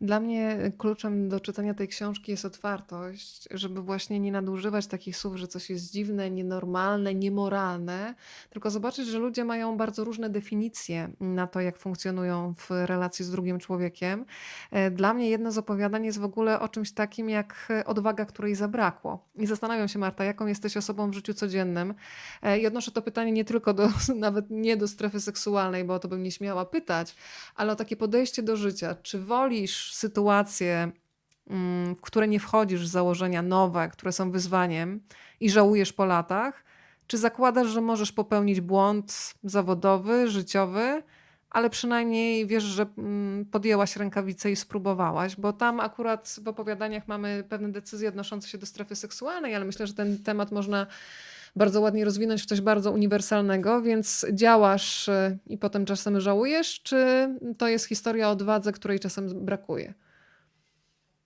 Dla 0.00 0.20
mnie 0.20 0.72
kluczem 0.78 1.28
do 1.28 1.40
czytania 1.40 1.74
tej 1.74 1.88
książki 1.88 2.30
jest 2.30 2.44
otwartość, 2.44 3.48
żeby 3.50 3.82
właśnie 3.82 4.20
nie 4.20 4.32
nadużywać 4.32 4.86
takich 4.86 5.16
słów, 5.16 5.36
że 5.36 5.48
coś 5.48 5.70
jest 5.70 5.92
dziwne, 5.92 6.30
nienormalne, 6.30 7.14
niemoralne, 7.14 8.14
tylko 8.50 8.70
zobaczyć, 8.70 9.06
że 9.06 9.18
ludzie 9.18 9.44
mają 9.44 9.76
bardzo 9.76 10.04
różne 10.04 10.30
definicje 10.30 11.10
na 11.20 11.46
to, 11.46 11.60
jak 11.60 11.78
funkcjonują 11.78 12.54
w 12.54 12.70
relacji 12.70 13.24
z 13.24 13.30
drugim 13.30 13.58
człowiekiem. 13.58 14.24
E, 14.70 14.90
Dla 14.90 15.14
mnie 15.14 15.30
jedno 15.30 15.52
z 15.52 15.58
opowiadań 15.58 16.04
jest 16.04 16.18
w 16.18 16.24
ogóle 16.24 16.60
o 16.60 16.68
czymś 16.68 16.92
takim 16.92 17.30
jak 17.30 17.68
odwaga, 17.86 18.24
której 18.24 18.54
zabrakło. 18.54 19.24
I 19.36 19.46
zastanawiam 19.46 19.88
się, 19.88 19.98
Marta, 19.98 20.24
jaką 20.24 20.46
jesteś 20.46 20.76
osobą 20.76 21.10
w 21.10 21.14
życiu 21.14 21.34
codziennym. 21.34 21.94
E, 22.42 22.58
I 22.58 22.66
odnoszę 22.66 22.90
to 22.90 23.02
pytanie 23.02 23.32
nie 23.32 23.44
tylko 23.44 23.74
do, 23.74 23.88
nawet 24.16 24.50
nie 24.50 24.76
do 24.76 24.88
strefy 24.88 25.20
seksualnej, 25.20 25.84
bo 25.84 25.94
o 25.94 25.98
to 25.98 26.08
bym 26.08 26.22
nie 26.22 26.30
śmiała 26.30 26.64
pytać, 26.64 27.16
ale 27.54 27.72
o 27.72 27.76
takie 27.76 27.96
podejście 27.96 28.42
do 28.42 28.56
życia. 28.56 28.94
Czy 29.02 29.20
wolisz 29.20 29.87
sytuacje, 29.94 30.92
mm, 31.50 31.94
w 31.94 32.00
które 32.00 32.28
nie 32.28 32.40
wchodzisz 32.40 32.86
z 32.86 32.90
założenia 32.90 33.42
nowe, 33.42 33.88
które 33.88 34.12
są 34.12 34.30
wyzwaniem 34.30 35.00
i 35.40 35.50
żałujesz 35.50 35.92
po 35.92 36.04
latach? 36.04 36.64
Czy 37.06 37.18
zakładasz, 37.18 37.68
że 37.68 37.80
możesz 37.80 38.12
popełnić 38.12 38.60
błąd 38.60 39.34
zawodowy, 39.44 40.30
życiowy, 40.30 41.02
ale 41.50 41.70
przynajmniej 41.70 42.46
wiesz, 42.46 42.64
że 42.64 42.86
mm, 42.98 43.46
podjęłaś 43.46 43.96
rękawicę 43.96 44.50
i 44.50 44.56
spróbowałaś? 44.56 45.36
Bo 45.36 45.52
tam 45.52 45.80
akurat 45.80 46.36
w 46.42 46.48
opowiadaniach 46.48 47.08
mamy 47.08 47.44
pewne 47.48 47.72
decyzje 47.72 48.08
odnoszące 48.08 48.48
się 48.48 48.58
do 48.58 48.66
strefy 48.66 48.96
seksualnej, 48.96 49.54
ale 49.54 49.64
myślę, 49.64 49.86
że 49.86 49.94
ten 49.94 50.18
temat 50.18 50.52
można 50.52 50.86
bardzo 51.56 51.80
ładnie 51.80 52.04
rozwinąć 52.04 52.42
w 52.42 52.46
coś 52.46 52.60
bardzo 52.60 52.92
uniwersalnego, 52.92 53.82
więc 53.82 54.26
działasz 54.32 55.08
y, 55.08 55.38
i 55.46 55.58
potem 55.58 55.84
czasem 55.84 56.20
żałujesz, 56.20 56.82
czy 56.82 57.28
to 57.58 57.68
jest 57.68 57.86
historia 57.86 58.28
o 58.28 58.30
odwadze, 58.30 58.72
której 58.72 59.00
czasem 59.00 59.44
brakuje? 59.44 59.94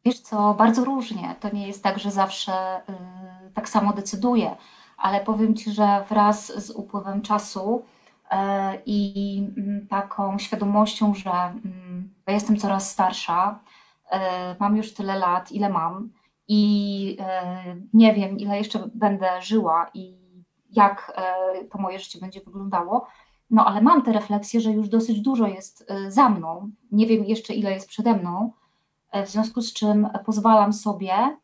Wiesz 0.04 0.20
co, 0.20 0.54
bardzo 0.54 0.84
różnie. 0.84 1.34
To 1.40 1.54
nie 1.54 1.66
jest 1.66 1.82
tak, 1.82 1.98
że 1.98 2.10
zawsze 2.10 2.52
y, 2.78 3.52
tak 3.54 3.68
samo 3.68 3.92
decyduję, 3.92 4.56
ale 4.96 5.20
powiem 5.20 5.54
Ci, 5.54 5.70
że 5.70 6.04
wraz 6.08 6.66
z 6.66 6.70
upływem 6.70 7.22
czasu 7.22 7.84
y, 8.24 8.36
i 8.86 9.38
mm, 9.56 9.86
taką 9.86 10.38
świadomością, 10.38 11.14
że 11.14 11.30
mm, 11.30 12.10
ja 12.26 12.34
jestem 12.34 12.56
coraz 12.56 12.90
starsza, 12.90 13.58
y, 14.06 14.16
mam 14.60 14.76
już 14.76 14.94
tyle 14.94 15.18
lat, 15.18 15.52
ile 15.52 15.68
mam 15.68 16.10
i 16.52 17.16
y, 17.20 17.82
nie 17.92 18.14
wiem, 18.14 18.38
ile 18.38 18.58
jeszcze 18.58 18.90
będę 18.94 19.42
żyła 19.42 19.90
i 19.94 20.22
jak 20.70 21.18
y, 21.62 21.68
to 21.68 21.78
moje 21.78 21.98
życie 21.98 22.18
będzie 22.20 22.40
wyglądało. 22.40 23.06
No 23.50 23.64
ale 23.66 23.82
mam 23.82 24.02
te 24.02 24.12
refleksje, 24.12 24.60
że 24.60 24.70
już 24.70 24.88
dosyć 24.88 25.20
dużo 25.20 25.46
jest 25.46 25.90
y, 25.90 26.10
za 26.10 26.28
mną. 26.28 26.70
Nie 26.92 27.06
wiem 27.06 27.24
jeszcze, 27.24 27.54
ile 27.54 27.72
jest 27.72 27.88
przede 27.88 28.14
mną 28.14 28.52
E, 29.12 29.26
w 29.26 29.28
związku 29.28 29.60
z 29.60 29.72
czym 29.72 30.08
pozwalam 30.24 30.72
sobie 30.72 31.36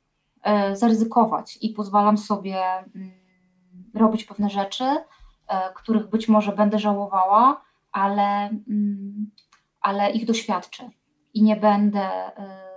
e, 0.42 0.76
zaryzykować 0.76 1.58
i 1.62 1.70
pozwalam 1.70 2.18
sobie 2.18 2.62
mm, 2.64 3.10
robić 3.94 4.24
pewne 4.24 4.50
rzeczy, 4.50 4.84
e, 4.84 5.04
których 5.74 6.08
być 6.08 6.28
może 6.28 6.52
będę 6.52 6.78
żałowała, 6.78 7.62
ale, 7.92 8.48
mm, 8.68 9.30
ale 9.80 10.10
ich 10.10 10.26
doświadczę 10.26 10.90
i 11.34 11.42
nie 11.42 11.56
będę, 11.56 12.00
e, 12.00 12.67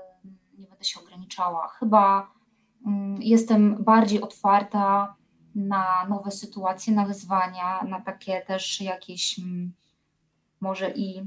będę 0.82 0.90
się 0.90 1.00
ograniczała. 1.00 1.68
Chyba 1.68 2.32
mm, 2.86 3.22
jestem 3.22 3.84
bardziej 3.84 4.22
otwarta 4.22 5.16
na 5.56 6.08
nowe 6.10 6.32
sytuacje, 6.32 6.94
na 6.94 7.06
wyzwania, 7.06 7.84
na 7.84 8.02
takie 8.02 8.42
też 8.42 8.82
jakieś 8.82 9.40
mm, 9.40 9.74
może 10.62 10.92
i 10.92 11.22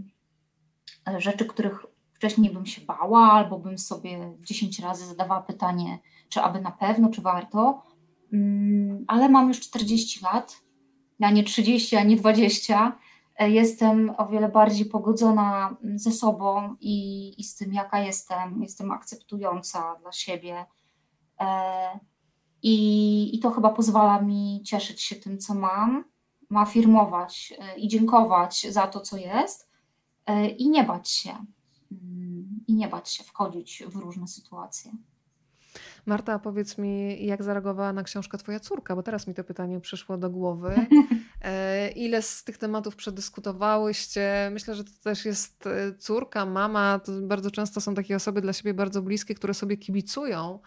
rzeczy, 1.19 1.45
których 1.45 1.87
wcześniej 2.13 2.53
bym 2.53 2.67
się 2.67 2.83
bała, 2.83 3.33
albo 3.33 3.59
bym 3.59 3.79
sobie 3.79 4.33
10 4.41 4.79
razy 4.79 5.07
zadawała 5.07 5.43
pytanie, 5.43 5.99
czy 6.29 6.41
aby 6.41 6.61
na 6.61 6.71
pewno, 6.71 7.11
czy 7.11 7.23
warto. 7.23 7.83
Mm, 8.33 9.05
Ale 9.09 9.29
mam 9.29 9.49
już 9.49 9.61
40 9.61 10.25
lat, 10.25 10.61
a 11.21 11.31
nie 11.31 11.45
30, 11.45 11.97
a 11.97 12.03
nie 12.03 12.17
20. 12.17 12.99
E, 13.39 13.51
Jestem 13.51 14.15
o 14.19 14.27
wiele 14.27 14.49
bardziej 14.49 14.87
pogodzona 14.87 15.77
mm, 15.83 15.99
ze 15.99 16.13
sobą 16.13 16.77
i, 16.81 17.35
i 17.41 17.45
z 17.45 17.57
tym, 17.57 17.73
jaka 17.73 17.99
jestem. 17.99 18.63
Jestem 18.63 18.91
akceptująca 18.91 19.97
dla 20.01 20.13
siebie. 20.13 20.67
E, 21.41 21.99
I, 22.63 23.37
I 23.37 23.39
to 23.39 23.51
chyba 23.51 23.71
pozwala 23.71 24.23
mi 24.23 24.63
cieszyć 24.65 25.03
się 25.03 25.17
tym, 25.17 25.39
co 25.39 25.55
mam, 25.55 26.05
afirmować 26.55 27.55
e, 27.59 27.79
i 27.79 27.89
dziękować 27.89 28.67
za 28.71 28.87
to, 28.87 29.01
co 29.01 29.17
jest 29.17 29.75
i 30.59 30.71
nie 30.71 30.85
bać 30.85 31.11
się. 31.11 31.31
Mm, 31.93 32.65
I 32.67 32.75
nie 32.75 32.89
bać 32.89 33.11
się 33.11 33.25
wchodzić 33.25 33.83
w 33.87 33.97
różne 33.97 34.29
sytuacje. 34.29 34.93
Marta, 36.07 36.39
powiedz 36.39 36.79
mi, 36.79 37.27
jak 37.27 37.43
zareagowała 37.43 37.93
na 37.93 38.03
książkę 38.03 38.39
Twoja 38.39 38.61
córka? 38.61 38.97
Bo 38.97 39.03
teraz 39.03 39.27
mi 39.27 39.35
to 39.35 39.45
pytanie 39.45 39.81
przyszło 39.81 40.19
do 40.19 40.31
głowy. 40.31 40.75
E, 41.43 41.91
ile 41.91 42.23
z 42.23 42.45
tych 42.45 42.59
tematów 42.59 42.97
przedyskutowałyście? 42.97 44.51
Myślę, 44.53 44.75
że 44.75 44.85
to 44.85 44.91
też 45.03 45.25
jest 45.25 45.69
córka, 45.99 46.47
mama. 46.47 47.01
To 47.05 47.13
bardzo 47.13 47.51
często 47.51 47.81
są 47.81 47.95
takie 47.95 48.17
osoby 48.17 48.41
dla 48.41 48.53
siebie 48.53 48.75
bardzo 48.75 49.03
bliskie, 49.03 49.35
które 49.35 49.55
sobie 49.55 49.77
kibicują. 49.77 50.59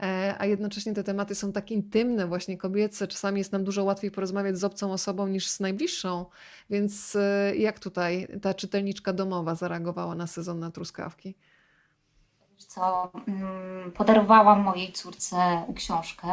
E, 0.00 0.34
a 0.38 0.46
jednocześnie 0.46 0.94
te 0.94 1.04
tematy 1.04 1.34
są 1.34 1.52
tak 1.52 1.70
intymne, 1.70 2.26
właśnie 2.26 2.58
kobiece. 2.58 3.08
Czasami 3.08 3.38
jest 3.38 3.52
nam 3.52 3.64
dużo 3.64 3.84
łatwiej 3.84 4.10
porozmawiać 4.10 4.58
z 4.58 4.64
obcą 4.64 4.92
osobą 4.92 5.28
niż 5.28 5.48
z 5.48 5.60
najbliższą. 5.60 6.26
Więc 6.70 7.16
e, 7.16 7.56
jak 7.56 7.78
tutaj 7.80 8.28
ta 8.42 8.54
czytelniczka 8.54 9.12
domowa 9.12 9.54
zareagowała 9.54 10.14
na 10.14 10.26
sezon 10.26 10.58
na 10.58 10.70
truskawki? 10.70 11.34
Co, 12.58 13.10
mm, 13.28 13.92
podarowałam 13.92 14.60
mojej 14.62 14.92
córce 14.92 15.66
książkę. 15.76 16.28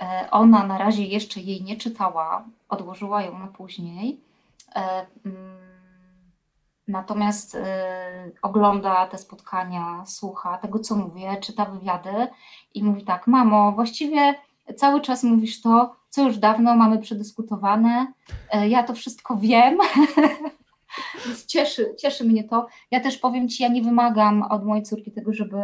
E, 0.00 0.28
ona 0.30 0.66
na 0.66 0.78
razie 0.78 1.04
jeszcze 1.04 1.40
jej 1.40 1.62
nie 1.62 1.76
czytała, 1.76 2.44
odłożyła 2.68 3.22
ją 3.22 3.38
na 3.38 3.46
później. 3.46 4.20
Mm, 5.24 5.62
Natomiast 6.88 7.54
y, 7.54 7.60
ogląda 8.42 9.06
te 9.06 9.18
spotkania, 9.18 10.02
słucha 10.06 10.58
tego, 10.58 10.78
co 10.78 10.96
mówię, 10.96 11.36
czyta 11.40 11.64
wywiady 11.64 12.26
i 12.74 12.84
mówi 12.84 13.04
tak: 13.04 13.26
Mamo, 13.26 13.72
właściwie 13.72 14.34
cały 14.76 15.00
czas 15.00 15.22
mówisz 15.22 15.62
to, 15.62 15.96
co 16.08 16.22
już 16.22 16.38
dawno 16.38 16.76
mamy 16.76 16.98
przedyskutowane. 16.98 18.12
Ja 18.68 18.82
to 18.82 18.94
wszystko 18.94 19.36
wiem. 19.36 19.78
Więc 21.26 21.46
cieszy, 21.46 21.94
cieszy 21.98 22.24
mnie 22.24 22.44
to. 22.44 22.66
Ja 22.90 23.00
też 23.00 23.18
powiem 23.18 23.48
Ci, 23.48 23.62
ja 23.62 23.68
nie 23.68 23.82
wymagam 23.82 24.42
od 24.42 24.64
mojej 24.64 24.84
córki 24.84 25.12
tego, 25.12 25.32
żeby 25.32 25.56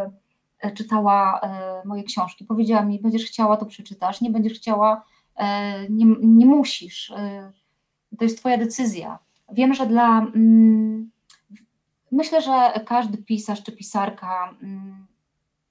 y, 0.64 0.70
czytała 0.70 1.40
y, 1.84 1.88
moje 1.88 2.02
książki. 2.02 2.44
Powiedziała 2.44 2.82
mi, 2.82 3.00
będziesz 3.00 3.24
chciała, 3.24 3.56
to 3.56 3.66
przeczytasz, 3.66 4.20
nie 4.20 4.30
będziesz 4.30 4.58
chciała, 4.58 5.04
y, 5.36 5.42
nie, 5.90 6.06
nie 6.20 6.46
musisz. 6.46 7.12
To 8.18 8.24
jest 8.24 8.38
Twoja 8.38 8.58
decyzja. 8.58 9.18
Wiem, 9.52 9.74
że 9.74 9.86
dla. 9.86 10.18
Mm, 10.18 11.10
myślę, 12.12 12.42
że 12.42 12.80
każdy 12.86 13.18
pisarz 13.18 13.62
czy 13.62 13.72
pisarka 13.72 14.54
mm, 14.62 15.06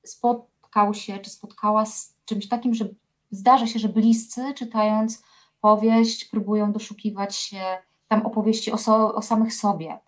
spotkał 0.03 0.93
się 0.93 1.19
czy 1.19 1.30
spotkała 1.30 1.85
z 1.85 2.15
czymś 2.26 2.47
takim, 2.47 2.73
że 2.73 2.85
zdarza 3.31 3.68
się, 3.68 3.80
że 3.80 3.89
bliscy 3.89 4.53
czytając 4.53 5.23
powieść 5.61 6.26
próbują 6.26 6.72
doszukiwać 6.72 7.35
się 7.35 7.61
tam 8.07 8.25
opowieści 8.25 8.71
o, 8.71 8.77
so, 8.77 9.15
o 9.15 9.21
samych 9.21 9.53
sobie. 9.53 9.99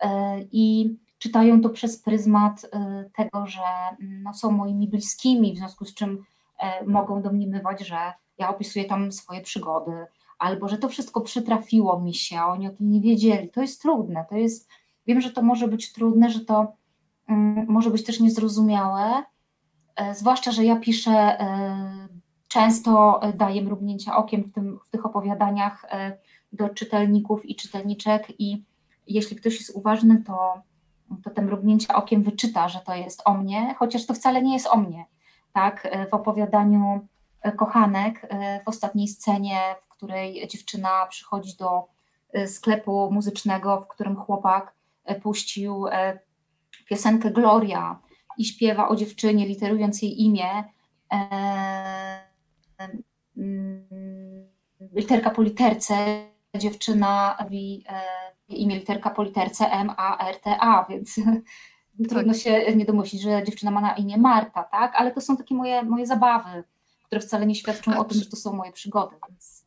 E, 0.00 0.40
I 0.52 0.96
czytają 1.18 1.60
to 1.60 1.70
przez 1.70 1.98
pryzmat 1.98 2.66
e, 2.72 3.04
tego, 3.16 3.46
że 3.46 3.62
mm, 4.00 4.22
no, 4.22 4.34
są 4.34 4.52
moimi 4.52 4.88
bliskimi, 4.88 5.54
w 5.54 5.58
związku 5.58 5.84
z 5.84 5.94
czym 5.94 6.24
e, 6.58 6.84
mogą 6.84 7.22
domniemywać, 7.22 7.86
że 7.86 8.12
ja 8.38 8.48
opisuję 8.48 8.84
tam 8.84 9.12
swoje 9.12 9.40
przygody, 9.40 10.06
albo 10.38 10.68
że 10.68 10.78
to 10.78 10.88
wszystko 10.88 11.20
przytrafiło 11.20 12.00
mi 12.00 12.14
się, 12.14 12.40
a 12.40 12.46
oni 12.46 12.68
o 12.68 12.70
tym 12.70 12.90
nie 12.90 13.00
wiedzieli. 13.00 13.48
To 13.48 13.60
jest 13.60 13.82
trudne, 13.82 14.24
to 14.28 14.36
jest, 14.36 14.68
wiem, 15.06 15.20
że 15.20 15.30
to 15.30 15.42
może 15.42 15.68
być 15.68 15.92
trudne, 15.92 16.30
że 16.30 16.40
to 16.40 16.72
um, 17.28 17.66
może 17.68 17.90
być 17.90 18.04
też 18.04 18.20
niezrozumiałe, 18.20 19.22
zwłaszcza, 20.12 20.52
że 20.52 20.64
ja 20.64 20.76
piszę, 20.76 21.38
często 22.48 23.20
daję 23.34 23.62
mrugnięcia 23.62 24.16
okiem 24.16 24.42
w, 24.42 24.52
tym, 24.52 24.78
w 24.84 24.90
tych 24.90 25.06
opowiadaniach 25.06 25.86
do 26.52 26.68
czytelników 26.68 27.46
i 27.46 27.56
czytelniczek 27.56 28.40
i 28.40 28.64
jeśli 29.06 29.36
ktoś 29.36 29.58
jest 29.58 29.76
uważny, 29.76 30.22
to, 30.26 30.62
to 31.24 31.30
te 31.30 31.42
mrugnięcia 31.42 31.94
okiem 31.94 32.22
wyczyta, 32.22 32.68
że 32.68 32.80
to 32.80 32.94
jest 32.94 33.22
o 33.24 33.34
mnie, 33.34 33.74
chociaż 33.78 34.06
to 34.06 34.14
wcale 34.14 34.42
nie 34.42 34.52
jest 34.52 34.66
o 34.66 34.76
mnie. 34.76 35.04
Tak, 35.52 35.88
e, 35.90 36.06
w 36.06 36.14
opowiadaniu 36.14 37.08
e, 37.42 37.52
kochanek 37.52 38.28
w 38.64 38.68
ostatniej 38.68 39.08
scenie, 39.08 39.58
w 39.80 39.88
której 39.88 40.48
dziewczyna 40.48 41.06
przychodzi 41.06 41.56
do 41.56 41.88
e, 42.32 42.46
sklepu 42.48 43.10
muzycznego, 43.12 43.80
w 43.80 43.88
którym 43.88 44.16
chłopak 44.16 44.74
e, 45.04 45.20
puścił 45.20 45.86
e, 45.86 46.18
piosenkę 46.88 47.30
Gloria 47.30 48.00
i 48.38 48.44
śpiewa 48.44 48.88
o 48.88 48.96
dziewczynie, 48.96 49.46
literując 49.46 50.02
jej 50.02 50.22
imię. 50.22 50.64
Literka 54.92 55.30
po 55.30 55.42
literce, 55.42 55.94
dziewczyna 56.58 57.36
mówi 57.42 57.84
imię 58.48 58.78
literka 58.78 59.10
po 59.10 59.22
literce 59.22 59.70
M-A-R-T-A, 59.70 60.86
więc 60.88 61.14
tak. 61.14 62.08
trudno 62.10 62.34
się 62.34 62.76
nie 62.76 62.84
domyślić, 62.84 63.22
że 63.22 63.44
dziewczyna 63.44 63.70
ma 63.70 63.80
na 63.80 63.94
imię 63.94 64.18
Marta, 64.18 64.62
tak? 64.62 64.92
Ale 64.94 65.10
to 65.12 65.20
są 65.20 65.36
takie 65.36 65.54
moje, 65.54 65.82
moje 65.82 66.06
zabawy, 66.06 66.64
które 67.04 67.20
wcale 67.20 67.46
nie 67.46 67.54
świadczą 67.54 67.98
o 67.98 68.04
tym, 68.04 68.18
że 68.18 68.26
to 68.26 68.36
są 68.36 68.52
moje 68.52 68.72
przygody. 68.72 69.16
Więc... 69.28 69.64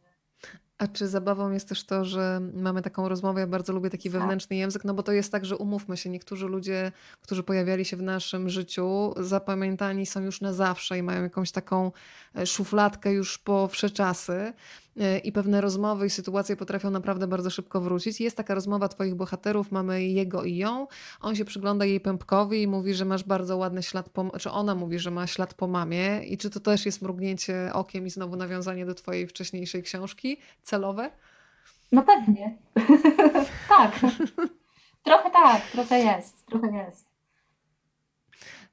A 0.77 0.87
czy 0.87 1.07
zabawą 1.07 1.51
jest 1.51 1.69
też 1.69 1.85
to, 1.85 2.05
że 2.05 2.41
mamy 2.53 2.81
taką 2.81 3.09
rozmowę, 3.09 3.41
ja 3.41 3.47
bardzo 3.47 3.73
lubię 3.73 3.89
taki 3.89 4.09
tak. 4.09 4.19
wewnętrzny 4.19 4.55
język, 4.55 4.85
no 4.85 4.93
bo 4.93 5.03
to 5.03 5.11
jest 5.11 5.31
tak, 5.31 5.45
że 5.45 5.57
umówmy 5.57 5.97
się, 5.97 6.09
niektórzy 6.09 6.47
ludzie, 6.47 6.91
którzy 7.21 7.43
pojawiali 7.43 7.85
się 7.85 7.97
w 7.97 8.01
naszym 8.01 8.49
życiu, 8.49 9.13
zapamiętani 9.17 10.05
są 10.05 10.21
już 10.21 10.41
na 10.41 10.53
zawsze 10.53 10.97
i 10.97 11.03
mają 11.03 11.23
jakąś 11.23 11.51
taką 11.51 11.91
e, 12.35 12.45
szufladkę 12.45 13.13
już 13.13 13.37
po 13.37 13.67
wsze 13.67 13.89
czasy. 13.89 14.53
E, 14.99 15.17
i 15.17 15.31
pewne 15.31 15.61
rozmowy 15.61 16.05
i 16.05 16.09
sytuacje 16.09 16.55
potrafią 16.55 16.89
naprawdę 16.91 17.27
bardzo 17.27 17.49
szybko 17.49 17.81
wrócić. 17.81 18.21
Jest 18.21 18.37
taka 18.37 18.55
rozmowa 18.55 18.87
twoich 18.87 19.15
bohaterów, 19.15 19.71
mamy 19.71 20.03
jego 20.03 20.43
i 20.43 20.57
ją. 20.57 20.87
On 21.21 21.35
się 21.35 21.45
przygląda 21.45 21.85
jej 21.85 21.99
pępkowi 21.99 22.61
i 22.61 22.67
mówi, 22.67 22.93
że 22.93 23.05
masz 23.05 23.23
bardzo 23.23 23.57
ładny 23.57 23.83
ślad 23.83 24.09
po... 24.09 24.39
czy 24.39 24.51
ona 24.51 24.75
mówi, 24.75 24.99
że 24.99 25.11
ma 25.11 25.27
ślad 25.27 25.53
po 25.53 25.67
mamie 25.67 26.21
i 26.23 26.37
czy 26.37 26.49
to 26.49 26.59
też 26.59 26.85
jest 26.85 27.01
mrugnięcie 27.01 27.69
okiem 27.73 28.07
i 28.07 28.09
znowu 28.09 28.35
nawiązanie 28.35 28.85
do 28.85 28.93
twojej 28.93 29.27
wcześniejszej 29.27 29.83
książki 29.83 30.37
celowe? 30.63 31.11
No 31.91 32.03
pewnie. 32.03 32.57
tak. 33.77 33.99
trochę 35.03 35.31
tak, 35.31 35.61
trochę 35.71 35.99
jest, 35.99 36.45
trochę 36.45 36.71
jest. 36.71 37.14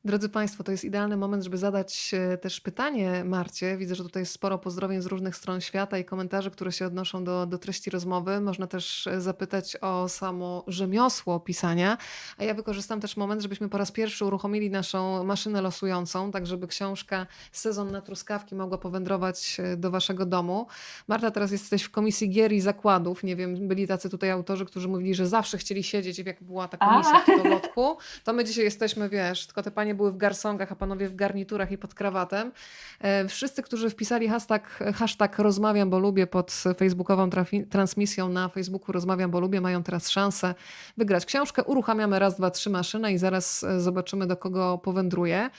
Drodzy 0.04 0.28
Państwo, 0.28 0.64
to 0.64 0.72
jest 0.72 0.84
idealny 0.84 1.16
moment, 1.16 1.44
żeby 1.44 1.58
zadać 1.58 2.10
e, 2.14 2.38
też 2.38 2.60
pytanie 2.60 3.24
Marcie. 3.24 3.76
Widzę, 3.76 3.94
że 3.94 4.02
tutaj 4.02 4.22
jest 4.22 4.32
sporo 4.32 4.58
pozdrowień 4.58 5.02
z 5.02 5.06
różnych 5.06 5.36
stron 5.36 5.60
świata 5.60 5.98
i 5.98 6.04
komentarzy, 6.04 6.50
które 6.50 6.72
się 6.72 6.86
odnoszą 6.86 7.24
do, 7.24 7.46
do 7.46 7.58
treści 7.58 7.90
rozmowy. 7.90 8.40
Można 8.40 8.66
też 8.66 9.06
e, 9.06 9.20
zapytać 9.20 9.76
o 9.80 10.08
samo 10.08 10.64
rzemiosło 10.66 11.40
pisania, 11.40 11.98
a 12.38 12.44
ja 12.44 12.54
wykorzystam 12.54 13.00
też 13.00 13.16
moment, 13.16 13.42
żebyśmy 13.42 13.68
po 13.68 13.78
raz 13.78 13.92
pierwszy 13.92 14.24
uruchomili 14.24 14.70
naszą 14.70 15.24
maszynę 15.24 15.62
losującą, 15.62 16.30
tak 16.30 16.46
żeby 16.46 16.66
książka 16.66 17.26
Sezon 17.52 17.90
na 17.90 18.00
truskawki 18.00 18.54
mogła 18.54 18.78
powędrować 18.78 19.56
e, 19.60 19.76
do 19.76 19.90
Waszego 19.90 20.26
domu. 20.26 20.66
Marta, 21.08 21.30
teraz 21.30 21.52
jesteś 21.52 21.82
w 21.82 21.90
komisji 21.90 22.30
gier 22.30 22.52
i 22.52 22.60
zakładów. 22.60 23.22
Nie 23.22 23.36
wiem, 23.36 23.68
byli 23.68 23.86
tacy 23.86 24.10
tutaj 24.10 24.30
autorzy, 24.30 24.66
którzy 24.66 24.88
mówili, 24.88 25.14
że 25.14 25.26
zawsze 25.26 25.58
chcieli 25.58 25.82
siedzieć 25.82 26.18
i 26.18 26.24
jak 26.24 26.42
była 26.42 26.68
ta 26.68 26.76
komisja 26.76 27.14
a. 27.14 27.20
w 27.20 27.26
Totolotku, 27.26 27.96
to 28.24 28.32
my 28.32 28.44
dzisiaj 28.44 28.64
jesteśmy, 28.64 29.08
wiesz, 29.08 29.46
tylko 29.46 29.62
te 29.62 29.70
panie 29.70 29.91
panie 29.92 29.96
były 29.96 30.12
w 30.12 30.16
garsongach, 30.16 30.72
a 30.72 30.76
panowie 30.76 31.08
w 31.08 31.14
garniturach 31.14 31.70
i 31.70 31.78
pod 31.78 31.94
krawatem. 31.94 32.52
E, 33.00 33.28
wszyscy, 33.28 33.62
którzy 33.62 33.90
wpisali 33.90 34.28
hashtag, 34.28 34.78
hashtag 34.94 35.38
rozmawiam, 35.38 35.90
bo 35.90 35.98
lubię 35.98 36.26
pod 36.26 36.52
facebookową 36.76 37.30
transmisją 37.70 38.28
na 38.28 38.48
Facebooku 38.48 38.92
rozmawiam, 38.92 39.30
bo 39.30 39.40
lubię, 39.40 39.60
mają 39.60 39.82
teraz 39.82 40.10
szansę 40.10 40.54
wygrać 40.96 41.26
książkę. 41.26 41.62
Uruchamiamy 41.64 42.18
raz, 42.18 42.36
dwa, 42.36 42.50
trzy 42.50 42.70
maszyny 42.70 43.12
i 43.12 43.18
zaraz 43.18 43.64
e, 43.64 43.80
zobaczymy, 43.80 44.26
do 44.26 44.36
kogo 44.36 44.78
powędruje. 44.78 45.50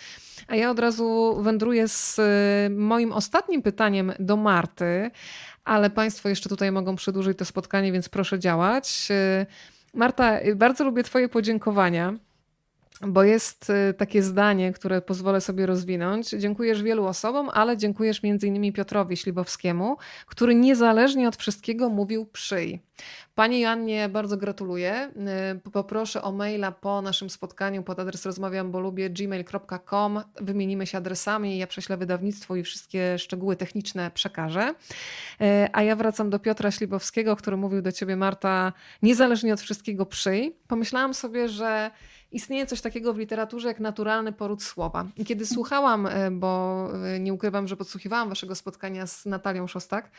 A 0.47 0.55
ja 0.55 0.71
od 0.71 0.79
razu 0.79 1.37
wędruję 1.41 1.87
z 1.87 2.19
e, 2.19 2.69
moim 2.69 3.11
ostatnim 3.11 3.61
pytaniem 3.61 4.13
do 4.19 4.37
Marty, 4.37 5.11
ale 5.63 5.89
Państwo 5.89 6.29
jeszcze 6.29 6.49
tutaj 6.49 6.71
mogą 6.71 6.95
przedłużyć 6.95 7.37
to 7.37 7.45
spotkanie, 7.45 7.91
więc 7.91 8.09
proszę 8.09 8.39
działać. 8.39 9.07
Marta, 9.93 10.39
bardzo 10.55 10.83
lubię 10.83 11.03
Twoje 11.03 11.29
podziękowania 11.29 12.13
bo 13.07 13.23
jest 13.23 13.69
y, 13.69 13.93
takie 13.93 14.23
zdanie, 14.23 14.73
które 14.73 15.01
pozwolę 15.01 15.41
sobie 15.41 15.65
rozwinąć. 15.65 16.29
Dziękujesz 16.29 16.83
wielu 16.83 17.05
osobom, 17.05 17.49
ale 17.53 17.77
dziękujesz 17.77 18.23
między 18.23 18.47
innymi 18.47 18.73
Piotrowi 18.73 19.17
Śliwowskiemu, 19.17 19.97
który 20.27 20.55
niezależnie 20.55 21.27
od 21.27 21.35
wszystkiego 21.35 21.89
mówił 21.89 22.25
przyj. 22.25 22.81
Pani 23.35 23.59
Joannie 23.59 24.09
bardzo 24.09 24.37
gratuluję. 24.37 25.11
Y, 25.65 25.71
poproszę 25.71 26.21
o 26.21 26.31
maila 26.31 26.71
po 26.71 27.01
naszym 27.01 27.29
spotkaniu 27.29 27.83
pod 27.83 27.99
adres 27.99 28.25
rozmawiam, 28.25 28.71
gmail.com. 29.09 30.21
Wymienimy 30.41 30.87
się 30.87 30.97
adresami, 30.97 31.57
ja 31.57 31.67
prześlę 31.67 31.97
wydawnictwo 31.97 32.55
i 32.55 32.63
wszystkie 32.63 33.19
szczegóły 33.19 33.55
techniczne 33.55 34.11
przekażę. 34.11 34.73
Y, 35.41 35.45
a 35.73 35.83
ja 35.83 35.95
wracam 35.95 36.29
do 36.29 36.39
Piotra 36.39 36.71
Śliwowskiego, 36.71 37.35
który 37.35 37.57
mówił 37.57 37.81
do 37.81 37.91
ciebie, 37.91 38.15
Marta, 38.15 38.73
niezależnie 39.01 39.53
od 39.53 39.61
wszystkiego 39.61 40.05
przyj. 40.05 40.55
Pomyślałam 40.67 41.13
sobie, 41.13 41.49
że 41.49 41.91
istnieje 42.33 42.65
coś 42.65 42.81
takiego 42.81 43.13
w 43.13 43.17
literaturze 43.17 43.67
jak 43.67 43.79
naturalny 43.79 44.31
poród 44.31 44.63
słowa. 44.63 45.05
I 45.17 45.25
kiedy 45.25 45.45
słuchałam, 45.45 46.07
e, 46.07 46.31
bo 46.31 46.89
e, 47.05 47.19
nie 47.19 47.33
ukrywam, 47.33 47.67
że 47.67 47.77
podsłuchiwałam 47.77 48.29
waszego 48.29 48.55
spotkania 48.55 49.07
z 49.07 49.25
Natalią 49.25 49.67
Szostak, 49.67 50.11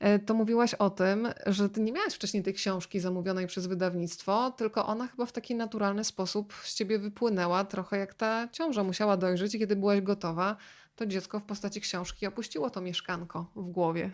e, 0.00 0.18
to 0.18 0.34
mówiłaś 0.34 0.74
o 0.74 0.90
tym, 0.90 1.28
że 1.46 1.68
ty 1.68 1.80
nie 1.80 1.92
miałaś 1.92 2.14
wcześniej 2.14 2.42
tej 2.42 2.54
książki 2.54 3.00
zamówionej 3.00 3.46
przez 3.46 3.66
wydawnictwo, 3.66 4.50
tylko 4.50 4.86
ona 4.86 5.06
chyba 5.06 5.26
w 5.26 5.32
taki 5.32 5.54
naturalny 5.54 6.04
sposób 6.04 6.54
z 6.62 6.74
ciebie 6.74 6.98
wypłynęła, 6.98 7.64
trochę 7.64 7.98
jak 7.98 8.14
ta 8.14 8.48
ciąża 8.52 8.84
musiała 8.84 9.16
dojrzeć 9.16 9.54
i 9.54 9.58
kiedy 9.58 9.76
byłaś 9.76 10.00
gotowa, 10.00 10.56
to 10.96 11.06
dziecko 11.06 11.40
w 11.40 11.42
postaci 11.42 11.80
książki 11.80 12.26
opuściło 12.26 12.70
to 12.70 12.80
mieszkanko 12.80 13.46
w 13.56 13.70
głowie. 13.70 14.10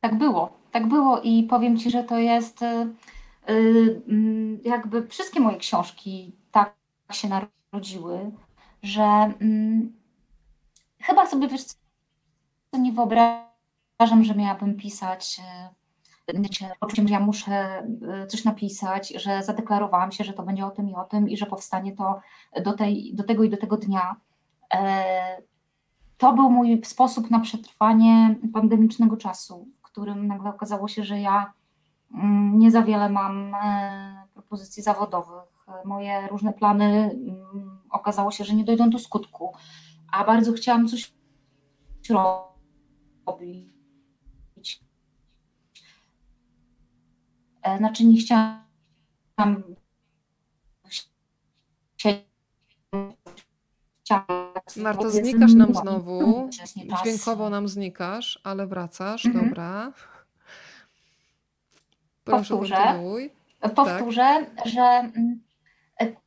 Tak 0.00 0.18
było, 0.18 0.58
tak 0.72 0.88
było 0.88 1.20
i 1.20 1.42
powiem 1.42 1.78
ci, 1.78 1.90
że 1.90 2.04
to 2.04 2.18
jest 2.18 2.60
jakby 4.64 5.06
wszystkie 5.08 5.40
moje 5.40 5.56
książki 5.56 6.32
tak 6.50 6.74
się 7.12 7.28
narodziły, 7.28 8.30
że 8.82 9.02
mm, 9.40 9.92
chyba 11.00 11.26
sobie 11.26 11.48
wiesz, 11.48 11.64
co 11.64 12.78
nie 12.78 12.92
wyobrażam, 12.92 14.24
że 14.24 14.34
miałabym 14.34 14.76
pisać 14.76 15.40
y, 16.28 16.78
poczuciem, 16.80 17.08
że 17.08 17.14
ja 17.14 17.20
muszę 17.20 17.86
y, 18.24 18.26
coś 18.26 18.44
napisać, 18.44 19.08
że 19.08 19.42
zadeklarowałam 19.42 20.12
się, 20.12 20.24
że 20.24 20.32
to 20.32 20.42
będzie 20.42 20.66
o 20.66 20.70
tym 20.70 20.90
i 20.90 20.94
o 20.94 21.04
tym 21.04 21.28
i 21.28 21.36
że 21.36 21.46
powstanie 21.46 21.96
to 21.96 22.20
do, 22.64 22.72
tej, 22.72 23.14
do 23.14 23.24
tego 23.24 23.44
i 23.44 23.50
do 23.50 23.56
tego 23.56 23.76
dnia. 23.76 24.16
E, 24.74 25.42
to 26.18 26.32
był 26.32 26.50
mój 26.50 26.80
sposób 26.84 27.30
na 27.30 27.40
przetrwanie 27.40 28.34
pandemicznego 28.52 29.16
czasu, 29.16 29.68
w 29.78 29.82
którym 29.82 30.26
nagle 30.26 30.50
okazało 30.50 30.88
się, 30.88 31.04
że 31.04 31.20
ja 31.20 31.52
Mm, 31.56 31.65
nie 32.52 32.70
za 32.70 32.82
wiele 32.82 33.10
mam 33.10 33.54
e, 33.54 34.26
propozycji 34.34 34.82
zawodowych. 34.82 35.66
Moje 35.84 36.28
różne 36.28 36.52
plany 36.52 36.84
mm, 36.84 37.80
okazało 37.90 38.30
się, 38.30 38.44
że 38.44 38.54
nie 38.54 38.64
dojdą 38.64 38.90
do 38.90 38.98
skutku, 38.98 39.52
a 40.12 40.24
bardzo 40.24 40.52
chciałam 40.52 40.88
coś 40.88 41.12
robić. 43.26 43.70
E, 47.62 47.78
znaczy 47.78 48.04
nie 48.04 48.18
chciałam 48.18 48.66
Marto, 54.76 55.10
znikasz 55.10 55.54
nam 55.54 55.74
znowu. 55.74 56.50
Dźwiękowo 57.02 57.50
nam 57.50 57.68
znikasz, 57.68 58.40
ale 58.44 58.66
wracasz. 58.66 59.26
Mhm. 59.26 59.44
Dobra. 59.44 59.92
Proszę, 62.26 62.54
powtórzę, 62.54 63.00
powtórzę 63.74 64.46
tak. 64.56 64.66
że 64.66 64.82
mm, 64.82 65.40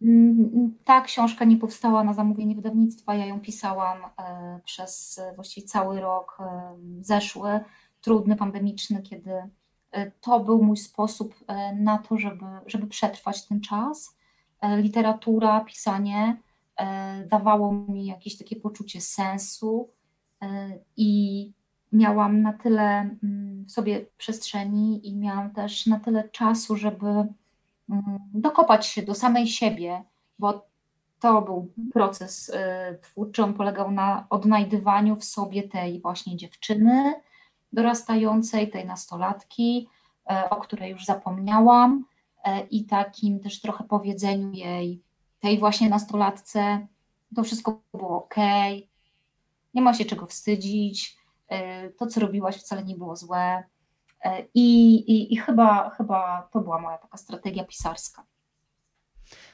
mm, 0.01 0.77
ta 0.83 1.01
książka 1.01 1.45
nie 1.45 1.57
powstała 1.57 2.03
na 2.03 2.13
zamówienie 2.13 2.55
wydawnictwa. 2.55 3.15
Ja 3.15 3.25
ją 3.25 3.39
pisałam 3.39 3.97
e, 4.03 4.59
przez 4.65 5.21
właściwie 5.35 5.67
cały 5.67 6.01
rok 6.01 6.37
e, 6.39 6.75
zeszły, 7.01 7.59
trudny, 8.01 8.35
pandemiczny, 8.35 9.01
kiedy 9.01 9.31
e, 9.91 10.11
to 10.11 10.39
był 10.39 10.63
mój 10.63 10.77
sposób 10.77 11.35
na 11.75 11.97
to, 11.97 12.17
żeby, 12.17 12.45
żeby 12.65 12.87
przetrwać 12.87 13.47
ten 13.47 13.61
czas. 13.61 14.17
Literatura, 14.77 15.61
pisanie 15.61 16.37
dawało 17.27 17.71
mi 17.71 18.05
jakieś 18.05 18.37
takie 18.37 18.55
poczucie 18.55 19.01
sensu 19.01 19.89
i 20.97 21.53
miałam 21.91 22.41
na 22.41 22.53
tyle 22.53 23.17
mm, 23.23 23.65
w 23.65 23.71
sobie 23.71 24.05
przestrzeni 24.17 25.07
i 25.07 25.15
miałam 25.15 25.51
też 25.51 25.85
na 25.85 25.99
tyle 25.99 26.29
czasu, 26.29 26.75
żeby 26.75 27.07
mm, 27.07 28.19
dokopać 28.33 28.85
się 28.85 29.01
do 29.01 29.15
samej 29.15 29.47
siebie, 29.47 30.03
bo 30.39 30.69
to 31.19 31.41
był 31.41 31.73
proces 31.93 32.49
y, 32.49 32.53
twórczy. 33.01 33.43
On 33.43 33.53
polegał 33.53 33.91
na 33.91 34.27
odnajdywaniu 34.29 35.15
w 35.15 35.23
sobie 35.23 35.63
tej 35.63 36.01
właśnie 36.01 36.37
dziewczyny 36.37 37.13
dorastającej, 37.73 38.69
tej 38.69 38.85
nastolatki, 38.85 39.89
e, 40.29 40.49
o 40.49 40.55
której 40.55 40.91
już 40.91 41.05
zapomniałam, 41.05 42.05
e, 42.43 42.61
i 42.61 42.85
takim 42.85 43.39
też 43.39 43.61
trochę 43.61 43.83
powiedzeniu 43.83 44.51
jej, 44.51 45.01
tej 45.39 45.59
właśnie 45.59 45.89
nastolatce, 45.89 46.87
to 47.35 47.43
wszystko 47.43 47.81
było 47.93 48.17
ok, 48.17 48.35
nie 49.73 49.81
ma 49.81 49.93
się 49.93 50.05
czego 50.05 50.25
wstydzić, 50.25 51.18
to, 51.97 52.07
co 52.07 52.19
robiłaś, 52.19 52.57
wcale 52.57 52.83
nie 52.83 52.95
było 52.95 53.15
złe. 53.15 53.63
E, 54.23 54.45
I, 54.53 54.95
i, 54.95 55.33
i 55.33 55.37
chyba, 55.37 55.89
chyba 55.89 56.49
to 56.51 56.59
była 56.59 56.79
moja 56.79 56.97
taka 56.97 57.17
strategia 57.17 57.63
pisarska. 57.63 58.25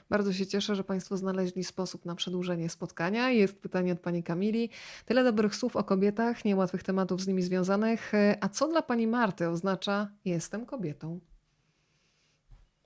Bardzo 0.09 0.34
się 0.34 0.47
cieszę, 0.47 0.76
że 0.76 0.84
Państwo 0.84 1.17
znaleźli 1.17 1.63
sposób 1.63 2.05
na 2.05 2.15
przedłużenie 2.15 2.69
spotkania. 2.69 3.30
Jest 3.30 3.61
pytanie 3.61 3.93
od 3.93 3.99
Pani 3.99 4.23
Kamili. 4.23 4.69
Tyle 5.05 5.23
dobrych 5.23 5.55
słów 5.55 5.76
o 5.76 5.84
kobietach, 5.84 6.45
niełatwych 6.45 6.84
tematów 6.84 7.22
z 7.22 7.27
nimi 7.27 7.41
związanych. 7.41 8.11
A 8.41 8.49
co 8.49 8.67
dla 8.67 8.81
Pani 8.81 9.07
Marty 9.07 9.49
oznacza 9.49 10.07
jestem 10.26 10.65
kobietą? 10.65 11.19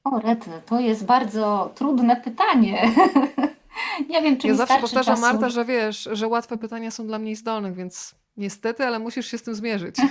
O, 0.04 0.20
Rety, 0.20 0.50
to 0.66 0.80
jest 0.80 1.06
bardzo 1.06 1.72
trudne 1.76 2.22
pytanie. 2.22 2.82
Nie 4.10 4.22
wiem, 4.22 4.38
czy 4.38 4.48
Ja 4.48 4.54
mi 4.54 4.58
zawsze 4.58 4.80
powtarzam, 4.80 5.16
czasu. 5.16 5.22
Marta, 5.22 5.50
że 5.50 5.66
wiesz, 5.66 6.10
że 6.12 6.28
łatwe 6.28 6.58
pytania 6.58 6.92
są 6.92 7.08
dla 7.08 7.20
mniej 7.20 7.36
zdolnych, 7.36 7.76
więc 7.76 8.16
Niestety, 8.40 8.86
ale 8.86 9.00
musisz 9.00 9.28
się 9.28 9.38
z 9.38 9.44
tym 9.44 9.56
zmierzyć. 9.56 9.96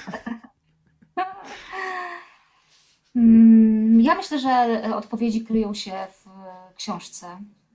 Mm, 3.16 4.00
ja 4.00 4.14
myślę, 4.14 4.38
że 4.38 4.82
odpowiedzi 4.96 5.44
kryją 5.44 5.74
się 5.74 6.06
w 6.10 6.26
książce, 6.74 7.26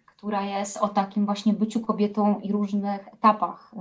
która 0.05 0.41
jest 0.41 0.77
o 0.77 0.89
takim 0.89 1.25
właśnie 1.25 1.53
byciu 1.53 1.81
kobietą 1.81 2.39
i 2.39 2.51
różnych 2.51 3.07
etapach 3.07 3.73
y, 3.73 3.77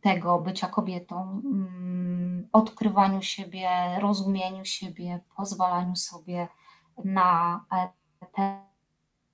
tego 0.00 0.40
bycia 0.40 0.68
kobietą, 0.68 1.42
mm, 1.44 2.48
odkrywaniu 2.52 3.22
siebie, 3.22 3.68
rozumieniu 4.00 4.64
siebie, 4.64 5.20
pozwalaniu 5.36 5.96
sobie 5.96 6.48
na 7.04 7.64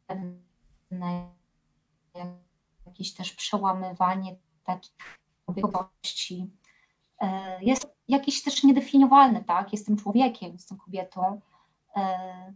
pewne 0.09 1.31
jakieś 2.87 3.15
też 3.15 3.33
przełamywanie 3.33 4.37
takich 4.65 5.19
kobiecowości. 5.49 6.51
E, 7.21 7.59
jest 7.65 7.97
jakiś 8.09 8.43
też 8.43 8.65
niedefiniowalny, 8.65 9.45
tak? 9.45 9.73
Jestem 9.73 9.97
człowiekiem, 9.97 10.53
jestem 10.53 10.79
kobietą. 10.79 11.41
E, 11.97 12.55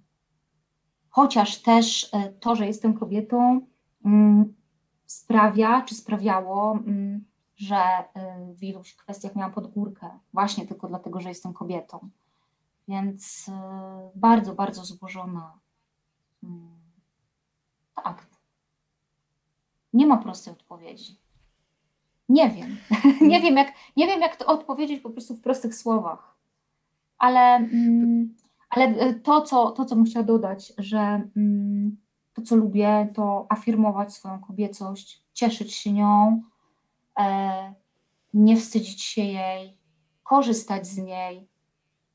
chociaż 1.08 1.62
też 1.62 2.08
e, 2.12 2.32
to, 2.32 2.56
że 2.56 2.66
jestem 2.66 2.98
kobietą, 2.98 3.66
mm, 4.04 4.54
sprawia, 5.06 5.82
czy 5.82 5.94
sprawiało, 5.94 6.72
mm, 6.72 7.24
że 7.56 7.82
w 8.54 8.62
iluś 8.62 8.94
kwestiach 8.94 9.36
miałam 9.36 9.52
podgórkę, 9.52 10.18
właśnie 10.32 10.66
tylko 10.66 10.88
dlatego, 10.88 11.20
że 11.20 11.28
jestem 11.28 11.52
kobietą. 11.52 12.08
Więc 12.88 13.50
bardzo, 14.14 14.54
bardzo 14.54 14.84
złożona. 14.84 15.58
Tak. 17.94 18.26
Nie 19.92 20.06
ma 20.06 20.16
prostej 20.16 20.52
odpowiedzi. 20.52 21.21
Nie 22.32 22.50
wiem. 22.50 22.76
nie, 23.30 23.40
wiem 23.40 23.56
jak, 23.56 23.72
nie 23.96 24.06
wiem, 24.06 24.20
jak 24.20 24.36
to 24.36 24.46
odpowiedzieć 24.46 25.00
po 25.00 25.10
prostu 25.10 25.34
w 25.34 25.40
prostych 25.40 25.74
słowach. 25.74 26.36
Ale, 27.18 27.56
mm, 27.56 28.34
ale 28.70 28.84
e, 28.84 29.14
to, 29.14 29.42
co, 29.42 29.70
to, 29.70 29.84
co 29.84 29.96
muszę 29.96 30.24
dodać, 30.24 30.72
że 30.78 31.28
mm, 31.36 31.96
to, 32.34 32.42
co 32.42 32.56
lubię, 32.56 33.08
to 33.14 33.46
afirmować 33.48 34.14
swoją 34.14 34.40
kobiecość, 34.40 35.22
cieszyć 35.32 35.74
się 35.74 35.92
nią, 35.92 36.42
e, 37.18 37.74
nie 38.34 38.56
wstydzić 38.56 39.02
się 39.02 39.22
jej, 39.22 39.78
korzystać 40.22 40.86
z 40.86 40.98
niej. 40.98 41.48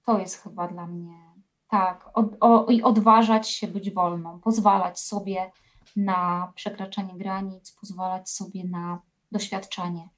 To 0.06 0.19
jest 0.19 0.44
chyba 0.44 0.68
dla 0.68 0.88
mnie 0.88 1.27
tak. 1.68 2.10
Od, 2.14 2.26
o, 2.39 2.65
I 2.65 2.84
odważać 2.84 3.49
się 3.49 3.68
być 3.68 3.91
wolną, 3.91 4.39
pozwalać 4.39 4.99
sobie 4.99 5.52
na 5.95 6.52
przekraczanie 6.56 7.14
granic, 7.14 7.72
pozwalać 7.72 8.30
sobie 8.30 8.64
na 8.64 9.02
doświadczenie. 9.31 10.09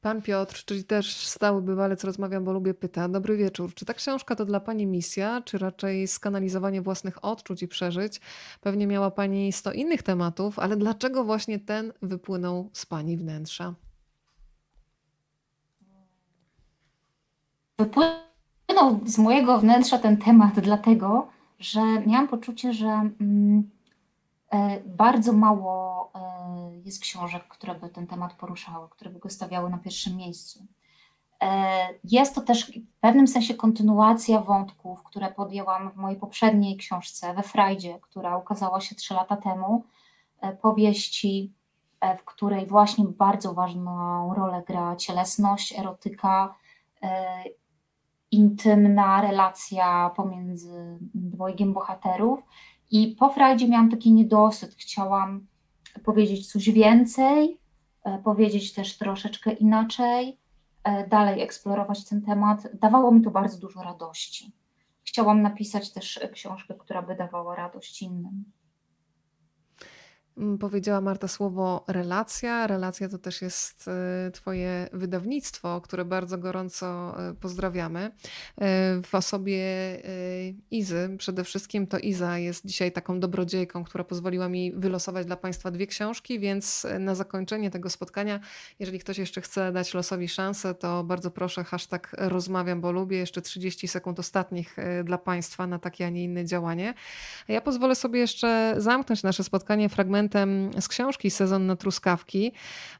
Pan 0.00 0.22
Piotr, 0.22 0.64
czyli 0.64 0.84
też 0.84 1.26
stały 1.26 1.62
bywalec 1.62 2.04
Rozmawiam, 2.04 2.44
bo 2.44 2.52
lubię, 2.52 2.74
pyta. 2.74 3.08
Dobry 3.08 3.36
wieczór. 3.36 3.74
Czy 3.74 3.84
ta 3.84 3.94
książka 3.94 4.36
to 4.36 4.44
dla 4.44 4.60
Pani 4.60 4.86
misja, 4.86 5.42
czy 5.44 5.58
raczej 5.58 6.08
skanalizowanie 6.08 6.82
własnych 6.82 7.24
odczuć 7.24 7.62
i 7.62 7.68
przeżyć? 7.68 8.20
Pewnie 8.60 8.86
miała 8.86 9.10
Pani 9.10 9.52
sto 9.52 9.72
innych 9.72 10.02
tematów, 10.02 10.58
ale 10.58 10.76
dlaczego 10.76 11.24
właśnie 11.24 11.58
ten 11.58 11.92
wypłynął 12.02 12.70
z 12.72 12.86
Pani 12.86 13.16
wnętrza? 13.16 13.74
Wypłynął 17.78 19.00
z 19.04 19.18
mojego 19.18 19.58
wnętrza 19.58 19.98
ten 19.98 20.16
temat, 20.16 20.60
dlatego 20.60 21.28
że 21.58 21.80
miałam 22.06 22.28
poczucie, 22.28 22.72
że 22.72 22.86
mm, 23.20 23.70
bardzo 24.86 25.32
mało 25.32 26.10
e, 26.14 26.76
jest 26.84 27.00
książek, 27.00 27.48
które 27.48 27.74
by 27.74 27.88
ten 27.88 28.06
temat 28.06 28.34
poruszały, 28.34 28.88
które 28.88 29.10
by 29.10 29.18
go 29.18 29.30
stawiały 29.30 29.70
na 29.70 29.78
pierwszym 29.78 30.16
miejscu. 30.16 30.66
E, 31.42 31.88
jest 32.04 32.34
to 32.34 32.40
też 32.40 32.70
w 32.70 33.00
pewnym 33.00 33.28
sensie 33.28 33.54
kontynuacja 33.54 34.40
wątków, 34.40 35.02
które 35.02 35.30
podjęłam 35.30 35.90
w 35.90 35.96
mojej 35.96 36.18
poprzedniej 36.18 36.76
książce, 36.76 37.34
we 37.34 37.42
Frajdzie, 37.42 37.98
która 38.00 38.36
ukazała 38.36 38.80
się 38.80 38.94
trzy 38.94 39.14
lata 39.14 39.36
temu, 39.36 39.84
e, 40.40 40.56
powieści, 40.56 41.52
e, 42.00 42.16
w 42.16 42.24
której 42.24 42.66
właśnie 42.66 43.04
bardzo 43.04 43.54
ważną 43.54 44.34
rolę 44.34 44.62
gra 44.66 44.96
cielesność, 44.96 45.78
erotyka, 45.78 46.54
intymna 48.30 49.20
relacja 49.20 50.10
pomiędzy 50.16 50.98
dwojgiem 51.14 51.72
bohaterów. 51.72 52.42
I 52.90 53.16
po 53.18 53.30
Frajdzie 53.30 53.68
miałam 53.68 53.90
taki 53.90 54.12
niedosyt, 54.12 54.74
chciałam 54.74 55.46
powiedzieć 56.04 56.52
coś 56.52 56.70
więcej, 56.70 57.58
powiedzieć 58.24 58.72
też 58.72 58.98
troszeczkę 58.98 59.52
inaczej 59.52 60.38
E, 60.88 61.06
dalej 61.08 61.42
eksplorować 61.42 62.04
ten 62.04 62.22
temat. 62.22 62.68
Dawało 62.74 63.12
mi 63.12 63.22
to 63.22 63.30
bardzo 63.30 63.58
dużo 63.58 63.82
radości. 63.82 64.52
Chciałam 65.04 65.42
napisać 65.42 65.92
też 65.92 66.20
książkę, 66.32 66.74
która 66.74 67.02
by 67.02 67.14
dawała 67.14 67.56
radość 67.56 68.02
innym. 68.02 68.44
Mm, 70.38 70.58
powiedziała 70.58 71.00
Marta 71.00 71.28
słowo 71.28 71.84
relacja. 71.88 72.66
Relacja 72.66 73.08
to 73.08 73.18
też 73.18 73.42
jest 73.42 73.88
e, 73.88 74.30
Twoje 74.30 74.88
wydawnictwo, 74.92 75.80
które 75.80 76.04
bardzo 76.04 76.38
gorąco 76.38 77.16
e, 77.28 77.34
pozdrawiamy. 77.34 78.00
E, 78.00 78.10
w 79.02 79.14
osobie 79.14 79.58
Izy, 80.70 81.16
przede 81.18 81.44
wszystkim 81.44 81.86
to 81.86 81.98
Iza 81.98 82.38
jest 82.38 82.66
dzisiaj 82.66 82.92
taką 82.92 83.20
dobrodziejką, 83.20 83.84
która 83.84 84.04
pozwoliła 84.04 84.48
mi 84.48 84.72
wylosować 84.72 85.26
dla 85.26 85.36
Państwa 85.36 85.70
dwie 85.70 85.86
książki, 85.86 86.40
więc 86.40 86.86
na 86.98 87.14
zakończenie 87.14 87.70
tego 87.70 87.90
spotkania, 87.90 88.40
jeżeli 88.78 88.98
ktoś 88.98 89.18
jeszcze 89.18 89.40
chce 89.40 89.72
dać 89.72 89.94
losowi 89.94 90.28
szansę, 90.28 90.74
to 90.74 91.04
bardzo 91.04 91.30
proszę, 91.30 91.64
hashtag 91.64 92.10
rozmawiam, 92.18 92.80
bo 92.80 92.92
lubię, 92.92 93.18
jeszcze 93.18 93.42
30 93.42 93.88
sekund 93.88 94.18
ostatnich 94.18 94.76
dla 95.04 95.18
Państwa 95.18 95.66
na 95.66 95.78
takie, 95.78 96.06
a 96.06 96.08
nie 96.08 96.24
inne 96.24 96.44
działanie. 96.44 96.94
Ja 97.48 97.60
pozwolę 97.60 97.94
sobie 97.94 98.20
jeszcze 98.20 98.74
zamknąć 98.78 99.22
nasze 99.22 99.44
spotkanie 99.44 99.88
fragmentem 99.88 100.27
fragmentem 100.28 100.82
z 100.82 100.88
książki 100.88 101.30
Sezon 101.30 101.66
na 101.66 101.76
truskawki. 101.76 102.52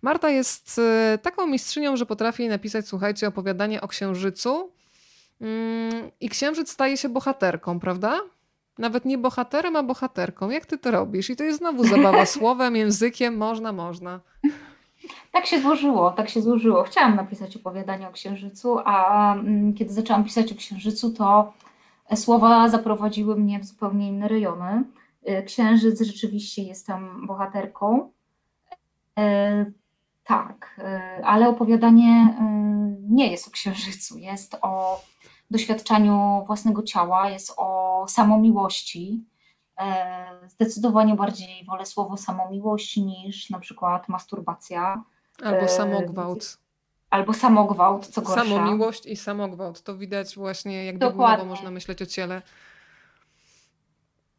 Marta 0.02 0.30
jest 0.30 0.78
y, 1.14 1.18
taką 1.18 1.46
mistrzynią, 1.46 1.96
że 1.96 2.06
potrafi 2.06 2.48
napisać, 2.48 2.88
słuchajcie, 2.88 3.28
opowiadanie 3.28 3.80
o 3.80 3.88
księżycu 3.88 4.70
mm, 5.40 6.10
i 6.20 6.28
księżyc 6.28 6.70
staje 6.70 6.96
się 6.96 7.08
bohaterką, 7.08 7.80
prawda? 7.80 8.20
Nawet 8.78 9.04
nie 9.04 9.18
bohaterem, 9.18 9.76
a 9.76 9.82
bohaterką. 9.82 10.50
Jak 10.50 10.66
ty 10.66 10.78
to 10.78 10.90
robisz? 10.90 11.30
I 11.30 11.36
to 11.36 11.44
jest 11.44 11.58
znowu 11.58 11.84
zabawa 11.84 12.26
słowem, 12.36 12.76
językiem, 12.76 13.36
można, 13.36 13.72
można. 13.72 14.20
Tak 15.32 15.46
się 15.46 15.60
złożyło, 15.60 16.10
tak 16.10 16.28
się 16.28 16.42
złożyło. 16.42 16.82
Chciałam 16.82 17.16
napisać 17.16 17.56
opowiadanie 17.56 18.08
o 18.08 18.12
księżycu, 18.12 18.78
a 18.84 19.34
mm, 19.34 19.74
kiedy 19.74 19.92
zaczęłam 19.92 20.24
pisać 20.24 20.52
o 20.52 20.54
księżycu, 20.54 21.10
to 21.10 21.52
słowa 22.14 22.68
zaprowadziły 22.68 23.36
mnie 23.36 23.60
w 23.60 23.64
zupełnie 23.64 24.08
inne 24.08 24.28
rejony. 24.28 24.84
E, 25.28 25.42
księżyc 25.42 26.00
rzeczywiście 26.02 26.62
jest 26.62 26.86
tam 26.86 27.26
bohaterką. 27.26 28.12
E, 29.18 29.66
tak, 30.24 30.74
e, 30.78 31.20
ale 31.24 31.48
opowiadanie 31.48 32.38
nie 33.10 33.30
jest 33.30 33.48
o 33.48 33.50
księżycu, 33.50 34.18
jest 34.18 34.56
o 34.62 35.02
doświadczaniu 35.50 36.44
własnego 36.46 36.82
ciała, 36.82 37.30
jest 37.30 37.54
o 37.56 38.04
samomiłości. 38.08 39.24
Zdecydowanie 40.48 41.14
bardziej 41.14 41.64
wolę 41.64 41.86
słowo 41.86 42.16
samomiłość 42.16 42.96
niż 42.96 43.50
na 43.50 43.58
przykład 43.58 44.08
masturbacja. 44.08 45.02
Albo 45.42 45.68
samogwałt. 45.68 46.58
Albo 47.10 47.34
samogwałt, 47.34 48.06
co 48.06 48.22
gorsza. 48.22 48.44
Samomiłość 48.44 49.06
i 49.06 49.16
samogwałt. 49.16 49.82
To 49.82 49.96
widać 49.96 50.36
właśnie, 50.36 50.84
jak 50.84 50.98
długo 50.98 51.44
można 51.44 51.70
myśleć 51.70 52.02
o 52.02 52.06
ciele. 52.06 52.42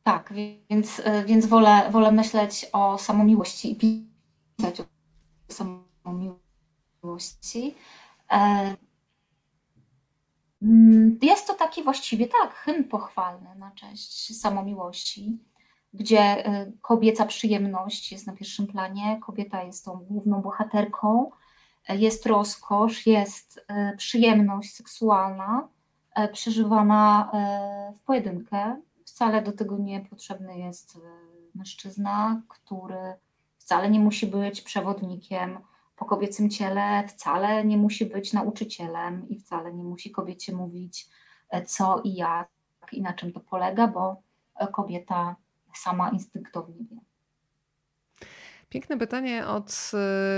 Tak, 0.03 0.33
więc, 0.69 1.01
e, 1.03 1.25
więc 1.25 1.45
wolę, 1.45 1.89
wolę 1.91 2.11
myśleć 2.11 2.65
o 2.73 2.97
samomiłości 2.97 3.71
i 3.71 3.75
pisać 3.75 4.81
o 4.81 4.83
samomiłości. 5.53 7.75
E, 8.31 8.75
mm, 10.61 11.19
jest 11.21 11.47
to 11.47 11.53
taki 11.53 11.83
właściwie 11.83 12.27
tak, 12.27 12.53
hymn 12.53 12.83
pochwalny 12.83 13.55
na 13.55 13.71
cześć 13.71 14.39
samomiłości, 14.39 15.39
gdzie 15.93 16.19
e, 16.19 16.71
kobieca 16.81 17.25
przyjemność 17.25 18.11
jest 18.11 18.27
na 18.27 18.33
pierwszym 18.33 18.67
planie, 18.67 19.19
kobieta 19.25 19.63
jest 19.63 19.85
tą 19.85 19.97
główną 19.97 20.41
bohaterką, 20.41 21.31
jest 21.89 22.25
rozkosz, 22.25 23.07
jest 23.07 23.65
przyjemność 23.97 24.75
seksualna 24.75 25.67
przeżywana 26.33 27.31
w 27.95 28.01
pojedynkę, 28.01 28.81
wcale 29.19 29.41
do 29.41 29.51
tego 29.51 29.77
nie 29.77 30.01
potrzebny 30.01 30.57
jest 30.57 30.95
e, 30.95 30.99
mężczyzna, 31.55 32.41
który 32.47 33.13
wcale 33.57 33.89
nie 33.89 33.99
musi 33.99 34.27
być 34.27 34.61
przewodnikiem 34.61 35.59
po 35.95 36.05
kobiecym 36.05 36.49
ciele, 36.49 37.07
wcale 37.07 37.65
nie 37.65 37.77
musi 37.77 38.05
być 38.05 38.33
nauczycielem 38.33 39.29
i 39.29 39.39
wcale 39.39 39.73
nie 39.73 39.83
musi 39.83 40.11
kobiecie 40.11 40.55
mówić 40.55 41.07
e, 41.49 41.65
co 41.65 42.01
i 42.03 42.15
jak 42.15 42.49
i 42.91 43.01
na 43.01 43.13
czym 43.13 43.33
to 43.33 43.39
polega, 43.39 43.87
bo 43.87 44.21
e, 44.55 44.67
kobieta 44.67 45.35
sama 45.73 46.09
instynktownie 46.09 46.85
wie. 46.91 47.08
Piękne 48.69 48.97
pytanie 48.97 49.47
od 49.47 49.91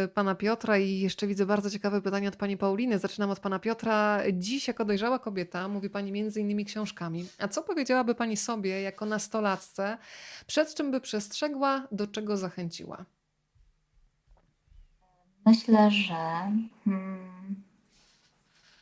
y, 0.05 0.07
pana 0.07 0.35
Piotra 0.35 0.77
i 0.77 0.99
jeszcze 0.99 1.27
widzę 1.27 1.45
bardzo 1.45 1.69
ciekawe 1.69 2.01
pytanie 2.01 2.27
od 2.27 2.35
pani 2.35 2.57
Pauliny. 2.57 2.99
Zaczynam 2.99 3.29
od 3.29 3.39
pana 3.39 3.59
Piotra. 3.59 4.19
Dziś 4.33 4.67
jako 4.67 4.85
dojrzała 4.85 5.19
kobieta 5.19 5.67
mówi 5.67 5.89
pani 5.89 6.11
między 6.11 6.41
innymi 6.41 6.65
książkami. 6.65 7.27
A 7.39 7.47
co 7.47 7.63
powiedziałaby 7.63 8.15
pani 8.15 8.37
sobie 8.37 8.81
jako 8.81 9.05
nastolatce, 9.05 9.97
przed 10.47 10.75
czym 10.75 10.91
by 10.91 11.01
przestrzegła, 11.01 11.87
do 11.91 12.07
czego 12.07 12.37
zachęciła? 12.37 13.05
Myślę, 15.45 15.91
że 15.91 16.51
hmm, 16.85 17.63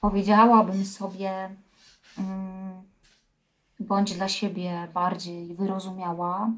powiedziałabym 0.02 0.86
sobie, 0.86 1.56
hmm, 2.16 2.82
bądź 3.80 4.14
dla 4.14 4.30
siebie 4.30 4.88
bardziej 4.94 5.56
wyrozumiała, 5.56 6.52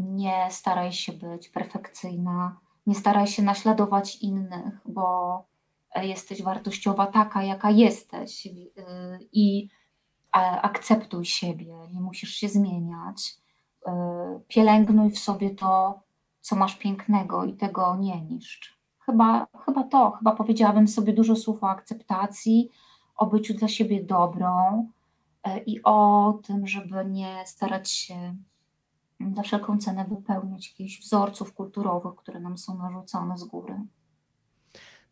nie 0.00 0.46
staraj 0.50 0.92
się 0.92 1.12
być 1.12 1.48
perfekcyjna, 1.48 2.56
nie 2.86 2.94
staraj 2.94 3.26
się 3.26 3.42
naśladować 3.42 4.16
innych, 4.16 4.80
bo 4.86 5.44
jesteś 6.02 6.42
wartościowa 6.42 7.06
taka, 7.06 7.42
jaka 7.42 7.70
jesteś 7.70 8.46
e, 8.46 8.50
i 9.32 9.68
akceptuj 10.62 11.24
siebie, 11.24 11.74
nie 11.92 12.00
musisz 12.00 12.30
się 12.30 12.48
zmieniać. 12.48 13.36
E, 13.86 14.40
pielęgnuj 14.48 15.10
w 15.10 15.18
sobie 15.18 15.50
to, 15.50 16.02
co 16.40 16.56
masz 16.56 16.76
pięknego 16.76 17.44
i 17.44 17.54
tego 17.54 17.96
nie 17.96 18.20
niszcz. 18.20 18.78
Chyba, 19.06 19.46
chyba 19.64 19.84
to, 19.84 20.10
chyba 20.10 20.32
powiedziałabym 20.32 20.88
sobie 20.88 21.12
dużo 21.12 21.36
słów 21.36 21.62
o 21.62 21.68
akceptacji, 21.70 22.70
o 23.16 23.26
byciu 23.26 23.54
dla 23.54 23.68
siebie 23.68 24.04
dobrą 24.04 24.86
i 25.66 25.82
o 25.82 26.32
tym, 26.46 26.66
żeby 26.66 27.04
nie 27.04 27.42
starać 27.46 27.90
się 27.90 28.36
za 29.36 29.42
wszelką 29.42 29.78
cenę 29.78 30.04
wypełniać 30.04 30.68
jakichś 30.68 31.00
wzorców 31.00 31.52
kulturowych, 31.54 32.14
które 32.16 32.40
nam 32.40 32.58
są 32.58 32.78
narzucone 32.78 33.38
z 33.38 33.44
góry. 33.44 33.74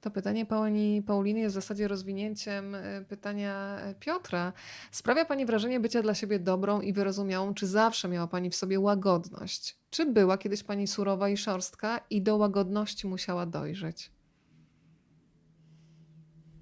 To 0.00 0.10
pytanie 0.10 0.46
pani 0.46 1.02
Pauliny 1.02 1.40
jest 1.40 1.52
w 1.52 1.60
zasadzie 1.60 1.88
rozwinięciem 1.88 2.74
e, 2.74 3.04
pytania 3.08 3.78
e, 3.78 3.94
Piotra. 3.94 4.52
Sprawia 4.90 5.24
Pani 5.24 5.46
wrażenie 5.46 5.80
bycia 5.80 6.02
dla 6.02 6.14
siebie 6.14 6.38
dobrą 6.38 6.80
i 6.80 6.92
wyrozumiałą? 6.92 7.54
Czy 7.54 7.66
zawsze 7.66 8.08
miała 8.08 8.26
Pani 8.26 8.50
w 8.50 8.56
sobie 8.56 8.80
łagodność? 8.80 9.78
Czy 9.90 10.06
była 10.06 10.38
kiedyś 10.38 10.62
Pani 10.62 10.86
surowa 10.86 11.28
i 11.28 11.36
szorstka 11.36 12.00
i 12.10 12.22
do 12.22 12.36
łagodności 12.36 13.06
musiała 13.06 13.46
dojrzeć? 13.46 14.10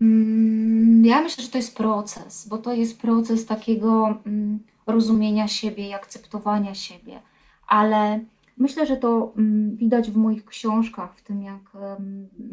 Mm, 0.01 1.05
ja 1.05 1.21
myślę, 1.21 1.45
że 1.45 1.51
to 1.51 1.59
jest 1.59 1.77
proces, 1.77 2.49
bo 2.49 2.59
to 2.59 2.73
jest 2.73 3.01
proces 3.01 3.47
takiego 3.47 4.21
mm, 4.27 4.59
rozumienia 4.87 5.49
siebie 5.49 5.89
i 5.89 5.93
akceptowania 5.93 6.75
siebie 6.75 7.23
ale 7.67 8.21
myślę, 8.57 8.87
że 8.87 8.97
to 8.97 9.33
mm, 9.37 9.77
widać 9.77 10.11
w 10.11 10.17
moich 10.17 10.45
książkach, 10.45 11.17
w 11.17 11.23
tym 11.23 11.43
jak 11.43 11.73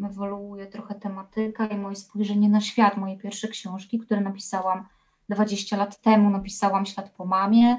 ewoluuje 0.04 0.66
trochę 0.66 0.94
tematyka 0.94 1.66
i 1.66 1.78
moje 1.78 1.96
spojrzenie 1.96 2.48
na 2.48 2.60
świat. 2.60 2.96
Moje 2.96 3.18
pierwsze 3.18 3.48
książki, 3.48 3.98
które 3.98 4.20
napisałam 4.20 4.86
20 5.28 5.76
lat 5.76 6.00
temu, 6.00 6.30
napisałam 6.30 6.86
Ślad 6.86 7.10
po 7.10 7.24
mamie, 7.24 7.76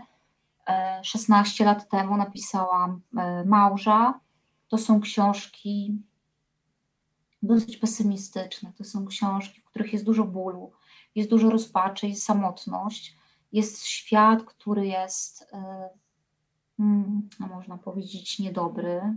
16 1.04 1.64
e, 1.64 1.68
lat 1.68 1.90
temu 1.90 2.18
napisałam 2.18 3.02
e, 3.18 3.44
Małża. 3.46 4.20
To 4.68 4.78
są 4.78 5.02
książki 5.02 6.02
dosyć 7.44 7.78
pesymistyczne. 7.78 8.72
To 8.78 8.84
są 8.84 9.06
książki, 9.06 9.62
w 9.62 9.66
których 9.66 9.94
jest 9.94 10.06
dużo 10.06 10.24
bólu, 10.24 10.72
jest 11.16 11.30
dużo 11.30 11.50
rozpaczy, 11.50 12.08
jest 12.08 12.24
samotność, 12.24 13.18
jest 13.52 13.86
świat, 13.86 14.44
który 14.44 14.88
jest 14.88 15.50
e, 15.54 15.90
A 17.40 17.48
można 17.48 17.78
powiedzieć, 17.78 18.40
niedobry. 18.40 19.16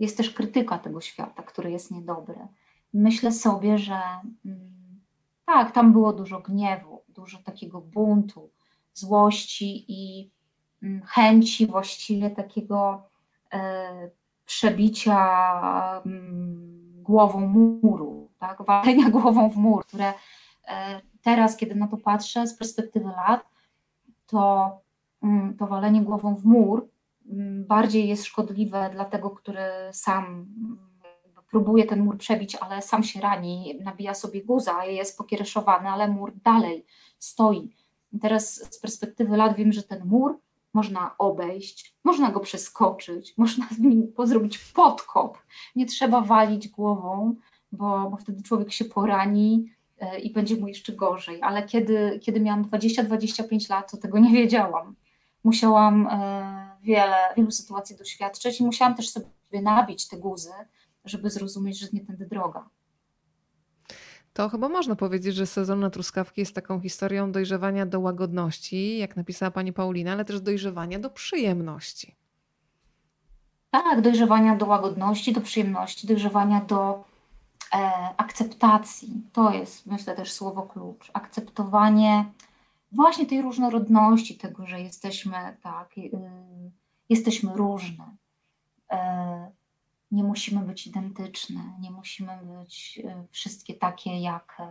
Jest 0.00 0.16
też 0.16 0.30
krytyka 0.30 0.78
tego 0.78 1.00
świata, 1.00 1.42
który 1.42 1.70
jest 1.70 1.90
niedobry. 1.90 2.38
Myślę 2.94 3.32
sobie, 3.32 3.78
że 3.78 4.00
mm, 4.44 5.00
Tak, 5.46 5.72
tam 5.72 5.92
było 5.92 6.12
dużo 6.12 6.40
gniewu, 6.40 7.02
dużo 7.08 7.38
takiego 7.38 7.80
buntu, 7.80 8.50
złości 8.94 9.84
i 9.88 10.30
mm, 10.82 11.02
chęci 11.02 11.66
właściwie 11.66 12.30
takiego 12.30 13.02
e, 13.52 14.10
przebicia 14.46 16.02
mm, 16.06 17.02
głową 17.02 17.40
muru, 17.40 18.30
tak? 18.38 18.62
walenia 18.62 19.10
głową 19.20 19.50
w 19.50 19.56
mur, 19.56 19.86
które 19.86 20.14
e, 20.68 21.00
teraz, 21.22 21.56
kiedy 21.56 21.74
na 21.74 21.88
to 21.88 21.96
patrzę 21.96 22.46
z 22.46 22.58
perspektywy 22.58 23.08
lat, 23.08 23.48
to, 24.26 24.70
to 25.58 25.66
walenie 25.66 26.02
głową 26.02 26.34
w 26.34 26.44
mur 26.44 26.88
mm, 27.30 27.64
bardziej 27.64 28.08
jest 28.08 28.24
szkodliwe 28.24 28.90
dla 28.92 29.04
tego, 29.04 29.30
który 29.30 29.62
sam 29.92 30.46
próbuje 31.50 31.84
ten 31.84 32.04
mur 32.04 32.18
przebić, 32.18 32.54
ale 32.54 32.82
sam 32.82 33.02
się 33.02 33.20
rani, 33.20 33.78
nabija 33.84 34.14
sobie 34.14 34.44
guza, 34.44 34.84
jest 34.84 35.18
pokiereszowany, 35.18 35.88
ale 35.88 36.08
mur 36.08 36.32
dalej 36.44 36.84
stoi. 37.18 37.70
Teraz 38.20 38.54
z 38.72 38.80
perspektywy 38.80 39.36
lat 39.36 39.56
wiem, 39.56 39.72
że 39.72 39.82
ten 39.82 40.04
mur 40.04 40.38
można 40.74 41.14
obejść, 41.18 41.94
można 42.04 42.30
go 42.30 42.40
przeskoczyć, 42.40 43.34
można 43.36 43.66
z 43.70 43.78
nim 43.78 44.12
zrobić 44.24 44.58
podkop. 44.58 45.38
Nie 45.76 45.86
trzeba 45.86 46.20
walić 46.20 46.68
głową, 46.68 47.34
bo, 47.72 48.10
bo 48.10 48.16
wtedy 48.16 48.42
człowiek 48.42 48.72
się 48.72 48.84
porani 48.84 49.72
e, 49.98 50.18
i 50.18 50.32
będzie 50.32 50.56
mu 50.56 50.68
jeszcze 50.68 50.92
gorzej. 50.92 51.42
Ale 51.42 51.62
kiedy, 51.62 52.20
kiedy 52.22 52.40
miałam 52.40 52.64
20-25 52.64 53.70
lat, 53.70 53.90
to 53.90 53.96
tego 53.96 54.18
nie 54.18 54.32
wiedziałam. 54.32 54.94
Musiałam 55.44 56.06
e, 56.06 56.76
wiele, 56.82 57.16
wielu 57.36 57.50
sytuacji 57.50 57.96
doświadczyć 57.96 58.60
i 58.60 58.64
musiałam 58.64 58.94
też 58.94 59.10
sobie 59.10 59.26
nabić 59.62 60.08
te 60.08 60.16
guzy, 60.16 60.52
żeby 61.04 61.30
zrozumieć, 61.30 61.78
że 61.78 61.86
nie 61.92 62.00
tędy 62.00 62.26
droga. 62.26 62.68
To 64.32 64.48
chyba 64.48 64.68
można 64.68 64.96
powiedzieć, 64.96 65.34
że 65.34 65.46
sezon 65.46 65.80
na 65.80 65.90
truskawki 65.90 66.40
jest 66.40 66.54
taką 66.54 66.80
historią 66.80 67.32
dojrzewania 67.32 67.86
do 67.86 68.00
łagodności, 68.00 68.98
jak 68.98 69.16
napisała 69.16 69.50
pani 69.50 69.72
Paulina, 69.72 70.12
ale 70.12 70.24
też 70.24 70.40
dojrzewania 70.40 70.98
do 70.98 71.10
przyjemności. 71.10 72.16
Tak, 73.70 74.00
dojrzewania 74.00 74.56
do 74.56 74.66
łagodności, 74.66 75.32
do 75.32 75.40
przyjemności, 75.40 76.06
dojrzewania 76.06 76.60
do 76.60 77.04
e, 77.74 77.78
akceptacji. 78.16 79.22
To 79.32 79.50
jest, 79.50 79.86
myślę, 79.86 80.16
też 80.16 80.32
słowo 80.32 80.62
klucz. 80.62 81.10
Akceptowanie 81.12 82.24
właśnie 82.92 83.26
tej 83.26 83.42
różnorodności, 83.42 84.38
tego, 84.38 84.66
że 84.66 84.80
jesteśmy 84.80 85.56
tak, 85.62 85.98
y, 85.98 86.10
jesteśmy 87.08 87.52
różne. 87.52 88.16
E, 88.90 89.52
nie 90.10 90.24
musimy 90.24 90.60
być 90.60 90.86
identyczne, 90.86 91.60
nie 91.80 91.90
musimy 91.90 92.38
być 92.42 93.00
e, 93.04 93.24
wszystkie 93.30 93.74
takie 93.74 94.20
jak 94.20 94.56
e, 94.58 94.66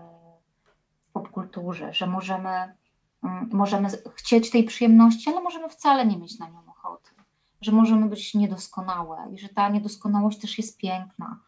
w 1.09 1.11
popkulturze, 1.11 1.93
że 1.93 2.07
możemy, 2.07 2.75
mm, 3.23 3.49
możemy 3.53 3.89
chcieć 4.15 4.49
tej 4.49 4.63
przyjemności, 4.63 5.29
ale 5.29 5.41
możemy 5.41 5.69
wcale 5.69 6.05
nie 6.05 6.17
mieć 6.17 6.39
na 6.39 6.49
nią 6.49 6.59
ochoty, 6.67 7.11
że 7.61 7.71
możemy 7.71 8.09
być 8.09 8.33
niedoskonałe 8.33 9.17
i 9.33 9.37
że 9.37 9.49
ta 9.49 9.69
niedoskonałość 9.69 10.39
też 10.39 10.57
jest 10.57 10.77
piękna, 10.77 11.39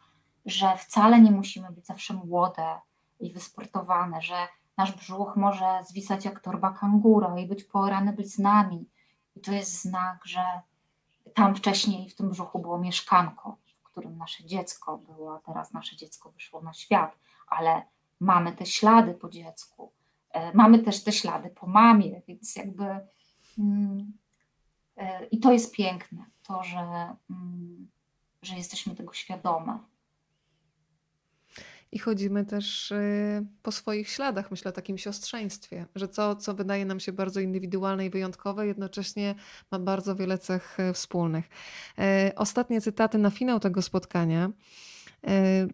że 0.45 0.77
wcale 0.77 1.21
nie 1.21 1.31
musimy 1.31 1.71
być 1.71 1.85
zawsze 1.85 2.13
młode 2.13 2.79
i 3.19 3.33
wysportowane, 3.33 4.21
że 4.21 4.35
nasz 4.79 4.91
brzuch 4.91 5.35
może 5.35 5.83
zwisać 5.83 6.25
jak 6.25 6.39
torba 6.39 6.73
kangura 6.73 7.39
i 7.39 7.47
być 7.47 7.63
porany 7.63 8.13
być 8.13 8.33
z 8.33 8.39
nami. 8.39 8.89
I 9.35 9.39
to 9.41 9.51
jest 9.51 9.81
znak, 9.81 10.25
że 10.25 10.43
tam 11.33 11.55
wcześniej 11.55 12.09
w 12.09 12.15
tym 12.15 12.29
brzuchu 12.29 12.59
było 12.59 12.79
mieszkanko, 12.79 13.57
którym 13.83 14.17
nasze 14.17 14.45
dziecko 14.45 14.97
było, 14.97 15.35
a 15.35 15.39
teraz 15.39 15.73
nasze 15.73 15.95
dziecko 15.95 16.31
wyszło 16.31 16.61
na 16.61 16.73
świat, 16.73 17.17
ale 17.47 17.81
mamy 18.19 18.51
te 18.51 18.65
ślady 18.65 19.13
po 19.13 19.29
dziecku, 19.29 19.91
e, 20.31 20.53
mamy 20.53 20.79
też 20.79 21.03
te 21.03 21.11
ślady 21.11 21.49
po 21.49 21.67
mamie, 21.67 22.21
więc 22.27 22.55
jakby 22.55 22.85
mm, 23.57 24.13
e, 24.97 25.25
i 25.25 25.39
to 25.39 25.51
jest 25.51 25.75
piękne, 25.75 26.25
to, 26.43 26.63
że, 26.63 27.15
mm, 27.29 27.89
że 28.41 28.55
jesteśmy 28.55 28.95
tego 28.95 29.13
świadome. 29.13 29.79
I 31.91 31.99
chodzimy 31.99 32.45
też 32.45 32.91
y, 32.91 33.45
po 33.63 33.71
swoich 33.71 34.09
śladach, 34.09 34.51
myślę 34.51 34.69
o 34.69 34.71
takim 34.71 34.97
siostrzeństwie, 34.97 35.85
że 35.95 36.07
co, 36.07 36.35
co 36.35 36.53
wydaje 36.53 36.85
nam 36.85 36.99
się 36.99 37.11
bardzo 37.11 37.39
indywidualne 37.39 38.05
i 38.05 38.09
wyjątkowe, 38.09 38.67
jednocześnie 38.67 39.35
ma 39.71 39.79
bardzo 39.79 40.15
wiele 40.15 40.37
cech 40.37 40.77
y, 40.79 40.93
wspólnych. 40.93 41.49
Y, 41.99 42.35
ostatnie 42.35 42.81
cytaty 42.81 43.17
na 43.17 43.29
finał 43.29 43.59
tego 43.59 43.81
spotkania 43.81 44.51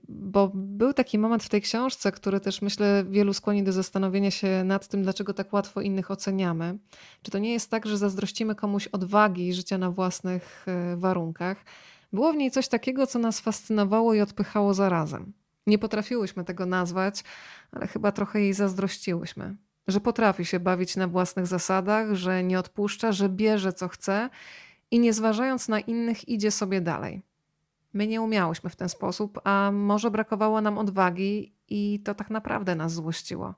bo 0.09 0.51
był 0.53 0.93
taki 0.93 1.19
moment 1.19 1.43
w 1.43 1.49
tej 1.49 1.61
książce, 1.61 2.11
który 2.11 2.39
też 2.39 2.61
myślę 2.61 3.05
wielu 3.09 3.33
skłoni 3.33 3.63
do 3.63 3.71
zastanowienia 3.71 4.31
się 4.31 4.63
nad 4.63 4.87
tym, 4.87 5.03
dlaczego 5.03 5.33
tak 5.33 5.53
łatwo 5.53 5.81
innych 5.81 6.11
oceniamy. 6.11 6.77
Czy 7.21 7.31
to 7.31 7.37
nie 7.37 7.53
jest 7.53 7.69
tak, 7.69 7.85
że 7.85 7.97
zazdrościmy 7.97 8.55
komuś 8.55 8.87
odwagi 8.87 9.53
życia 9.53 9.77
na 9.77 9.91
własnych 9.91 10.65
warunkach? 10.95 11.65
Było 12.13 12.33
w 12.33 12.35
niej 12.35 12.51
coś 12.51 12.67
takiego, 12.67 13.07
co 13.07 13.19
nas 13.19 13.39
fascynowało 13.39 14.13
i 14.13 14.21
odpychało 14.21 14.73
zarazem. 14.73 15.33
Nie 15.67 15.77
potrafiłyśmy 15.77 16.43
tego 16.43 16.65
nazwać, 16.65 17.23
ale 17.71 17.87
chyba 17.87 18.11
trochę 18.11 18.41
jej 18.41 18.53
zazdrościłyśmy. 18.53 19.55
Że 19.87 19.99
potrafi 19.99 20.45
się 20.45 20.59
bawić 20.59 20.95
na 20.95 21.07
własnych 21.07 21.47
zasadach, 21.47 22.13
że 22.13 22.43
nie 22.43 22.59
odpuszcza, 22.59 23.11
że 23.11 23.29
bierze 23.29 23.73
co 23.73 23.87
chce 23.87 24.29
i 24.91 24.99
nie 24.99 25.13
zważając 25.13 25.67
na 25.67 25.79
innych 25.79 26.29
idzie 26.29 26.51
sobie 26.51 26.81
dalej. 26.81 27.21
My 27.93 28.07
nie 28.07 28.21
umiałyśmy 28.21 28.69
w 28.69 28.75
ten 28.75 28.89
sposób, 28.89 29.39
a 29.43 29.71
może 29.73 30.11
brakowało 30.11 30.61
nam 30.61 30.77
odwagi 30.77 31.53
i 31.69 32.01
to 32.05 32.15
tak 32.15 32.29
naprawdę 32.29 32.75
nas 32.75 32.93
złościło. 32.93 33.55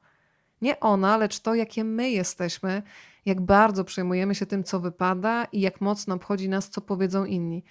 Nie 0.62 0.80
ona, 0.80 1.18
lecz 1.18 1.40
to, 1.40 1.56
jakie 1.56 1.84
my 1.84 2.10
jesteśmy, 2.10 2.84
jak 3.26 3.42
bardzo 3.42 3.84
przejmujemy 3.84 4.36
się 4.36 4.46
tym, 4.46 4.64
co 4.64 4.80
wypada 4.80 5.46
i 5.52 5.62
jak 5.62 5.82
mocno 5.82 6.16
obchodzi 6.16 6.50
nas, 6.50 6.70
co 6.70 6.82
powiedzą 6.82 7.26
inni. 7.26 7.64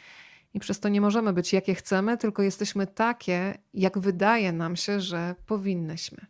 I 0.57 0.61
przez 0.61 0.81
to 0.81 0.89
nie 0.89 1.01
możemy 1.01 1.33
być 1.33 1.53
jakie 1.53 1.75
chcemy, 1.75 2.19
tylko 2.19 2.43
jesteśmy 2.43 2.87
takie, 2.87 3.59
jak 3.75 3.99
wydaje 3.99 4.53
nam 4.53 4.77
się, 4.77 5.01
że 5.01 5.35
powinnyśmy. 5.47 6.27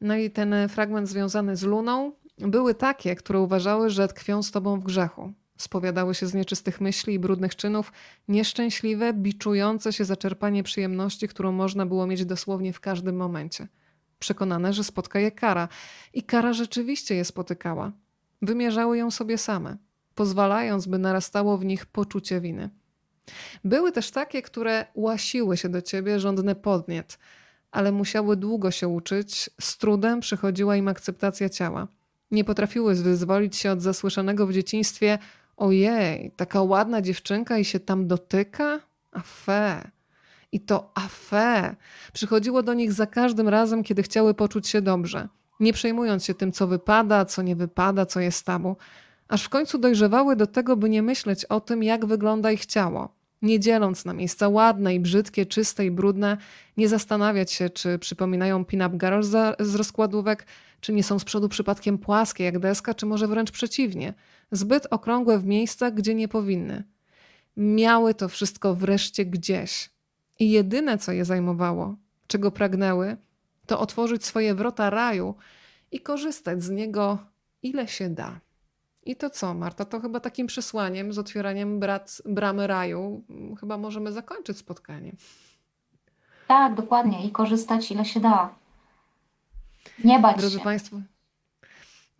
No 0.00 0.16
i 0.16 0.30
ten 0.30 0.54
fragment 0.68 1.08
związany 1.08 1.56
z 1.56 1.62
Luną 1.62 2.12
były 2.38 2.74
takie, 2.74 3.16
które 3.16 3.40
uważały, 3.40 3.90
że 3.90 4.08
tkwią 4.08 4.42
z 4.42 4.50
tobą 4.50 4.80
w 4.80 4.84
grzechu. 4.84 5.32
Spowiadały 5.56 6.14
się 6.14 6.26
z 6.26 6.34
nieczystych 6.34 6.80
myśli 6.80 7.14
i 7.14 7.18
brudnych 7.18 7.56
czynów, 7.56 7.92
nieszczęśliwe, 8.28 9.12
biczujące 9.12 9.92
się 9.92 10.04
zaczerpanie 10.04 10.62
przyjemności, 10.62 11.28
którą 11.28 11.52
można 11.52 11.86
było 11.86 12.06
mieć 12.06 12.24
dosłownie 12.24 12.72
w 12.72 12.80
każdym 12.80 13.16
momencie. 13.16 13.68
Przekonane, 14.18 14.72
że 14.72 14.84
spotka 14.84 15.18
je 15.18 15.30
kara. 15.30 15.68
I 16.14 16.22
kara 16.22 16.52
rzeczywiście 16.52 17.14
je 17.14 17.24
spotykała. 17.24 17.92
Wymierzały 18.42 18.98
ją 18.98 19.10
sobie 19.10 19.38
same, 19.38 19.76
pozwalając, 20.14 20.86
by 20.86 20.98
narastało 20.98 21.58
w 21.58 21.64
nich 21.64 21.86
poczucie 21.86 22.40
winy. 22.40 22.70
Były 23.64 23.92
też 23.92 24.10
takie, 24.10 24.42
które 24.42 24.86
łasiły 24.94 25.56
się 25.56 25.68
do 25.68 25.82
ciebie, 25.82 26.20
żądne 26.20 26.54
podniet, 26.54 27.18
ale 27.70 27.92
musiały 27.92 28.36
długo 28.36 28.70
się 28.70 28.88
uczyć, 28.88 29.50
z 29.60 29.78
trudem 29.78 30.20
przychodziła 30.20 30.76
im 30.76 30.88
akceptacja 30.88 31.48
ciała. 31.48 31.88
Nie 32.30 32.44
potrafiły 32.44 32.94
wyzwolić 32.94 33.56
się 33.56 33.72
od 33.72 33.82
zasłyszanego 33.82 34.46
w 34.46 34.52
dzieciństwie 34.52 35.18
ojej, 35.56 36.32
taka 36.36 36.62
ładna 36.62 37.02
dziewczynka 37.02 37.58
i 37.58 37.64
się 37.64 37.80
tam 37.80 38.06
dotyka? 38.06 38.80
Afe. 39.12 39.90
I 40.52 40.60
to 40.60 40.92
afe 40.94 41.76
przychodziło 42.12 42.62
do 42.62 42.74
nich 42.74 42.92
za 42.92 43.06
każdym 43.06 43.48
razem, 43.48 43.82
kiedy 43.82 44.02
chciały 44.02 44.34
poczuć 44.34 44.68
się 44.68 44.82
dobrze, 44.82 45.28
nie 45.60 45.72
przejmując 45.72 46.24
się 46.24 46.34
tym, 46.34 46.52
co 46.52 46.66
wypada, 46.66 47.24
co 47.24 47.42
nie 47.42 47.56
wypada, 47.56 48.06
co 48.06 48.20
jest 48.20 48.46
tabu 48.46 48.76
aż 49.32 49.44
w 49.44 49.48
końcu 49.48 49.78
dojrzewały 49.78 50.36
do 50.36 50.46
tego, 50.46 50.76
by 50.76 50.88
nie 50.88 51.02
myśleć 51.02 51.44
o 51.44 51.60
tym, 51.60 51.82
jak 51.82 52.06
wygląda 52.06 52.52
ich 52.52 52.66
ciało. 52.66 53.14
Nie 53.42 53.60
dzieląc 53.60 54.04
na 54.04 54.14
miejsca 54.14 54.48
ładne 54.48 54.94
i 54.94 55.00
brzydkie, 55.00 55.46
czyste 55.46 55.86
i 55.86 55.90
brudne, 55.90 56.36
nie 56.76 56.88
zastanawiać 56.88 57.52
się, 57.52 57.70
czy 57.70 57.98
przypominają 57.98 58.64
pin-up 58.64 58.98
girls 58.98 59.26
z 59.60 59.74
rozkładówek, 59.74 60.46
czy 60.80 60.92
nie 60.92 61.02
są 61.02 61.18
z 61.18 61.24
przodu 61.24 61.48
przypadkiem 61.48 61.98
płaskie 61.98 62.44
jak 62.44 62.58
deska, 62.58 62.94
czy 62.94 63.06
może 63.06 63.26
wręcz 63.26 63.50
przeciwnie, 63.50 64.14
zbyt 64.50 64.86
okrągłe 64.90 65.38
w 65.38 65.46
miejscach, 65.46 65.94
gdzie 65.94 66.14
nie 66.14 66.28
powinny. 66.28 66.84
Miały 67.56 68.14
to 68.14 68.28
wszystko 68.28 68.74
wreszcie 68.74 69.26
gdzieś. 69.26 69.90
I 70.38 70.50
jedyne, 70.50 70.98
co 70.98 71.12
je 71.12 71.24
zajmowało, 71.24 71.96
czego 72.26 72.50
pragnęły, 72.50 73.16
to 73.66 73.80
otworzyć 73.80 74.24
swoje 74.24 74.54
wrota 74.54 74.90
raju 74.90 75.34
i 75.92 76.00
korzystać 76.00 76.62
z 76.62 76.70
niego 76.70 77.18
ile 77.62 77.88
się 77.88 78.10
da. 78.10 78.40
I 79.02 79.16
to 79.16 79.30
co, 79.30 79.54
Marta? 79.54 79.84
To 79.84 80.00
chyba 80.00 80.20
takim 80.20 80.46
przesłaniem 80.46 81.12
z 81.12 81.18
otwieraniem 81.18 81.80
brat, 81.80 82.22
bramy 82.24 82.66
raju 82.66 83.24
mm, 83.30 83.56
chyba 83.56 83.78
możemy 83.78 84.12
zakończyć 84.12 84.58
spotkanie. 84.58 85.12
Tak, 86.48 86.74
dokładnie. 86.74 87.26
I 87.26 87.30
korzystać 87.30 87.90
ile 87.90 88.04
się 88.04 88.20
da. 88.20 88.54
Nie 90.04 90.18
bać 90.18 90.36
Drodzy 90.36 90.58
się. 90.58 90.64
Państwo, 90.64 90.96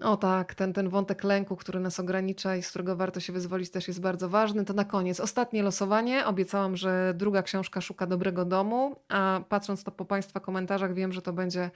o 0.01 0.17
tak, 0.17 0.55
ten, 0.55 0.73
ten 0.73 0.89
wątek 0.89 1.25
lęku, 1.25 1.57
który 1.57 1.81
nas 1.81 2.01
ogranicza 2.01 2.57
i 2.57 2.63
z 2.63 2.69
którego 2.69 2.97
warto 2.97 3.21
się 3.21 3.33
wyzwolić, 3.33 3.71
też 3.71 3.89
jest 3.89 4.01
bardzo 4.01 4.29
ważny. 4.29 4.65
To 4.65 4.75
na 4.75 4.85
koniec 4.85 5.21
ostatnie 5.21 5.63
losowanie. 5.63 6.27
Obiecałam, 6.27 6.77
że 6.77 7.15
druga 7.17 7.43
książka 7.43 7.81
szuka 7.81 8.07
dobrego 8.07 8.45
domu, 8.45 8.97
a 9.09 9.41
patrząc 9.49 9.85
to 9.85 9.91
po 9.91 10.05
Państwa 10.05 10.41
komentarzach, 10.41 10.95
wiem, 10.95 11.13
że 11.13 11.23
to 11.23 11.33
będzie 11.33 11.71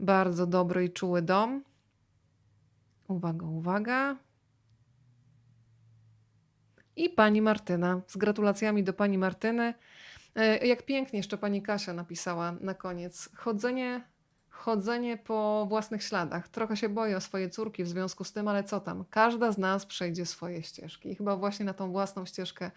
Bardzo 0.00 0.46
dobry 0.46 0.84
i 0.84 0.90
czuły 0.90 1.22
dom. 1.22 1.62
Uwaga, 3.08 3.46
uwaga. 3.46 4.16
I 6.96 7.10
pani 7.10 7.42
Martyna. 7.42 8.00
Z 8.06 8.16
gratulacjami 8.16 8.84
do 8.84 8.92
pani 8.92 9.18
Martyny. 9.18 9.74
E, 10.36 10.66
Jak 10.66 10.82
pięknie 10.82 11.16
jeszcze 11.16 11.38
pani 11.38 11.62
Kasia 11.62 11.92
napisała 11.92 12.52
na 12.60 12.74
koniec. 12.74 13.28
Chodzenie, 13.36 14.04
chodzenie 14.50 15.16
po 15.16 15.66
własnych 15.68 16.02
śladach. 16.02 16.48
Trochę 16.48 16.76
się 16.76 16.88
boję 16.88 17.16
o 17.16 17.20
swoje 17.20 17.50
córki 17.50 17.84
w 17.84 17.88
związku 17.88 18.24
z 18.24 18.32
tym, 18.32 18.48
ale 18.48 18.64
co 18.64 18.80
tam? 18.80 19.04
Każda 19.10 19.52
z 19.52 19.58
nas 19.58 19.86
przejdzie 19.86 20.26
swoje 20.26 20.62
ścieżki. 20.62 21.10
I 21.10 21.14
chyba 21.14 21.36
właśnie 21.36 21.64
na 21.64 21.74
tą 21.74 21.92
własną 21.92 22.26
ścieżkę 22.26 22.70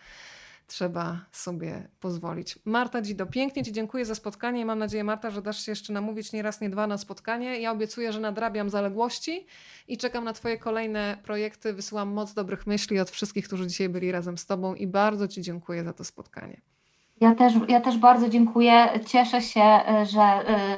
trzeba 0.67 1.19
sobie 1.31 1.87
pozwolić. 1.99 2.59
Marta 2.65 3.01
Dzido, 3.01 3.25
pięknie 3.25 3.63
Ci 3.63 3.71
dziękuję 3.71 4.05
za 4.05 4.15
spotkanie 4.15 4.61
i 4.61 4.65
mam 4.65 4.79
nadzieję, 4.79 5.03
Marta, 5.03 5.29
że 5.29 5.41
dasz 5.41 5.65
się 5.65 5.71
jeszcze 5.71 5.93
namówić 5.93 6.33
nie 6.33 6.41
raz, 6.41 6.61
nie 6.61 6.69
dwa 6.69 6.87
na 6.87 6.97
spotkanie. 6.97 7.59
Ja 7.59 7.71
obiecuję, 7.71 8.13
że 8.13 8.19
nadrabiam 8.19 8.69
zaległości 8.69 9.45
i 9.87 9.97
czekam 9.97 10.23
na 10.23 10.33
Twoje 10.33 10.57
kolejne 10.57 11.17
projekty. 11.23 11.73
Wysyłam 11.73 12.13
moc 12.13 12.33
dobrych 12.33 12.67
myśli 12.67 12.99
od 12.99 13.09
wszystkich, 13.09 13.47
którzy 13.47 13.67
dzisiaj 13.67 13.89
byli 13.89 14.11
razem 14.11 14.37
z 14.37 14.45
Tobą 14.45 14.75
i 14.75 14.87
bardzo 14.87 15.27
Ci 15.27 15.41
dziękuję 15.41 15.83
za 15.83 15.93
to 15.93 16.03
spotkanie. 16.03 16.61
Ja 17.21 17.35
też, 17.35 17.53
ja 17.67 17.81
też 17.81 17.97
bardzo 17.97 18.29
dziękuję. 18.29 18.99
Cieszę 19.05 19.41
się, 19.41 19.79
że 20.11 20.21
e, 20.21 20.77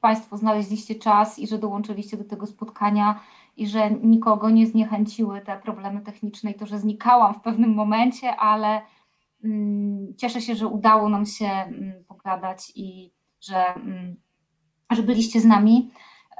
Państwo 0.00 0.36
znaleźliście 0.36 0.94
czas 0.94 1.38
i 1.38 1.46
że 1.46 1.58
dołączyliście 1.58 2.16
do 2.16 2.24
tego 2.24 2.46
spotkania 2.46 3.20
i 3.56 3.66
że 3.66 3.90
nikogo 3.90 4.50
nie 4.50 4.66
zniechęciły 4.66 5.40
te 5.40 5.58
problemy 5.58 6.00
techniczne 6.00 6.50
i 6.50 6.54
to, 6.54 6.66
że 6.66 6.78
znikałam 6.78 7.34
w 7.34 7.40
pewnym 7.40 7.74
momencie, 7.74 8.36
ale 8.36 8.80
cieszę 10.16 10.40
się, 10.40 10.54
że 10.54 10.66
udało 10.66 11.08
nam 11.08 11.26
się 11.26 11.46
mm, 11.46 12.04
pogadać 12.04 12.72
i 12.74 13.12
że, 13.40 13.74
mm, 13.74 14.16
że 14.90 15.02
byliście 15.02 15.40
z 15.40 15.44
nami. 15.44 15.90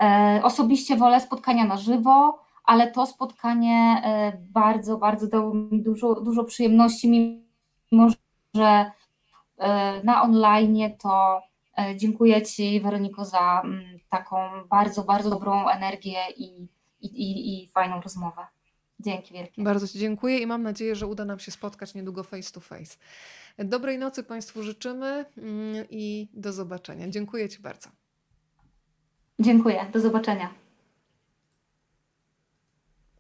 E, 0.01 0.41
Osobiście 0.45 0.97
wolę 0.97 1.21
spotkania 1.21 1.65
na 1.65 1.77
żywo, 1.77 2.39
ale 2.65 2.91
to 2.91 3.07
spotkanie 3.07 4.03
e, 4.05 4.33
bardzo, 4.51 4.99
bardzo 4.99 5.27
dało 5.27 5.55
mi 5.55 5.83
dużo, 5.83 6.15
dużo 6.21 6.45
przyjemności, 6.45 7.09
mimo 7.93 8.09
że 8.55 8.91
e, 9.59 10.03
na 10.05 10.23
online 10.23 10.97
to 11.03 11.41
dziękuję 11.97 12.43
Ci, 12.43 12.81
Weroniko, 12.81 13.25
za 13.25 13.61
mm, 13.65 13.99
taką 14.09 14.37
bardzo, 14.71 15.05
bardzo 15.05 15.31
dobrą 15.31 15.69
energię 15.69 16.19
i, 16.37 16.69
i, 17.01 17.07
i, 17.07 17.63
i 17.65 17.69
fajną 17.69 18.01
rozmowę. 18.01 18.47
Dzięki 19.01 19.35
wielkie. 19.35 19.63
Bardzo 19.63 19.89
Ci 19.89 19.99
dziękuję 19.99 20.39
i 20.39 20.47
mam 20.47 20.63
nadzieję, 20.63 20.97
że 20.97 21.07
uda 21.07 21.25
nam 21.25 21.39
się 21.39 21.51
spotkać 21.51 21.95
niedługo 21.95 22.23
face 22.23 22.53
to 22.53 22.61
face. 22.61 22.97
Dobrej 23.59 23.99
nocy 23.99 24.23
Państwu 24.23 24.63
życzymy 24.63 25.25
mm, 25.37 25.87
i 25.91 26.29
do 26.35 26.53
zobaczenia. 26.53 27.09
Dziękuję 27.09 27.49
Ci 27.49 27.63
bardzo. 27.63 27.89
Dziękuję, 29.41 29.87
do 29.93 30.01
zobaczenia. 30.01 30.68